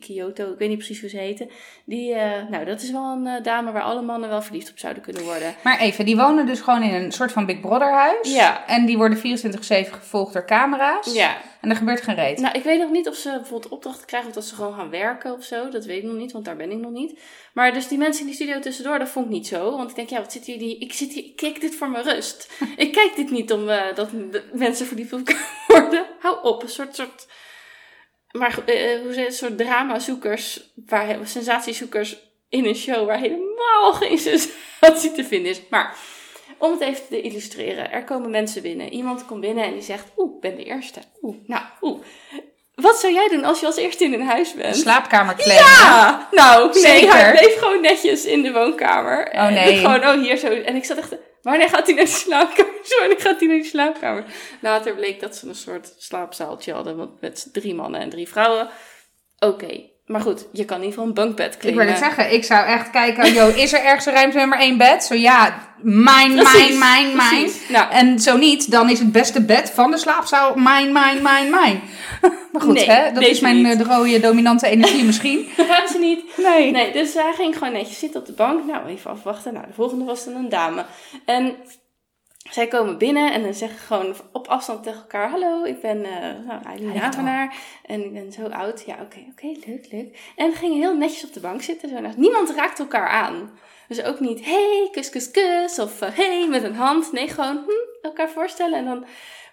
Kyoto, 0.00 0.52
ik 0.52 0.58
weet 0.58 0.68
niet 0.68 0.78
precies 0.78 1.00
hoe 1.00 1.08
ze 1.08 1.16
heette. 1.16 1.48
Die, 1.84 2.14
eh, 2.14 2.48
nou, 2.50 2.64
dat 2.64 2.82
is 2.82 2.90
wel 2.90 3.12
een 3.12 3.26
eh, 3.26 3.42
dame 3.42 3.72
waar 3.72 3.82
alle 3.82 4.02
mannen 4.02 4.28
wel 4.28 4.42
verliefd 4.42 4.70
op 4.70 4.78
zouden 4.78 5.02
kunnen 5.02 5.24
worden. 5.24 5.54
maar 5.64 5.78
even, 5.78 6.04
die 6.04 6.16
wonen 6.16 6.46
dus 6.46 6.60
gewoon 6.60 6.82
in 6.82 6.94
een 6.94 7.12
soort 7.12 7.32
van 7.32 7.46
Big 7.46 7.60
Brother 7.60 7.92
huis. 7.92 8.32
Ja. 8.32 8.66
En 8.66 8.86
die 8.86 8.96
worden 8.96 9.18
24-7 9.18 9.22
gevolgd 9.92 10.32
door 10.32 10.44
camera's. 10.44 11.12
Ja, 11.12 11.36
En 11.60 11.70
er 11.70 11.76
gebeurt 11.76 12.00
geen 12.00 12.14
reet. 12.14 12.40
Nou, 12.40 12.58
ik 12.58 12.62
weet 12.62 12.80
nog 12.80 12.90
niet 12.90 13.08
of 13.08 13.14
ze 13.14 13.30
bijvoorbeeld 13.30 13.72
opdrachten 13.72 14.06
krijgen 14.06 14.28
of 14.28 14.34
dat 14.34 14.44
ze 14.44 14.54
gewoon 14.54 14.74
gaan 14.74 14.90
werken 14.90 15.32
of 15.32 15.44
zo. 15.44 15.68
Dat 15.68 15.84
weet 15.84 16.02
ik 16.02 16.08
nog 16.08 16.16
niet, 16.16 16.32
want 16.32 16.44
daar 16.44 16.56
ben 16.56 16.70
ik 16.70 16.78
nog 16.78 16.92
niet. 16.92 17.18
Maar 17.52 17.72
dus 17.72 17.88
die 17.88 17.98
mensen 17.98 18.20
in 18.20 18.26
die 18.26 18.34
studio 18.34 18.60
tussendoor, 18.60 18.98
dat 18.98 19.08
vond 19.08 19.26
ik 19.26 19.32
niet 19.32 19.46
zo. 19.46 19.76
Want 19.76 19.90
ik 19.90 19.96
denk, 19.96 20.08
ja, 20.08 20.20
wat 20.20 20.32
zit 20.32 20.44
hier 20.44 20.58
die... 20.58 20.78
Ik 20.78 20.92
zit 20.92 21.12
hier, 21.12 21.24
ik 21.24 21.36
kijk 21.36 21.60
dit 21.60 21.74
voor 21.74 21.90
mijn 21.90 22.04
rust. 22.04 22.50
ik 22.76 22.92
kijk 22.92 23.16
dit 23.16 23.30
niet 23.30 23.52
om 23.52 23.68
eh, 23.68 23.94
dat 23.94 24.08
mensen 24.52 24.86
verliefd 24.86 25.12
op 25.12 25.18
elkaar 25.18 25.64
worden. 25.80 26.06
Hou 26.20 26.42
op, 26.42 26.62
een 26.62 26.68
soort... 26.68 26.94
soort 26.94 27.26
maar 28.32 28.58
eh, 28.66 29.00
hoe 29.02 29.12
zeg 29.12 29.24
het? 29.24 29.26
Een 29.26 29.32
soort 29.32 29.58
dramazoekers, 29.58 30.72
waar, 30.86 31.16
sensatiezoekers 31.24 32.16
in 32.48 32.64
een 32.64 32.74
show 32.74 33.06
waar 33.06 33.18
helemaal 33.18 33.92
geen 33.92 34.18
sensatie 34.28 35.12
te 35.12 35.24
vinden 35.24 35.50
is. 35.50 35.60
Maar 35.70 35.96
om 36.58 36.70
het 36.70 36.80
even 36.80 37.02
te 37.08 37.20
illustreren, 37.20 37.92
er 37.92 38.04
komen 38.04 38.30
mensen 38.30 38.62
binnen. 38.62 38.92
Iemand 38.92 39.26
komt 39.26 39.40
binnen 39.40 39.64
en 39.64 39.72
die 39.72 39.82
zegt, 39.82 40.06
oeh, 40.16 40.34
ik 40.34 40.40
ben 40.40 40.56
de 40.56 40.64
eerste. 40.64 41.00
Oeh, 41.22 41.36
nou, 41.46 41.62
oeh. 41.80 42.00
Wat 42.74 42.96
zou 42.96 43.12
jij 43.12 43.28
doen 43.28 43.44
als 43.44 43.60
je 43.60 43.66
als 43.66 43.76
eerste 43.76 44.04
in 44.04 44.12
een 44.12 44.26
huis 44.26 44.54
bent? 44.54 44.76
Slaapkamer 44.76 45.34
claimen. 45.34 45.66
Ja! 45.66 46.28
Nou, 46.30 46.72
nee, 46.72 46.82
Zeker. 46.82 47.12
hij 47.12 47.32
bleef 47.32 47.58
gewoon 47.58 47.80
netjes 47.80 48.24
in 48.24 48.42
de 48.42 48.52
woonkamer. 48.52 49.26
Oh, 49.26 49.46
En 49.46 49.52
nee. 49.52 49.76
Gewoon, 49.76 50.06
oh, 50.06 50.22
hier 50.22 50.36
zo. 50.36 50.46
En 50.46 50.76
ik 50.76 50.84
zat 50.84 50.96
echt, 50.96 51.14
wanneer 51.42 51.68
gaat 51.68 51.86
hij 51.86 51.94
naar 51.94 52.04
de 52.04 52.10
slaapkamer? 52.10 52.68
Wanneer 53.00 53.20
gaat 53.20 53.38
hij 53.40 53.48
naar 53.48 53.58
de 53.58 53.64
slaapkamer? 53.64 54.24
Later 54.60 54.94
bleek 54.94 55.20
dat 55.20 55.36
ze 55.36 55.48
een 55.48 55.54
soort 55.54 55.94
slaapzaaltje 55.98 56.72
hadden, 56.72 57.16
met 57.20 57.48
drie 57.52 57.74
mannen 57.74 58.00
en 58.00 58.10
drie 58.10 58.28
vrouwen. 58.28 58.68
Oké, 59.38 59.90
maar 60.10 60.20
goed, 60.20 60.46
je 60.52 60.64
kan 60.64 60.76
in 60.76 60.82
ieder 60.84 60.98
geval 60.98 61.08
een 61.08 61.14
bunkbed 61.24 61.54
Ik 61.54 61.58
claimen. 61.60 61.84
wil 61.84 61.94
het 61.94 62.02
zeggen, 62.04 62.32
ik 62.32 62.44
zou 62.44 62.66
echt 62.66 62.90
kijken, 62.90 63.32
yo, 63.32 63.48
is 63.48 63.72
er 63.72 63.84
ergens 63.84 64.06
een 64.06 64.12
ruimte 64.12 64.36
met 64.38 64.46
maar 64.46 64.58
één 64.58 64.78
bed? 64.78 65.04
Zo 65.04 65.14
ja, 65.14 65.68
mijn, 65.82 66.34
mijn, 66.34 66.78
mijn, 66.78 67.16
mijn. 67.16 67.50
Nou, 67.68 67.90
En 67.92 68.18
zo 68.20 68.36
niet, 68.36 68.70
dan 68.70 68.90
is 68.90 68.98
het 68.98 69.12
beste 69.12 69.42
bed 69.42 69.70
van 69.74 69.90
de 69.90 69.98
slaapzaal 69.98 70.54
mijn, 70.54 70.92
mijn, 70.92 71.22
mijn, 71.22 71.50
mijn. 71.50 71.80
Maar 72.52 72.62
goed, 72.62 72.74
Nee, 72.74 72.90
hè? 72.90 73.12
dat 73.12 73.22
is 73.22 73.40
mijn 73.40 73.56
niet. 73.56 73.72
eh, 73.72 73.78
de 73.78 73.84
rode 73.84 74.20
dominante 74.20 74.66
energie 74.66 75.04
misschien. 75.04 75.48
dat 75.56 75.66
gaan 75.66 75.88
ze 75.88 75.98
niet. 75.98 76.22
Nee. 76.36 76.70
Nee, 76.70 76.92
dus 76.92 77.14
hij 77.14 77.32
ging 77.36 77.56
gewoon 77.58 77.72
netjes 77.72 77.98
zitten 77.98 78.20
op 78.20 78.26
de 78.26 78.32
bank. 78.32 78.64
Nou, 78.66 78.86
even 78.88 79.10
afwachten. 79.10 79.52
Nou, 79.52 79.66
de 79.66 79.72
volgende 79.72 80.04
was 80.04 80.24
dan 80.24 80.34
een 80.34 80.48
dame. 80.48 80.84
En 81.24 81.54
zij 82.50 82.68
komen 82.68 82.98
binnen 82.98 83.32
en 83.32 83.42
dan 83.42 83.54
zeggen 83.54 83.78
gewoon 83.78 84.14
op 84.32 84.46
afstand 84.48 84.82
tegen 84.82 85.00
elkaar... 85.00 85.30
Hallo, 85.30 85.64
ik 85.64 85.80
ben 85.80 86.04
eh 86.04 86.46
nou, 86.46 86.62
Eileen 86.64 86.90
Hi, 86.90 86.98
Havenaar 86.98 87.56
en 87.86 88.04
ik 88.04 88.12
ben 88.12 88.32
zo 88.32 88.46
oud. 88.46 88.82
Ja, 88.86 88.96
oké, 89.02 89.18
oké, 89.30 89.46
leuk, 89.66 89.86
leuk. 89.90 90.32
En 90.36 90.52
gingen 90.52 90.78
heel 90.78 90.96
netjes 90.96 91.24
op 91.24 91.32
de 91.32 91.40
bank 91.40 91.62
zitten. 91.62 91.88
Zo, 91.88 92.00
nou, 92.00 92.14
niemand 92.16 92.50
raakte 92.50 92.82
elkaar 92.82 93.08
aan. 93.08 93.50
Dus 93.88 94.02
ook 94.02 94.20
niet, 94.20 94.44
hey, 94.44 94.88
kus, 94.92 95.10
kus, 95.10 95.30
kus. 95.30 95.78
Of 95.78 96.00
eh, 96.00 96.08
hey, 96.12 96.46
met 96.48 96.62
een 96.62 96.74
hand. 96.74 97.12
Nee, 97.12 97.28
gewoon 97.28 97.56
hm, 97.56 98.06
elkaar 98.06 98.28
voorstellen. 98.28 98.78
En 98.78 98.84
dan, 98.84 99.04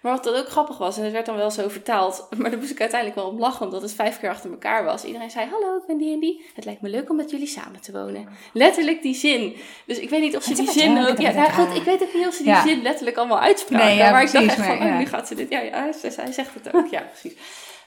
maar 0.02 0.12
wat 0.12 0.24
dat 0.24 0.36
ook 0.36 0.48
grappig 0.48 0.78
was, 0.78 0.96
en 0.96 1.02
het 1.04 1.12
werd 1.12 1.26
dan 1.26 1.36
wel 1.36 1.50
zo 1.50 1.68
vertaald. 1.68 2.26
Maar 2.38 2.50
daar 2.50 2.58
moest 2.58 2.70
ik 2.70 2.80
uiteindelijk 2.80 3.20
wel 3.20 3.28
om 3.30 3.38
lachen, 3.38 3.66
omdat 3.66 3.82
het 3.82 3.92
vijf 3.94 4.20
keer 4.20 4.30
achter 4.30 4.50
elkaar 4.50 4.84
was. 4.84 5.04
Iedereen 5.04 5.30
zei, 5.30 5.46
hallo, 5.50 5.76
ik 5.76 5.86
ben 5.86 5.96
die 5.98 6.12
en 6.12 6.20
die. 6.20 6.44
Het 6.54 6.64
lijkt 6.64 6.80
me 6.80 6.88
leuk 6.88 7.10
om 7.10 7.16
met 7.16 7.30
jullie 7.30 7.46
samen 7.46 7.80
te 7.80 7.92
wonen. 7.92 8.28
Letterlijk 8.52 9.02
die 9.02 9.14
zin. 9.14 9.56
Dus 9.86 9.98
ik 9.98 10.10
weet 10.10 10.20
niet 10.20 10.36
of 10.36 10.42
ze 10.42 10.54
die 10.54 10.70
zin 10.70 11.06
ook... 11.08 11.18
Ja, 11.18 11.32
nou 11.32 11.50
goed, 11.50 11.76
ik 11.76 11.82
weet 11.82 12.02
ook 12.02 12.14
niet 12.14 12.26
of 12.26 12.34
ze 12.34 12.42
die 12.42 12.52
Ja. 12.52 12.62
zin 12.62 12.82
letterlijk 12.82 13.16
allemaal 13.16 13.40
uitspraken. 13.40 13.86
Nee, 13.86 13.96
ja, 13.96 14.10
maar 14.10 14.22
ik 14.22 14.32
dacht 14.32 14.44
echt 14.46 14.54
van, 14.56 14.78
maar, 14.78 14.88
oh, 14.88 14.98
nu 14.98 15.06
gaat 15.06 15.28
ze 15.28 15.34
dit... 15.34 15.50
Ja, 15.50 15.60
ja 15.60 15.90
hij, 16.00 16.32
zegt 16.32 16.54
het 16.54 16.74
ook. 16.74 16.86
Ja, 16.86 17.00
precies. 17.00 17.38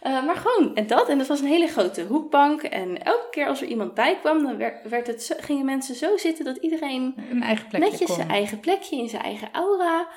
Eh, 0.01 0.26
maar 0.26 0.36
gewoon, 0.36 0.76
en 0.76 0.88
dat. 0.88 1.09
En 1.09 1.18
dat 1.18 1.28
was 1.28 1.39
een 1.39 1.47
hele 1.47 1.68
grote 1.68 2.03
hoekbank. 2.03 2.62
En 2.64 3.03
elke 3.03 3.28
keer 3.32 3.47
als 3.47 3.62
er 3.62 3.68
iemand 3.68 3.93
bij 3.93 4.18
kwam, 4.22 4.43
dan 4.43 4.57
werd, 4.57 4.89
werd 4.89 5.07
het 5.07 5.24
zo- 5.24 5.36
gingen 5.39 5.66
mensen 5.66 5.95
zo 5.95 6.18
zitten 6.18 6.45
dat 6.45 6.57
iedereen 6.57 7.16
Een 7.32 7.43
eigen 7.43 7.68
plekje 7.68 7.89
netjes 7.89 8.07
kon. 8.07 8.16
zijn 8.16 8.30
eigen 8.30 8.59
plekje 8.59 8.95
in 8.95 9.09
zijn 9.09 9.22
eigen 9.22 9.49
aura. 9.51 10.07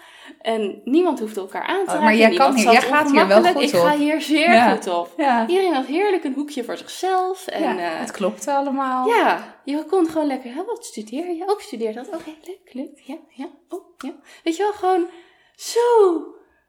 En 0.41 0.81
niemand 0.85 1.21
hoefde 1.21 1.41
elkaar 1.41 1.63
aan 1.63 1.85
te 1.87 1.93
Oh, 1.93 2.01
maar 2.01 2.03
raken. 2.03 2.17
jij 2.19 2.35
kan 2.37 2.55
hier- 2.55 2.73
jij 2.73 2.81
gaat 2.81 3.11
hier 3.11 3.27
wel 3.27 3.43
goed 3.45 3.63
Ik 3.63 3.71
ga 3.71 3.93
op. 3.93 3.99
hier 3.99 4.21
zeer 4.21 4.53
Ja. 4.53 4.71
goed 4.75 4.87
op. 4.87 5.13
Ja, 5.17 5.47
Iedereen 5.47 5.75
had 5.75 5.87
heerlijk 5.87 6.25
een 6.25 6.35
hoekje 6.35 6.65
voor 6.65 6.77
zichzelf. 6.77 7.47
En 7.47 7.63
ja, 7.63 7.71
ja, 7.73 7.81
het 7.89 8.11
klopte 8.11 8.53
allemaal. 8.53 9.09
ja, 9.09 9.57
je 9.65 9.85
kon 9.85 10.07
gewoon 10.09 10.27
lekker, 10.27 10.55
hè, 10.55 10.65
wat 10.65 10.85
studeer 10.85 11.35
je? 11.35 11.43
Ook 11.47 11.61
studeer 11.61 11.93
dat. 11.95 12.07
Oké, 12.07 12.31
leuk, 12.45 12.71
leuk. 12.73 12.99
Ja, 13.05 13.17
ja, 13.29 13.49
oh, 13.69 13.85
ja. 13.99 14.13
Weet 14.45 14.57
je 14.57 14.63
wel, 14.63 14.73
gewoon 14.73 15.07
zo 15.55 15.79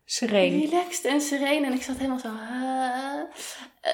Sereen. 0.05 0.59
relaxed 0.69 1.05
en 1.05 1.21
sereen. 1.21 1.63
En 1.65 1.73
ik 1.73 1.81
zat 1.81 1.95
helemaal 1.97 2.19
zo... 2.19 2.27
ah, 2.27 3.19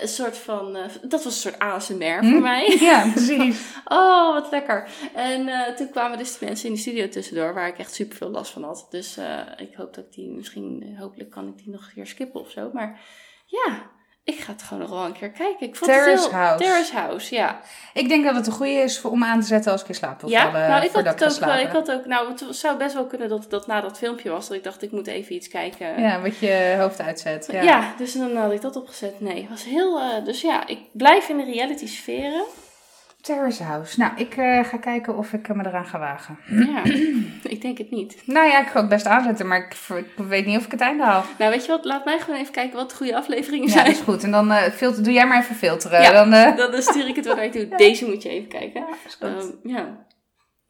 een 0.01 0.07
soort 0.07 0.37
van... 0.37 0.75
eh, 0.75 0.83
dat 1.01 1.23
was 1.23 1.25
een 1.25 1.51
soort 1.51 1.59
ASMR 1.59 2.17
voor 2.19 2.21
Hm? 2.37 2.41
mij. 2.41 2.77
Ja, 2.79 3.09
precies. 3.11 3.61
Oh, 3.85 4.33
wat 4.33 4.51
lekker. 4.51 4.89
En 5.13 5.47
eh, 5.47 5.75
toen 5.75 5.89
kwamen 5.89 6.17
dus 6.17 6.37
de 6.37 6.45
mensen 6.45 6.67
in 6.67 6.73
de 6.73 6.79
studio 6.79 7.07
tussendoor, 7.07 7.53
waar 7.53 7.67
ik 7.67 7.77
echt 7.77 7.93
super 7.93 8.17
veel 8.17 8.29
last 8.29 8.51
van 8.51 8.63
had. 8.63 8.87
Dus 8.89 9.17
eh, 9.17 9.39
ik 9.57 9.73
hoop 9.75 9.93
dat 9.93 10.05
ik 10.05 10.13
die 10.13 10.29
misschien, 10.29 10.83
eh, 10.93 10.99
hopelijk 11.01 11.29
kan 11.29 11.47
ik 11.47 11.57
die 11.57 11.69
nog 11.69 11.81
een 11.87 11.93
keer 11.93 12.07
skippen 12.07 12.39
of 12.41 12.49
zo. 12.51 12.69
Maar 12.73 12.99
ja, 13.45 13.89
ik 14.23 14.39
ga 14.39 14.51
het 14.51 14.61
gewoon 14.61 14.79
nog 14.79 14.89
wel 14.89 15.05
een 15.05 15.13
keer 15.13 15.31
kijken. 15.31 15.67
Ik 15.67 15.75
vond 15.75 15.91
Terrace 15.91 16.09
het 16.23 16.31
heel... 16.31 16.39
House. 16.39 16.63
Terrace 16.63 16.93
House, 16.93 17.35
ja. 17.35 17.59
Ik 17.93 18.09
denk 18.09 18.23
dat 18.25 18.35
het 18.35 18.47
een 18.47 18.53
goede 18.53 18.71
is 18.71 19.01
om 19.01 19.23
aan 19.23 19.39
te 19.39 19.45
zetten 19.47 19.71
als 19.71 19.81
ik 19.81 19.87
in 19.87 19.95
slaap 19.95 20.21
wil 20.21 20.29
Ja, 20.29 20.51
vallen. 20.51 20.69
nou, 20.69 20.83
ik 20.83 20.91
had, 20.91 21.05
het 21.05 21.43
ook, 21.43 21.49
eh, 21.49 21.61
ik 21.61 21.67
had 21.67 21.91
ook, 21.91 22.05
nou, 22.05 22.29
het 22.29 22.45
zou 22.49 22.77
best 22.77 22.93
wel 22.93 23.05
kunnen 23.05 23.29
dat 23.29 23.45
dat 23.49 23.67
na 23.67 23.81
dat 23.81 23.97
filmpje 23.97 24.29
was, 24.29 24.47
dat 24.47 24.57
ik 24.57 24.63
dacht, 24.63 24.81
ik 24.81 24.91
moet 24.91 25.07
even 25.07 25.35
iets 25.35 25.47
kijken. 25.47 26.01
Ja, 26.01 26.21
wat 26.21 26.37
je 26.37 26.75
hoofd 26.79 27.01
uitzet. 27.01 27.47
Ja. 27.51 27.61
Ja. 27.61 27.93
dus 27.97 28.13
dan 28.13 28.35
had 28.35 28.51
ik 28.51 28.61
dat 28.61 28.75
opgezet. 28.75 29.19
Nee, 29.19 29.41
het 29.41 29.49
was 29.49 29.63
heel, 29.63 29.99
eh, 29.99 30.25
dus 30.25 30.41
ja, 30.41 30.67
ik 30.67 30.79
blijf 30.93 31.29
in 31.29 31.37
de 31.37 31.43
reality 31.43 31.87
sferen. 31.87 32.43
Terrace 33.21 33.63
House. 33.63 33.99
Nou, 33.99 34.11
ik 34.17 34.37
eh, 34.37 34.63
ga 34.63 34.77
kijken 34.77 35.17
of 35.17 35.33
ik 35.33 35.55
me 35.55 35.65
eraan 35.65 35.85
ga 35.85 35.99
wagen. 35.99 36.37
Ja, 36.47 36.83
ik 37.55 37.61
denk 37.61 37.77
het 37.77 37.91
niet. 37.91 38.21
Nou 38.25 38.47
ja, 38.47 38.61
ik 38.61 38.67
ga 38.67 38.79
het 38.79 38.89
best 38.89 39.05
aanzetten, 39.05 39.47
maar 39.47 39.57
ik, 39.57 39.75
ik 39.97 40.25
weet 40.25 40.45
niet 40.45 40.57
of 40.57 40.65
ik 40.65 40.71
het 40.71 40.81
einde 40.81 41.03
haal. 41.03 41.23
Nou, 41.37 41.51
weet 41.51 41.65
je 41.65 41.71
wat, 41.71 41.85
laat 41.85 42.05
mij 42.05 42.19
gewoon 42.19 42.39
even 42.39 42.53
kijken 42.53 42.77
wat 42.77 42.89
de 42.89 42.95
goede 42.95 43.15
afleveringen 43.15 43.67
Ja, 43.67 43.73
zijn. 43.73 43.85
dat 43.85 43.93
is 43.95 44.01
goed. 44.01 44.23
En 44.23 44.31
dan 44.31 44.51
eh, 44.51 44.71
filter, 44.71 45.03
doe 45.03 45.13
jij 45.13 45.27
maar 45.27 45.41
even 45.41 45.55
filteren. 45.55 46.01
Ja. 46.01 46.11
Dan, 46.11 46.33
eh, 46.33 46.55
Dan 46.71 46.81
stuur 46.81 47.07
ik 47.07 47.15
het 47.15 47.25
wel 47.25 47.35
naar 47.35 47.45
je 47.45 47.51
toe. 47.67 47.77
Deze 47.87 48.05
moet 48.05 48.23
je 48.23 48.29
even 48.29 48.49
kijken. 48.49 48.81
ja, 48.81 48.87
is 49.05 49.13
goed. 49.15 49.27
Ehm, 49.63 49.73
ja. 49.73 50.05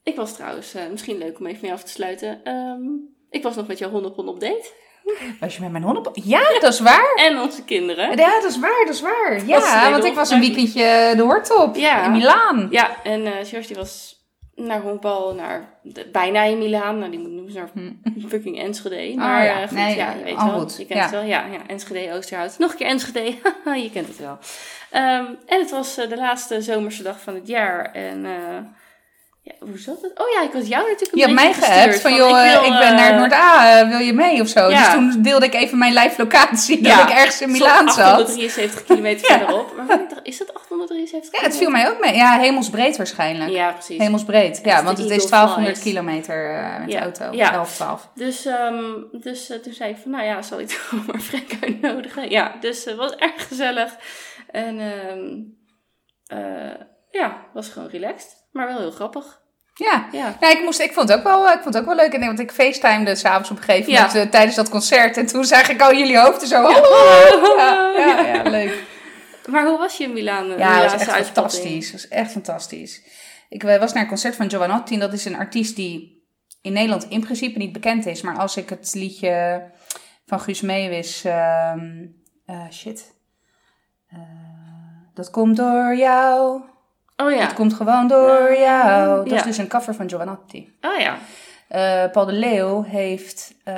Ik 0.03 0.15
was 0.15 0.33
trouwens, 0.35 0.73
eh, 0.73 0.83
misschien 0.91 1.17
leuk 1.17 1.39
om 1.39 1.45
even 1.45 1.59
mee 1.61 1.71
af 1.73 1.83
te 1.83 1.91
sluiten. 1.91 2.43
Ehm, 2.43 2.81
ik 3.29 3.43
was 3.43 3.55
nog 3.55 3.67
met 3.67 3.77
jouw 3.77 3.89
hondenpon 3.89 4.27
op 4.27 4.39
date. 4.39 4.71
Was 5.39 5.55
je 5.55 5.61
met 5.61 5.71
mijn 5.71 5.83
honden? 5.83 6.11
Ja, 6.13 6.59
dat 6.59 6.73
is 6.73 6.79
waar. 6.79 7.13
En 7.15 7.39
onze 7.39 7.63
kinderen. 7.63 8.17
Ja, 8.17 8.39
dat 8.41 8.43
is 8.51 8.59
waar, 8.59 8.83
dat 8.85 8.93
is 8.95 9.01
waar. 9.01 9.41
Ja, 9.45 9.91
want 9.91 10.03
ik 10.03 10.13
was 10.13 10.29
een 10.29 10.39
weekendje 10.39 11.13
de 11.15 11.21
Hortop 11.21 11.75
Ja. 11.75 12.03
in 12.05 12.11
Milaan. 12.11 12.67
Ja, 12.71 12.89
en 13.03 13.25
eh 13.25 13.31
George 13.45 13.67
die 13.67 13.75
was 13.75 14.19
naar 14.55 14.81
honkbal, 14.81 15.33
naar 15.33 15.79
de- 15.83 16.09
bijna 16.11 16.43
in 16.43 16.57
Milaan. 16.57 16.97
Nou, 16.99 17.11
die 17.11 17.19
moet 17.19 17.29
nu 17.31 17.51
naar 17.53 17.69
fucking 18.29 18.59
Enschede. 18.59 19.15
Maar 19.17 19.39
Hm. 19.39 19.45
ja. 19.45 19.61
eh, 19.61 19.67
goed, 19.67 19.77
Nee, 19.77 19.95
ja, 19.95 20.11
je 20.17 20.23
weet 20.23 20.35
al 20.37 20.49
wel. 20.51 20.59
goed. 20.59 20.75
Je 20.77 20.85
kent 20.85 20.99
Ja. 20.99 21.01
het 21.05 21.11
wel. 21.11 21.23
Ja, 21.23 21.45
ja, 21.51 21.59
Enschede, 21.67 22.13
Oosterhout. 22.13 22.55
Nog 22.57 22.71
een 22.71 22.77
keer 22.77 22.87
Enschede. 22.87 23.23
je 23.83 23.89
kent 23.93 24.07
het 24.07 24.17
wel. 24.19 24.37
Ehm, 24.91 25.25
en 25.45 25.59
het 25.59 25.71
was 25.71 25.97
eh, 25.97 26.09
de 26.09 26.17
laatste 26.17 26.61
zomerse 26.61 27.03
dag 27.03 27.21
van 27.21 27.35
het 27.35 27.47
jaar. 27.47 27.91
En 27.91 28.25
eh, 28.25 28.31
ja, 29.43 29.53
hoe 29.59 29.77
zat 29.77 30.01
het? 30.01 30.19
Oh 30.19 30.25
ja, 30.33 30.41
ik 30.43 30.51
had 30.53 30.67
jou 30.67 30.83
natuurlijk 30.89 31.11
een 31.11 31.17
Je 31.19 31.23
hebt 31.25 31.35
mij 31.35 31.47
beetje 31.47 31.61
geappt 31.71 31.99
van, 32.01 32.13
joh, 32.15 32.41
wil, 32.41 32.63
ik 32.73 32.79
ben 32.79 32.95
naar 32.95 33.11
eh, 33.11 33.17
Noord-A, 33.17 33.79
eh, 33.79 33.87
wil 33.89 33.99
je 33.99 34.13
mee 34.13 34.41
of 34.41 34.47
zo? 34.47 34.69
Ja. 34.69 34.83
Dus 34.83 34.93
toen 34.93 35.21
deelde 35.21 35.45
ik 35.45 35.53
even 35.53 35.77
mijn 35.77 35.93
live 35.93 36.21
locatie, 36.21 36.81
dat 36.81 36.91
Ja. 36.91 37.07
ik 37.07 37.13
ergens 37.15 37.41
in 37.41 37.51
Milaan 37.51 37.89
zat. 37.89 37.97
873 37.97 38.83
kilometer 38.83 39.25
verderop. 39.37 39.73
Maar 39.75 40.01
ik 40.01 40.09
dacht, 40.09 40.21
is 40.23 40.37
dat 40.37 40.53
873 40.53 41.39
Ja, 41.41 41.47
het 41.47 41.57
viel 41.57 41.69
mij 41.69 41.89
ook 41.89 41.99
mee. 41.99 42.15
Ja, 42.15 42.39
hemelsbreed 42.39 42.97
waarschijnlijk. 42.97 43.51
Ja, 43.51 43.71
precies. 43.71 43.97
Hemelsbreed. 43.97 44.59
Ja, 44.63 44.83
want 44.83 44.97
het 44.97 45.09
is 45.09 45.13
Eagle 45.13 45.29
1200 45.29 45.77
Flies. 45.77 45.91
kilometer 45.93 46.55
eh, 46.55 46.79
met 46.79 46.89
de 46.91 46.99
auto. 46.99 47.31
Ja. 47.31 47.53
11, 47.53 47.75
12. 47.75 48.09
Dus, 48.15 48.45
ehm, 48.45 48.83
dus 49.11 49.45
toen 49.63 49.73
zei 49.73 49.89
ik 49.91 49.97
van, 50.01 50.11
nou 50.11 50.23
ja, 50.23 50.41
zal 50.41 50.59
ik 50.59 50.67
toch 50.91 51.05
maar 51.07 51.19
Frank 51.19 51.49
uitnodigen? 51.61 52.29
Ja, 52.29 52.55
dus 52.59 52.85
het 52.85 52.95
was 52.95 53.15
erg 53.15 53.47
gezellig. 53.47 53.91
En 54.51 54.79
ehm 54.79 55.29
eh, 56.39 56.75
ja, 57.11 57.45
was 57.53 57.69
gewoon 57.69 57.89
relaxed, 57.89 58.40
maar 58.51 58.67
wel 58.67 58.77
heel 58.77 58.91
grappig. 58.91 59.39
Ja. 59.73 60.07
Ja, 60.11 60.37
Ja, 60.39 60.49
ik, 60.49 60.61
moest, 60.63 60.79
ik, 60.79 60.93
vond 60.93 61.09
het 61.09 61.17
ook 61.17 61.23
wel, 61.23 61.47
ik 61.47 61.59
vond 61.61 61.65
het 61.73 61.77
ook 61.77 61.85
wel 61.85 61.95
leuk. 61.95 62.13
En, 62.13 62.25
want 62.25 62.39
ik 62.39 62.51
facetimede 62.51 63.15
s'avonds 63.15 63.51
op 63.51 63.57
een 63.57 63.63
gegeven 63.63 63.91
Ja. 63.91 64.05
moment 64.05 64.25
eh, 64.25 64.31
tijdens 64.31 64.55
dat 64.55 64.69
concert. 64.69 65.17
En 65.17 65.25
toen 65.25 65.45
zag 65.45 65.69
ik 65.69 65.81
al 65.81 65.93
jullie 65.95 66.19
hoofden 66.19 66.47
zo. 66.47 66.61
Ja. 66.69 66.79
Oh, 66.79 67.57
ja, 67.57 67.93
ja, 67.97 68.21
ja, 68.35 68.49
leuk. 68.49 68.83
maar 69.49 69.65
hoe 69.65 69.77
was 69.77 69.97
je 69.97 70.03
in 70.03 70.13
Milaan? 70.13 70.47
Ja, 70.47 70.53
Milaanse 70.55 70.95
het 70.97 71.05
was 71.05 71.15
echt 71.15 71.25
fantastisch. 71.25 71.91
Het 71.91 72.01
was 72.01 72.07
echt 72.07 72.31
fantastisch. 72.31 73.01
Ik 73.49 73.63
eh, 73.63 73.79
was 73.79 73.93
naar 73.93 74.03
een 74.03 74.09
concert 74.09 74.35
van 74.35 74.49
Giovanotti. 74.49 74.93
En 74.93 74.99
dat 74.99 75.13
is 75.13 75.25
een 75.25 75.35
artiest 75.37 75.75
die 75.75 76.25
in 76.61 76.73
Nederland 76.73 77.03
in 77.09 77.21
principe 77.21 77.57
niet 77.57 77.71
bekend 77.71 78.05
is. 78.05 78.21
Maar 78.21 78.37
als 78.37 78.57
ik 78.57 78.69
het 78.69 78.91
liedje 78.93 79.63
van 80.25 80.39
Guus 80.39 80.61
Meeuwis... 80.61 81.23
ehm, 81.23 82.05
eh, 82.45 82.69
shit. 82.71 83.13
Eh, 84.09 84.19
dat 85.13 85.29
komt 85.29 85.57
door 85.57 85.95
jou. 85.95 86.61
Oh 87.21 87.31
ja. 87.31 87.39
Dat 87.45 87.53
komt 87.53 87.73
gewoon 87.73 88.07
door 88.07 88.55
jou. 88.57 89.17
Dat 89.17 89.29
Ja. 89.29 89.35
is 89.35 89.43
dus 89.43 89.57
een 89.57 89.67
cover 89.67 89.95
van 89.95 90.09
Giovanotti. 90.09 90.77
Oh 90.81 90.99
ja. 90.99 91.17
Eh, 91.67 92.11
Paul 92.11 92.25
de 92.25 92.31
Leeuw 92.31 92.83
heeft... 92.83 93.53
eh, 93.63 93.73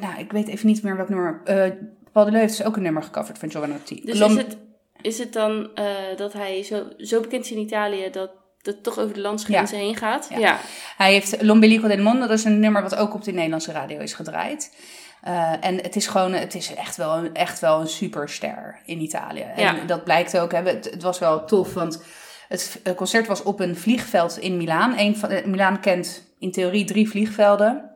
nou, 0.00 0.18
ik 0.18 0.32
weet 0.32 0.48
even 0.48 0.66
niet 0.66 0.82
meer 0.82 0.96
welk 0.96 1.08
nummer... 1.08 1.40
eh, 1.44 1.70
Paul 2.12 2.24
de 2.24 2.30
Leeuw 2.30 2.40
heeft 2.40 2.56
dus 2.56 2.66
ook 2.66 2.76
een 2.76 2.82
nummer 2.82 3.02
gecoverd 3.02 3.38
van 3.38 3.50
Giovanotti. 3.50 4.00
Dus 4.04 4.20
is 4.20 4.36
het, 4.36 4.56
is 5.00 5.18
het 5.18 5.32
dan 5.32 5.70
dat 6.16 6.32
hij 6.32 6.62
zo, 6.62 6.84
zo 6.98 7.20
bekend 7.20 7.44
is 7.44 7.50
in 7.52 7.58
Italië 7.58 8.10
dat 8.10 8.30
het 8.62 8.82
toch 8.82 8.98
over 8.98 9.14
de 9.14 9.20
landsgrenzen 9.20 9.78
heen 9.78 9.96
gaat? 9.96 10.26
Ja. 10.30 10.38
ja. 10.38 10.58
Hij 10.96 11.12
heeft 11.12 11.42
L'Ombelico 11.42 11.88
del 11.88 12.02
Mondo, 12.02 12.20
dat 12.26 12.38
is 12.38 12.44
een 12.44 12.60
nummer 12.60 12.82
wat 12.82 12.96
ook 12.96 13.14
op 13.14 13.24
de 13.24 13.32
Nederlandse 13.32 13.72
radio 13.72 13.98
is 13.98 14.12
gedraaid. 14.12 14.74
Eh, 15.22 15.52
en 15.60 15.76
het 15.76 15.96
is 15.96 16.06
gewoon, 16.06 16.32
het 16.32 16.54
is 16.54 16.74
echt 16.74 16.96
wel, 16.96 17.16
een, 17.16 17.34
echt 17.34 17.60
wel 17.60 17.80
een 17.80 17.88
superster 17.88 18.80
in 18.84 19.00
Italië. 19.00 19.40
En 19.56 19.62
Ja. 19.62 19.84
dat 19.86 20.04
blijkt 20.04 20.38
ook, 20.38 20.52
hè, 20.52 20.62
het, 20.62 20.84
het 20.84 21.02
was 21.02 21.18
wel 21.18 21.44
tof, 21.44 21.74
want 21.74 22.02
het 22.48 22.80
concert 22.96 23.26
was 23.26 23.42
op 23.42 23.60
een 23.60 23.76
vliegveld 23.76 24.38
in 24.38 24.56
Milaan. 24.56 24.98
Een 24.98 25.16
van, 25.16 25.30
eh, 25.30 25.44
Milaan 25.44 25.80
kent 25.80 26.28
in 26.38 26.52
theorie 26.52 26.84
drie 26.84 27.08
vliegvelden. 27.10 27.89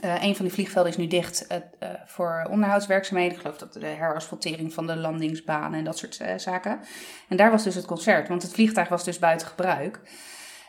Eh 0.00 0.22
een 0.22 0.36
van 0.36 0.44
die 0.44 0.54
vliegvelden 0.54 0.90
is 0.90 0.96
nu 0.98 1.06
dicht 1.06 1.46
eh, 1.46 1.56
eh, 1.78 1.88
voor 2.06 2.46
onderhoudswerkzaamheden. 2.50 3.32
Ik 3.32 3.40
geloof 3.40 3.58
dat 3.58 3.72
de 3.72 3.86
herasfaltering 3.86 4.74
van 4.74 4.86
de 4.86 4.96
landingsbanen 4.96 5.78
en 5.78 5.84
dat 5.84 5.98
soort 5.98 6.20
zaken. 6.36 6.80
En 7.28 7.36
daar 7.36 7.50
was 7.50 7.62
dus 7.62 7.74
het 7.74 7.84
concert, 7.86 8.28
want 8.28 8.42
het 8.42 8.52
vliegtuig 8.52 8.88
was 8.88 9.04
dus 9.04 9.18
buiten 9.18 9.46
gebruik. 9.46 10.00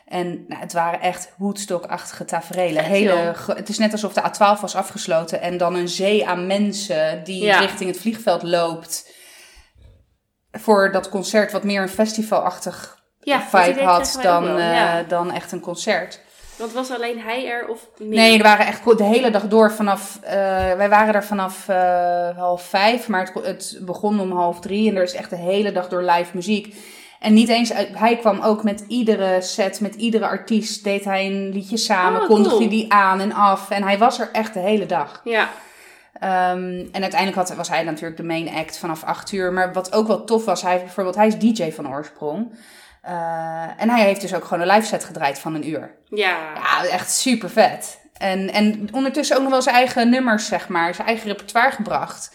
En 0.06 0.44
nou, 0.48 0.60
het 0.60 0.72
waren 0.72 1.00
echt 1.00 1.32
Woodstock-achtige 1.36 2.24
tafereelen. 2.24 2.84
Hele, 2.84 3.34
het 3.46 3.68
is 3.68 3.78
net 3.78 3.92
alsof 3.92 4.12
de 4.12 4.22
A12 4.22 4.60
was 4.60 4.74
afgesloten 4.74 5.40
en 5.40 5.56
dan 5.56 5.74
een 5.74 5.88
zee 5.88 6.26
aan 6.28 6.46
mensen 6.46 7.24
die 7.24 7.44
Ja. 7.44 7.58
richting 7.58 7.90
het 7.90 8.00
vliegveld 8.00 8.42
loopt. 8.42 9.16
Voor 10.52 10.92
dat 10.92 11.08
concert 11.08 11.52
wat 11.52 11.64
meer 11.64 11.82
een 11.82 11.88
festivalachtig 11.88 13.02
Ja, 13.20 13.40
vibe 13.42 13.82
had 13.82 14.18
dan, 14.22 14.44
ja. 14.44 15.02
dan 15.02 15.32
echt 15.32 15.52
een 15.52 15.60
concert. 15.60 16.20
Want 16.58 16.72
was 16.72 16.90
alleen 16.90 17.20
hij 17.20 17.46
er 17.46 17.68
of 17.68 17.86
meer? 17.98 18.08
Nee, 18.18 18.36
er 18.36 18.42
waren 18.42 18.66
echt 18.66 18.98
de 18.98 19.04
hele 19.04 19.30
dag 19.30 19.48
door 19.48 19.72
vanaf. 19.72 20.18
eh, 20.22 20.32
wij 20.76 20.88
waren 20.88 21.14
er 21.14 21.24
vanaf 21.24 21.68
eh, 21.68 22.36
half 22.38 22.62
vijf, 22.62 23.08
maar 23.08 23.20
het, 23.20 23.44
het 23.46 23.78
begon 23.80 24.20
om 24.20 24.32
half 24.32 24.60
drie. 24.60 24.90
En 24.90 24.96
er 24.96 25.02
is 25.02 25.14
echt 25.14 25.30
de 25.30 25.36
hele 25.36 25.72
dag 25.72 25.88
door 25.88 26.02
live 26.02 26.30
muziek. 26.32 26.74
En 27.20 27.34
niet 27.34 27.48
eens, 27.48 27.72
hij 27.92 28.16
kwam 28.16 28.40
ook 28.40 28.62
met 28.62 28.84
iedere 28.88 29.40
set, 29.40 29.80
met 29.80 29.94
iedere 29.94 30.26
artiest, 30.26 30.84
deed 30.84 31.04
hij 31.04 31.26
een 31.26 31.48
liedje 31.48 31.76
samen, 31.76 32.20
Oh, 32.20 32.26
kondigde 32.26 32.56
cool. 32.58 32.68
die 32.70 32.92
aan 32.92 33.20
en 33.20 33.32
af. 33.32 33.70
En 33.70 33.82
hij 33.82 33.98
was 33.98 34.18
er 34.20 34.28
echt 34.32 34.54
de 34.54 34.60
hele 34.60 34.86
dag. 34.86 35.20
Ja, 35.24 35.48
Ehm, 36.20 36.84
en 36.92 37.02
uiteindelijk 37.02 37.34
had, 37.34 37.54
was 37.56 37.68
hij 37.68 37.82
natuurlijk 37.82 38.16
de 38.16 38.22
main 38.22 38.48
act 38.54 38.78
vanaf 38.78 39.04
acht 39.04 39.32
uur. 39.32 39.52
Maar 39.52 39.72
wat 39.72 39.92
ook 39.92 40.06
wel 40.06 40.24
tof 40.24 40.44
was, 40.44 40.62
hij, 40.62 40.78
bijvoorbeeld, 40.78 41.16
hij 41.16 41.26
is 41.26 41.38
DJ 41.38 41.70
van 41.70 41.88
oorsprong. 41.88 42.50
Eh, 43.08 43.82
en 43.82 43.90
hij 43.90 44.04
heeft 44.04 44.20
dus 44.20 44.34
ook 44.34 44.44
gewoon 44.44 44.68
een 44.68 44.74
live 44.74 44.86
set 44.86 45.04
gedraaid 45.04 45.38
van 45.38 45.54
een 45.54 45.68
uur. 45.68 45.94
ja. 46.08 46.52
Ja, 46.54 46.84
echt 46.90 47.10
super 47.10 47.50
vet. 47.50 48.00
En, 48.12 48.52
en 48.52 48.88
ondertussen 48.92 49.36
ook 49.36 49.42
nog 49.42 49.50
wel 49.50 49.62
zijn 49.62 49.74
eigen 49.74 50.10
nummers, 50.10 50.46
zeg 50.46 50.68
maar, 50.68 50.94
zijn 50.94 51.06
eigen 51.06 51.26
repertoire 51.28 51.70
gebracht. 51.70 52.32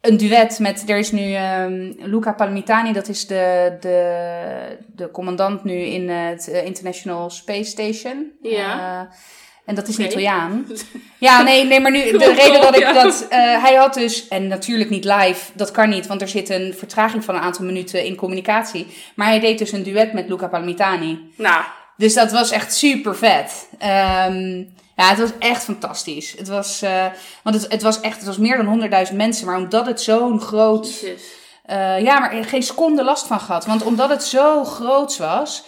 Een 0.00 0.16
duet 0.16 0.58
met, 0.58 0.90
er 0.90 0.98
is 0.98 1.12
nu 1.12 1.34
ehm, 1.34 1.92
Luca 1.96 2.32
Palmitani, 2.32 2.92
dat 2.92 3.08
is 3.08 3.26
de, 3.26 3.76
de, 3.80 4.78
de 4.86 5.10
commandant 5.10 5.64
nu 5.64 5.74
in 5.74 6.08
het 6.08 6.48
eh, 6.48 6.64
International 6.64 7.30
Space 7.30 7.70
Station. 7.70 8.32
Ja. 8.42 9.00
Eh, 9.00 9.14
en 9.68 9.74
dat 9.74 9.88
is 9.88 9.94
Oké. 9.94 10.02
een 10.02 10.08
Italiaan. 10.08 10.66
Ja, 11.20 11.42
nee, 11.42 11.64
nee, 11.64 11.80
maar 11.80 11.90
nu, 11.90 12.18
de 12.18 12.32
reden 12.32 12.60
dat 12.60 12.76
ik 12.76 12.94
dat, 12.94 13.26
eh, 13.28 13.62
hij 13.62 13.74
had 13.74 13.94
dus, 13.94 14.28
en 14.28 14.46
natuurlijk 14.46 14.90
niet 14.90 15.04
live, 15.04 15.50
dat 15.54 15.70
kan 15.70 15.88
niet, 15.88 16.06
want 16.06 16.20
er 16.22 16.28
zit 16.28 16.48
een 16.48 16.74
vertraging 16.78 17.24
van 17.24 17.34
een 17.34 17.40
aantal 17.40 17.64
minuten 17.64 18.04
in 18.04 18.14
communicatie. 18.16 18.86
Maar 19.14 19.26
hij 19.26 19.40
deed 19.40 19.58
dus 19.58 19.72
een 19.72 19.82
duet 19.82 20.12
met 20.12 20.28
Luca 20.28 20.46
Palmitani. 20.46 21.32
Nou, 21.36 21.62
Dus 21.96 22.14
dat 22.14 22.32
was 22.32 22.50
echt 22.50 22.74
super 22.74 23.16
vet. 23.16 23.68
Ehm, 23.78 24.56
ja, 24.96 25.08
het 25.08 25.18
was 25.18 25.30
echt 25.38 25.64
fantastisch. 25.64 26.34
Het 26.38 26.48
was, 26.48 26.82
eh, 26.82 27.06
want 27.42 27.56
het, 27.62 27.72
het 27.72 27.82
was 27.82 28.00
echt, 28.00 28.16
het 28.16 28.26
was 28.26 28.38
meer 28.38 28.56
dan 28.56 28.66
100.000 28.66 29.16
mensen. 29.16 29.46
Maar 29.46 29.56
omdat 29.56 29.86
het 29.86 30.00
zo'n 30.00 30.40
groot, 30.40 31.04
eh, 31.64 32.00
ja, 32.00 32.18
maar 32.18 32.44
geen 32.44 32.62
seconde 32.62 33.04
last 33.04 33.26
van 33.26 33.40
gehad. 33.40 33.66
Want 33.66 33.82
omdat 33.82 34.08
het 34.08 34.24
zo 34.24 34.64
groot 34.64 35.16
was, 35.16 35.64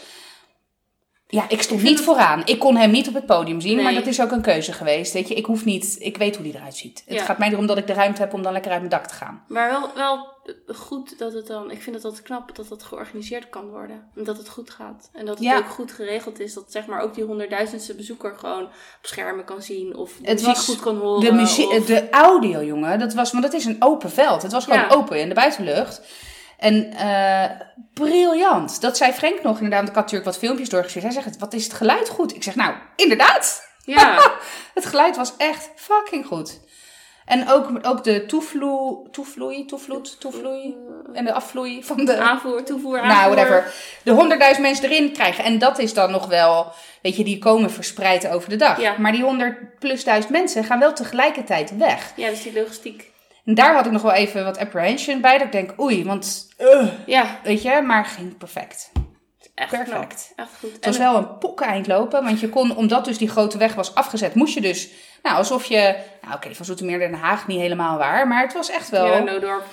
ja, 1.31 1.45
ik 1.49 1.62
stond 1.62 1.83
niet 1.83 2.01
vooraan. 2.01 2.43
Ik 2.45 2.59
kon 2.59 2.76
hem 2.76 2.91
niet 2.91 3.09
op 3.09 3.14
het 3.14 3.26
podium 3.26 3.61
zien, 3.61 3.74
Nee. 3.74 3.85
maar 3.85 3.95
dat 3.95 4.07
is 4.07 4.20
ook 4.20 4.31
een 4.31 4.41
keuze 4.43 4.72
geweest. 4.72 5.12
Weet 5.12 5.28
je, 5.28 5.35
ik 5.35 5.45
hoef 5.47 5.64
niet, 5.64 5.97
ik 5.99 6.16
weet 6.16 6.35
hoe 6.37 6.45
die 6.45 6.55
eruit 6.55 6.76
ziet. 6.76 7.03
Het 7.07 7.18
Ja. 7.18 7.24
gaat 7.24 7.39
mij 7.39 7.51
erom 7.51 7.66
dat 7.66 7.78
ik 7.78 7.87
de 7.87 7.93
ruimte 7.93 8.20
heb 8.20 8.33
om 8.35 8.43
dan 8.43 8.53
lekker 8.53 8.70
uit 8.70 8.81
mijn 8.81 8.93
dak 8.93 9.07
te 9.07 9.14
gaan. 9.14 9.45
Maar 9.49 9.70
wel, 9.70 9.91
wel 9.95 10.28
goed 10.66 11.18
dat 11.18 11.33
het 11.33 11.47
dan... 11.47 11.70
Ik 11.70 11.83
vind 11.83 11.97
het 11.97 12.05
altijd 12.05 12.22
knap 12.22 12.57
dat 12.57 12.68
dat 12.68 12.83
georganiseerd 12.83 13.49
kan 13.51 13.68
worden. 13.70 14.09
En 14.16 14.24
dat 14.24 14.37
het 14.37 14.49
goed 14.49 14.70
gaat. 14.70 15.11
En 15.12 15.26
dat 15.26 15.35
het 15.35 15.45
Ja. 15.45 15.57
ook 15.57 15.68
goed 15.68 15.93
geregeld 15.93 16.41
is. 16.41 16.55
Dat 16.55 16.72
zeg 16.72 16.87
maar 16.87 17.01
ook 17.03 17.14
die 17.14 17.24
honderdduizendste 17.24 17.95
bezoeker 17.95 18.35
gewoon 18.39 18.62
op 18.62 18.70
schermen 19.03 19.45
kan 19.45 19.62
zien. 19.62 19.97
Of 19.97 20.12
de 20.12 20.28
Het 20.28 20.33
muziek 20.41 20.47
was 20.55 20.64
goed 20.64 20.81
kan 20.81 20.97
horen. 20.99 21.20
De, 21.24 21.33
muziek, 21.33 21.68
of- 21.68 21.87
de 21.87 22.11
audio, 22.11 22.62
jongen, 22.62 22.99
dat 22.99 23.14
was, 23.14 23.33
want 23.33 23.45
het 23.45 23.53
is 23.53 23.64
een 23.64 23.76
open 23.78 24.11
veld. 24.11 24.43
Het 24.43 24.53
was 24.53 24.64
gewoon 24.64 24.78
Ja. 24.78 24.89
open 24.89 25.20
in 25.20 25.28
de 25.28 25.35
buitenlucht. 25.35 26.01
En 26.61 26.93
eh, 26.93 27.51
briljant. 27.95 28.81
Dat 28.81 28.97
zei 28.97 29.13
Frank 29.13 29.43
nog 29.43 29.57
inderdaad. 29.57 29.89
Ik 29.89 29.95
had 29.95 30.05
natuurlijk 30.05 30.25
wat 30.25 30.39
filmpjes 30.39 30.69
doorgestuurd. 30.69 31.05
Hij 31.05 31.13
zegt, 31.13 31.39
wat 31.39 31.53
is 31.53 31.65
het 31.65 31.73
geluid 31.73 32.09
goed? 32.09 32.35
Ik 32.35 32.43
zeg, 32.43 32.55
nou, 32.55 32.75
inderdaad. 32.97 33.69
Ja, 33.85 34.31
Het 34.75 34.87
geluid 34.87 35.17
was 35.17 35.33
echt 35.37 35.71
fucking 35.75 36.27
goed. 36.27 36.61
En 37.25 37.51
ook, 37.51 37.71
ook 37.83 38.05
de 38.05 38.27
toevloe, 38.27 39.09
toevloei, 39.11 39.65
toevloed, 39.65 40.21
toevloei 40.21 40.77
en 41.13 41.25
de 41.25 41.33
afvloei 41.33 41.85
van 41.85 42.05
de... 42.05 42.19
aanvoer, 42.19 42.65
toevoer, 42.65 42.99
aanvoer. 42.99 43.17
Nou, 43.17 43.35
whatever. 43.35 43.73
De 44.03 44.11
honderdduizend 44.11 44.67
mensen 44.67 44.85
erin 44.85 45.13
krijgen. 45.13 45.45
En 45.45 45.59
dat 45.59 45.79
is 45.79 45.95
dan 45.95 46.11
nog 46.11 46.27
wel, 46.27 46.73
weet 47.03 47.17
je, 47.17 47.25
die 47.25 47.39
komen 47.39 47.71
verspreid 47.71 48.29
over 48.29 48.49
de 48.49 48.57
dag. 48.57 48.81
Ja. 48.81 48.95
Maar 48.99 49.13
die 49.13 49.23
honderd 49.23 49.79
plus 49.79 50.05
duizend 50.05 50.33
mensen 50.33 50.65
gaan 50.65 50.79
wel 50.79 50.93
tegelijkertijd 50.93 51.77
weg. 51.77 52.13
Ja, 52.17 52.29
dus 52.29 52.43
die 52.43 52.53
logistiek. 52.53 53.10
En 53.51 53.57
daar 53.57 53.75
had 53.75 53.87
ik 53.87 53.93
nog 53.93 54.03
wel 54.03 54.13
even 54.13 54.45
wat 54.45 54.59
apprehension 54.59 55.21
bij. 55.21 55.39
Dat 55.39 55.47
ik 55.47 55.53
denk, 55.53 55.81
oei, 55.81 56.05
want, 56.05 56.49
uh, 56.59 56.87
Ja, 57.07 57.39
weet 57.43 57.63
je, 57.63 57.83
maar 57.87 58.05
ging 58.05 58.39
perfect. 58.39 58.91
echt 59.55 59.69
Perfect. 59.71 59.91
knap. 59.91 60.13
Echt 60.37 60.49
goed. 60.61 60.73
Het 60.73 60.85
was 60.85 60.97
En- 60.97 61.03
wel 61.03 61.17
een 61.17 61.39
pokken 61.39 61.67
eind 61.67 61.87
lopen, 61.87 62.25
want 62.25 62.41
je 62.41 62.49
kon, 62.49 62.77
omdat 62.77 63.05
dus 63.05 63.19
die 63.19 63.29
grote 63.29 63.59
weg 63.59 63.75
was 63.75 63.95
afgezet, 63.95 64.35
moest 64.35 64.55
je 64.55 64.61
dus, 64.61 64.89
nou, 65.23 65.37
alsof 65.37 65.64
je, 65.64 65.95
nou 66.23 66.35
oké, 66.35 66.55
van 66.55 66.64
Zoetermeer 66.64 66.99
naar 66.99 67.09
Den 67.09 67.18
Haag 67.18 67.47
niet 67.47 67.61
helemaal 67.61 67.99
waar, 67.99 68.29
maar 68.29 68.43
het 68.43 68.53
was 68.53 68.71
echt 68.71 68.89
wel, 68.89 69.07
Ja, 69.07 69.12
ja, 69.16 69.18
Noodorp. 69.23 69.64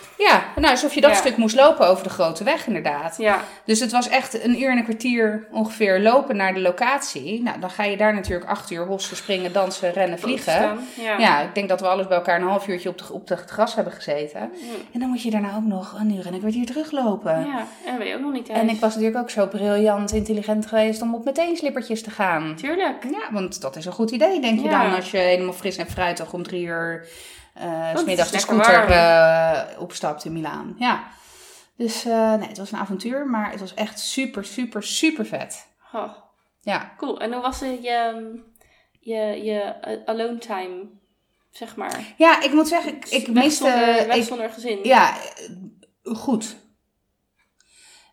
nou, 0.56 0.70
alsof 0.72 0.94
je 0.94 1.02
dat 1.02 1.12
Ja. 1.12 1.18
stuk 1.18 1.38
moest 1.38 1.56
lopen 1.56 1.88
over 1.88 2.04
de 2.04 2.10
grote 2.10 2.44
weg 2.44 2.68
inderdaad. 2.68 3.16
Ja, 3.18 3.40
Dus 3.66 3.80
het 3.80 3.92
was 3.92 4.10
echt 4.10 4.44
een 4.44 4.62
uur 4.62 4.70
en 4.72 4.78
een 4.78 4.84
kwartier 4.84 5.48
ongeveer 5.52 6.00
lopen 6.00 6.36
naar 6.36 6.54
de 6.54 6.60
locatie. 6.60 7.44
Nou, 7.44 7.60
dan 7.60 7.70
ga 7.70 7.84
je 7.84 7.98
daar 7.98 8.14
natuurlijk 8.14 8.50
acht 8.50 8.72
uur 8.72 8.86
hossen, 8.86 9.18
springen, 9.18 9.54
dansen, 9.54 9.92
rennen, 9.94 10.20
vliegen. 10.20 10.80
Ja. 10.94 11.18
Ja, 11.18 11.42
ik 11.42 11.56
denk 11.56 11.70
dat 11.70 11.80
we 11.82 11.88
alles 11.88 12.08
bij 12.08 12.18
elkaar 12.18 12.42
een 12.42 12.48
half 12.48 12.68
uurtje 12.68 12.90
op, 12.90 12.98
de, 12.98 13.14
op 13.14 13.28
de, 13.28 13.36
het 13.36 13.50
gras 13.50 13.76
hebben 13.76 13.94
gezeten. 13.94 14.40
En 14.94 15.00
dan 15.00 15.10
moet 15.10 15.22
je 15.22 15.30
daarna 15.32 15.56
ook 15.56 15.64
nog 15.66 15.96
een 16.00 16.16
uur 16.16 16.26
en 16.26 16.34
een 16.34 16.40
kwartier 16.40 16.66
teruglopen. 16.66 17.32
Ja, 17.48 17.66
en 17.86 17.98
ben 17.98 18.08
je 18.08 18.16
ook 18.16 18.22
nog 18.22 18.32
niet 18.32 18.46
thuis. 18.46 18.60
En 18.60 18.70
ik 18.70 18.80
was 18.80 18.94
natuurlijk 18.96 19.22
ook 19.22 19.30
zo 19.30 19.48
briljant 19.48 20.12
intelligent 20.12 20.66
geweest 20.66 21.02
om 21.02 21.16
op 21.16 21.26
meteen 21.26 21.56
slippertjes 21.58 22.04
te 22.04 22.10
gaan. 22.10 22.56
Tuurlijk. 22.56 23.04
Ja, 23.12 23.32
want 23.32 23.62
dat 23.62 23.76
is 23.76 23.86
een 23.86 23.92
goed 23.92 24.12
idee, 24.12 24.40
denk 24.42 24.60
je 24.60 24.66
Ja. 24.70 24.84
dan, 24.84 24.96
als 24.96 25.12
je 25.12 25.18
helemaal 25.38 25.60
fris 25.60 25.78
en 25.78 25.88
fruitig 25.90 26.34
om 26.34 26.44
drie 26.44 26.66
uur 26.66 27.08
eh 27.54 27.64
het 27.90 28.00
s 28.00 28.04
middags 28.04 28.32
de 28.32 28.40
scooter 28.40 28.84
eh, 28.90 29.82
opstapt 29.82 30.26
in 30.26 30.34
Milaan. 30.34 30.76
Ja. 30.78 31.04
Dus 31.78 32.06
eh, 32.06 32.34
nee, 32.34 32.48
het 32.48 32.58
was 32.58 32.72
een 32.72 32.80
avontuur, 32.80 33.28
maar 33.28 33.52
het 33.52 33.60
was 33.60 33.74
echt 33.74 34.00
super, 34.00 34.46
super, 34.46 34.84
super 34.84 35.26
vet. 35.26 35.68
Oh, 35.94 36.12
Ja. 36.62 36.94
cool. 36.98 37.20
En 37.20 37.34
hoe 37.34 37.42
was 37.42 37.60
het 37.60 37.84
je, 37.84 38.32
je, 39.00 39.16
je 39.44 39.60
eh, 39.62 39.98
alone 40.06 40.38
time, 40.38 40.86
zeg 41.52 41.76
maar? 41.76 42.14
Ja, 42.18 42.42
ik 42.42 42.54
moet 42.54 42.68
zeggen, 42.68 42.96
ik, 43.10 43.28
miste... 43.28 43.64
zonder, 43.64 44.08
weg 44.08 44.16
ik- 44.16 44.24
zonder 44.24 44.50
gezin. 44.50 44.80
Ja, 44.84 45.14
eh, 46.04 46.16
goed. 46.16 46.56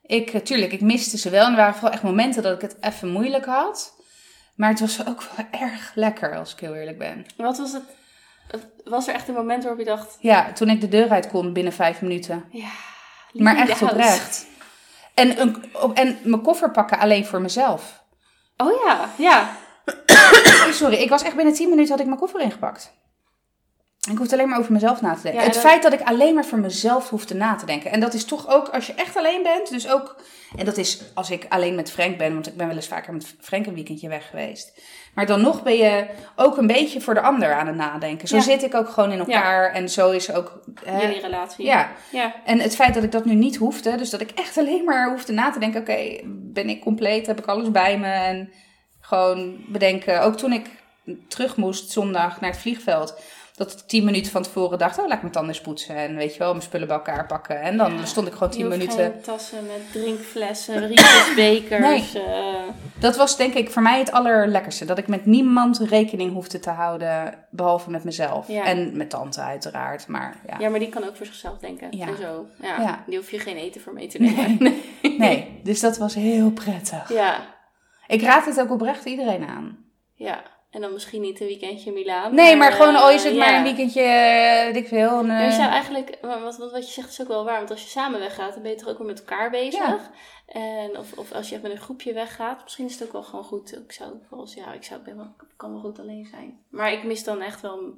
Ik, 0.03 0.31
eh, 0.33 0.41
tuurlijk, 0.41 0.72
ik 0.72 0.81
miste 0.81 1.18
ze 1.18 1.31
wel. 1.31 1.45
En 1.45 1.51
er 1.51 1.57
waren 1.57 1.75
vooral 1.75 1.93
echt 1.93 2.03
momenten 2.03 2.43
dat 2.43 2.55
ik 2.55 2.61
het 2.61 2.77
even 2.81 3.09
moeilijk 3.11 3.45
had. 3.45 3.93
Maar 4.55 4.68
het 4.68 4.80
was 4.80 5.07
ook 5.07 5.22
wel 5.36 5.46
erg 5.61 5.92
lekker, 5.94 6.36
als 6.36 6.52
ik 6.52 6.61
heel 6.61 6.74
eerlijk 6.74 6.98
ben. 6.98 7.26
Wat 7.36 7.59
was 7.59 7.72
het? 7.72 7.82
Was 8.84 9.09
er 9.09 9.14
echt 9.14 9.28
een 9.28 9.34
moment 9.34 9.62
waarop 9.62 9.80
je 9.80 9.86
dacht, 9.86 10.16
Ja, 10.20 10.52
toen 10.52 10.68
ik 10.68 10.80
de 10.80 10.88
deur 10.88 11.11
uit 11.11 11.28
kon 11.28 11.52
binnen 11.52 11.72
vijf 11.72 12.00
minuten. 12.00 12.44
ja, 12.50 12.68
Maar 13.32 13.57
echt 13.57 13.82
oprecht. 13.82 14.46
En, 15.14 15.40
een, 15.40 15.64
en 15.94 16.18
mijn 16.22 16.42
koffer 16.42 16.70
pakken 16.70 16.98
alleen 16.98 17.26
voor 17.26 17.40
mezelf. 17.40 18.02
Oh 18.57 18.82
ja, 18.86 19.11
ja. 19.18 19.57
Sorry, 20.70 20.96
ik 20.96 21.09
was 21.09 21.22
echt 21.22 21.36
binnen 21.36 21.55
10 21.55 21.68
minuten 21.68 21.90
had 21.90 22.00
ik 22.00 22.07
mijn 22.07 22.18
koffer 22.18 22.40
ingepakt. 22.40 22.92
Ik 24.11 24.18
hoefde 24.18 24.34
alleen 24.34 24.48
maar 24.48 24.59
over 24.59 24.72
mezelf 24.72 25.00
na 25.00 25.14
te 25.14 25.22
denken. 25.22 25.40
Ja, 25.40 25.46
het 25.46 25.55
dat- 25.55 25.62
feit 25.62 25.82
dat 25.82 25.92
ik 25.92 26.00
alleen 26.00 26.34
maar 26.34 26.44
voor 26.44 26.59
mezelf 26.59 27.11
hoefde 27.11 27.34
na 27.34 27.55
te 27.55 27.66
denken. 27.66 27.90
En 27.90 28.00
dat 28.00 28.14
is 28.14 28.24
toch 28.24 28.48
ook 28.48 28.68
als 28.68 28.86
je 28.86 28.94
echt 28.94 29.16
alleen 29.16 29.42
bent. 29.42 29.70
Dus 29.70 29.88
ook, 29.90 30.16
en 30.57 30.64
dat 30.64 30.76
is 30.76 31.02
als 31.14 31.30
ik 31.30 31.46
alleen 31.48 31.74
met 31.74 31.90
Frank 31.90 32.18
ben. 32.18 32.32
Want 32.32 32.46
ik 32.46 32.57
ben 32.57 32.66
wel 32.66 32.76
eens 32.76 32.88
vaker 32.88 33.12
met 33.12 33.34
Frank 33.40 33.66
een 33.66 33.74
weekendje 33.74 34.09
weg 34.09 34.30
geweest. 34.30 34.80
Maar 35.14 35.26
dan 35.26 35.40
nog 35.40 35.62
ben 35.62 35.76
je 35.76 36.07
ook 36.36 36.57
een 36.57 36.66
beetje 36.66 37.00
voor 37.00 37.14
de 37.14 37.20
ander 37.20 37.52
aan 37.55 37.66
het 37.66 37.76
nadenken. 37.76 38.28
Zo 38.28 38.36
Ja. 38.36 38.42
zit 38.42 38.62
ik 38.62 38.74
ook 38.74 38.88
gewoon 38.88 39.12
in 39.12 39.18
elkaar. 39.18 39.72
En 39.72 39.88
zo 39.88 40.11
is 40.11 40.32
ook... 40.32 40.61
hè, 40.84 41.00
Jullie 41.00 41.20
relatie. 41.20 41.64
ja, 41.64 41.90
Ja. 42.11 42.34
en 42.44 42.59
het 42.61 42.74
feit 42.74 42.94
dat 42.94 43.02
ik 43.02 43.12
dat 43.12 43.24
nu 43.24 43.34
niet 43.34 43.57
hoefde, 43.57 43.96
dus 43.96 44.11
dat 44.11 44.20
ik 44.20 44.30
echt 44.30 44.59
alleen 44.59 44.84
maar 44.84 45.11
hoefde 45.11 45.32
na 45.32 45.50
te 45.50 45.59
denken: 45.59 45.80
oké, 45.80 46.20
ben 46.26 46.68
ik 46.68 46.80
compleet? 46.80 47.26
Heb 47.26 47.38
ik 47.38 47.46
alles 47.46 47.70
bij 47.70 47.98
me? 47.98 48.07
En 48.12 48.52
gewoon 49.00 49.57
bedenken. 49.68 50.22
Ook 50.22 50.36
toen 50.36 50.52
ik 50.52 50.66
terug 51.28 51.57
moest 51.57 51.90
zondag 51.90 52.40
naar 52.40 52.50
het 52.50 52.59
vliegveld, 52.61 53.20
dat 53.55 53.72
ik 53.72 53.78
tien 53.78 54.05
minuten 54.05 54.32
van 54.32 54.42
tevoren 54.42 54.78
dacht: 54.78 54.98
oh, 54.98 55.05
laat 55.07 55.14
ik 55.14 55.20
mijn 55.20 55.32
tanden 55.32 55.55
eens 55.55 55.61
poetsen. 55.62 55.96
En 55.96 56.16
weet 56.16 56.32
je 56.32 56.38
wel, 56.38 56.50
mijn 56.50 56.62
spullen 56.62 56.86
bij 56.88 56.96
elkaar 56.96 57.26
pakken. 57.26 57.61
En 57.61 57.76
dan 57.76 57.92
Ja. 57.98 58.05
stond 58.05 58.26
ik 58.26 58.32
gewoon 58.32 58.50
tien 58.50 58.68
minuten. 58.68 58.96
geen 59.12 59.20
tassen 59.20 59.66
met 59.66 59.92
drinkflessen, 59.92 60.86
rietjes, 60.86 61.34
bekers. 61.36 62.14
eh, 62.14 62.55
Dat 63.00 63.16
was 63.16 63.36
denk 63.36 63.55
ik 63.55 63.70
voor 63.70 63.82
mij 63.82 63.98
het 63.98 64.12
allerlekkerste. 64.12 64.84
Dat 64.84 64.98
ik 64.98 65.07
met 65.09 65.26
niemand 65.26 65.78
rekening 65.78 66.32
hoefde 66.32 66.59
te 66.59 66.70
houden, 66.70 67.46
behalve 67.50 67.90
met 67.90 68.05
mezelf. 68.05 68.48
Ja. 68.48 68.64
En 68.64 68.96
met 68.96 69.11
tante, 69.11 69.40
uiteraard. 69.40 70.07
Maar 70.09 70.36
ja. 70.46 70.57
ja, 70.59 70.68
maar 70.68 70.78
die 70.78 70.88
kan 70.88 71.05
ook 71.05 71.16
voor 71.16 71.26
zichzelf 71.26 71.59
denken. 71.59 71.86
Ja. 71.96 72.07
En 72.07 72.16
zo. 72.16 72.46
Ja. 72.62 72.80
Ja. 72.80 73.05
Die 73.07 73.16
hoef 73.16 73.30
je 73.30 73.38
geen 73.38 73.57
eten 73.57 73.80
voor 73.80 73.92
mee 73.92 74.07
te 74.07 74.18
nemen. 74.18 74.57
Nee. 74.59 74.82
Nee, 75.18 75.61
dus 75.62 75.80
dat 75.80 75.98
was 75.98 76.14
heel 76.14 76.50
prettig. 76.50 77.12
Ja. 77.12 77.46
Ik 78.07 78.22
raad 78.22 78.44
het 78.44 78.61
ook 78.61 78.70
oprecht 78.70 79.05
iedereen 79.05 79.44
aan. 79.46 79.78
Ja. 80.14 80.42
En 80.75 80.81
dan 80.81 80.93
misschien 80.93 81.20
niet 81.20 81.41
een 81.41 81.47
weekendje 81.47 81.87
in 81.87 81.93
Milaan. 81.93 82.35
Nee, 82.35 82.57
maar 82.57 82.72
gewoon 82.72 82.97
al 82.97 83.11
is 83.11 83.25
het 83.25 83.37
maar 83.37 83.55
een 83.55 83.62
weekendje, 83.62 84.01
eh, 84.01 84.64
weet 84.64 84.77
ik 84.77 84.89
veel. 84.89 85.18
Een, 85.18 85.27
Ja, 85.27 85.41
je 85.41 85.47
eh, 85.47 85.57
zou 85.57 85.70
eigenlijk, 85.70 86.18
wat, 86.20 86.57
wat, 86.57 86.70
wat 86.70 86.87
je 86.87 86.93
zegt 86.93 87.11
is 87.11 87.20
ook 87.20 87.29
wel 87.29 87.45
waar, 87.45 87.59
want 87.59 87.70
als 87.70 87.83
je 87.83 87.89
samen 87.89 88.20
weggaat, 88.20 88.53
dan 88.53 88.62
ben 88.62 88.70
je 88.70 88.77
toch 88.77 88.89
ook 88.89 88.99
weer 88.99 89.07
met 89.07 89.18
elkaar 89.18 89.51
bezig. 89.51 89.81
Ja. 89.81 90.11
En 90.47 90.99
of, 90.99 91.12
of 91.12 91.33
als 91.33 91.49
je 91.49 91.59
met 91.62 91.70
een 91.70 91.81
groepje 91.81 92.12
weggaat, 92.12 92.62
misschien 92.62 92.87
is 92.87 92.93
het 92.93 93.05
ook 93.05 93.12
wel 93.12 93.22
gewoon 93.22 93.45
goed. 93.45 93.77
Ik 93.77 93.93
zou 93.93 94.12
eens, 94.31 94.55
ja, 94.55 94.72
ik 94.72 94.85
zou 94.85 95.01
ben 95.01 95.16
wel, 95.16 95.35
ik 95.41 95.47
kan 95.57 95.72
wel 95.72 95.81
goed 95.81 95.99
alleen 95.99 96.27
zijn. 96.31 96.59
Maar 96.68 96.93
ik 96.93 97.05
mis 97.05 97.25
dan 97.25 97.41
echt 97.41 97.61
wel. 97.61 97.95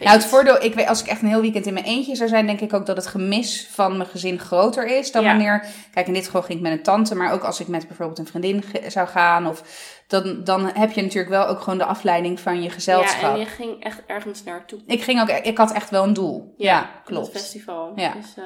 Nou, 0.00 0.16
het 0.16 0.26
voordeel, 0.26 0.62
ik 0.62 0.74
weet, 0.74 0.88
als 0.88 1.00
ik 1.02 1.06
echt 1.06 1.22
een 1.22 1.28
heel 1.28 1.40
weekend 1.40 1.66
in 1.66 1.72
mijn 1.72 1.84
eentje 1.84 2.14
zou 2.16 2.28
zijn, 2.28 2.46
denk 2.46 2.60
ik 2.60 2.72
ook 2.72 2.86
dat 2.86 2.96
het 2.96 3.06
gemis 3.06 3.68
van 3.70 3.96
mijn 3.96 4.08
gezin 4.08 4.38
groter 4.38 4.86
is 4.86 5.12
dan 5.12 5.22
Ja. 5.22 5.28
wanneer. 5.28 5.66
Kijk, 5.92 6.06
in 6.06 6.12
dit 6.12 6.24
geval 6.24 6.42
ging 6.42 6.58
ik 6.58 6.64
met 6.64 6.72
een 6.72 6.82
tante, 6.82 7.14
maar 7.14 7.32
ook 7.32 7.42
als 7.44 7.60
ik 7.60 7.68
met 7.68 7.86
bijvoorbeeld 7.86 8.18
een 8.18 8.26
vriendin 8.26 8.64
zou 8.88 9.08
gaan, 9.08 9.46
of 9.46 9.62
dan, 10.06 10.44
dan 10.44 10.70
heb 10.74 10.92
je 10.92 11.02
natuurlijk 11.02 11.30
wel 11.30 11.46
ook 11.46 11.60
gewoon 11.60 11.78
de 11.78 11.84
afleiding 11.84 12.40
van 12.40 12.62
je 12.62 12.70
gezelschap. 12.70 13.20
Ja, 13.20 13.32
en 13.32 13.38
je 13.38 13.46
ging 13.46 13.82
echt 13.84 14.02
ergens 14.06 14.44
naartoe. 14.44 14.78
Ik 14.86 15.02
ging 15.02 15.20
ook, 15.20 15.28
ik 15.30 15.58
had 15.58 15.72
echt 15.72 15.90
wel 15.90 16.04
een 16.04 16.12
doel. 16.12 16.54
Ja, 16.56 16.78
Het 16.78 17.04
klopt. 17.04 17.30
festival. 17.30 17.92
Ja. 17.96 18.12
Dus, 18.12 18.34
eh, 18.36 18.44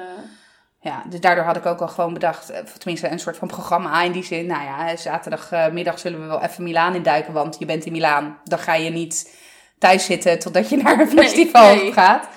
Ja, 0.81 1.03
dus 1.09 1.19
daardoor 1.19 1.43
had 1.43 1.55
ik 1.57 1.65
ook 1.65 1.79
al 1.81 1.87
gewoon 1.87 2.13
bedacht, 2.13 2.49
eh, 2.49 2.59
tenminste 2.59 3.09
een 3.11 3.19
soort 3.19 3.37
van 3.37 3.47
programma 3.47 4.01
in 4.01 4.11
die 4.11 4.23
zin. 4.23 4.45
Nou 4.45 4.63
ja, 4.63 4.95
zaterdagmiddag 4.95 5.99
zullen 5.99 6.21
we 6.21 6.25
wel 6.27 6.41
even 6.41 6.63
Milaan 6.63 6.95
induiken, 6.95 7.33
want 7.33 7.55
je 7.59 7.65
bent 7.65 7.85
in 7.85 7.91
Milaan. 7.91 8.37
Dan 8.43 8.59
ga 8.59 8.73
je 8.75 8.89
niet 8.89 9.35
thuis 9.79 10.05
zitten 10.05 10.39
totdat 10.39 10.69
je 10.69 10.77
naar 10.77 10.99
een 10.99 11.09
festival 11.09 11.75
nee. 11.75 11.93
gaat. 11.93 12.27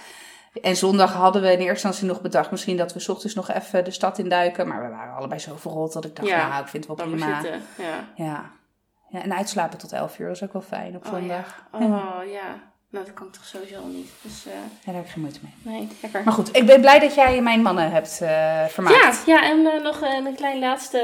En 0.63 0.77
zondag 0.77 1.13
hadden 1.13 1.43
we 1.43 1.53
in 1.53 1.59
eerste 1.59 1.71
instantie 1.87 2.07
nog 2.07 2.21
bedacht, 2.21 2.51
misschien 2.51 2.77
dat 2.77 2.93
we 2.93 3.01
's 3.01 3.09
ochtends 3.09 3.35
nog 3.35 3.51
even 3.51 3.85
de 3.85 3.91
stad 3.91 4.19
induiken. 4.19 4.69
Maar 4.69 4.83
we 4.83 4.89
waren 4.89 5.15
allebei 5.15 5.41
zo 5.41 5.57
verrot 5.57 5.93
dat 5.93 6.05
ik 6.05 6.17
dacht, 6.17 6.29
Ja, 6.29 6.49
nou, 6.49 6.63
ik 6.63 6.69
vind 6.69 6.87
het 6.89 6.97
wel 6.97 7.07
prima. 7.07 7.41
zitten. 7.43 7.63
Ja. 7.79 8.05
Ja. 8.25 8.51
ja, 9.09 9.23
en 9.23 9.35
uitslapen 9.37 9.79
tot 9.79 9.93
11 9.93 10.19
uur, 10.19 10.31
is 10.31 10.43
ook 10.43 10.53
wel 10.53 10.63
fijn 10.63 10.97
op 10.97 11.05
Oh, 11.07 11.11
zondag. 11.13 11.67
ja. 11.73 11.79
Oh 11.79 12.31
ja. 12.31 12.72
Nou, 12.93 13.05
dat 13.05 13.15
kan 13.15 13.27
ik 13.27 13.33
toch 13.33 13.45
sowieso 13.45 13.77
al 13.77 13.87
niet. 13.87 14.11
Dus 14.23 14.47
eh, 14.47 14.53
Ja, 14.53 14.61
daar 14.85 14.95
heb 14.95 15.05
ik 15.05 15.11
geen 15.11 15.21
moeite 15.21 15.41
mee. 15.43 15.75
nee, 15.75 15.89
lekker. 16.03 16.23
Maar 16.25 16.33
goed, 16.33 16.57
ik 16.57 16.67
ben 16.67 16.81
blij 16.81 16.99
dat 16.99 17.15
jij 17.15 17.41
mijn 17.41 17.63
mannen 17.63 17.91
hebt 17.91 18.21
eh 18.21 18.65
vermaakt. 18.67 19.23
Ja, 19.27 19.35
ja 19.35 19.51
en 19.51 19.67
eh, 19.67 19.83
nog 19.83 20.01
een 20.01 20.35
klein 20.35 20.59
laatste 20.59 21.01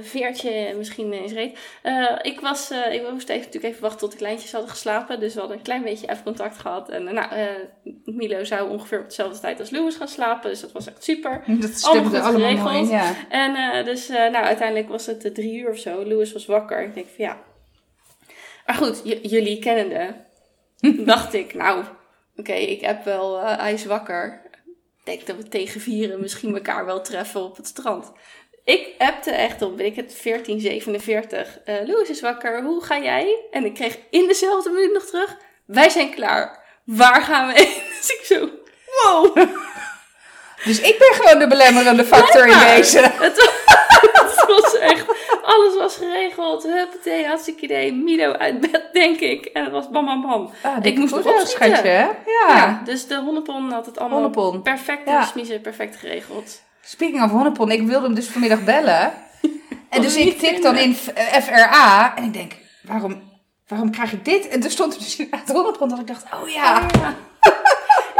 veertje 0.00 0.74
misschien 0.76 1.12
is 1.12 1.32
reed. 1.32 1.58
Ik, 2.22 2.40
was, 2.40 2.70
ik 2.70 3.10
moest 3.10 3.28
even, 3.28 3.44
natuurlijk 3.44 3.64
even 3.64 3.82
wachten 3.82 4.00
tot 4.00 4.10
de 4.10 4.16
kleintjes 4.16 4.52
hadden 4.52 4.70
geslapen. 4.70 5.20
Dus 5.20 5.34
we 5.34 5.40
hadden 5.40 5.56
een 5.58 5.62
klein 5.62 5.82
beetje 5.82 6.10
even 6.10 6.22
contact 6.24 6.58
gehad. 6.58 6.88
En 6.88 7.14
nou, 7.14 7.28
Milo 8.04 8.44
zou 8.44 8.70
ongeveer 8.70 9.00
op 9.00 9.08
dezelfde 9.08 9.40
tijd 9.40 9.60
als 9.60 9.70
Louis 9.70 9.96
gaan 9.96 10.08
slapen. 10.08 10.50
Dus 10.50 10.60
dat 10.60 10.72
was 10.72 10.86
echt 10.86 11.04
super. 11.04 11.42
Dat 11.60 11.70
stemde 11.70 12.20
allemaal 12.20 12.40
geregeld. 12.40 12.72
mooi. 12.72 12.88
Ja. 12.88 13.14
En 13.28 13.84
dus 13.84 14.08
nou, 14.08 14.34
uiteindelijk 14.34 14.88
was 14.88 15.06
het 15.06 15.34
drie 15.34 15.60
uur 15.60 15.70
of 15.70 15.78
zo. 15.78 16.04
Louis 16.04 16.32
was 16.32 16.46
wakker. 16.46 16.82
Ik 16.82 16.94
denk 16.94 17.06
van 17.16 17.24
ja. 17.24 17.38
Maar 18.66 18.76
goed, 18.76 19.00
jullie 19.22 19.58
kennende. 19.58 20.28
dacht 21.12 21.34
ik, 21.34 21.54
nou, 21.54 21.84
oké, 22.36 22.52
ik 22.52 22.80
heb 22.80 23.04
wel, 23.04 23.40
eh, 23.40 23.58
hij 23.58 23.72
is 23.72 23.84
wakker. 23.84 24.42
Ik 24.98 25.04
denk 25.04 25.26
dat 25.26 25.36
we 25.36 25.48
tegen 25.48 25.80
vieren 25.80 26.20
misschien 26.20 26.54
elkaar 26.54 26.84
wel 26.84 27.00
treffen 27.00 27.42
op 27.42 27.56
het 27.56 27.66
strand. 27.66 28.12
Ik 28.64 28.94
appte 28.98 29.30
echt 29.30 29.62
op, 29.62 29.76
weet 29.76 29.86
ik 29.86 29.96
het, 29.96 30.22
1447. 30.22 31.58
Eh 31.64 31.74
Louis 31.86 32.08
is 32.08 32.20
wakker, 32.20 32.62
hoe 32.62 32.84
ga 32.84 32.98
jij? 32.98 33.44
En 33.50 33.64
ik 33.64 33.74
kreeg 33.74 33.98
in 34.10 34.26
dezelfde 34.26 34.70
minuut 34.70 34.92
nog 34.92 35.04
terug, 35.04 35.36
wij 35.66 35.88
zijn 35.88 36.14
klaar. 36.14 36.64
Waar 36.84 37.22
gaan 37.22 37.46
we 37.46 37.52
heen? 37.52 37.82
Dus 38.00 38.10
ik 38.10 38.24
zo, 38.24 38.50
wow. 39.02 39.36
Dus 40.64 40.80
ik 40.80 40.98
ben 40.98 41.14
gewoon 41.14 41.38
de 41.38 41.46
belemmerende 41.46 42.04
factor 42.04 42.46
in 42.46 42.58
deze. 42.58 42.98
Het 42.98 43.36
was, 43.36 43.59
alles 45.50 45.76
was 45.76 45.96
geregeld. 45.96 46.62
Huppatee, 46.62 47.26
hartstikke 47.26 47.62
idee. 47.62 47.92
Milo 47.92 48.32
uit 48.32 48.60
bed, 48.60 48.82
denk 49.00 49.20
ik. 49.20 49.44
En 49.44 49.62
het 49.64 49.72
was 49.72 49.90
bam, 49.90 50.04
bam, 50.04 50.22
bam. 50.22 50.50
Ah, 50.62 50.76
Ik 50.82 50.98
moest 50.98 51.14
nog 51.24 51.40
schatje, 51.48 51.88
hè? 51.88 52.04
Ja. 52.04 52.56
Ja. 52.56 52.80
dus 52.84 53.06
de 53.06 53.16
honnepon 53.20 53.70
had 53.72 53.86
het 53.86 53.98
allemaal 53.98 54.18
Honnepon. 54.18 54.62
perfect 54.62 55.08
Ja. 55.08 55.24
smiezen, 55.24 55.60
perfect 55.60 55.96
geregeld. 55.96 56.62
Speaking 56.82 57.22
of 57.22 57.30
Honnepon, 57.30 57.70
ik 57.70 57.82
wilde 57.86 58.04
hem 58.06 58.14
dus 58.14 58.28
vanmiddag 58.28 58.64
bellen. 58.64 59.12
En 59.90 60.02
dus 60.02 60.16
ik 60.16 60.38
tik 60.38 60.62
dan 60.62 60.76
in 60.76 60.94
FRA 61.42 62.16
en 62.16 62.24
ik 62.24 62.32
denk, 62.32 62.52
waarom, 62.82 63.22
waarom 63.68 63.90
krijg 63.90 64.12
ik 64.12 64.24
dit? 64.24 64.48
En 64.48 64.60
toen 64.60 64.70
stond 64.70 64.92
er 64.94 64.98
dus 64.98 65.16
inderdaad 65.16 65.48
Honnepon 65.48 65.88
dat 65.88 65.98
ik 65.98 66.06
dacht, 66.06 66.24
oh 66.42 66.48
ja. 66.48 66.86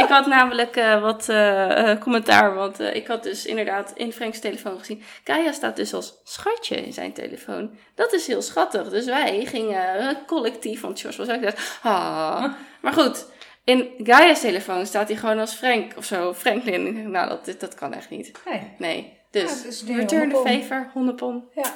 Ik 0.03 0.09
had 0.09 0.27
namelijk 0.27 0.77
eh, 0.77 1.01
wat 1.01 1.29
eh, 1.29 1.91
eh, 1.91 2.01
commentaar, 2.01 2.55
want 2.55 2.81
ik 2.81 3.07
had 3.07 3.23
dus 3.23 3.47
inderdaad 3.47 3.93
in 3.95 4.13
Frank's 4.13 4.41
telefoon 4.41 4.79
gezien. 4.79 5.03
Kaya 5.25 5.53
staat 5.53 5.77
dus 5.77 5.95
als 5.95 6.21
schatje 6.25 6.77
in 6.77 6.93
zijn 6.93 7.13
telefoon. 7.13 7.79
Dat 7.95 8.13
is 8.13 8.27
heel 8.27 8.43
schattig. 8.43 8.89
Dus 8.89 9.05
wij 9.05 9.45
gingen 9.45 10.19
collectief, 10.27 10.81
want 10.81 11.01
Jos 11.01 11.17
was 11.17 11.29
ook 11.29 11.43
dat. 11.43 11.79
Ah. 11.83 12.45
Maar 12.81 12.93
goed, 12.93 13.27
in 13.65 13.91
Gaia's 14.03 14.41
telefoon 14.41 14.87
staat 14.87 15.09
hij 15.09 15.17
gewoon 15.17 15.39
als 15.39 15.55
Frank 15.55 15.93
of 15.97 16.05
zo. 16.05 16.35
Franklin. 16.35 16.87
Ik 16.87 16.95
denk, 16.95 17.07
Nou, 17.07 17.29
dat, 17.29 17.61
dat 17.61 17.75
kan 17.75 17.95
echt 17.95 18.11
niet. 18.11 18.33
Nee. 18.45 18.73
Nee. 18.79 19.19
Ja, 19.31 19.41
Dus, 19.41 19.81
de 19.81 19.95
return 19.95 20.29
the 20.29 20.43
favor, 20.45 20.91
hondepon. 20.93 21.45
Ja. 21.55 21.73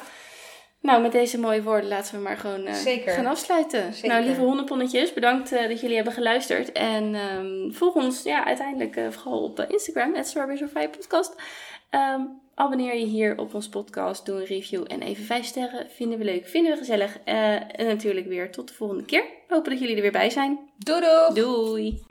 Nou, 0.85 1.03
met 1.03 1.13
deze 1.13 1.39
mooie 1.39 1.63
woorden 1.63 1.89
laten 1.89 2.15
we 2.15 2.21
maar 2.21 2.37
gewoon 2.37 2.67
eh, 2.67 2.75
gaan 3.05 3.27
afsluiten. 3.27 3.93
Zeker. 3.93 4.09
Nou, 4.09 4.25
lieve 4.25 4.41
hondeponnetjes, 4.41 5.13
bedankt 5.13 5.53
eh, 5.53 5.69
dat 5.69 5.81
jullie 5.81 5.95
hebben 5.97 6.13
geluisterd. 6.13 6.73
En 6.73 7.15
ehm, 7.15 7.71
volg 7.71 7.95
ons 7.95 8.23
ja, 8.23 8.45
uiteindelijk 8.45 8.97
eh, 8.97 9.11
vooral 9.11 9.43
op 9.43 9.67
Instagram, 9.69 10.15
at 10.15 10.35
Podcast. 10.91 11.35
Ehm, 11.91 12.21
abonneer 12.55 12.97
je 12.97 13.05
hier 13.05 13.39
op 13.39 13.55
ons 13.55 13.69
podcast, 13.69 14.27
doe 14.27 14.37
een 14.37 14.47
review 14.47 14.85
en 14.87 15.03
even 15.03 15.25
vijf 15.25 15.45
sterren. 15.45 15.91
Vinden 15.91 16.19
we 16.19 16.25
leuk, 16.25 16.47
vinden 16.47 16.73
we 16.73 16.79
gezellig. 16.79 17.19
En 17.25 17.87
natuurlijk 17.87 18.27
weer 18.27 18.51
tot 18.51 18.69
de 18.69 18.75
volgende 18.75 19.05
keer. 19.05 19.25
Hopen 19.49 19.71
dat 19.71 19.81
jullie 19.81 19.97
er 19.97 20.03
weer 20.03 20.13
bij 20.13 20.31
zijn. 20.31 20.59
Doei 20.79 21.01
doei. 21.01 21.35
Doei! 21.35 22.03